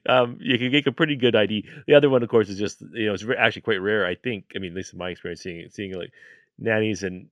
um, 0.09 0.39
you 0.41 0.59
can 0.59 0.71
get 0.71 0.87
a 0.87 0.93
pretty 0.93 1.17
good 1.17 1.35
ID. 1.37 1.67
The 1.87 1.95
other 1.95 2.09
one, 2.11 2.23
of 2.23 2.29
course, 2.29 2.49
is 2.49 2.59
just 2.59 2.81
you 2.93 3.07
know 3.07 3.15
it's 3.15 3.25
actually 3.39 3.63
quite 3.63 3.81
rare. 3.81 4.07
I 4.07 4.15
think. 4.15 4.47
I 4.57 4.59
mean, 4.59 4.73
at 4.73 4.77
least 4.77 4.93
in 4.93 4.99
my 4.99 5.11
experience, 5.11 5.43
seeing 5.43 5.69
seeing 5.71 5.95
like 5.95 6.13
nannies 6.59 7.03
and 7.03 7.29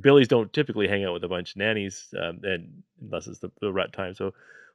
billies 0.00 0.28
don't 0.28 0.52
typically 0.52 0.88
hang 0.88 1.04
out 1.04 1.12
with 1.12 1.24
a 1.24 1.28
bunch 1.28 1.50
of 1.52 1.56
nannies, 1.56 2.06
um, 2.20 2.40
and 2.44 2.82
unless 3.02 3.26
it's 3.26 3.40
the, 3.40 3.50
the 3.60 3.72
rut 3.72 3.92
time. 3.92 4.14
So 4.14 4.32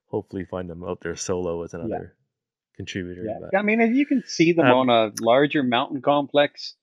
hopefully, 0.08 0.46
find 0.46 0.70
them 0.70 0.84
out 0.84 1.00
there 1.02 1.16
solo 1.16 1.64
as 1.64 1.74
another 1.74 2.16
contributor. 2.76 3.24
Yeah. 3.26 3.48
But 3.52 3.58
I 3.58 3.62
mean, 3.62 3.82
and 3.82 3.96
you 3.96 4.06
can 4.06 4.24
see 4.26 4.52
them 4.54 4.66
Um, 4.66 4.90
on 4.90 4.90
a 4.90 5.14
larger 5.22 5.64
mountain 5.64 6.02
complex, 6.02 6.76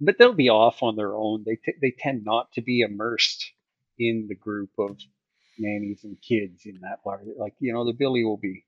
but 0.00 0.16
they'll 0.18 0.34
be 0.34 0.50
off 0.50 0.82
on 0.82 0.96
their 0.96 1.14
own. 1.14 1.44
They 1.44 1.56
t- 1.56 1.78
they 1.80 1.94
tend 1.98 2.24
not 2.24 2.52
to 2.52 2.62
be 2.62 2.80
immersed 2.80 3.52
in 3.98 4.26
the 4.28 4.34
group 4.34 4.70
of 4.78 4.98
nannies 5.58 6.04
and 6.04 6.16
kids 6.20 6.62
in 6.66 6.80
that 6.82 7.00
large. 7.04 7.26
Like 7.36 7.54
you 7.60 7.72
know, 7.72 7.84
the 7.84 7.92
Billy 7.92 8.24
will 8.24 8.36
be 8.36 8.64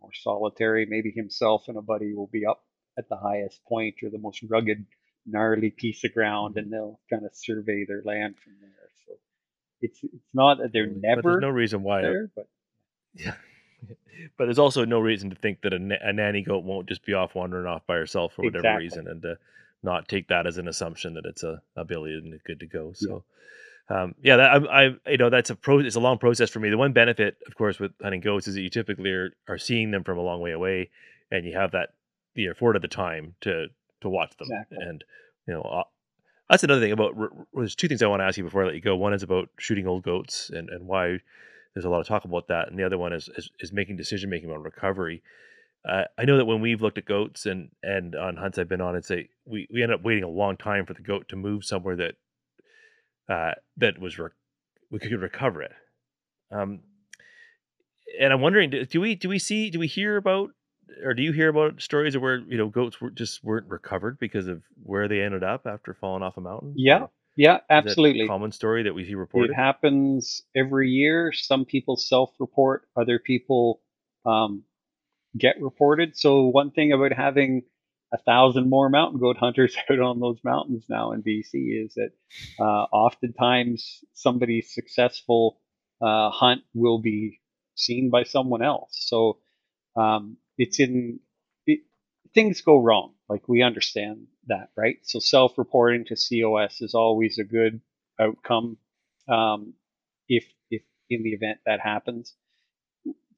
more 0.00 0.12
solitary. 0.12 0.86
Maybe 0.86 1.10
himself 1.10 1.68
and 1.68 1.76
a 1.78 1.82
buddy 1.82 2.14
will 2.14 2.30
be 2.32 2.46
up 2.46 2.62
at 2.98 3.08
the 3.08 3.16
highest 3.16 3.64
point 3.64 3.96
or 4.02 4.10
the 4.10 4.18
most 4.18 4.42
rugged, 4.48 4.84
gnarly 5.24 5.70
piece 5.70 6.04
of 6.04 6.12
ground, 6.12 6.56
and 6.58 6.72
they'll 6.72 7.00
kind 7.10 7.24
of 7.24 7.30
survey 7.34 7.84
their 7.86 8.02
land 8.04 8.34
from 8.42 8.54
there. 8.60 8.90
So 9.06 9.14
it's 9.80 10.02
it's 10.02 10.34
not 10.34 10.58
that 10.58 10.72
they're 10.72 10.86
totally. 10.86 11.00
but 11.00 11.08
never 11.08 11.22
there's 11.22 11.40
no 11.40 11.48
reason 11.48 11.82
why. 11.82 12.02
there, 12.02 12.30
but 12.34 12.46
Yeah. 13.14 13.34
But 14.36 14.44
there's 14.44 14.58
also 14.58 14.84
no 14.84 15.00
reason 15.00 15.30
to 15.30 15.36
think 15.36 15.62
that 15.62 15.72
a, 15.72 15.78
na- 15.80 15.96
a 16.00 16.12
nanny 16.12 16.42
goat 16.42 16.62
won't 16.62 16.88
just 16.88 17.04
be 17.04 17.12
off 17.12 17.34
wandering 17.34 17.66
off 17.66 17.84
by 17.86 17.96
herself 17.96 18.34
for 18.34 18.42
whatever 18.42 18.58
Exactly. 18.58 18.84
reason, 18.84 19.08
and 19.08 19.22
to 19.22 19.38
not 19.82 20.06
take 20.06 20.28
that 20.28 20.46
as 20.46 20.58
an 20.58 20.68
assumption 20.68 21.14
that 21.14 21.24
it's 21.24 21.42
a, 21.42 21.60
a 21.74 21.84
billy 21.84 22.12
and 22.12 22.38
good 22.44 22.60
to 22.60 22.66
go. 22.66 22.92
So, 22.94 23.24
um, 23.88 24.14
yeah, 24.22 24.36
that, 24.36 24.50
I, 24.50 24.84
I, 24.84 25.10
you 25.10 25.18
know, 25.18 25.28
that's 25.28 25.50
a 25.50 25.56
pro. 25.56 25.80
It's 25.80 25.96
a 25.96 26.00
long 26.00 26.18
process 26.18 26.50
for 26.50 26.60
me. 26.60 26.70
The 26.70 26.78
one 26.78 26.92
benefit, 26.92 27.36
of 27.48 27.56
course, 27.56 27.80
with 27.80 27.92
hunting 28.00 28.20
goats 28.20 28.46
is 28.46 28.54
that 28.54 28.60
you 28.60 28.70
typically 28.70 29.10
are, 29.10 29.34
are 29.48 29.58
seeing 29.58 29.90
them 29.90 30.04
from 30.04 30.18
a 30.18 30.22
long 30.22 30.40
way 30.40 30.52
away, 30.52 30.90
and 31.32 31.44
you 31.44 31.54
have 31.54 31.72
that 31.72 31.94
you're 32.34 32.52
afforded 32.52 32.82
the 32.82 32.88
time 32.88 33.34
to 33.40 33.66
to 34.02 34.08
watch 34.08 34.36
them. 34.36 34.48
Exactly. 34.52 34.78
And 34.80 35.04
you 35.48 35.54
know, 35.54 35.62
uh, 35.62 35.84
that's 36.48 36.62
another 36.62 36.80
thing 36.80 36.92
about. 36.92 37.16
There's 37.54 37.74
two 37.74 37.88
things 37.88 38.02
I 38.02 38.06
want 38.06 38.20
to 38.20 38.26
ask 38.26 38.38
you 38.38 38.44
before 38.44 38.62
I 38.62 38.66
let 38.66 38.74
you 38.76 38.80
go. 38.80 38.94
One 38.94 39.14
is 39.14 39.24
about 39.24 39.48
shooting 39.58 39.88
old 39.88 40.04
goats 40.04 40.50
and 40.50 40.68
and 40.70 40.86
why 40.86 41.18
there's 41.74 41.84
a 41.84 41.90
lot 41.90 42.00
of 42.00 42.06
talk 42.06 42.24
about 42.24 42.48
that, 42.48 42.68
and 42.68 42.78
the 42.78 42.84
other 42.84 42.98
one 42.98 43.12
is 43.12 43.28
is, 43.36 43.50
is 43.60 43.72
making 43.72 43.96
decision 43.96 44.30
making 44.30 44.50
on 44.50 44.62
recovery. 44.62 45.22
Uh, 45.88 46.04
I 46.16 46.24
know 46.24 46.36
that 46.36 46.44
when 46.44 46.60
we've 46.60 46.80
looked 46.80 46.98
at 46.98 47.04
goats 47.04 47.46
and 47.46 47.70
and 47.82 48.14
on 48.14 48.36
hunts 48.36 48.58
I've 48.58 48.68
been 48.68 48.80
on, 48.80 48.96
it's 48.96 49.10
a 49.10 49.28
we 49.44 49.66
we 49.72 49.82
end 49.82 49.92
up 49.92 50.02
waiting 50.02 50.24
a 50.24 50.28
long 50.28 50.56
time 50.56 50.86
for 50.86 50.94
the 50.94 51.02
goat 51.02 51.28
to 51.28 51.36
move 51.36 51.64
somewhere 51.64 51.96
that 51.96 52.14
uh, 53.28 53.52
that 53.78 53.98
was 53.98 54.18
re- 54.18 54.30
we 54.90 54.98
could 54.98 55.12
recover 55.12 55.62
it. 55.62 55.72
Um, 56.50 56.80
and 58.20 58.32
I'm 58.32 58.40
wondering, 58.40 58.70
do 58.70 58.84
do 58.84 59.00
we 59.00 59.14
do 59.14 59.28
we 59.28 59.38
see 59.38 59.70
do 59.70 59.78
we 59.78 59.86
hear 59.86 60.16
about 60.16 60.50
or 61.04 61.14
do 61.14 61.22
you 61.22 61.32
hear 61.32 61.48
about 61.48 61.80
stories 61.80 62.14
of 62.14 62.22
where 62.22 62.38
you 62.38 62.58
know 62.58 62.68
goats 62.68 63.00
were 63.00 63.10
just 63.10 63.42
weren't 63.42 63.68
recovered 63.68 64.18
because 64.18 64.46
of 64.46 64.62
where 64.82 65.08
they 65.08 65.22
ended 65.22 65.42
up 65.42 65.66
after 65.66 65.94
falling 65.94 66.22
off 66.22 66.36
a 66.36 66.40
mountain? 66.40 66.74
Yeah, 66.76 66.98
Or 66.98 67.10
yeah, 67.36 67.56
is 67.56 67.60
that 67.68 67.74
a 67.74 67.88
absolutely. 67.88 68.26
common 68.26 68.52
story 68.52 68.82
that 68.84 68.94
we 68.94 69.04
see 69.04 69.14
reported. 69.14 69.50
It 69.50 69.54
happens 69.54 70.42
every 70.54 70.90
year. 70.90 71.32
Some 71.32 71.64
people 71.64 71.96
self-report, 71.96 72.86
other 72.96 73.18
people 73.18 73.80
um, 74.26 74.64
get 75.36 75.60
reported. 75.60 76.16
So 76.16 76.46
one 76.46 76.70
thing 76.70 76.92
about 76.92 77.12
having 77.12 77.62
a 78.12 78.18
thousand 78.18 78.68
more 78.68 78.88
mountain 78.90 79.18
goat 79.18 79.38
hunters 79.38 79.74
out 79.90 79.98
on 79.98 80.20
those 80.20 80.38
mountains 80.44 80.84
now 80.88 81.12
in 81.12 81.22
BC 81.22 81.84
is 81.84 81.94
that 81.94 82.10
uh, 82.60 82.84
oftentimes 82.92 84.04
somebody's 84.12 84.74
successful 84.74 85.58
uh, 86.00 86.30
hunt 86.30 86.62
will 86.74 86.98
be 86.98 87.40
seen 87.74 88.10
by 88.10 88.24
someone 88.24 88.62
else. 88.62 88.90
So 88.92 89.38
um, 89.96 90.36
it's 90.58 90.78
in 90.78 91.20
it, 91.66 91.80
things 92.34 92.60
go 92.60 92.78
wrong. 92.78 93.14
Like 93.28 93.48
we 93.48 93.62
understand 93.62 94.26
that, 94.48 94.70
right? 94.76 94.98
So 95.02 95.18
self-reporting 95.18 96.06
to 96.06 96.16
COS 96.16 96.80
is 96.82 96.94
always 96.94 97.38
a 97.38 97.44
good 97.44 97.80
outcome 98.20 98.76
um, 99.28 99.74
if 100.28 100.44
if 100.70 100.82
in 101.10 101.22
the 101.22 101.30
event 101.32 101.58
that 101.66 101.80
happens. 101.80 102.34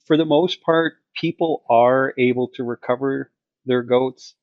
For 0.07 0.17
the 0.17 0.25
most 0.25 0.63
part, 0.63 0.95
people 1.15 1.65
are 1.69 2.15
able 2.19 2.49
to 2.55 2.65
recover 2.65 3.33
their 3.65 3.83
goats. 3.83 4.35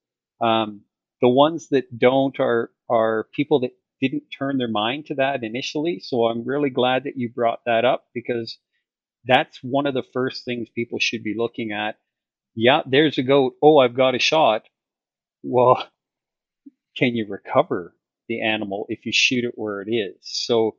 Um, 0.41 0.81
the 1.21 1.29
ones 1.29 1.69
that 1.69 1.97
don't 1.99 2.39
are 2.39 2.71
are 2.89 3.27
people 3.33 3.59
that 3.61 3.71
didn't 4.01 4.23
turn 4.37 4.57
their 4.57 4.67
mind 4.67 5.05
to 5.07 5.15
that 5.15 5.43
initially. 5.43 5.99
So 5.99 6.25
I'm 6.25 6.43
really 6.43 6.69
glad 6.71 7.03
that 7.03 7.17
you 7.17 7.29
brought 7.29 7.61
that 7.65 7.85
up 7.85 8.07
because 8.13 8.57
that's 9.25 9.59
one 9.63 9.87
of 9.87 9.93
the 9.93 10.03
first 10.13 10.45
things 10.45 10.69
people 10.69 10.99
should 10.99 11.23
be 11.23 11.35
looking 11.37 11.71
at. 11.71 11.97
Yeah, 12.55 12.81
there's 12.85 13.17
a 13.17 13.23
goat. 13.23 13.55
Oh, 13.61 13.77
I've 13.77 13.95
got 13.95 14.15
a 14.15 14.19
shot. 14.19 14.63
Well, 15.43 15.87
can 16.95 17.15
you 17.15 17.25
recover 17.27 17.95
the 18.27 18.41
animal 18.41 18.85
if 18.89 19.05
you 19.05 19.11
shoot 19.11 19.43
it 19.43 19.53
where 19.55 19.81
it 19.81 19.91
is? 19.91 20.15
So, 20.21 20.75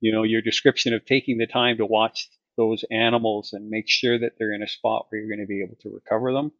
you 0.00 0.12
know, 0.12 0.22
your 0.22 0.42
description 0.42 0.94
of 0.94 1.04
taking 1.04 1.38
the 1.38 1.46
time 1.46 1.78
to 1.78 1.86
watch 1.86 2.28
those 2.56 2.84
animals 2.90 3.52
and 3.52 3.70
make 3.70 3.88
sure 3.88 4.18
that 4.18 4.32
they're 4.38 4.54
in 4.54 4.62
a 4.62 4.68
spot 4.68 5.06
where 5.08 5.20
you're 5.20 5.34
going 5.34 5.46
to 5.46 5.46
be 5.46 5.62
able 5.62 5.76
to 5.82 5.94
recover 5.94 6.32
them, 6.32 6.52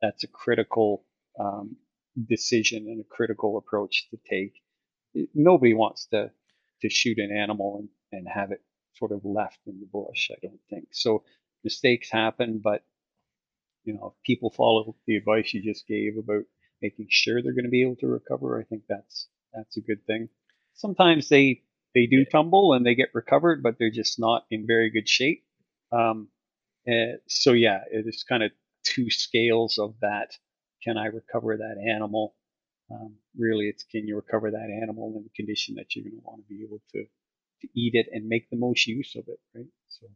that's 0.00 0.24
a 0.24 0.28
critical 0.28 1.04
um, 1.38 1.76
decision 2.28 2.86
and 2.86 3.00
a 3.00 3.14
critical 3.14 3.58
approach 3.58 4.08
to 4.10 4.18
take. 4.28 4.54
Nobody 5.34 5.74
wants 5.74 6.06
to 6.06 6.30
to 6.82 6.90
shoot 6.90 7.18
an 7.18 7.34
animal 7.34 7.78
and, 7.78 7.88
and 8.12 8.28
have 8.28 8.50
it 8.50 8.60
sort 8.94 9.12
of 9.12 9.24
left 9.24 9.58
in 9.66 9.80
the 9.80 9.86
bush. 9.86 10.30
I 10.30 10.38
don't 10.42 10.60
think 10.68 10.88
so. 10.92 11.24
Mistakes 11.62 12.10
happen, 12.10 12.60
but 12.62 12.84
you 13.84 13.94
know, 13.94 14.14
if 14.14 14.22
people 14.24 14.50
follow 14.50 14.96
the 15.06 15.16
advice 15.16 15.54
you 15.54 15.62
just 15.62 15.86
gave 15.86 16.16
about 16.18 16.44
making 16.86 17.06
sure 17.08 17.36
they're 17.40 17.58
going 17.58 17.70
to 17.70 17.78
be 17.78 17.86
able 17.86 18.00
to 18.04 18.06
recover, 18.18 18.48
I 18.60 18.64
think 18.64 18.82
that's 18.88 19.16
that's 19.54 19.76
a 19.76 19.86
good 19.88 20.02
thing. 20.06 20.28
Sometimes 20.74 21.28
they 21.28 21.62
they 21.94 22.06
do 22.06 22.24
tumble 22.24 22.74
and 22.74 22.84
they 22.84 22.94
get 22.94 23.14
recovered, 23.14 23.62
but 23.62 23.76
they're 23.78 23.98
just 24.02 24.18
not 24.18 24.44
in 24.50 24.66
very 24.66 24.90
good 24.90 25.08
shape. 25.08 25.44
Um, 25.92 26.28
so 27.28 27.52
yeah, 27.52 27.80
it 27.90 28.04
is 28.06 28.24
kind 28.28 28.42
of 28.42 28.50
two 28.82 29.08
scales 29.10 29.78
of 29.78 29.94
that. 30.00 30.30
Can 30.84 30.96
I 30.98 31.06
recover 31.06 31.56
that 31.56 31.76
animal? 31.96 32.34
Um, 32.90 33.14
really, 33.46 33.66
it's 33.72 33.84
can 33.84 34.06
you 34.08 34.16
recover 34.16 34.50
that 34.50 34.68
animal 34.82 35.14
in 35.16 35.22
the 35.24 35.36
condition 35.40 35.76
that 35.76 35.94
you're 35.94 36.04
going 36.04 36.20
to 36.20 36.26
want 36.26 36.42
to 36.42 36.48
be 36.54 36.62
able 36.62 36.80
to 36.92 37.04
to 37.62 37.68
eat 37.74 37.94
it 37.94 38.06
and 38.12 38.28
make 38.28 38.50
the 38.50 38.62
most 38.66 38.86
use 38.86 39.14
of 39.16 39.24
it, 39.28 39.40
right? 39.54 39.72
So. 39.88 40.06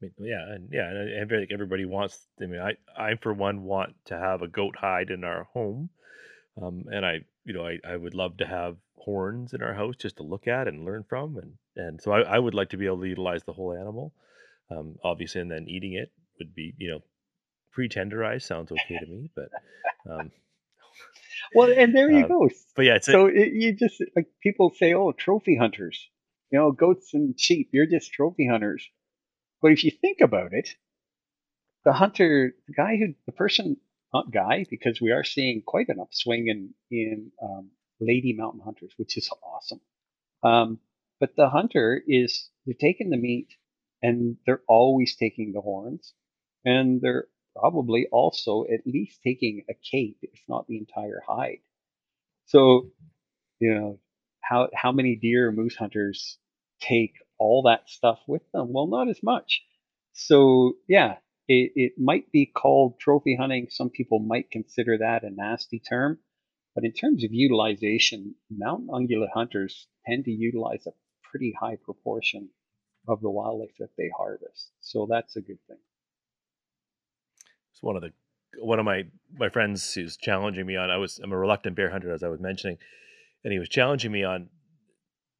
I 0.00 0.04
mean, 0.04 0.12
yeah, 0.18 0.54
and 0.54 0.68
yeah, 0.72 0.88
and 0.88 1.22
I 1.22 1.28
feel 1.28 1.40
like 1.40 1.52
everybody 1.52 1.84
wants. 1.84 2.18
I 2.40 2.46
mean, 2.46 2.60
I, 2.60 2.76
I 2.96 3.16
for 3.16 3.32
one 3.32 3.64
want 3.64 3.94
to 4.06 4.18
have 4.18 4.42
a 4.42 4.48
goat 4.48 4.76
hide 4.76 5.10
in 5.10 5.24
our 5.24 5.44
home, 5.52 5.90
um, 6.60 6.84
and 6.92 7.04
I, 7.04 7.20
you 7.44 7.54
know, 7.54 7.66
I, 7.66 7.78
I 7.84 7.96
would 7.96 8.14
love 8.14 8.36
to 8.38 8.46
have 8.46 8.76
horns 8.96 9.54
in 9.54 9.62
our 9.62 9.74
house 9.74 9.96
just 9.96 10.16
to 10.18 10.22
look 10.22 10.46
at 10.46 10.68
and 10.68 10.84
learn 10.84 11.04
from, 11.08 11.36
and 11.36 11.54
and 11.76 12.00
so 12.00 12.12
I, 12.12 12.20
I 12.20 12.38
would 12.38 12.54
like 12.54 12.70
to 12.70 12.76
be 12.76 12.86
able 12.86 13.00
to 13.00 13.08
utilize 13.08 13.42
the 13.44 13.52
whole 13.52 13.72
animal, 13.72 14.12
um, 14.70 14.96
obviously, 15.02 15.40
and 15.40 15.50
then 15.50 15.66
eating 15.68 15.94
it 15.94 16.12
would 16.38 16.54
be, 16.54 16.74
you 16.78 16.90
know, 16.90 17.00
pre-tenderized 17.72 18.42
sounds 18.42 18.70
okay 18.70 18.98
to 18.98 19.06
me, 19.06 19.30
but, 19.34 19.48
um, 20.10 20.30
well, 21.54 21.72
and 21.76 21.94
there 21.94 22.10
you 22.10 22.24
uh, 22.24 22.28
go. 22.28 22.48
but 22.76 22.84
yeah, 22.84 22.96
it's 22.96 23.08
a, 23.08 23.12
So 23.12 23.26
it, 23.26 23.52
you 23.52 23.72
just 23.72 24.02
like 24.14 24.26
people 24.42 24.72
say, 24.76 24.94
oh, 24.94 25.12
trophy 25.12 25.56
hunters, 25.56 26.08
you 26.50 26.58
know, 26.58 26.72
goats 26.72 27.14
and 27.14 27.38
sheep, 27.38 27.70
you're 27.72 27.86
just 27.86 28.12
trophy 28.12 28.46
hunters. 28.46 28.88
But 29.60 29.72
if 29.72 29.84
you 29.84 29.90
think 29.90 30.20
about 30.20 30.52
it, 30.52 30.68
the 31.84 31.92
hunter, 31.92 32.54
the 32.66 32.74
guy 32.74 32.96
who, 32.96 33.14
the 33.26 33.32
person, 33.32 33.76
not 34.12 34.30
guy, 34.30 34.66
because 34.70 35.00
we 35.00 35.12
are 35.12 35.24
seeing 35.24 35.62
quite 35.62 35.88
an 35.88 36.00
upswing 36.00 36.48
in 36.48 36.74
in 36.90 37.32
um, 37.42 37.70
lady 38.00 38.32
mountain 38.32 38.60
hunters, 38.64 38.92
which 38.96 39.16
is 39.16 39.30
awesome. 39.42 39.80
Um, 40.42 40.80
but 41.20 41.34
the 41.36 41.48
hunter 41.48 42.02
is 42.06 42.48
they're 42.64 42.74
taking 42.78 43.10
the 43.10 43.16
meat, 43.16 43.48
and 44.02 44.36
they're 44.46 44.62
always 44.68 45.16
taking 45.16 45.52
the 45.52 45.60
horns, 45.60 46.14
and 46.64 47.00
they're 47.00 47.26
probably 47.56 48.06
also 48.12 48.64
at 48.72 48.86
least 48.86 49.20
taking 49.22 49.64
a 49.68 49.74
cape, 49.74 50.18
if 50.22 50.40
not 50.48 50.68
the 50.68 50.78
entire 50.78 51.22
hide. 51.26 51.58
So, 52.46 52.90
you 53.58 53.74
know, 53.74 53.98
how 54.40 54.68
how 54.74 54.92
many 54.92 55.16
deer 55.16 55.50
moose 55.52 55.76
hunters 55.76 56.38
take 56.80 57.14
all 57.38 57.62
that 57.62 57.88
stuff 57.88 58.20
with 58.26 58.42
them? 58.52 58.72
Well, 58.72 58.86
not 58.86 59.08
as 59.08 59.22
much. 59.22 59.62
So 60.12 60.74
yeah, 60.88 61.16
it, 61.46 61.72
it 61.74 61.92
might 61.98 62.30
be 62.32 62.46
called 62.46 62.98
trophy 63.00 63.36
hunting. 63.36 63.68
Some 63.70 63.90
people 63.90 64.18
might 64.18 64.50
consider 64.50 64.98
that 64.98 65.24
a 65.24 65.30
nasty 65.30 65.78
term. 65.78 66.18
But 66.74 66.84
in 66.84 66.92
terms 66.92 67.24
of 67.24 67.32
utilization, 67.32 68.34
mountain 68.50 68.88
ungulate 68.88 69.32
hunters 69.34 69.88
tend 70.06 70.26
to 70.26 70.30
utilize 70.30 70.86
a 70.86 70.92
pretty 71.22 71.52
high 71.58 71.76
proportion 71.76 72.50
of 73.08 73.20
the 73.20 73.30
wildlife 73.30 73.76
that 73.78 73.96
they 73.96 74.10
harvest. 74.16 74.70
So 74.80 75.06
that's 75.10 75.36
a 75.36 75.40
good 75.40 75.58
thing. 75.66 75.78
it's 77.72 77.82
one 77.82 77.96
of 77.96 78.02
the 78.02 78.12
one 78.60 78.78
of 78.78 78.84
my 78.84 79.04
my 79.36 79.48
friends 79.48 79.94
who's 79.94 80.16
challenging 80.16 80.66
me 80.66 80.76
on. 80.76 80.90
I 80.90 80.96
was 80.96 81.18
I'm 81.22 81.32
a 81.32 81.38
reluctant 81.38 81.76
bear 81.76 81.90
hunter, 81.90 82.12
as 82.12 82.22
I 82.22 82.28
was 82.28 82.40
mentioning, 82.40 82.78
and 83.44 83.52
he 83.52 83.58
was 83.58 83.68
challenging 83.68 84.12
me 84.12 84.24
on 84.24 84.48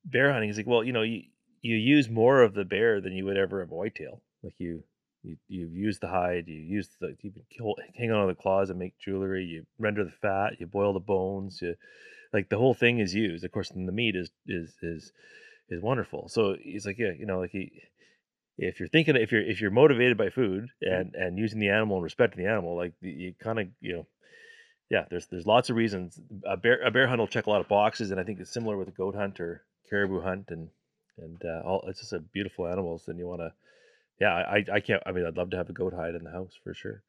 bear 0.05 0.33
hunting. 0.33 0.49
He's 0.49 0.57
like, 0.57 0.67
well, 0.67 0.85
you 0.85 0.93
know, 0.93 1.03
you 1.03 1.23
you 1.63 1.77
use 1.77 2.09
more 2.09 2.43
of 2.43 2.55
the 2.55 2.65
bear 2.65 3.01
than 3.01 3.13
you 3.13 3.25
would 3.25 3.37
ever 3.37 3.63
of 3.63 3.71
a 3.71 3.75
whitetail. 3.75 4.23
Like 4.43 4.55
you 4.59 4.83
you 5.23 5.37
you 5.49 5.69
use 5.69 5.99
the 5.99 6.09
hide, 6.09 6.49
you 6.49 6.61
use 6.61 6.89
the 7.01 7.17
you 7.21 7.33
can 7.33 7.43
kill, 7.51 7.75
hang 7.95 8.13
on 8.13 8.27
to 8.27 8.33
the 8.35 8.41
claws 8.41 8.71
and 8.71 8.79
make 8.79 8.99
jewelry. 8.99 9.45
You 9.45 9.67
render 9.79 10.05
the 10.05 10.11
fat, 10.11 10.61
you 10.61 10.67
boil 10.67 10.93
the 10.93 11.01
bones. 11.01 11.61
You 11.61 11.75
like 12.33 12.49
the 12.49 12.59
whole 12.59 12.75
thing 12.75 12.99
is 12.99 13.15
used. 13.15 13.45
Of 13.45 13.53
course, 13.53 13.71
and 13.71 13.89
the 13.89 13.93
meat 13.93 14.17
is 14.17 14.31
is 14.47 14.75
is 14.83 15.13
is 15.69 15.83
wonderful. 15.83 16.29
So 16.29 16.57
he's 16.61 16.87
like, 16.87 16.99
yeah, 16.99 17.13
you 17.19 17.27
know, 17.27 17.41
like 17.41 17.51
he, 17.51 17.83
if 18.57 18.81
you're 18.81 18.89
thinking 18.89 19.17
if 19.17 19.33
you're 19.33 19.43
if 19.43 19.61
you're 19.61 19.71
motivated 19.71 20.17
by 20.17 20.31
food 20.31 20.69
mm-hmm. 20.85 20.95
and 20.95 21.15
and 21.15 21.39
using 21.39 21.61
the 21.61 21.71
animal 21.71 21.97
and 21.97 22.05
respecting 22.05 22.45
the 22.45 22.51
animal, 22.51 22.77
like 22.77 22.93
you- 23.01 23.11
you 23.11 23.35
kind 23.43 23.59
of 23.59 23.69
you 23.81 23.95
know, 23.95 24.07
yeah, 24.91 25.05
there's 25.11 25.27
there's 25.27 25.47
lots 25.47 25.71
of 25.71 25.77
reasons. 25.77 26.21
A 26.47 26.57
bear 26.57 26.81
a 26.83 26.91
bear 26.91 27.09
hunt 27.09 27.19
will 27.21 27.27
check 27.27 27.47
a 27.47 27.51
lot 27.51 27.61
of 27.61 27.69
boxes, 27.69 28.11
and 28.11 28.21
I 28.21 28.25
think 28.25 28.41
it's 28.41 28.53
similar 28.53 28.77
with 28.77 28.89
a 28.89 28.93
goat 28.93 29.15
hunt 29.15 29.41
or 29.41 29.65
caribou 29.89 30.21
hunt, 30.21 30.47
and 30.51 30.69
and 31.19 31.41
uh, 31.45 31.67
all 31.67 31.85
it's 31.89 32.01
just 32.01 32.13
a 32.13 32.21
beautiful 32.21 32.67
animals, 32.67 33.09
and 33.09 33.19
you 33.19 33.27
want 33.27 33.41
to, 33.41 33.53
yeah, 34.21 34.33
I 34.33 34.65
I 34.73 34.81
can't. 34.81 35.03
I 35.07 35.13
mean, 35.13 35.27
I'd 35.27 35.37
love 35.37 35.51
to 35.51 35.57
have 35.57 35.71
a 35.71 35.73
goat 35.73 35.95
hide 35.95 36.15
in 36.15 36.25
the 36.25 36.31
house 36.31 36.53
for 36.63 36.75
sure. 36.75 37.03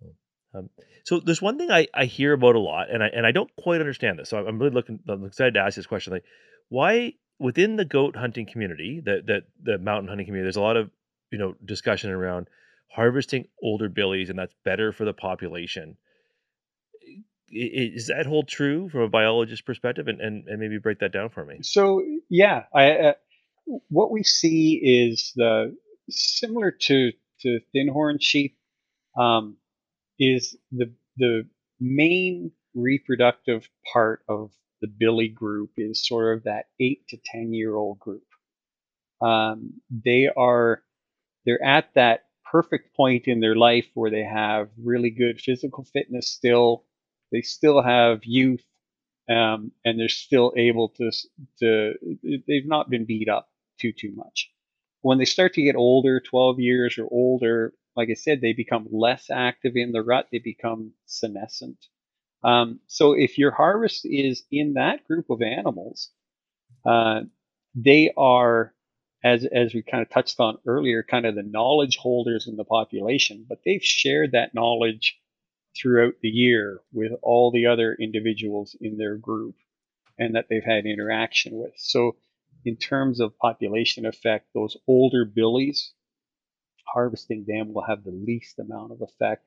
So, 0.00 0.14
um, 0.58 0.70
so 1.04 1.20
there's 1.20 1.42
one 1.42 1.58
thing 1.58 1.70
I, 1.70 1.86
I 1.94 2.04
hear 2.04 2.32
about 2.32 2.54
a 2.54 2.60
lot, 2.60 2.90
and 2.90 3.02
I 3.02 3.08
and 3.08 3.26
I 3.26 3.32
don't 3.32 3.54
quite 3.56 3.80
understand 3.80 4.18
this. 4.18 4.28
So 4.28 4.38
I'm 4.38 4.58
really 4.58 4.74
looking. 4.74 5.00
I'm 5.08 5.24
excited 5.24 5.54
to 5.54 5.60
ask 5.60 5.76
this 5.76 5.86
question. 5.86 6.12
Like, 6.12 6.24
why 6.68 7.14
within 7.38 7.76
the 7.76 7.84
goat 7.84 8.16
hunting 8.16 8.46
community, 8.46 9.02
that 9.04 9.26
the 9.26 9.40
the 9.62 9.78
mountain 9.78 10.08
hunting 10.08 10.26
community, 10.26 10.46
there's 10.46 10.56
a 10.56 10.60
lot 10.60 10.76
of 10.76 10.90
you 11.30 11.38
know 11.38 11.54
discussion 11.64 12.10
around 12.10 12.48
harvesting 12.90 13.48
older 13.62 13.88
billies, 13.88 14.30
and 14.30 14.38
that's 14.38 14.54
better 14.64 14.92
for 14.92 15.04
the 15.04 15.12
population. 15.12 15.96
Is 17.48 18.08
that 18.08 18.26
hold 18.26 18.48
true 18.48 18.88
from 18.88 19.02
a 19.02 19.08
biologist 19.08 19.64
perspective, 19.64 20.08
and, 20.08 20.20
and, 20.20 20.48
and 20.48 20.58
maybe 20.58 20.78
break 20.78 20.98
that 20.98 21.12
down 21.12 21.28
for 21.28 21.44
me? 21.44 21.58
So 21.62 22.02
yeah, 22.28 22.64
I, 22.74 22.90
uh, 22.90 23.12
what 23.66 24.10
we 24.10 24.22
see 24.22 24.80
is 24.82 25.32
the 25.36 25.76
similar 26.08 26.70
to 26.70 27.12
to 27.40 27.60
thin 27.72 27.88
horn 27.88 28.18
sheep 28.20 28.56
um, 29.18 29.56
is 30.18 30.56
the 30.72 30.92
the 31.16 31.48
main 31.80 32.52
reproductive 32.74 33.68
part 33.92 34.22
of 34.28 34.50
the 34.82 34.88
billy 34.88 35.28
group 35.28 35.70
is 35.76 36.06
sort 36.06 36.36
of 36.36 36.44
that 36.44 36.66
eight 36.80 37.06
to 37.08 37.18
ten 37.24 37.52
year 37.52 37.74
old 37.74 37.98
group. 37.98 38.24
Um, 39.20 39.80
they 39.90 40.28
are 40.36 40.82
they're 41.44 41.62
at 41.62 41.94
that 41.94 42.24
perfect 42.50 42.94
point 42.96 43.26
in 43.26 43.40
their 43.40 43.56
life 43.56 43.86
where 43.94 44.10
they 44.10 44.24
have 44.24 44.68
really 44.82 45.10
good 45.10 45.40
physical 45.40 45.84
fitness 45.84 46.28
still. 46.30 46.84
They 47.32 47.40
still 47.42 47.82
have 47.82 48.24
youth, 48.24 48.64
um, 49.28 49.72
and 49.84 49.98
they're 49.98 50.08
still 50.08 50.52
able 50.56 50.90
to 50.90 51.10
to. 51.60 51.94
They've 52.46 52.66
not 52.66 52.90
been 52.90 53.04
beat 53.06 53.28
up 53.28 53.48
too 53.78 53.92
too 53.92 54.12
much. 54.14 54.50
When 55.02 55.18
they 55.18 55.24
start 55.24 55.54
to 55.54 55.62
get 55.62 55.76
older, 55.76 56.20
12 56.20 56.60
years 56.60 56.98
or 56.98 57.06
older, 57.10 57.72
like 57.96 58.10
I 58.10 58.14
said, 58.14 58.40
they 58.40 58.52
become 58.52 58.88
less 58.90 59.30
active 59.30 59.76
in 59.76 59.92
the 59.92 60.02
rut. 60.02 60.28
They 60.30 60.38
become 60.38 60.92
senescent. 61.06 61.78
Um, 62.42 62.80
so 62.86 63.12
if 63.12 63.38
your 63.38 63.50
harvest 63.50 64.04
is 64.04 64.44
in 64.50 64.74
that 64.74 65.06
group 65.06 65.30
of 65.30 65.42
animals, 65.42 66.10
uh, 66.84 67.22
they 67.74 68.12
are, 68.16 68.74
as 69.24 69.44
as 69.44 69.74
we 69.74 69.82
kind 69.82 70.02
of 70.02 70.10
touched 70.10 70.40
on 70.40 70.58
earlier, 70.66 71.02
kind 71.02 71.26
of 71.26 71.34
the 71.34 71.42
knowledge 71.42 71.96
holders 71.96 72.46
in 72.46 72.56
the 72.56 72.64
population, 72.64 73.44
but 73.48 73.60
they've 73.64 73.82
shared 73.82 74.32
that 74.32 74.54
knowledge 74.54 75.18
throughout 75.76 76.14
the 76.22 76.28
year 76.28 76.80
with 76.92 77.12
all 77.22 77.50
the 77.50 77.66
other 77.66 77.94
individuals 77.94 78.76
in 78.80 78.96
their 78.96 79.16
group 79.16 79.56
and 80.18 80.34
that 80.34 80.46
they've 80.48 80.64
had 80.64 80.86
interaction 80.86 81.54
with. 81.54 81.72
So 81.76 82.16
in 82.66 82.76
terms 82.76 83.20
of 83.20 83.38
population 83.38 84.06
effect, 84.06 84.48
those 84.54 84.76
older 84.88 85.24
billies, 85.26 85.94
harvesting 86.86 87.44
them 87.46 87.72
will 87.74 87.84
have 87.84 88.04
the 88.04 88.10
least 88.12 88.58
amount 88.58 88.92
of 88.92 89.02
effect 89.02 89.46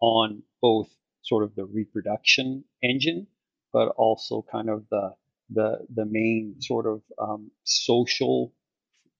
on 0.00 0.42
both 0.62 0.90
sort 1.22 1.44
of 1.44 1.54
the 1.56 1.64
reproduction 1.66 2.64
engine, 2.82 3.26
but 3.72 3.88
also 3.90 4.44
kind 4.50 4.70
of 4.70 4.86
the 4.90 5.14
the 5.50 5.86
the 5.94 6.06
main 6.06 6.56
sort 6.60 6.86
of 6.86 7.02
um, 7.18 7.50
social 7.64 8.54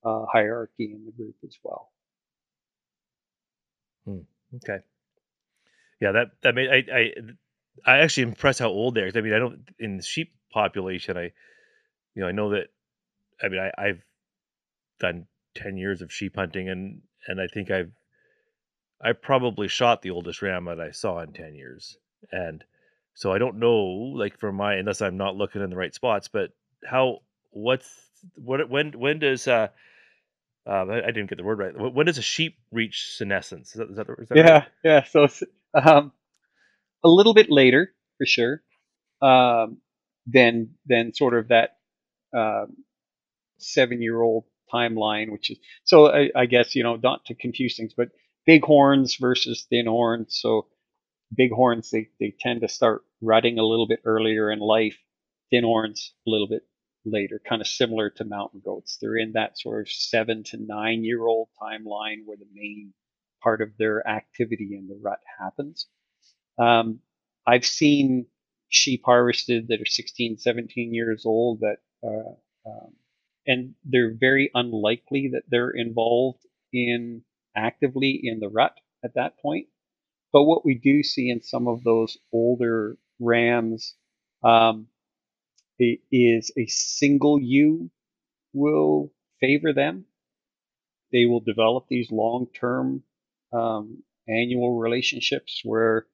uh, 0.05 0.27
hierarchy 0.33 0.93
in 0.93 1.05
the 1.07 1.13
group 1.13 1.37
as 1.45 1.57
well. 1.65 1.93
Hmm, 4.05 4.23
Okay. 4.57 4.83
Yeah, 6.01 6.13
that 6.13 6.31
that 6.43 6.55
made 6.55 6.69
I 6.71 6.85
I 6.95 7.13
I 7.87 7.99
actually 7.99 8.25
impressed 8.25 8.59
how 8.59 8.69
old 8.69 8.95
they 8.95 9.03
are. 9.03 9.11
I 9.15 9.21
mean, 9.21 9.33
I 9.35 9.39
don't 9.39 9.69
in 9.79 9.97
the 9.99 10.03
sheep 10.03 10.35
population. 10.53 11.17
I 11.17 11.33
you 12.15 12.23
know, 12.23 12.29
I 12.29 12.33
know 12.33 12.51
that. 12.51 12.69
I 13.43 13.49
mean, 13.49 13.61
I, 13.61 13.73
I've 13.83 14.03
done 15.01 15.27
ten 15.57 15.77
years 15.79 16.03
of 16.03 16.13
sheep 16.13 16.37
hunting, 16.37 16.69
and 16.69 17.03
and 17.29 17.41
I 17.41 17.49
think 17.49 17.71
I've 17.71 17.93
I 19.03 19.13
probably 19.13 19.69
shot 19.69 20.03
the 20.03 20.11
oldest 20.11 20.43
ram 20.43 20.67
that 20.67 20.81
I 20.81 20.93
saw 20.93 21.21
in 21.21 21.33
ten 21.33 21.55
years, 21.55 21.99
and 22.33 22.65
so 23.15 23.33
I 23.33 23.39
don't 23.39 23.59
know, 23.59 23.77
like 23.79 24.39
for 24.41 24.53
my 24.53 24.75
unless 24.77 25.03
I'm 25.03 25.17
not 25.19 25.37
looking 25.37 25.63
in 25.63 25.71
the 25.71 25.77
right 25.77 25.95
spots, 25.95 26.29
but 26.29 26.53
how 26.85 27.21
what's 27.51 27.91
what 28.37 28.69
when 28.71 28.93
when 28.93 29.21
does 29.21 29.49
uh 29.49 29.69
um, 30.67 30.91
I, 30.91 30.99
I 31.03 31.07
didn't 31.07 31.29
get 31.29 31.39
the 31.39 31.45
word 31.45 31.59
right. 31.59 31.75
When 31.95 32.07
does 32.07 32.19
a 32.19 32.23
sheep 32.23 32.57
reach 32.73 33.17
senescence? 33.17 33.71
Is 33.71 33.75
that, 33.79 33.91
is 33.91 33.97
that, 33.97 34.07
the- 34.07 34.15
is 34.15 34.31
right? 34.39 34.47
Yeah, 34.47 34.67
yeah. 34.85 35.05
So 35.05 35.25
um, 35.75 36.13
a 37.05 37.09
little 37.09 37.35
bit 37.35 37.51
later 37.51 37.95
for 38.19 38.27
sure. 38.27 38.63
Um, 39.23 39.79
than 40.27 40.71
than 40.87 41.15
sort 41.15 41.35
of 41.35 41.49
that 41.49 41.77
um, 42.37 42.77
seven 43.63 44.03
year 44.03 44.21
old 44.21 44.45
timeline, 44.73 45.31
which 45.31 45.51
is 45.51 45.59
so 45.85 46.13
I, 46.13 46.31
I 46.35 46.47
guess 46.47 46.75
you 46.75 46.83
know 46.83 46.97
not 46.97 47.25
to 47.27 47.35
confuse 47.35 47.77
things, 47.77 47.95
but 47.97 48.09
big 48.47 48.65
horns 48.65 49.17
versus 49.17 49.67
thin 49.69 49.87
horns. 49.87 50.39
So 50.41 50.67
big 51.35 51.53
horns 51.53 51.91
they, 51.91 52.09
they 52.21 52.35
tend 52.39 52.61
to 52.61 52.69
start 52.69 53.03
rutting 53.21 53.59
a 53.59 53.65
little 53.65 53.87
bit 53.87 54.01
earlier 54.05 54.51
in 54.51 54.59
life. 54.59 54.99
Thin 55.51 55.65
horns 55.65 56.15
a 56.27 56.31
little 56.31 56.49
bit 56.49 56.63
later, 57.05 57.41
kind 57.47 57.61
of 57.61 57.69
similar 57.69 58.11
to 58.11 58.25
mountain 58.25 58.63
goats. 58.65 58.99
They're 59.01 59.17
in 59.17 59.33
that 59.33 59.59
sort 59.59 59.83
of 59.83 59.93
seven 59.93 60.45
to 60.45 60.57
nine 60.57 61.05
year 61.05 61.27
old 61.27 61.49
timeline 61.61 62.25
where 62.25 62.37
the 62.37 62.49
main 62.55 62.93
part 63.43 63.61
of 63.61 63.77
their 63.79 64.07
activity 64.07 64.77
in 64.77 64.89
the 64.89 64.99
rut 65.03 65.19
happens. 65.41 65.87
Um, 66.59 67.01
I've 67.47 67.67
seen 67.67 68.27
sheep 68.69 69.03
harvested 69.05 69.69
that 69.69 69.81
are 69.81 69.87
16, 69.87 70.39
17 70.39 70.95
years 70.95 71.27
old 71.27 71.61
that, 71.61 71.79
uh, 72.05 72.69
um, 72.69 72.93
and 73.47 73.75
they're 73.85 74.15
very 74.15 74.51
unlikely 74.55 75.31
that 75.33 75.45
they're 75.49 75.71
involved 75.71 76.47
in 76.73 77.23
actively 77.57 78.21
in 78.23 78.41
the 78.41 78.49
rut 78.49 78.79
at 79.05 79.15
that 79.15 79.39
point. 79.39 79.67
But 80.33 80.45
what 80.45 80.65
we 80.65 80.75
do 80.75 81.03
see 81.03 81.29
in 81.29 81.43
some 81.43 81.69
of 81.69 81.85
those 81.85 82.17
older 82.33 82.97
rams 83.21 83.95
um, 84.43 84.87
is 85.79 86.53
a 86.57 86.67
single 86.67 87.41
ewe 87.41 87.91
will 88.53 89.13
favor 89.41 89.73
them. 89.73 90.07
They 91.13 91.27
will 91.27 91.41
develop 91.41 91.87
these 91.89 92.11
long-term 92.11 93.03
um, 93.53 94.03
annual 94.29 94.79
relationships 94.79 95.61
where 95.65 96.07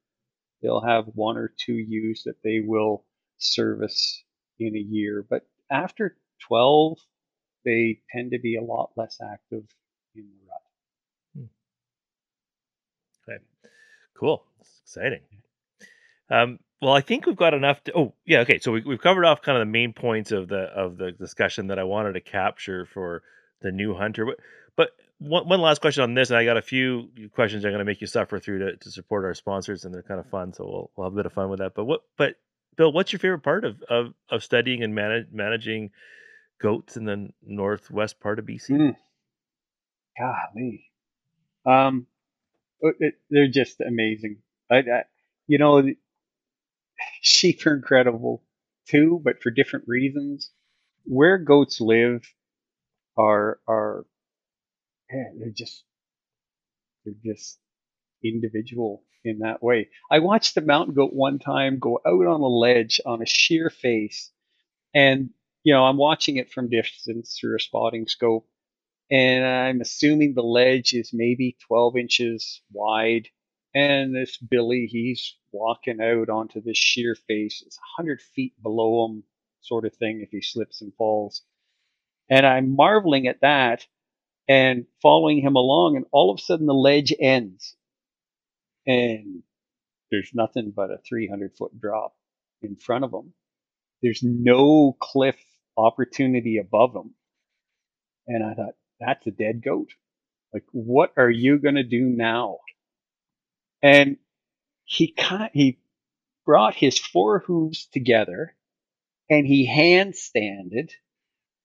they'll 0.62 0.80
have 0.80 1.06
one 1.14 1.36
or 1.36 1.52
two 1.56 1.74
ewes 1.74 2.22
that 2.24 2.42
they 2.42 2.60
will 2.60 3.05
service 3.38 4.24
in 4.59 4.74
a 4.74 4.80
year. 4.80 5.24
But 5.28 5.46
after 5.70 6.16
12, 6.48 6.98
they 7.64 8.01
tend 8.12 8.32
to 8.32 8.39
be 8.39 8.56
a 8.56 8.62
lot 8.62 8.90
less 8.97 9.18
active 9.22 9.64
in 10.14 10.24
the 10.24 10.48
rut. 10.48 11.48
Okay. 13.28 13.44
Cool. 14.18 14.43
That's 14.59 14.80
exciting. 14.85 15.20
Um, 16.30 16.59
well, 16.80 16.93
I 16.93 17.01
think 17.01 17.26
we've 17.26 17.36
got 17.36 17.55
enough 17.55 17.82
to. 17.85 17.93
Oh, 17.97 18.14
yeah. 18.24 18.40
Okay. 18.40 18.59
So 18.59 18.72
we, 18.72 18.82
we've 18.82 19.01
covered 19.01 19.24
off 19.24 19.43
kind 19.43 19.59
of 19.59 19.66
the 19.66 19.70
main 19.70 19.93
points 19.93 20.32
of 20.32 20.48
the 20.48 20.62
of 20.62 20.97
the 20.97 21.12
discussion 21.12 21.68
that 21.68 21.78
I 21.78 21.85
wanted 21.85 22.12
to 22.14 22.20
capture 22.20 22.86
for 22.86 23.22
the 23.60 23.72
new 23.72 23.94
hunter. 23.94 24.24
But, 24.24 24.36
but 24.76 24.90
one, 25.18 25.48
one 25.48 25.60
last 25.60 25.80
question 25.80 26.05
on 26.05 26.14
this, 26.14 26.30
and 26.30 26.39
I 26.39 26.44
got 26.44 26.56
a 26.56 26.62
few 26.62 27.09
questions 27.35 27.64
I'm 27.64 27.72
going 27.72 27.80
to 27.80 27.85
make 27.85 28.01
you 28.01 28.06
suffer 28.06 28.39
through 28.39 28.59
to, 28.60 28.76
to 28.76 28.90
support 28.90 29.24
our 29.24 29.35
sponsors, 29.35 29.85
and 29.85 29.93
they're 29.93 30.02
kind 30.02 30.20
of 30.20 30.30
fun. 30.30 30.52
So 30.52 30.64
we'll 30.64 30.90
we'll 30.97 31.06
have 31.06 31.14
a 31.14 31.16
bit 31.16 31.26
of 31.26 31.32
fun 31.32 31.51
with 31.51 31.59
that. 31.59 31.74
But 31.74 31.85
what? 31.86 32.02
But 32.16 32.36
Bill, 32.76 32.93
what's 32.93 33.12
your 33.12 33.18
favorite 33.18 33.43
part 33.43 33.64
of 33.64 33.82
of, 33.89 34.14
of 34.30 34.44
studying 34.44 34.85
and 34.85 34.94
manage, 34.94 35.26
managing 35.32 35.90
goats 36.60 36.97
in 36.97 37.05
the 37.05 37.30
northwest 37.43 38.20
part 38.20 38.39
of 38.39 38.47
BC? 38.47 38.70
Mm. 38.74 38.97
Golly. 40.18 40.90
Um, 41.66 42.06
it- 42.80 43.20
they're 43.30 43.48
just 43.48 43.80
amazing. 43.80 44.43
I, 44.70 44.78
I, 44.78 45.05
you 45.47 45.59
know, 45.59 45.82
sheep 47.22 47.66
are 47.66 47.74
incredible 47.74 48.43
too, 48.86 49.20
but 49.22 49.43
for 49.43 49.51
different 49.51 49.86
reasons. 49.89 50.51
Where 51.05 51.39
goats 51.39 51.80
live 51.80 52.22
are 53.16 53.60
are 53.68 54.05
yeah, 55.12 55.24
they're 55.39 55.51
just 55.51 55.85
they're 57.05 57.14
just 57.24 57.59
individual 58.24 59.05
in 59.24 59.40
that 59.40 59.62
way. 59.62 59.89
I 60.10 60.20
watched 60.20 60.55
the 60.55 60.60
mountain 60.62 60.94
goat 60.94 61.12
one 61.12 61.39
time 61.39 61.78
go 61.78 62.01
out 62.06 62.26
on 62.26 62.40
a 62.40 62.47
ledge 62.48 63.01
on 63.06 63.22
a 63.22 63.26
sheer 63.26 63.70
face, 63.70 64.30
and 64.94 65.30
you 65.68 65.74
know 65.74 65.84
I'm 65.84 65.98
watching 65.98 66.38
it 66.38 66.50
from 66.50 66.70
distance 66.70 67.36
through 67.38 67.56
a 67.56 67.60
spotting 67.60 68.08
scope, 68.08 68.48
and 69.10 69.44
I'm 69.44 69.82
assuming 69.82 70.32
the 70.32 70.40
ledge 70.40 70.94
is 70.94 71.10
maybe 71.12 71.58
12 71.66 71.96
inches 71.98 72.62
wide. 72.72 73.28
And 73.74 74.16
this 74.16 74.38
Billy, 74.38 74.88
he's 74.90 75.36
walking 75.52 76.00
out 76.00 76.30
onto 76.30 76.62
this 76.62 76.78
sheer 76.78 77.14
face. 77.14 77.62
It's 77.66 77.78
100 77.98 78.22
feet 78.22 78.54
below 78.62 79.04
him, 79.04 79.24
sort 79.60 79.84
of 79.84 79.94
thing, 79.94 80.22
if 80.22 80.30
he 80.30 80.40
slips 80.40 80.80
and 80.80 80.94
falls. 80.96 81.42
And 82.30 82.46
I'm 82.46 82.74
marveling 82.74 83.26
at 83.26 83.42
that 83.42 83.86
and 84.48 84.86
following 85.02 85.42
him 85.42 85.56
along. 85.56 85.96
And 85.96 86.06
all 86.12 86.32
of 86.32 86.38
a 86.38 86.42
sudden, 86.42 86.64
the 86.64 86.72
ledge 86.72 87.12
ends. 87.20 87.76
And 88.86 89.42
there's 90.10 90.30
nothing 90.32 90.72
but 90.74 90.90
a 90.90 90.96
300 91.06 91.54
foot 91.58 91.78
drop 91.78 92.14
in 92.62 92.74
front 92.74 93.04
of 93.04 93.12
him. 93.12 93.34
There's 94.02 94.22
no 94.22 94.96
cliff 94.98 95.36
opportunity 95.78 96.59
above 96.59 96.94
him. 96.94 97.14
And 98.26 98.44
I 98.44 98.55
thought, 98.55 98.74
that's 99.00 99.26
a 99.26 99.30
dead 99.30 99.62
goat. 99.62 99.88
Like, 100.52 100.64
what 100.72 101.12
are 101.16 101.30
you 101.30 101.59
going 101.59 101.76
to 101.76 101.84
do 101.84 102.05
now? 102.05 102.59
And 103.82 104.16
he 104.84 105.12
kind 105.12 105.50
he 105.52 105.78
brought 106.44 106.74
his 106.74 106.98
four 106.98 107.40
hooves 107.40 107.86
together 107.92 108.56
and 109.30 109.46
he 109.46 109.68
handstanded 109.68 110.90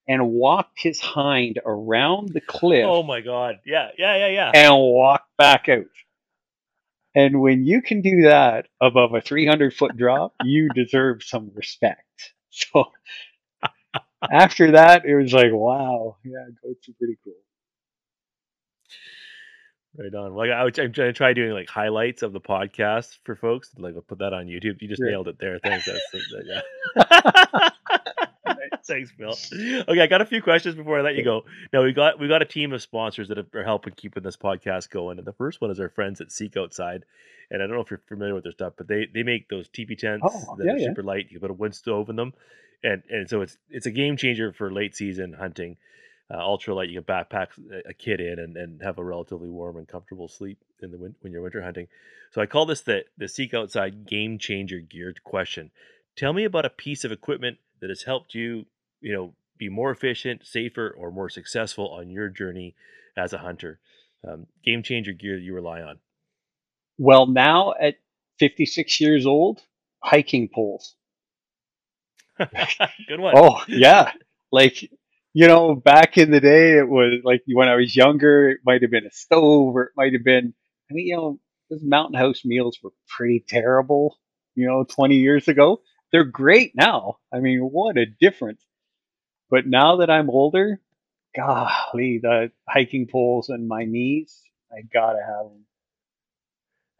and 0.07 0.31
walked 0.31 0.81
his 0.81 0.99
hind 0.99 1.59
around 1.65 2.33
the 2.33 2.41
cliff 2.41 2.85
Oh 2.85 3.03
my 3.03 3.21
God! 3.21 3.59
Yeah, 3.65 3.89
yeah, 3.97 4.17
yeah, 4.17 4.27
yeah. 4.27 4.51
and 4.53 4.73
walked 4.75 5.35
back 5.37 5.69
out. 5.69 5.85
And 7.15 7.41
when 7.41 7.63
you 7.63 7.81
can 7.81 8.01
do 8.01 8.23
that 8.23 8.67
above 8.81 9.13
a 9.13 9.21
300 9.21 9.73
foot 9.73 9.95
drop, 9.95 10.33
you 10.43 10.69
deserve 10.73 11.23
some 11.23 11.51
respect. 11.55 12.01
So 12.55 12.91
after 14.31 14.71
that, 14.71 15.05
it 15.05 15.15
was 15.15 15.33
like, 15.33 15.51
wow, 15.51 16.17
yeah, 16.23 16.45
goats 16.63 16.87
are 16.89 16.93
pretty 16.93 17.17
cool. 17.23 17.33
Right 19.95 20.13
on. 20.13 20.33
Well, 20.33 20.51
I, 20.51 20.63
I'm 20.63 20.71
trying 20.71 20.91
to 20.91 21.13
try 21.13 21.33
doing 21.33 21.51
like 21.51 21.69
highlights 21.69 22.23
of 22.23 22.33
the 22.33 22.41
podcast 22.41 23.17
for 23.25 23.35
folks. 23.35 23.69
Like, 23.77 23.93
I'll 23.95 24.01
put 24.01 24.19
that 24.19 24.33
on 24.33 24.47
YouTube. 24.47 24.81
You 24.81 24.87
just 24.87 25.01
Great. 25.01 25.11
nailed 25.11 25.27
it 25.27 25.37
there. 25.39 25.59
Thanks. 25.59 25.85
That's, 25.85 26.01
that, 26.31 26.61
yeah. 26.95 27.69
Thanks, 28.87 29.11
Bill. 29.11 29.35
Okay, 29.87 30.01
I 30.01 30.07
got 30.07 30.21
a 30.21 30.25
few 30.25 30.41
questions 30.41 30.75
before 30.75 30.99
I 30.99 31.01
let 31.01 31.15
you 31.15 31.23
go. 31.23 31.43
Now 31.71 31.83
we 31.83 31.93
got 31.93 32.19
we 32.19 32.27
got 32.27 32.41
a 32.41 32.45
team 32.45 32.73
of 32.73 32.81
sponsors 32.81 33.27
that 33.29 33.37
are 33.53 33.63
helping 33.63 33.93
keeping 33.95 34.23
this 34.23 34.37
podcast 34.37 34.89
going, 34.89 35.17
and 35.17 35.27
the 35.27 35.33
first 35.33 35.61
one 35.61 35.71
is 35.71 35.79
our 35.79 35.89
friends 35.89 36.21
at 36.21 36.31
Seek 36.31 36.57
Outside. 36.57 37.05
And 37.51 37.61
I 37.61 37.67
don't 37.67 37.75
know 37.75 37.81
if 37.81 37.91
you're 37.91 38.01
familiar 38.07 38.33
with 38.33 38.43
their 38.43 38.51
stuff, 38.53 38.73
but 38.77 38.87
they 38.87 39.07
they 39.13 39.23
make 39.23 39.49
those 39.49 39.67
teepee 39.69 39.95
tents 39.95 40.25
Oh, 40.27 40.55
that 40.57 40.65
yeah, 40.65 40.73
are 40.73 40.77
yeah. 40.77 40.87
super 40.87 41.03
light. 41.03 41.25
You 41.29 41.39
can 41.39 41.41
put 41.41 41.51
a 41.51 41.53
wood 41.53 41.75
stove 41.75 42.09
in 42.09 42.15
them, 42.15 42.33
and 42.83 43.03
and 43.09 43.29
so 43.29 43.41
it's 43.41 43.57
it's 43.69 43.85
a 43.85 43.91
game 43.91 44.17
changer 44.17 44.51
for 44.53 44.71
late 44.71 44.95
season 44.95 45.33
hunting. 45.33 45.77
Uh, 46.31 46.37
ultralight, 46.37 46.89
you 46.89 46.99
can 47.01 47.03
backpack 47.03 47.47
a- 47.71 47.89
a 47.89 47.93
kid 47.93 48.21
in 48.21 48.39
and, 48.39 48.55
and 48.55 48.81
have 48.81 48.97
a 48.97 49.03
relatively 49.03 49.49
warm 49.49 49.75
and 49.75 49.87
comfortable 49.87 50.27
sleep 50.29 50.57
in 50.81 50.89
the 50.89 50.97
win- 50.97 51.15
when 51.19 51.33
you're 51.33 51.41
winter 51.43 51.61
hunting. 51.61 51.87
So 52.31 52.41
I 52.41 52.45
call 52.45 52.65
this 52.65 52.81
the 52.81 53.03
the 53.17 53.27
Seek 53.27 53.53
Outside 53.53 54.07
Game 54.07 54.39
Changer 54.39 54.79
Geared 54.79 55.23
question. 55.23 55.69
Tell 56.15 56.31
me 56.33 56.45
about 56.45 56.65
a 56.65 56.69
piece 56.69 57.03
of 57.03 57.11
equipment 57.11 57.57
that 57.83 57.89
has 57.89 58.03
helped 58.03 58.33
you, 58.33 58.65
you 59.01 59.11
know, 59.11 59.33
be 59.57 59.67
more 59.67 59.91
efficient, 59.91 60.45
safer, 60.45 60.95
or 60.97 61.11
more 61.11 61.29
successful 61.29 61.89
on 61.89 62.09
your 62.09 62.29
journey 62.29 62.75
as 63.17 63.33
a 63.33 63.37
hunter. 63.37 63.77
Um, 64.25 64.47
game 64.63 64.83
changer 64.83 65.11
gear 65.11 65.35
that 65.35 65.41
you 65.41 65.53
rely 65.53 65.81
on. 65.81 65.99
Well, 66.97 67.27
now 67.27 67.73
at 67.77 67.95
56 68.39 69.01
years 69.01 69.25
old, 69.25 69.61
hiking 70.01 70.47
poles. 70.47 70.95
Good 72.37 73.19
one. 73.19 73.33
Oh, 73.35 73.61
yeah. 73.67 74.13
Like, 74.49 74.81
you 75.33 75.47
know, 75.47 75.75
back 75.75 76.17
in 76.17 76.31
the 76.31 76.39
day, 76.39 76.77
it 76.77 76.87
was 76.87 77.19
like 77.25 77.43
when 77.47 77.67
I 77.67 77.75
was 77.75 77.93
younger, 77.93 78.49
it 78.49 78.59
might 78.65 78.81
have 78.81 78.91
been 78.91 79.05
a 79.05 79.11
stove 79.11 79.75
or 79.75 79.83
it 79.83 79.91
might 79.97 80.13
have 80.13 80.23
been, 80.23 80.53
I 80.89 80.93
mean, 80.93 81.07
you 81.07 81.17
know, 81.17 81.39
those 81.69 81.83
mountain 81.83 82.17
house 82.17 82.45
meals 82.45 82.77
were 82.81 82.93
pretty 83.09 83.43
terrible, 83.45 84.17
you 84.55 84.67
know, 84.67 84.85
20 84.85 85.17
years 85.17 85.49
ago. 85.49 85.81
They're 86.13 86.25
great 86.25 86.73
now. 86.75 87.19
I 87.33 87.41
mean, 87.41 87.61
what 87.61 87.97
a 87.97 88.07
difference. 88.07 88.63
But 89.49 89.67
now 89.67 89.97
that 89.97 90.09
I'm 90.11 90.29
older, 90.29 90.81
golly, 91.35 92.19
the 92.21 92.51
hiking 92.69 93.07
poles 93.07 93.49
and 93.49 93.67
my 93.67 93.85
knees, 93.85 94.41
I 94.71 94.81
gotta 94.81 95.19
have 95.25 95.45
them. 95.51 95.65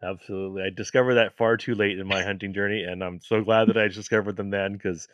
Absolutely. 0.02 0.62
I 0.64 0.70
discovered 0.70 1.14
that 1.14 1.36
far 1.36 1.56
too 1.56 1.74
late 1.74 1.98
in 1.98 2.06
my 2.06 2.22
hunting 2.22 2.52
journey, 2.54 2.84
and 2.84 3.02
I'm 3.02 3.20
so 3.20 3.42
glad 3.42 3.66
that 3.68 3.78
I 3.78 3.88
discovered 3.88 4.36
them 4.36 4.50
then 4.50 4.74
because 4.74 5.08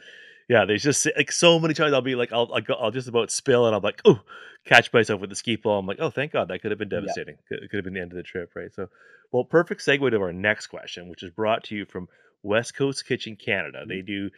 yeah, 0.48 0.64
there's 0.64 0.82
just 0.82 1.06
like 1.16 1.32
so 1.32 1.60
many 1.60 1.74
times 1.74 1.93
I'll 1.94 2.02
be 2.02 2.16
like, 2.16 2.32
I'll 2.32 2.51
I'll, 2.52 2.60
go, 2.60 2.74
I'll 2.74 2.90
just 2.90 3.09
about 3.09 3.31
spill, 3.31 3.66
and 3.66 3.77
I'm 3.77 3.82
like, 3.82 4.02
oh, 4.05 4.20
catch 4.66 4.93
myself 4.93 5.20
with 5.20 5.31
the 5.31 5.36
ski 5.36 5.56
pole. 5.56 5.78
I'm 5.78 5.86
like, 5.86 6.01
oh, 6.01 6.10
thank 6.10 6.32
God, 6.32 6.48
that 6.48 6.60
could 6.62 6.72
have 6.72 6.78
been 6.78 6.89
Yeah. 6.90 6.98
devastating. 6.98 7.36
Could, 7.48 7.60
could 7.70 7.77
have 7.78 7.85
been 7.85 7.94
the 7.94 8.01
end 8.01 8.12
of 8.12 8.16
the 8.16 8.24
trip, 8.24 8.51
right? 8.56 8.72
So, 8.74 8.89
well, 9.32 9.44
perfect 9.44 9.82
segue 9.82 10.10
to 10.10 10.20
our 10.20 10.32
next 10.32 10.68
question, 10.68 11.09
which 11.09 11.22
is 11.22 11.31
brought 11.31 11.64
to 11.64 11.77
you 11.77 11.86
from 11.86 12.09
West 12.42 12.74
Coast 12.74 13.06
Kitchen 13.06 13.36
Canada. 13.36 13.84
They 13.86 14.02
do 14.02 14.30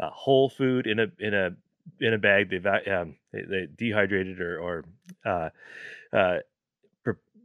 uh, 0.00 0.10
whole 0.10 0.48
food 0.48 0.86
in 0.86 1.00
a 1.00 1.06
in 1.18 1.34
a 1.34 1.50
in 2.00 2.14
a 2.14 2.18
bag. 2.18 2.50
They 2.50 2.58
va- 2.58 3.00
um, 3.00 3.16
they, 3.32 3.42
they 3.42 3.68
dehydrated 3.76 4.40
or 4.40 4.58
or 4.60 4.84
uh, 5.24 5.50
uh, 6.16 6.38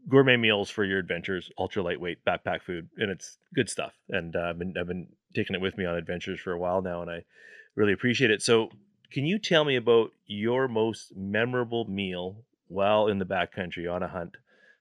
gourmet 0.09 0.37
meals 0.37 0.69
for 0.69 0.83
your 0.83 0.99
adventures, 0.99 1.51
ultra 1.57 1.81
lightweight 1.83 2.23
backpack 2.25 2.61
food, 2.61 2.89
and 2.97 3.09
it's 3.09 3.37
good 3.55 3.69
stuff. 3.69 3.93
And 4.09 4.35
uh, 4.35 4.49
I've 4.49 4.59
been 4.59 4.73
I've 4.79 4.87
been 4.87 5.07
taking 5.35 5.55
it 5.55 5.61
with 5.61 5.77
me 5.77 5.85
on 5.85 5.95
adventures 5.95 6.39
for 6.39 6.51
a 6.51 6.59
while 6.59 6.81
now, 6.81 7.01
and 7.01 7.09
I 7.09 7.23
really 7.75 7.93
appreciate 7.93 8.31
it. 8.31 8.41
So, 8.41 8.69
can 9.11 9.25
you 9.25 9.39
tell 9.39 9.63
me 9.65 9.75
about 9.75 10.11
your 10.25 10.67
most 10.67 11.15
memorable 11.15 11.85
meal 11.85 12.43
while 12.67 13.07
in 13.07 13.19
the 13.19 13.25
backcountry 13.25 13.91
on 13.91 14.03
a 14.03 14.07
hunt 14.07 14.35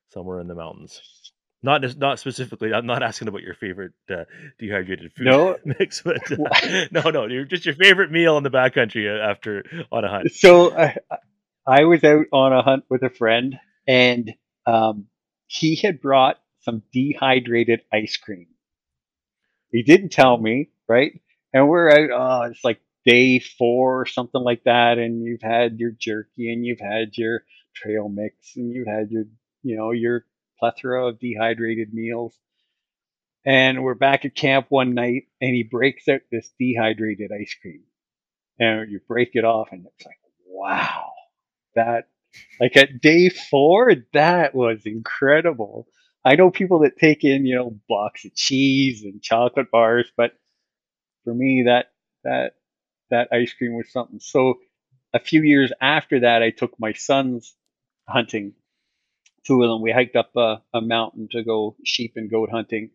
somewhere 0.08 0.40
in 0.40 0.48
the 0.48 0.54
mountains? 0.54 1.31
Not 1.64 1.96
not 1.96 2.18
specifically. 2.18 2.74
I'm 2.74 2.86
not 2.86 3.02
asking 3.04 3.28
about 3.28 3.42
your 3.42 3.54
favorite 3.54 3.92
uh, 4.10 4.24
dehydrated 4.58 5.12
food 5.12 5.26
No, 5.26 5.56
mix, 5.64 6.02
but 6.02 6.20
uh, 6.32 6.86
no, 6.90 7.10
no, 7.10 7.26
you're 7.26 7.44
just 7.44 7.64
your 7.64 7.76
favorite 7.76 8.10
meal 8.10 8.36
in 8.36 8.42
the 8.42 8.50
backcountry 8.50 9.06
uh, 9.08 9.30
after 9.30 9.64
on 9.92 10.04
a 10.04 10.08
hunt. 10.08 10.32
so 10.32 10.76
I, 10.76 10.96
I 11.64 11.84
was 11.84 12.02
out 12.02 12.26
on 12.32 12.52
a 12.52 12.62
hunt 12.62 12.84
with 12.90 13.04
a 13.04 13.10
friend, 13.10 13.58
and 13.86 14.32
um, 14.66 15.06
he 15.46 15.76
had 15.76 16.00
brought 16.00 16.40
some 16.62 16.82
dehydrated 16.92 17.82
ice 17.92 18.16
cream. 18.16 18.48
He 19.70 19.84
didn't 19.84 20.10
tell 20.10 20.36
me, 20.36 20.70
right? 20.88 21.12
And 21.52 21.68
we're 21.68 21.90
out. 21.90 22.10
Oh, 22.12 22.50
it's 22.50 22.64
like 22.64 22.80
day 23.06 23.38
four 23.38 24.00
or 24.00 24.06
something 24.06 24.42
like 24.42 24.64
that, 24.64 24.98
and 24.98 25.22
you've 25.22 25.42
had 25.42 25.78
your 25.78 25.92
jerky, 25.96 26.52
and 26.52 26.66
you've 26.66 26.80
had 26.80 27.16
your 27.16 27.44
trail 27.72 28.08
mix, 28.08 28.56
and 28.56 28.72
you've 28.72 28.88
had 28.88 29.10
your, 29.12 29.24
you 29.62 29.76
know, 29.76 29.92
your 29.92 30.24
plethora 30.62 31.08
of 31.08 31.18
dehydrated 31.18 31.92
meals. 31.92 32.38
And 33.44 33.82
we're 33.82 33.94
back 33.94 34.24
at 34.24 34.36
camp 34.36 34.66
one 34.68 34.94
night, 34.94 35.24
and 35.40 35.50
he 35.52 35.64
breaks 35.64 36.06
out 36.06 36.20
this 36.30 36.52
dehydrated 36.56 37.32
ice 37.32 37.56
cream, 37.60 37.82
and 38.60 38.88
you 38.88 39.00
break 39.08 39.30
it 39.34 39.44
off, 39.44 39.70
and 39.72 39.84
it's 39.84 40.06
like, 40.06 40.20
wow, 40.46 41.10
that 41.74 42.06
like 42.60 42.76
at 42.76 43.00
day 43.00 43.28
four, 43.28 43.92
that 44.12 44.54
was 44.54 44.82
incredible. 44.86 45.88
I 46.24 46.36
know 46.36 46.52
people 46.52 46.80
that 46.80 46.96
take 46.96 47.24
in, 47.24 47.44
you 47.44 47.56
know, 47.56 47.76
blocks 47.88 48.24
of 48.24 48.32
cheese 48.36 49.02
and 49.02 49.20
chocolate 49.20 49.72
bars, 49.72 50.12
but 50.16 50.30
for 51.24 51.34
me, 51.34 51.64
that 51.66 51.86
that 52.22 52.52
that 53.10 53.30
ice 53.32 53.52
cream 53.52 53.74
was 53.74 53.90
something. 53.90 54.20
So 54.20 54.54
a 55.12 55.18
few 55.18 55.42
years 55.42 55.72
after 55.80 56.20
that, 56.20 56.44
I 56.44 56.50
took 56.50 56.78
my 56.78 56.92
sons 56.92 57.52
hunting. 58.08 58.52
Two 59.46 59.62
of 59.62 59.70
them, 59.70 59.82
we 59.82 59.90
hiked 59.90 60.16
up 60.16 60.30
a, 60.36 60.62
a 60.72 60.80
mountain 60.80 61.28
to 61.32 61.42
go 61.42 61.76
sheep 61.84 62.12
and 62.16 62.30
goat 62.30 62.50
hunting. 62.50 62.90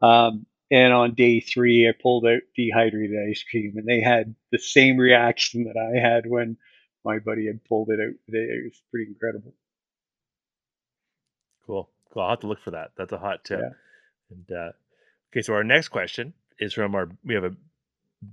Um, 0.00 0.46
and 0.70 0.92
on 0.92 1.14
day 1.14 1.40
three, 1.40 1.86
I 1.86 1.92
pulled 1.92 2.24
out 2.24 2.40
dehydrated 2.56 3.16
ice 3.28 3.44
cream, 3.48 3.74
and 3.76 3.86
they 3.86 4.00
had 4.00 4.34
the 4.50 4.58
same 4.58 4.96
reaction 4.96 5.64
that 5.64 5.76
I 5.76 6.00
had 6.00 6.24
when 6.26 6.56
my 7.04 7.18
buddy 7.18 7.46
had 7.46 7.64
pulled 7.64 7.90
it 7.90 8.00
out. 8.00 8.14
It 8.28 8.64
was 8.64 8.82
pretty 8.90 9.10
incredible. 9.10 9.54
Cool, 11.66 11.90
cool. 12.10 12.22
I'll 12.22 12.30
have 12.30 12.40
to 12.40 12.46
look 12.46 12.60
for 12.60 12.70
that. 12.70 12.92
That's 12.96 13.12
a 13.12 13.18
hot 13.18 13.44
tip. 13.44 13.60
Yeah. 13.60 13.68
And 14.30 14.50
uh, 14.50 14.72
okay, 15.30 15.42
so 15.42 15.52
our 15.52 15.64
next 15.64 15.88
question 15.88 16.32
is 16.58 16.72
from 16.72 16.94
our. 16.94 17.08
We 17.22 17.34
have 17.34 17.44
a 17.44 17.54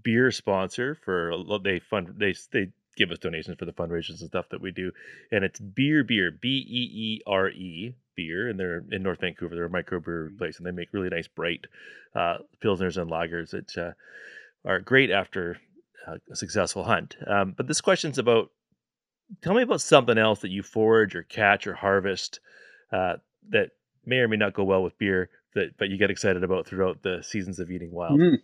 beer 0.03 0.31
sponsor 0.31 0.95
for 1.03 1.33
they 1.63 1.79
fund 1.79 2.13
they 2.17 2.35
they 2.51 2.71
give 2.99 3.09
us 3.09 3.17
donations 3.17 3.57
for 3.57 3.65
the 3.65 3.73
fundraisers 3.73 4.19
and 4.19 4.29
stuff 4.29 4.49
that 4.51 4.61
we 4.61 4.71
do, 4.71 4.91
and 5.31 5.43
it's 5.43 5.59
Beere 5.59 6.03
Beere 6.03 6.29
B 6.29 6.49
E 6.67 6.91
E 6.93 7.21
R 7.25 7.49
E 7.49 7.95
beer, 8.15 8.49
and 8.49 8.59
they're 8.59 8.83
in 8.91 9.01
North 9.01 9.21
Vancouver. 9.21 9.55
They're 9.55 9.65
a 9.65 9.69
microbrewery 9.69 10.37
place, 10.37 10.57
and 10.57 10.67
they 10.67 10.71
make 10.71 10.89
really 10.91 11.09
nice 11.09 11.27
bright 11.27 11.65
uh, 12.13 12.39
pilsners 12.61 13.01
and 13.01 13.09
lagers 13.09 13.51
that 13.51 13.77
uh, 13.77 13.93
are 14.69 14.79
great 14.79 15.09
after 15.09 15.57
uh, 16.05 16.17
a 16.29 16.35
successful 16.35 16.83
hunt. 16.83 17.15
Um, 17.25 17.53
but 17.57 17.67
this 17.67 17.81
question's 17.81 18.19
about. 18.19 18.51
Tell 19.43 19.53
me 19.53 19.61
about 19.61 19.81
something 19.81 20.17
else 20.17 20.39
that 20.39 20.49
you 20.49 20.63
forage 20.63 21.15
or 21.15 21.21
catch 21.21 21.67
or 21.67 21.75
harvest 21.75 22.39
uh, 22.91 23.17
that 23.49 23.69
may 24.03 24.17
or 24.17 24.27
may 24.27 24.37
not 24.37 24.55
go 24.55 24.63
well 24.63 24.81
with 24.81 24.97
beer, 24.97 25.29
that 25.53 25.77
but 25.77 25.89
you 25.89 25.97
get 25.97 26.09
excited 26.09 26.43
about 26.43 26.65
throughout 26.65 27.03
the 27.03 27.21
seasons 27.21 27.59
of 27.59 27.69
eating 27.69 27.91
wild. 27.91 28.19
Mm. 28.19 28.37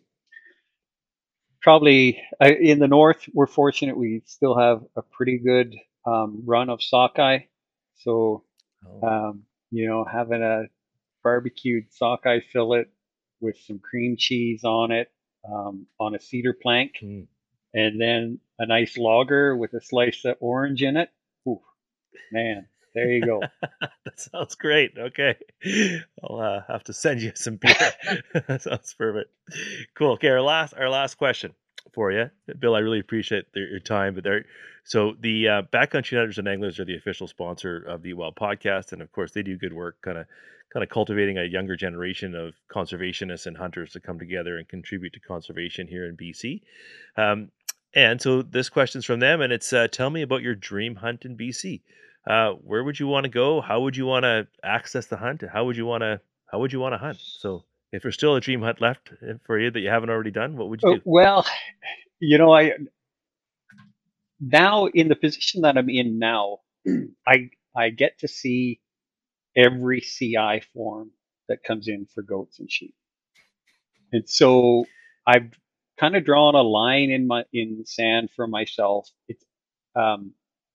Probably 1.65 2.21
uh, 2.39 2.51
in 2.61 2.79
the 2.79 2.87
north, 2.87 3.27
we're 3.33 3.47
fortunate 3.47 3.97
we 3.97 4.21
still 4.27 4.57
have 4.57 4.83
a 4.95 5.01
pretty 5.01 5.39
good 5.39 5.75
um, 6.05 6.43
run 6.45 6.69
of 6.69 6.83
sockeye. 6.83 7.39
So, 7.95 8.43
Oh, 8.87 9.07
um, 9.07 9.43
you 9.71 9.87
know, 9.87 10.05
having 10.05 10.43
a 10.43 10.65
barbecued 11.23 11.85
sockeye 11.91 12.41
fillet 12.53 12.85
with 13.41 13.57
some 13.65 13.79
cream 13.79 14.15
cheese 14.17 14.63
on 14.63 14.91
it 14.91 15.11
um, 15.51 15.87
on 15.99 16.15
a 16.15 16.19
cedar 16.19 16.53
plank, 16.53 16.93
mm. 17.03 17.27
and 17.73 17.99
then 17.99 18.39
a 18.59 18.67
nice 18.67 18.97
lager 18.97 19.57
with 19.57 19.73
a 19.73 19.81
slice 19.81 20.23
of 20.25 20.37
orange 20.41 20.83
in 20.83 20.97
it. 20.97 21.09
Ooh, 21.47 21.61
man, 22.31 22.67
there 22.95 23.11
you 23.11 23.25
go. 23.25 23.41
that 23.81 24.19
sounds 24.19 24.55
great. 24.55 24.93
Okay, 24.97 25.35
I'll 26.23 26.39
uh, 26.39 26.61
have 26.67 26.83
to 26.85 26.93
send 26.93 27.21
you 27.21 27.31
some 27.35 27.57
beer. 27.57 27.75
that 28.47 28.61
sounds 28.63 28.93
perfect. 28.97 29.31
Cool. 29.95 30.13
Okay, 30.13 30.29
our 30.29 30.41
last 30.41 30.73
our 30.73 30.89
last 30.89 31.15
question 31.15 31.53
for 31.93 32.11
you, 32.11 32.29
Bill. 32.57 32.75
I 32.75 32.79
really 32.79 32.99
appreciate 32.99 33.51
the, 33.53 33.59
your 33.59 33.79
time, 33.79 34.15
but 34.15 34.23
there. 34.23 34.45
So 34.85 35.15
the 35.19 35.47
uh, 35.47 35.61
Backcountry 35.73 36.17
Hunters 36.17 36.37
and 36.37 36.47
Anglers 36.47 36.79
are 36.79 36.85
the 36.85 36.95
official 36.95 37.27
sponsor 37.27 37.77
of 37.77 38.01
the 38.01 38.13
Wild 38.13 38.35
Podcast, 38.35 38.93
and 38.93 39.01
of 39.01 39.11
course 39.11 39.31
they 39.31 39.43
do 39.43 39.57
good 39.57 39.73
work, 39.73 40.01
kind 40.01 40.17
of 40.17 40.25
kind 40.71 40.83
of 40.83 40.89
cultivating 40.89 41.37
a 41.37 41.43
younger 41.43 41.75
generation 41.75 42.35
of 42.35 42.53
conservationists 42.69 43.45
and 43.45 43.57
hunters 43.57 43.91
to 43.93 43.99
come 43.99 44.19
together 44.19 44.57
and 44.57 44.67
contribute 44.67 45.13
to 45.13 45.19
conservation 45.19 45.87
here 45.87 46.05
in 46.05 46.17
BC. 46.17 46.61
Um, 47.15 47.49
and 47.93 48.21
so 48.21 48.41
this 48.41 48.67
question's 48.67 49.05
from 49.05 49.21
them, 49.21 49.41
and 49.41 49.53
it's 49.53 49.71
uh, 49.71 49.87
tell 49.87 50.09
me 50.09 50.21
about 50.21 50.41
your 50.41 50.53
dream 50.55 50.95
hunt 50.95 51.23
in 51.23 51.37
BC. 51.37 51.81
Uh, 52.29 52.51
where 52.53 52.83
would 52.83 52.99
you 52.99 53.07
want 53.07 53.25
to 53.25 53.29
go? 53.29 53.61
How 53.61 53.81
would 53.81 53.95
you 53.95 54.05
want 54.05 54.23
to 54.23 54.47
access 54.63 55.05
the 55.07 55.17
hunt? 55.17 55.43
How 55.51 55.65
would 55.65 55.77
you 55.77 55.85
want 55.85 56.01
to 56.01 56.21
how 56.51 56.59
would 56.59 56.73
you 56.73 56.79
want 56.79 56.93
to 56.93 56.97
hunt? 56.97 57.17
So 57.19 57.63
if 57.91 58.01
there's 58.01 58.15
still 58.15 58.35
a 58.35 58.41
dream 58.41 58.61
hunt 58.61 58.81
left 58.81 59.11
uh, 59.21 59.33
for 59.45 59.59
you 59.59 59.71
that 59.71 59.79
you 59.79 59.89
haven't 59.89 60.09
already 60.09 60.31
done, 60.31 60.57
what 60.57 60.69
would 60.69 60.81
you 60.81 60.89
Oh, 60.89 60.95
do? 60.95 61.01
well, 61.05 61.45
you 62.19 62.37
know, 62.37 62.51
I 62.53 62.73
now 64.39 64.87
in 64.87 65.07
the 65.07 65.15
position 65.15 65.61
that 65.61 65.77
I'm 65.77 65.89
in 65.89 66.19
now, 66.19 66.59
I 67.27 67.49
I 67.75 67.89
get 67.89 68.19
to 68.19 68.27
see 68.27 68.79
every 69.55 70.01
CI 70.01 70.61
form 70.73 71.11
that 71.47 71.63
comes 71.63 71.87
in 71.87 72.07
for 72.13 72.23
goats 72.23 72.59
and 72.59 72.71
sheep. 72.71 72.95
And 74.11 74.27
so 74.27 74.85
I've 75.27 75.51
kind 75.99 76.15
of 76.15 76.25
drawn 76.25 76.55
a 76.55 76.61
line 76.61 77.09
in 77.11 77.27
my 77.27 77.43
in 77.53 77.83
sand 77.85 78.29
for 78.35 78.47
myself. 78.47 79.09
It's 79.27 79.43
um, 79.95 80.33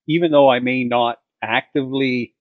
even 0.09 0.31
though 0.31 0.49
I 0.51 0.61
may 0.61 0.85
not 0.85 1.19
actively 1.43 2.35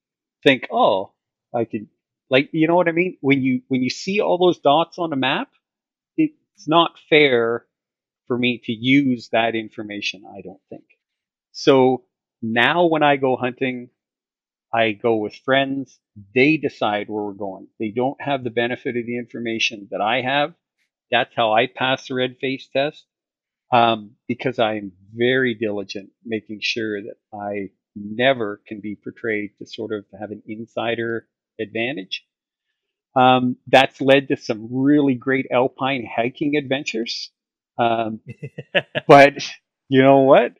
think, 0.44 0.68
oh, 0.72 1.14
I 1.54 1.66
could 1.66 1.88
like 2.30 2.50
you 2.54 2.68
know 2.68 2.76
what 2.76 2.88
I 2.88 2.92
mean? 2.94 3.18
When 3.22 3.42
you 3.42 3.62
when 3.70 3.84
you 3.84 3.90
see 3.90 4.22
all 4.22 4.38
those 4.38 4.60
dots 4.60 5.00
on 5.00 5.14
a 5.14 5.18
map, 5.18 5.50
it's 6.18 6.68
not 6.68 7.00
fair 7.10 7.66
for 8.28 8.38
me 8.38 8.62
to 8.66 8.72
use 8.72 9.30
that 9.32 9.56
information, 9.56 10.24
I 10.28 10.42
don't 10.42 10.62
think. 10.70 10.84
So 11.52 12.06
now 12.42 12.88
when 12.88 13.04
I 13.04 13.18
go 13.18 13.36
hunting, 13.38 13.90
I 14.74 14.92
go 14.94 15.18
with 15.18 15.36
friends. 15.36 16.00
They 16.36 16.58
decide 16.58 17.10
where 17.10 17.24
we're 17.24 17.34
going. 17.34 17.68
They 17.80 17.90
don't 17.92 18.22
have 18.22 18.44
the 18.44 18.52
benefit 18.52 18.98
of 18.98 19.06
the 19.06 19.18
information 19.18 19.88
that 19.92 20.02
I 20.02 20.22
have. 20.22 20.54
That's 21.12 21.34
how 21.36 21.54
I 21.54 21.68
pass 21.68 22.08
the 22.08 22.16
red 22.16 22.38
face 22.40 22.70
test 22.72 23.06
um, 23.74 24.12
because 24.28 24.60
I'm 24.60 24.92
very 25.14 25.56
diligent 25.56 26.12
making 26.26 26.60
sure 26.62 27.02
that 27.02 27.18
I 27.34 27.72
never 28.00 28.62
can 28.68 28.82
be 28.82 28.96
portrayed 28.96 29.52
to 29.60 29.66
sort 29.66 29.94
of 29.94 30.06
have 30.20 30.32
an 30.32 30.44
insider 30.48 31.28
advantage. 31.60 32.26
Um, 33.16 33.58
that's 33.68 34.02
led 34.02 34.30
to 34.30 34.38
some 34.38 34.68
really 34.72 35.16
great 35.16 35.48
alpine 35.52 36.08
hiking 36.16 36.56
adventures. 36.58 37.32
Um, 37.78 38.22
but 39.08 39.34
you 39.90 40.02
know 40.02 40.20
what? 40.20 40.54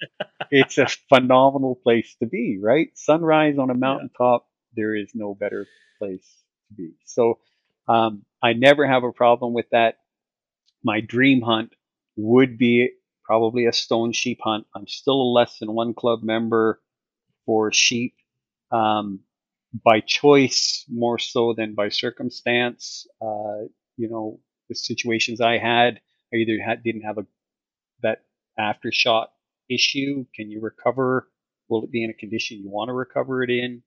It's 0.52 0.78
a 0.78 0.88
phenomenal 1.10 1.76
place 1.76 2.16
to 2.22 2.28
be, 2.28 2.60
right? 2.62 2.90
Sunrise 2.96 3.58
on 3.60 3.70
a 3.70 3.76
mountaintop, 3.76 4.48
there 4.76 4.96
is 4.96 5.12
no 5.14 5.36
better 5.36 5.68
place 6.00 6.28
to 6.70 6.76
be. 6.76 6.92
So 7.06 7.40
um, 7.88 8.24
I 8.44 8.54
never 8.54 8.88
have 8.88 9.04
a 9.04 9.12
problem 9.12 9.54
with 9.54 9.68
that. 9.72 9.98
My 10.84 11.02
dream 11.02 11.42
hunt 11.42 11.74
would 12.18 12.58
be 12.58 12.92
probably 13.24 13.66
a 13.68 13.74
stone 13.74 14.14
sheep 14.14 14.40
hunt. 14.44 14.66
I'm 14.76 14.88
still 14.88 15.22
a 15.22 15.34
less 15.34 15.60
than 15.60 15.74
one 15.74 15.94
club 15.94 16.24
member 16.24 16.82
for 17.50 17.74
sheep 17.74 18.14
um, 18.72 19.22
by 19.84 20.02
choice 20.02 20.86
more 20.88 21.18
so 21.18 21.56
than 21.58 21.74
by 21.74 21.90
circumstance. 21.90 23.08
Uh, 23.20 23.66
you 23.98 24.08
know, 24.08 24.40
the 24.70 24.76
situations 24.76 25.42
I 25.42 25.58
had, 25.58 26.00
I 26.32 26.38
either 26.38 26.64
had, 26.64 26.84
didn't 26.84 27.02
have 27.02 27.18
a 27.18 27.26
that 28.04 28.20
aftershot 28.60 29.30
issue? 29.68 30.28
Can 30.36 30.52
you 30.52 30.62
recover? 30.62 31.28
Will 31.70 31.86
it 31.86 31.92
be 31.92 32.04
in 32.04 32.12
a 32.12 32.14
condition 32.14 32.60
you 32.60 32.70
want 32.70 32.90
to 32.90 32.94
recover 32.94 33.42
it 33.42 33.50
in? 33.50 33.82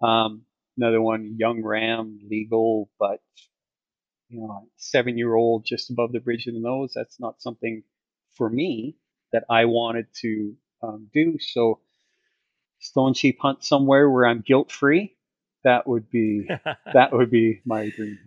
Um, 0.00 0.42
another 0.76 1.02
one, 1.02 1.34
young 1.36 1.64
ram, 1.64 2.20
legal, 2.30 2.92
but 3.00 3.20
you 4.28 4.38
know, 4.38 4.68
seven 4.76 5.18
year 5.18 5.34
old 5.34 5.64
just 5.64 5.90
above 5.90 6.12
the 6.12 6.20
bridge 6.20 6.46
of 6.46 6.54
the 6.54 6.60
nose. 6.60 6.92
That's 6.94 7.18
not 7.18 7.42
something 7.42 7.82
for 8.36 8.48
me 8.48 8.94
that 9.32 9.42
I 9.50 9.64
wanted 9.64 10.06
to 10.20 10.54
um, 10.80 11.08
do. 11.12 11.38
So, 11.40 11.80
stone 12.80 13.14
sheep 13.14 13.38
hunt 13.40 13.62
somewhere 13.62 14.10
where 14.10 14.26
I'm 14.26 14.42
guilt 14.46 14.72
free. 14.72 15.14
That 15.64 15.86
would 15.86 16.10
be 16.10 16.48
that 16.92 17.12
would 17.12 17.30
be 17.30 17.60
my 17.64 17.90
dream. 17.90 18.18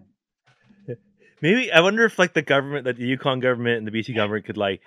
Maybe 1.42 1.72
I 1.72 1.82
wonder 1.82 2.06
if 2.06 2.18
like 2.18 2.34
the 2.34 2.42
government, 2.42 2.86
that 2.86 2.98
the 2.98 3.06
Yukon 3.06 3.40
government 3.40 3.80
and 3.80 3.88
the 3.88 3.92
BC 3.92 4.16
government 4.16 4.46
could 4.46 4.58
like 4.58 4.82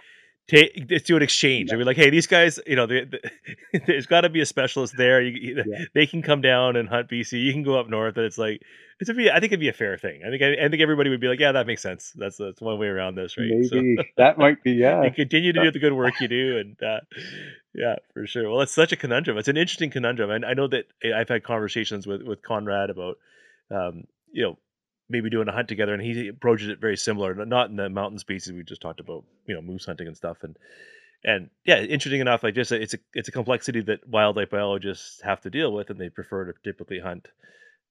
take 0.49 0.87
let's 0.91 1.05
do 1.05 1.17
an 1.17 1.23
exchange. 1.23 1.73
I 1.73 1.77
mean, 1.77 1.87
like, 1.87 1.97
hey, 1.97 2.11
these 2.11 2.27
guys, 2.27 2.61
you 2.67 2.77
know, 2.77 2.87
they, 2.87 3.05
they, 3.05 3.81
there's 3.87 4.07
got 4.07 4.23
to 4.23 4.29
be 4.29 4.41
a 4.41 4.47
specialist 4.47 4.95
there. 4.97 5.21
You, 5.21 5.63
yeah. 5.67 5.85
They 5.95 6.07
can 6.07 6.23
come 6.23 6.41
down 6.41 6.77
and 6.77 6.89
hunt 6.89 7.09
BC. 7.09 7.43
You 7.43 7.53
can 7.53 7.63
go 7.63 7.79
up 7.79 7.89
north, 7.89 8.17
and 8.17 8.27
it's 8.27 8.39
like 8.39 8.63
it's 9.01 9.11
a 9.11 9.15
be. 9.15 9.31
I 9.31 9.41
think 9.41 9.53
it'd 9.53 9.61
be 9.61 9.69
a 9.69 9.75
fair 9.75 9.99
thing. 9.99 10.23
I 10.27 10.31
think 10.31 10.43
I, 10.43 10.65
I, 10.65 10.69
think 10.69 10.81
everybody 10.83 11.11
would 11.11 11.21
be 11.21 11.29
like, 11.29 11.41
yeah, 11.41 11.53
that 11.53 11.67
makes 11.67 11.83
sense. 11.83 12.13
That's 12.17 12.37
that's 12.37 12.61
one 12.61 12.79
way 12.79 12.87
around 12.87 13.17
this, 13.17 13.37
right? 13.37 13.49
Maybe 13.49 13.97
so, 13.97 14.05
that 14.17 14.39
might 14.39 14.63
be 14.63 14.73
yeah. 14.73 15.03
you 15.03 15.11
continue 15.11 15.53
to 15.53 15.63
do 15.63 15.71
the 15.71 15.79
good 15.79 15.93
work 15.93 16.15
you 16.21 16.29
do, 16.29 16.59
and 16.59 16.77
uh, 16.83 17.01
yeah, 17.75 17.97
for 18.15 18.27
sure. 18.27 18.51
Well, 18.51 18.61
it's 18.61 18.73
such 18.73 18.93
a 18.93 18.97
conundrum. 18.97 19.39
It's 19.39 19.49
an 19.49 19.57
interesting 19.57 19.91
conundrum, 19.91 20.31
and 20.31 20.45
I 20.45 20.55
know 20.55 20.69
that 20.69 20.87
eh, 21.03 21.13
I've 21.15 21.29
had 21.29 21.43
conversations 21.43 22.07
with 22.07 22.23
with 22.23 22.43
Conrad 22.43 22.91
about, 22.91 23.19
um, 23.71 24.05
you 24.33 24.43
know 24.43 24.59
maybe 25.09 25.31
doing 25.31 25.49
a 25.49 25.53
hunt 25.53 25.69
together 25.69 25.95
and 25.95 26.03
he 26.03 26.29
approaches 26.29 26.69
it 26.69 26.81
very 26.81 26.97
similar 26.97 27.35
not 27.45 27.71
in 27.71 27.77
the 27.77 27.89
mountain 27.89 28.19
species 28.19 28.53
we 28.53 28.63
just 28.63 28.83
talked 28.83 29.01
about 29.01 29.25
you 29.47 29.55
know 29.55 29.63
moose 29.63 29.87
hunting 29.87 30.07
and 30.07 30.17
stuff 30.17 30.39
and 30.43 30.57
and 31.25 31.51
yeah 31.65 31.81
interesting 31.81 32.21
enough 32.21 32.43
like 32.43 32.55
just 32.55 32.73
it's 32.73 32.95
a 32.95 32.99
it's 33.15 33.29
a 33.29 33.33
complexity 33.33 33.81
that 33.81 34.07
wildlife 34.09 34.51
biologists 34.51 35.21
have 35.23 35.41
to 35.41 35.51
deal 35.51 35.73
with 35.73 35.91
and 35.91 36.01
they 36.01 36.09
prefer 36.09 36.45
to 36.45 36.53
typically 36.65 37.01
hunt 37.01 37.29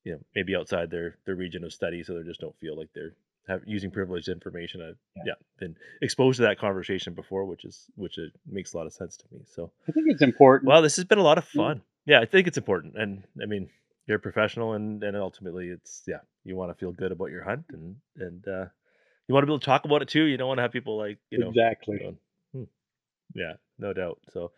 you 0.03 0.13
know 0.13 0.19
maybe 0.35 0.55
outside 0.55 0.89
their 0.89 1.17
their 1.25 1.35
region 1.35 1.63
of 1.63 1.73
study 1.73 2.03
so 2.03 2.13
they 2.13 2.23
just 2.23 2.39
don't 2.39 2.57
feel 2.59 2.77
like 2.77 2.89
they're 2.93 3.13
have, 3.47 3.61
using 3.65 3.91
privileged 3.91 4.27
information 4.27 4.81
i 4.81 4.87
yeah. 5.17 5.23
yeah 5.27 5.33
been 5.59 5.75
exposed 6.01 6.37
to 6.37 6.43
that 6.43 6.59
conversation 6.59 7.13
before 7.13 7.45
which 7.45 7.65
is 7.65 7.85
which 7.95 8.17
it 8.17 8.31
makes 8.45 8.73
a 8.73 8.77
lot 8.77 8.87
of 8.87 8.93
sense 8.93 9.17
to 9.17 9.25
me 9.31 9.41
so. 9.45 9.71
I 9.87 9.91
think 9.91 10.07
it's 10.09 10.21
important. 10.21 10.69
Well 10.69 10.81
this 10.81 10.95
has 10.95 11.05
been 11.05 11.19
a 11.19 11.23
lot 11.23 11.37
of 11.37 11.45
fun. 11.45 11.81
Yeah, 12.05 12.17
yeah 12.17 12.21
i 12.21 12.25
think 12.25 12.47
it's 12.47 12.57
important 12.57 12.95
and 12.95 13.23
i 13.41 13.45
mean 13.45 13.69
you're 14.07 14.17
a 14.17 14.21
professional 14.21 14.73
and 14.73 15.03
and 15.03 15.17
ultimately 15.17 15.67
it's 15.67 16.03
yeah 16.07 16.19
you 16.45 16.55
want 16.55 16.71
to 16.71 16.79
feel 16.79 16.91
good 16.91 17.11
about 17.11 17.31
your 17.31 17.43
hunt 17.43 17.65
and 17.71 17.95
and 18.17 18.47
uh 18.47 18.65
you 19.27 19.33
want 19.33 19.41
to 19.41 19.47
be 19.47 19.51
able 19.51 19.59
to 19.59 19.65
talk 19.65 19.85
about 19.85 20.01
it 20.01 20.07
too 20.07 20.23
you 20.23 20.37
don't 20.37 20.47
want 20.47 20.57
to 20.57 20.61
have 20.61 20.71
people 20.71 20.97
like 20.97 21.17
you 21.29 21.39
know 21.39 21.49
exactly 21.49 21.97
going, 21.97 22.17
hmm. 22.53 22.63
yeah 23.33 23.53
no 23.77 23.91
doubt 23.93 24.19
so 24.31 24.51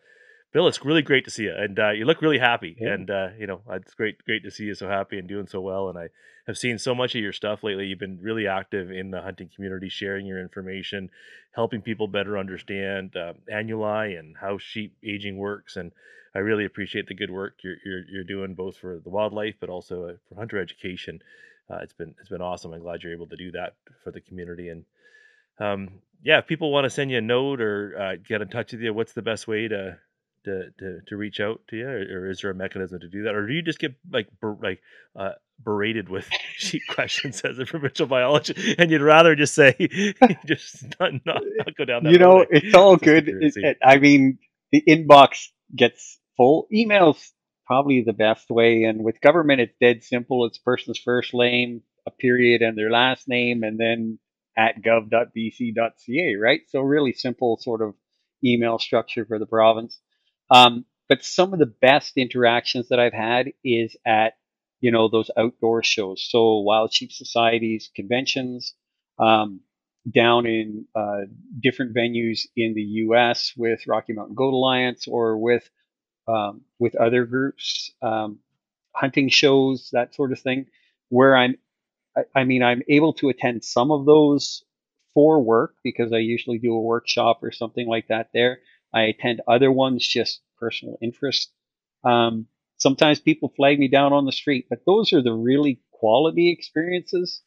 Bill, 0.50 0.66
it's 0.66 0.82
really 0.82 1.02
great 1.02 1.26
to 1.26 1.30
see 1.30 1.42
you, 1.42 1.54
and 1.54 1.78
uh, 1.78 1.90
you 1.90 2.06
look 2.06 2.22
really 2.22 2.38
happy. 2.38 2.74
Yeah. 2.80 2.94
And 2.94 3.10
uh, 3.10 3.28
you 3.38 3.46
know, 3.46 3.60
it's 3.68 3.92
great, 3.92 4.24
great 4.24 4.44
to 4.44 4.50
see 4.50 4.64
you 4.64 4.74
so 4.74 4.88
happy 4.88 5.18
and 5.18 5.28
doing 5.28 5.46
so 5.46 5.60
well. 5.60 5.90
And 5.90 5.98
I 5.98 6.08
have 6.46 6.56
seen 6.56 6.78
so 6.78 6.94
much 6.94 7.14
of 7.14 7.20
your 7.20 7.34
stuff 7.34 7.62
lately. 7.62 7.84
You've 7.84 7.98
been 7.98 8.18
really 8.22 8.46
active 8.46 8.90
in 8.90 9.10
the 9.10 9.20
hunting 9.20 9.50
community, 9.54 9.90
sharing 9.90 10.24
your 10.24 10.40
information, 10.40 11.10
helping 11.52 11.82
people 11.82 12.08
better 12.08 12.38
understand 12.38 13.14
uh, 13.14 13.34
annuli 13.52 14.18
and 14.18 14.38
how 14.38 14.56
sheep 14.56 14.96
aging 15.04 15.36
works. 15.36 15.76
And 15.76 15.92
I 16.34 16.38
really 16.38 16.64
appreciate 16.64 17.08
the 17.08 17.14
good 17.14 17.30
work 17.30 17.56
you're 17.62 17.76
you're, 17.84 18.04
you're 18.10 18.24
doing, 18.24 18.54
both 18.54 18.78
for 18.78 19.00
the 19.04 19.10
wildlife, 19.10 19.56
but 19.60 19.68
also 19.68 20.04
uh, 20.04 20.12
for 20.30 20.36
hunter 20.36 20.58
education. 20.58 21.20
Uh, 21.70 21.78
it's 21.82 21.92
been 21.92 22.14
it's 22.20 22.28
been 22.28 22.40
awesome. 22.40 22.72
I'm 22.72 22.80
glad 22.80 23.02
you're 23.02 23.12
able 23.12 23.26
to 23.28 23.36
do 23.36 23.50
that 23.52 23.74
for 24.02 24.10
the 24.10 24.20
community. 24.20 24.68
And 24.68 24.84
um, 25.60 26.00
yeah, 26.22 26.38
if 26.38 26.46
people 26.46 26.72
want 26.72 26.84
to 26.84 26.90
send 26.90 27.10
you 27.10 27.18
a 27.18 27.22
note 27.22 27.60
or 27.60 27.94
uh, 27.98 28.16
get 28.26 28.42
in 28.42 28.48
touch 28.48 28.72
with 28.72 28.80
you, 28.80 28.94
what's 28.94 29.12
the 29.12 29.22
best 29.22 29.46
way 29.46 29.68
to 29.68 29.98
to, 30.44 30.70
to, 30.78 31.00
to 31.08 31.16
reach 31.16 31.40
out 31.40 31.60
to 31.68 31.76
you, 31.76 31.86
or, 31.86 31.98
or, 31.98 32.30
is 32.30 32.40
there 32.40 32.50
a 32.50 32.54
mechanism 32.54 33.00
to 33.00 33.08
do 33.08 33.24
that, 33.24 33.34
or 33.34 33.46
do 33.46 33.52
you 33.52 33.62
just 33.62 33.78
get 33.78 33.94
like 34.10 34.28
ber, 34.40 34.56
like 34.62 34.80
uh, 35.16 35.32
berated 35.62 36.08
with 36.08 36.28
sheep 36.56 36.82
questions 36.88 37.40
as 37.42 37.58
a 37.58 37.66
provincial 37.66 38.06
biologist, 38.06 38.58
and 38.78 38.90
you'd 38.90 39.02
rather 39.02 39.34
just 39.34 39.54
say 39.54 39.74
just 40.46 40.84
not, 40.98 41.12
not, 41.26 41.42
not, 41.44 41.76
go 41.76 41.84
down 41.84 42.04
that? 42.04 42.12
You 42.12 42.18
know, 42.18 42.46
it's 42.48 42.74
all 42.74 42.96
good. 43.10 43.28
It, 43.28 43.52
it, 43.56 43.78
I 43.84 43.98
mean, 43.98 44.38
the 44.72 44.82
inbox 44.88 45.48
gets 45.74 46.18
full. 46.36 46.66
Emails 46.72 47.32
probably 47.68 48.02
the 48.02 48.14
best 48.14 48.50
way, 48.50 48.84
and 48.84 49.04
with 49.04 49.20
government, 49.20 49.60
it's 49.60 49.76
dead 49.80 50.02
simple. 50.02 50.46
It's 50.46 50.58
person's 50.58 50.98
first 50.98 51.34
name, 51.34 51.82
a 52.06 52.10
period, 52.10 52.62
and 52.62 52.76
their 52.76 52.90
last 52.90 53.28
name, 53.28 53.62
and 53.62 53.78
then 53.78 54.18
at 54.56 54.82
gov.bc.ca, 54.82 56.34
right? 56.36 56.62
So 56.68 56.80
really 56.80 57.12
simple 57.12 57.58
sort 57.58 57.82
of 57.82 57.94
email 58.44 58.78
structure 58.78 59.26
for 59.26 59.38
the 59.38 59.46
province. 59.46 60.00
Um, 60.50 60.86
but 61.10 61.22
some 61.22 61.52
of 61.52 61.60
the 61.60 61.74
best 61.82 62.14
interactions 62.16 62.88
that 62.88 62.98
I've 62.98 63.12
had 63.12 63.52
is 63.64 63.96
at, 64.06 64.34
you 64.80 64.90
know, 64.90 65.08
those 65.08 65.30
outdoor 65.36 65.82
shows. 65.82 66.26
So 66.28 66.60
Wild 66.60 66.92
Sheep 66.92 67.12
Societies, 67.12 67.90
conventions, 67.94 68.74
um, 69.18 69.60
down 70.10 70.46
in 70.46 70.86
uh, 70.94 71.26
different 71.62 71.94
venues 71.94 72.46
in 72.56 72.74
the 72.74 72.82
U.S. 72.82 73.52
with 73.56 73.86
Rocky 73.86 74.14
Mountain 74.14 74.36
Goat 74.36 74.54
Alliance 74.54 75.06
or 75.06 75.38
with 75.38 75.68
um, 76.28 76.62
with 76.78 76.96
other 76.96 77.26
groups, 77.26 77.92
um, 78.02 78.40
hunting 78.94 79.30
shows, 79.30 79.90
that 79.92 80.14
sort 80.14 80.32
of 80.32 80.40
thing, 80.40 80.66
where 81.10 81.36
I'm, 81.36 81.56
I, 82.16 82.22
I 82.40 82.44
mean, 82.44 82.62
I'm 82.62 82.82
able 82.88 83.14
to 83.14 83.28
attend 83.30 83.64
some 83.64 83.90
of 83.90 84.06
those 84.06 84.64
for 85.14 85.42
work 85.42 85.74
because 85.84 86.12
I 86.12 86.18
usually 86.18 86.58
do 86.58 86.74
a 86.74 86.80
workshop 86.80 87.40
or 87.42 87.52
something 87.52 87.86
like 87.88 88.08
that 88.08 88.30
there. 88.34 88.60
I 88.94 89.02
attend 89.02 89.42
other 89.48 89.72
ones 89.72 90.06
just 90.06 90.40
personal 90.58 90.98
interest. 91.02 91.52
Um, 92.04 92.46
sometimes 92.78 93.20
people 93.20 93.52
flag 93.56 93.78
me 93.78 93.88
down 93.88 94.12
on 94.12 94.26
the 94.26 94.32
street, 94.32 94.66
but 94.70 94.84
those 94.86 95.12
are 95.12 95.22
the 95.22 95.32
really 95.32 95.80
quality 95.92 96.50
experiences. 96.50 97.42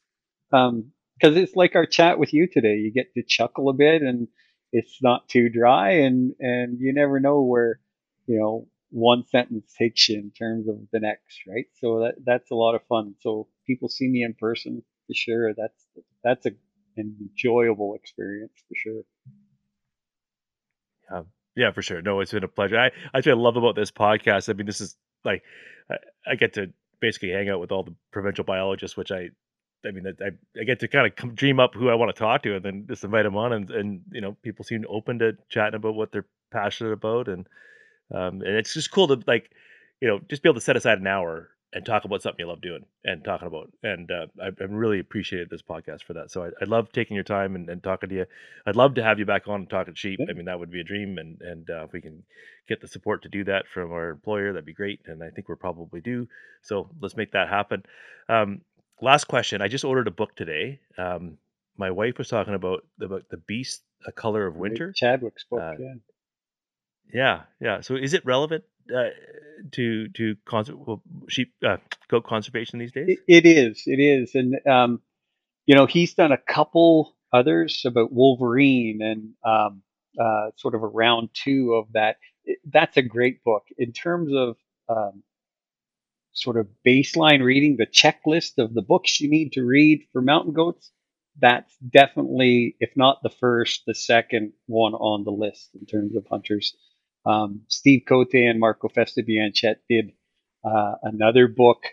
Um, 0.51 0.91
because 1.19 1.37
it's 1.37 1.55
like 1.55 1.75
our 1.75 1.85
chat 1.85 2.17
with 2.19 2.33
you 2.33 2.47
today. 2.47 2.77
You 2.77 2.91
get 2.91 3.13
to 3.13 3.23
chuckle 3.23 3.69
a 3.69 3.73
bit, 3.73 4.01
and 4.01 4.27
it's 4.71 5.01
not 5.03 5.29
too 5.29 5.49
dry, 5.49 5.91
and 5.91 6.33
and 6.39 6.79
you 6.79 6.93
never 6.93 7.19
know 7.19 7.41
where 7.43 7.79
you 8.27 8.39
know 8.39 8.67
one 8.91 9.25
sentence 9.25 9.73
you 9.79 10.17
in 10.19 10.31
terms 10.31 10.67
of 10.67 10.77
the 10.91 10.99
next, 10.99 11.41
right? 11.47 11.65
So 11.79 11.99
that 12.01 12.15
that's 12.25 12.51
a 12.51 12.55
lot 12.55 12.75
of 12.75 12.81
fun. 12.87 13.15
So 13.21 13.47
people 13.65 13.89
see 13.89 14.07
me 14.07 14.23
in 14.23 14.33
person 14.33 14.83
for 15.07 15.13
sure. 15.13 15.53
That's 15.53 15.87
that's 16.23 16.45
a, 16.45 16.51
an 16.97 17.15
enjoyable 17.19 17.95
experience 17.95 18.53
for 18.67 18.75
sure. 18.75 19.01
Yeah, 21.09 21.21
yeah, 21.55 21.71
for 21.71 21.81
sure. 21.81 22.01
No, 22.01 22.19
it's 22.19 22.31
been 22.31 22.43
a 22.43 22.49
pleasure. 22.49 22.77
I 22.77 22.91
I 23.13 23.21
love 23.21 23.57
about 23.57 23.75
this 23.75 23.91
podcast. 23.91 24.49
I 24.49 24.53
mean, 24.53 24.65
this 24.65 24.81
is 24.81 24.95
like 25.23 25.43
I, 25.89 25.95
I, 26.31 26.35
get 26.35 26.53
to 26.53 26.71
basically 26.99 27.31
hang 27.31 27.49
out 27.49 27.59
with 27.59 27.71
all 27.71 27.83
the 27.83 27.95
provincial 28.11 28.43
biologists, 28.43 28.97
which 28.97 29.11
I 29.11 29.29
I 29.85 29.91
mean, 29.91 30.05
I, 30.07 30.59
I 30.59 30.63
get 30.63 30.79
to 30.81 30.87
kind 30.87 31.07
of 31.07 31.15
come, 31.15 31.33
dream 31.33 31.59
up 31.59 31.73
who 31.73 31.89
I 31.89 31.95
want 31.95 32.13
to 32.15 32.19
talk 32.19 32.43
to, 32.43 32.55
and 32.55 32.63
then 32.63 32.85
just 32.87 33.03
invite 33.03 33.23
them 33.23 33.37
on, 33.37 33.53
and 33.53 33.71
and 33.71 34.01
you 34.11 34.21
know, 34.21 34.35
people 34.43 34.65
seem 34.65 34.83
open 34.89 35.19
to 35.19 35.37
chatting 35.49 35.75
about 35.75 35.95
what 35.95 36.11
they're 36.11 36.27
passionate 36.51 36.91
about, 36.91 37.27
and 37.27 37.47
um, 38.13 38.41
and 38.41 38.55
it's 38.55 38.73
just 38.73 38.91
cool 38.91 39.07
to 39.07 39.21
like, 39.27 39.51
you 40.01 40.07
know, 40.07 40.19
just 40.29 40.43
be 40.43 40.49
able 40.49 40.59
to 40.59 40.61
set 40.61 40.75
aside 40.75 40.99
an 40.99 41.07
hour 41.07 41.49
and 41.73 41.85
talk 41.85 42.03
about 42.03 42.21
something 42.21 42.39
you 42.39 42.47
love 42.47 42.61
doing 42.61 42.85
and 43.05 43.23
talking 43.23 43.47
about. 43.47 43.71
And 43.81 44.11
uh, 44.11 44.27
I, 44.41 44.47
I 44.47 44.63
really 44.65 44.99
appreciated 44.99 45.49
this 45.49 45.61
podcast 45.61 46.03
for 46.03 46.13
that. 46.13 46.29
So 46.29 46.43
I, 46.43 46.47
I 46.61 46.65
love 46.65 46.91
taking 46.91 47.15
your 47.15 47.23
time 47.23 47.55
and, 47.55 47.69
and, 47.69 47.81
talking 47.81 48.09
to 48.09 48.15
you. 48.15 48.25
I'd 48.65 48.75
love 48.75 48.95
to 48.95 49.03
have 49.03 49.19
you 49.19 49.25
back 49.25 49.47
on 49.47 49.61
and 49.61 49.69
talking 49.69 49.93
to 49.93 49.99
sheep. 49.99 50.19
I 50.29 50.33
mean, 50.33 50.45
that 50.45 50.59
would 50.59 50.71
be 50.71 50.81
a 50.81 50.83
dream. 50.83 51.17
And 51.17 51.39
and 51.41 51.69
uh, 51.69 51.85
if 51.85 51.93
we 51.93 52.01
can 52.01 52.23
get 52.67 52.81
the 52.81 52.87
support 52.87 53.23
to 53.23 53.29
do 53.29 53.45
that 53.45 53.65
from 53.73 53.91
our 53.91 54.09
employer, 54.09 54.51
that'd 54.51 54.65
be 54.65 54.73
great. 54.73 54.99
And 55.05 55.23
I 55.23 55.29
think 55.29 55.47
we're 55.47 55.55
probably 55.55 56.01
due. 56.01 56.27
So 56.61 56.89
let's 56.99 57.15
make 57.15 57.31
that 57.31 57.47
happen. 57.47 57.83
Um, 58.27 58.61
last 59.01 59.25
question. 59.25 59.61
I 59.61 59.69
just 59.69 59.85
ordered 59.85 60.07
a 60.07 60.11
book 60.11 60.35
today. 60.35 60.81
Um, 60.97 61.37
my 61.77 61.89
wife 61.89 62.17
was 62.17 62.27
talking 62.27 62.53
about 62.53 62.85
the, 62.97 63.05
about 63.05 63.29
the 63.29 63.37
beast, 63.37 63.81
a 64.05 64.11
color 64.11 64.45
of 64.45 64.57
winter. 64.57 64.91
Chadwick's 64.91 65.45
book. 65.45 65.61
Uh, 65.61 65.73
yeah. 65.79 65.93
Yeah, 67.13 67.41
yeah. 67.59 67.81
So 67.81 67.95
is 67.95 68.13
it 68.13 68.25
relevant 68.25 68.63
uh, 68.95 69.09
to 69.73 70.07
to 70.09 70.35
cons- 70.45 70.71
well, 70.71 71.01
sheep 71.27 71.53
uh, 71.65 71.77
goat 72.09 72.25
conservation 72.25 72.79
these 72.79 72.91
days? 72.91 73.07
It, 73.09 73.19
it 73.27 73.45
is. 73.45 73.83
It 73.85 73.99
is, 73.99 74.35
and 74.35 74.55
um, 74.67 75.01
you 75.65 75.75
know 75.75 75.85
he's 75.85 76.13
done 76.13 76.31
a 76.31 76.37
couple 76.37 77.15
others 77.33 77.83
about 77.85 78.11
Wolverine 78.11 79.01
and 79.01 79.33
um, 79.45 79.81
uh, 80.19 80.51
sort 80.57 80.75
of 80.75 80.83
a 80.83 80.87
round 80.87 81.29
two 81.33 81.73
of 81.73 81.91
that. 81.93 82.17
That's 82.65 82.97
a 82.97 83.01
great 83.01 83.43
book 83.43 83.63
in 83.77 83.91
terms 83.93 84.31
of 84.35 84.57
um, 84.89 85.23
sort 86.33 86.57
of 86.57 86.67
baseline 86.85 87.43
reading, 87.43 87.77
the 87.77 87.85
checklist 87.85 88.57
of 88.57 88.73
the 88.73 88.81
books 88.81 89.19
you 89.19 89.29
need 89.29 89.53
to 89.53 89.63
read 89.63 90.03
for 90.11 90.21
mountain 90.21 90.53
goats. 90.53 90.91
That's 91.39 91.75
definitely, 91.77 92.75
if 92.79 92.91
not 92.95 93.19
the 93.23 93.29
first, 93.29 93.83
the 93.87 93.95
second 93.95 94.53
one 94.65 94.93
on 94.93 95.23
the 95.23 95.31
list 95.31 95.69
in 95.79 95.85
terms 95.85 96.15
of 96.15 96.25
hunters. 96.29 96.75
Um, 97.25 97.61
Steeve 97.67 98.03
Côté 98.09 98.49
and 98.49 98.59
Marco 98.59 98.89
Festa-Bianchet 98.89 99.75
did 99.89 100.11
uh, 100.63 100.93
another 101.03 101.47
book 101.47 101.83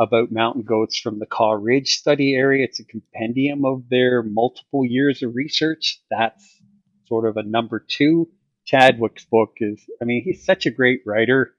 about 0.00 0.30
mountain 0.32 0.62
goats 0.62 0.98
from 0.98 1.18
the 1.18 1.26
Caw 1.26 1.52
Ridge 1.52 1.96
study 1.96 2.34
area. 2.34 2.64
It's 2.64 2.80
a 2.80 2.84
compendium 2.84 3.64
of 3.64 3.88
their 3.90 4.22
multiple 4.22 4.84
years 4.84 5.22
of 5.22 5.34
research. 5.34 6.00
That's 6.10 6.62
sort 7.06 7.26
of 7.26 7.36
a 7.36 7.42
number 7.42 7.84
two 7.86 8.28
Chadwick's 8.64 9.24
book 9.24 9.54
is, 9.60 9.82
I 10.02 10.04
mean, 10.04 10.22
he's 10.22 10.44
such 10.44 10.66
a 10.66 10.70
great 10.70 11.00
writer. 11.06 11.54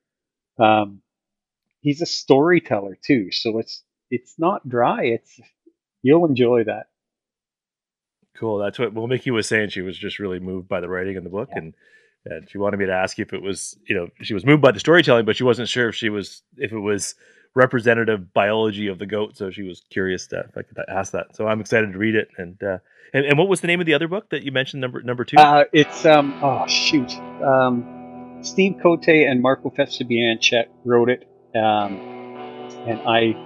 Um, 0.60 1.02
he's 1.82 2.02
a 2.02 2.06
storyteller 2.06 2.98
too, 3.04 3.32
so 3.32 3.58
it's 3.58 3.84
it's 4.12 4.36
not 4.38 4.68
dry. 4.70 5.06
It's 5.06 5.40
you'll 6.04 6.26
enjoy 6.28 6.66
that. 6.66 6.88
Cool. 8.38 8.60
That's 8.60 8.78
what 8.80 8.94
well 8.94 9.08
Miki 9.08 9.32
was 9.32 9.48
saying. 9.48 9.70
She 9.70 9.82
was 9.82 9.98
just 9.98 10.20
really 10.20 10.40
moved 10.40 10.68
by 10.68 10.82
the 10.82 10.90
writing 10.90 11.16
in 11.16 11.24
the 11.24 11.30
book, 11.32 11.50
Yeah. 11.52 11.60
and 11.60 11.74
and 12.26 12.50
she 12.50 12.58
wanted 12.58 12.78
me 12.78 12.86
to 12.86 12.94
ask 12.94 13.18
you 13.18 13.24
if 13.24 13.34
it 13.34 13.42
was 13.42 13.78
you 13.88 13.96
know 13.96 14.08
she 14.22 14.34
was 14.34 14.46
moved 14.46 14.62
by 14.62 14.72
the 14.72 14.80
storytelling, 14.80 15.26
but 15.26 15.36
she 15.36 15.44
wasn't 15.44 15.70
sure 15.70 15.90
if 15.90 15.96
she 15.96 16.10
was 16.10 16.44
if 16.58 16.72
it 16.72 16.80
was 16.80 17.16
representative 17.56 18.34
biology 18.34 18.88
of 18.88 19.00
the 19.00 19.06
goat. 19.06 19.38
So 19.38 19.52
she 19.52 19.64
was 19.64 19.82
curious 19.90 20.28
that 20.28 20.46
if 20.50 20.58
I 20.58 20.62
could 20.62 20.78
ask 20.88 21.12
that. 21.14 21.36
So 21.36 21.48
I'm 21.48 21.60
excited 21.60 21.92
to 21.92 21.98
read 21.98 22.16
it. 22.16 22.30
And 22.38 22.62
uh, 22.64 22.78
and, 23.14 23.26
and 23.26 23.38
what 23.38 23.48
was 23.48 23.62
the 23.62 23.68
name 23.68 23.80
of 23.80 23.86
the 23.86 23.94
other 23.94 24.08
book 24.08 24.30
that 24.30 24.44
you 24.44 24.52
mentioned? 24.52 24.82
Number 24.82 25.02
number 25.02 25.26
two. 25.26 25.38
Uh, 25.38 25.66
it's 25.74 26.06
um 26.06 26.40
oh 26.44 26.68
shoot, 26.68 27.12
um, 27.44 28.40
Steeve 28.42 28.80
Côté 28.82 29.30
and 29.30 29.42
Marco 29.42 29.70
Festa-Bianchet 29.70 30.68
wrote 30.86 31.10
it, 31.10 31.28
um, 31.56 31.98
and 32.88 33.00
I. 33.08 33.46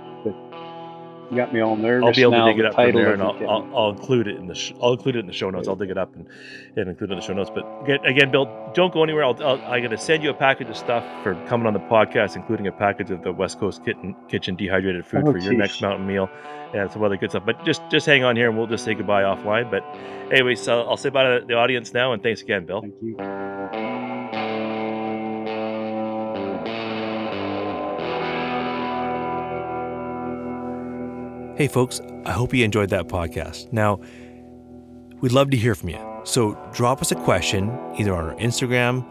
You 1.33 1.37
got 1.37 1.53
me 1.53 1.61
all 1.61 1.75
nervous. 1.75 2.05
I'll 2.05 2.13
be 2.13 2.21
able 2.21 2.31
now. 2.33 2.45
to 2.45 2.51
dig 2.51 2.59
it 2.59 2.65
up 2.67 2.75
from 2.75 2.91
there, 2.93 3.13
and 3.13 3.21
I'll. 3.21 3.49
I'll, 3.49 3.75
I'll 3.75 3.89
include 3.89 4.27
it 4.27 4.35
in 4.35 4.45
the 4.45 4.53
sh- 4.53 4.73
I'll 4.81 4.93
include 4.93 5.15
it 5.15 5.19
in 5.19 5.25
the 5.25 5.33
show 5.33 5.49
notes. 5.49 5.67
I'll 5.67 5.75
dig 5.75 5.89
it 5.89 5.97
up 5.97 6.15
and, 6.15 6.27
and 6.75 6.89
include 6.89 7.09
it 7.09 7.13
in 7.13 7.19
the 7.19 7.25
show 7.25 7.33
notes. 7.33 7.49
But 7.53 7.65
again, 7.83 8.05
again 8.05 8.31
Bill, 8.31 8.45
don't 8.75 8.93
go 8.93 9.03
anywhere. 9.03 9.23
I'll, 9.23 9.43
I'll 9.43 9.59
I'm 9.65 9.81
gonna 9.81 9.97
send 9.97 10.23
you 10.23 10.29
a 10.29 10.33
package 10.33 10.69
of 10.69 10.77
stuff 10.77 11.03
for 11.23 11.33
coming 11.47 11.65
on 11.65 11.73
the 11.73 11.79
podcast, 11.79 12.35
including 12.35 12.67
a 12.67 12.71
package 12.71 13.09
of 13.09 13.23
the 13.23 13.31
West 13.31 13.59
Coast 13.59 13.83
Kitchen, 13.83 14.15
Kitchen 14.29 14.55
dehydrated 14.55 15.05
food 15.05 15.23
Oh, 15.25 15.31
for 15.31 15.39
your 15.39 15.53
next 15.53 15.81
mountain 15.81 16.05
meal 16.05 16.29
and 16.73 16.91
some 16.91 17.03
other 17.03 17.17
good 17.17 17.31
stuff. 17.31 17.45
But 17.45 17.65
just 17.65 17.81
just 17.89 18.05
hang 18.05 18.23
on 18.23 18.35
here, 18.35 18.49
and 18.49 18.57
we'll 18.57 18.67
just 18.67 18.85
say 18.85 18.93
goodbye 18.93 19.23
offline. 19.23 19.71
But 19.71 19.83
anyway, 20.31 20.55
so 20.55 20.81
I'll 20.81 20.97
say 20.97 21.09
bye 21.09 21.39
to 21.39 21.45
the 21.45 21.55
audience 21.55 21.93
now, 21.93 22.13
and 22.13 22.21
thanks 22.21 22.41
again, 22.41 22.65
Bill. 22.65 22.81
Thank 22.81 22.95
you. 23.01 23.52
Hey, 31.55 31.67
folks, 31.67 32.01
I 32.25 32.31
hope 32.31 32.51
you 32.51 32.65
enjoyed 32.65 32.89
that 32.89 33.07
podcast. 33.07 33.71
Now, 33.71 33.99
we'd 35.21 35.31
love 35.31 35.51
to 35.51 35.57
hear 35.57 35.75
from 35.75 35.89
you. 35.89 35.99
So 36.23 36.57
drop 36.73 36.99
us 36.99 37.11
a 37.11 37.15
question 37.15 37.69
either 37.99 38.11
on 38.15 38.29
our 38.29 38.35
Instagram 38.37 39.05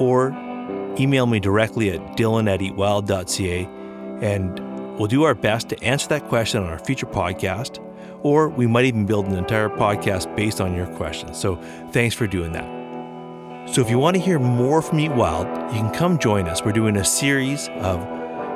or 0.00 0.30
email 0.98 1.26
me 1.26 1.38
directly 1.38 1.90
at 1.90 2.00
dylan 2.16 2.52
at 2.52 2.58
eatwild.ca 2.58 3.68
and 4.20 4.98
we'll 4.98 5.06
do 5.06 5.22
our 5.22 5.36
best 5.36 5.68
to 5.68 5.80
answer 5.84 6.08
that 6.08 6.26
question 6.28 6.60
on 6.60 6.68
our 6.68 6.80
future 6.80 7.06
podcast. 7.06 7.78
Or 8.24 8.48
we 8.48 8.66
might 8.66 8.86
even 8.86 9.06
build 9.06 9.26
an 9.26 9.36
entire 9.36 9.68
podcast 9.68 10.34
based 10.34 10.60
on 10.60 10.74
your 10.74 10.86
questions. 10.96 11.38
So 11.38 11.54
thanks 11.92 12.16
for 12.16 12.26
doing 12.26 12.50
that. 12.52 13.70
So 13.72 13.80
if 13.80 13.88
you 13.88 13.98
want 13.98 14.16
to 14.16 14.20
hear 14.20 14.40
more 14.40 14.82
from 14.82 14.98
Eat 14.98 15.12
Wild, 15.12 15.46
you 15.72 15.80
can 15.82 15.94
come 15.94 16.18
join 16.18 16.48
us. 16.48 16.64
We're 16.64 16.72
doing 16.72 16.96
a 16.96 17.04
series 17.04 17.68
of 17.76 18.00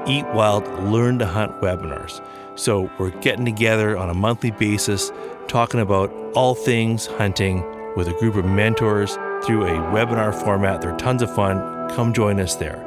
Eat 0.09 0.27
Wild 0.35 0.67
Learn 0.85 1.21
to 1.21 1.27
Hunt 1.27 1.61
webinars. 1.61 2.21
So 2.57 2.91
we're 2.99 3.11
getting 3.11 3.45
together 3.45 3.99
on 3.99 4.09
a 4.09 4.15
monthly 4.15 4.51
basis, 4.51 5.13
talking 5.47 5.79
about 5.79 6.11
all 6.35 6.55
things 6.55 7.05
hunting 7.05 7.63
with 7.97 8.09
a 8.09 8.15
group 8.15 8.35
of 8.35 8.47
mentors 8.47 9.15
through 9.45 9.65
a 9.67 9.79
webinar 9.93 10.35
format. 10.43 10.81
They're 10.81 10.97
tons 10.97 11.21
of 11.21 11.35
fun. 11.35 11.91
Come 11.91 12.15
join 12.15 12.41
us 12.41 12.57
there. 12.57 12.79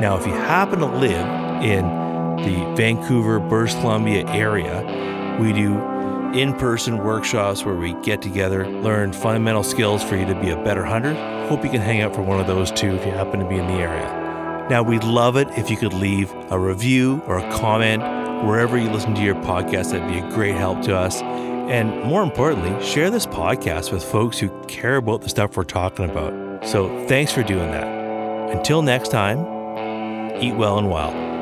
Now, 0.00 0.18
if 0.18 0.26
you 0.26 0.32
happen 0.32 0.78
to 0.78 0.86
live 0.86 1.26
in 1.62 1.84
the 2.36 2.74
Vancouver, 2.74 3.38
British 3.38 3.74
Columbia 3.74 4.26
area, 4.28 4.82
we 5.38 5.52
do 5.52 5.74
in 6.32 6.54
person 6.54 7.04
workshops 7.04 7.64
where 7.66 7.74
we 7.74 7.92
get 8.02 8.22
together, 8.22 8.66
learn 8.66 9.12
fundamental 9.12 9.62
skills 9.62 10.02
for 10.02 10.16
you 10.16 10.24
to 10.24 10.40
be 10.40 10.50
a 10.50 10.56
better 10.64 10.84
hunter. 10.84 11.14
Hope 11.48 11.64
you 11.64 11.70
can 11.70 11.82
hang 11.82 12.00
out 12.00 12.14
for 12.14 12.22
one 12.22 12.40
of 12.40 12.46
those 12.46 12.72
too 12.72 12.94
if 12.94 13.04
you 13.04 13.12
happen 13.12 13.40
to 13.40 13.46
be 13.46 13.56
in 13.56 13.66
the 13.66 13.74
area. 13.74 14.66
Now, 14.70 14.82
we'd 14.82 15.04
love 15.04 15.36
it 15.36 15.48
if 15.50 15.70
you 15.70 15.76
could 15.76 15.92
leave 15.92 16.32
a 16.50 16.58
review 16.58 17.22
or 17.26 17.38
a 17.38 17.52
comment 17.52 18.02
wherever 18.44 18.76
you 18.76 18.90
listen 18.90 19.14
to 19.14 19.22
your 19.22 19.34
podcast. 19.36 19.92
That'd 19.92 20.08
be 20.08 20.18
a 20.18 20.30
great 20.30 20.54
help 20.54 20.82
to 20.82 20.96
us. 20.96 21.22
And 21.22 22.02
more 22.04 22.22
importantly, 22.22 22.84
share 22.84 23.10
this 23.10 23.26
podcast 23.26 23.92
with 23.92 24.04
folks 24.04 24.38
who 24.38 24.48
care 24.66 24.96
about 24.96 25.22
the 25.22 25.28
stuff 25.28 25.56
we're 25.56 25.64
talking 25.64 26.08
about. 26.08 26.66
So 26.66 27.06
thanks 27.06 27.32
for 27.32 27.42
doing 27.42 27.70
that. 27.72 27.86
Until 28.56 28.82
next 28.82 29.10
time, 29.10 29.40
eat 30.40 30.54
well 30.54 30.78
and 30.78 30.88
wild. 30.88 31.35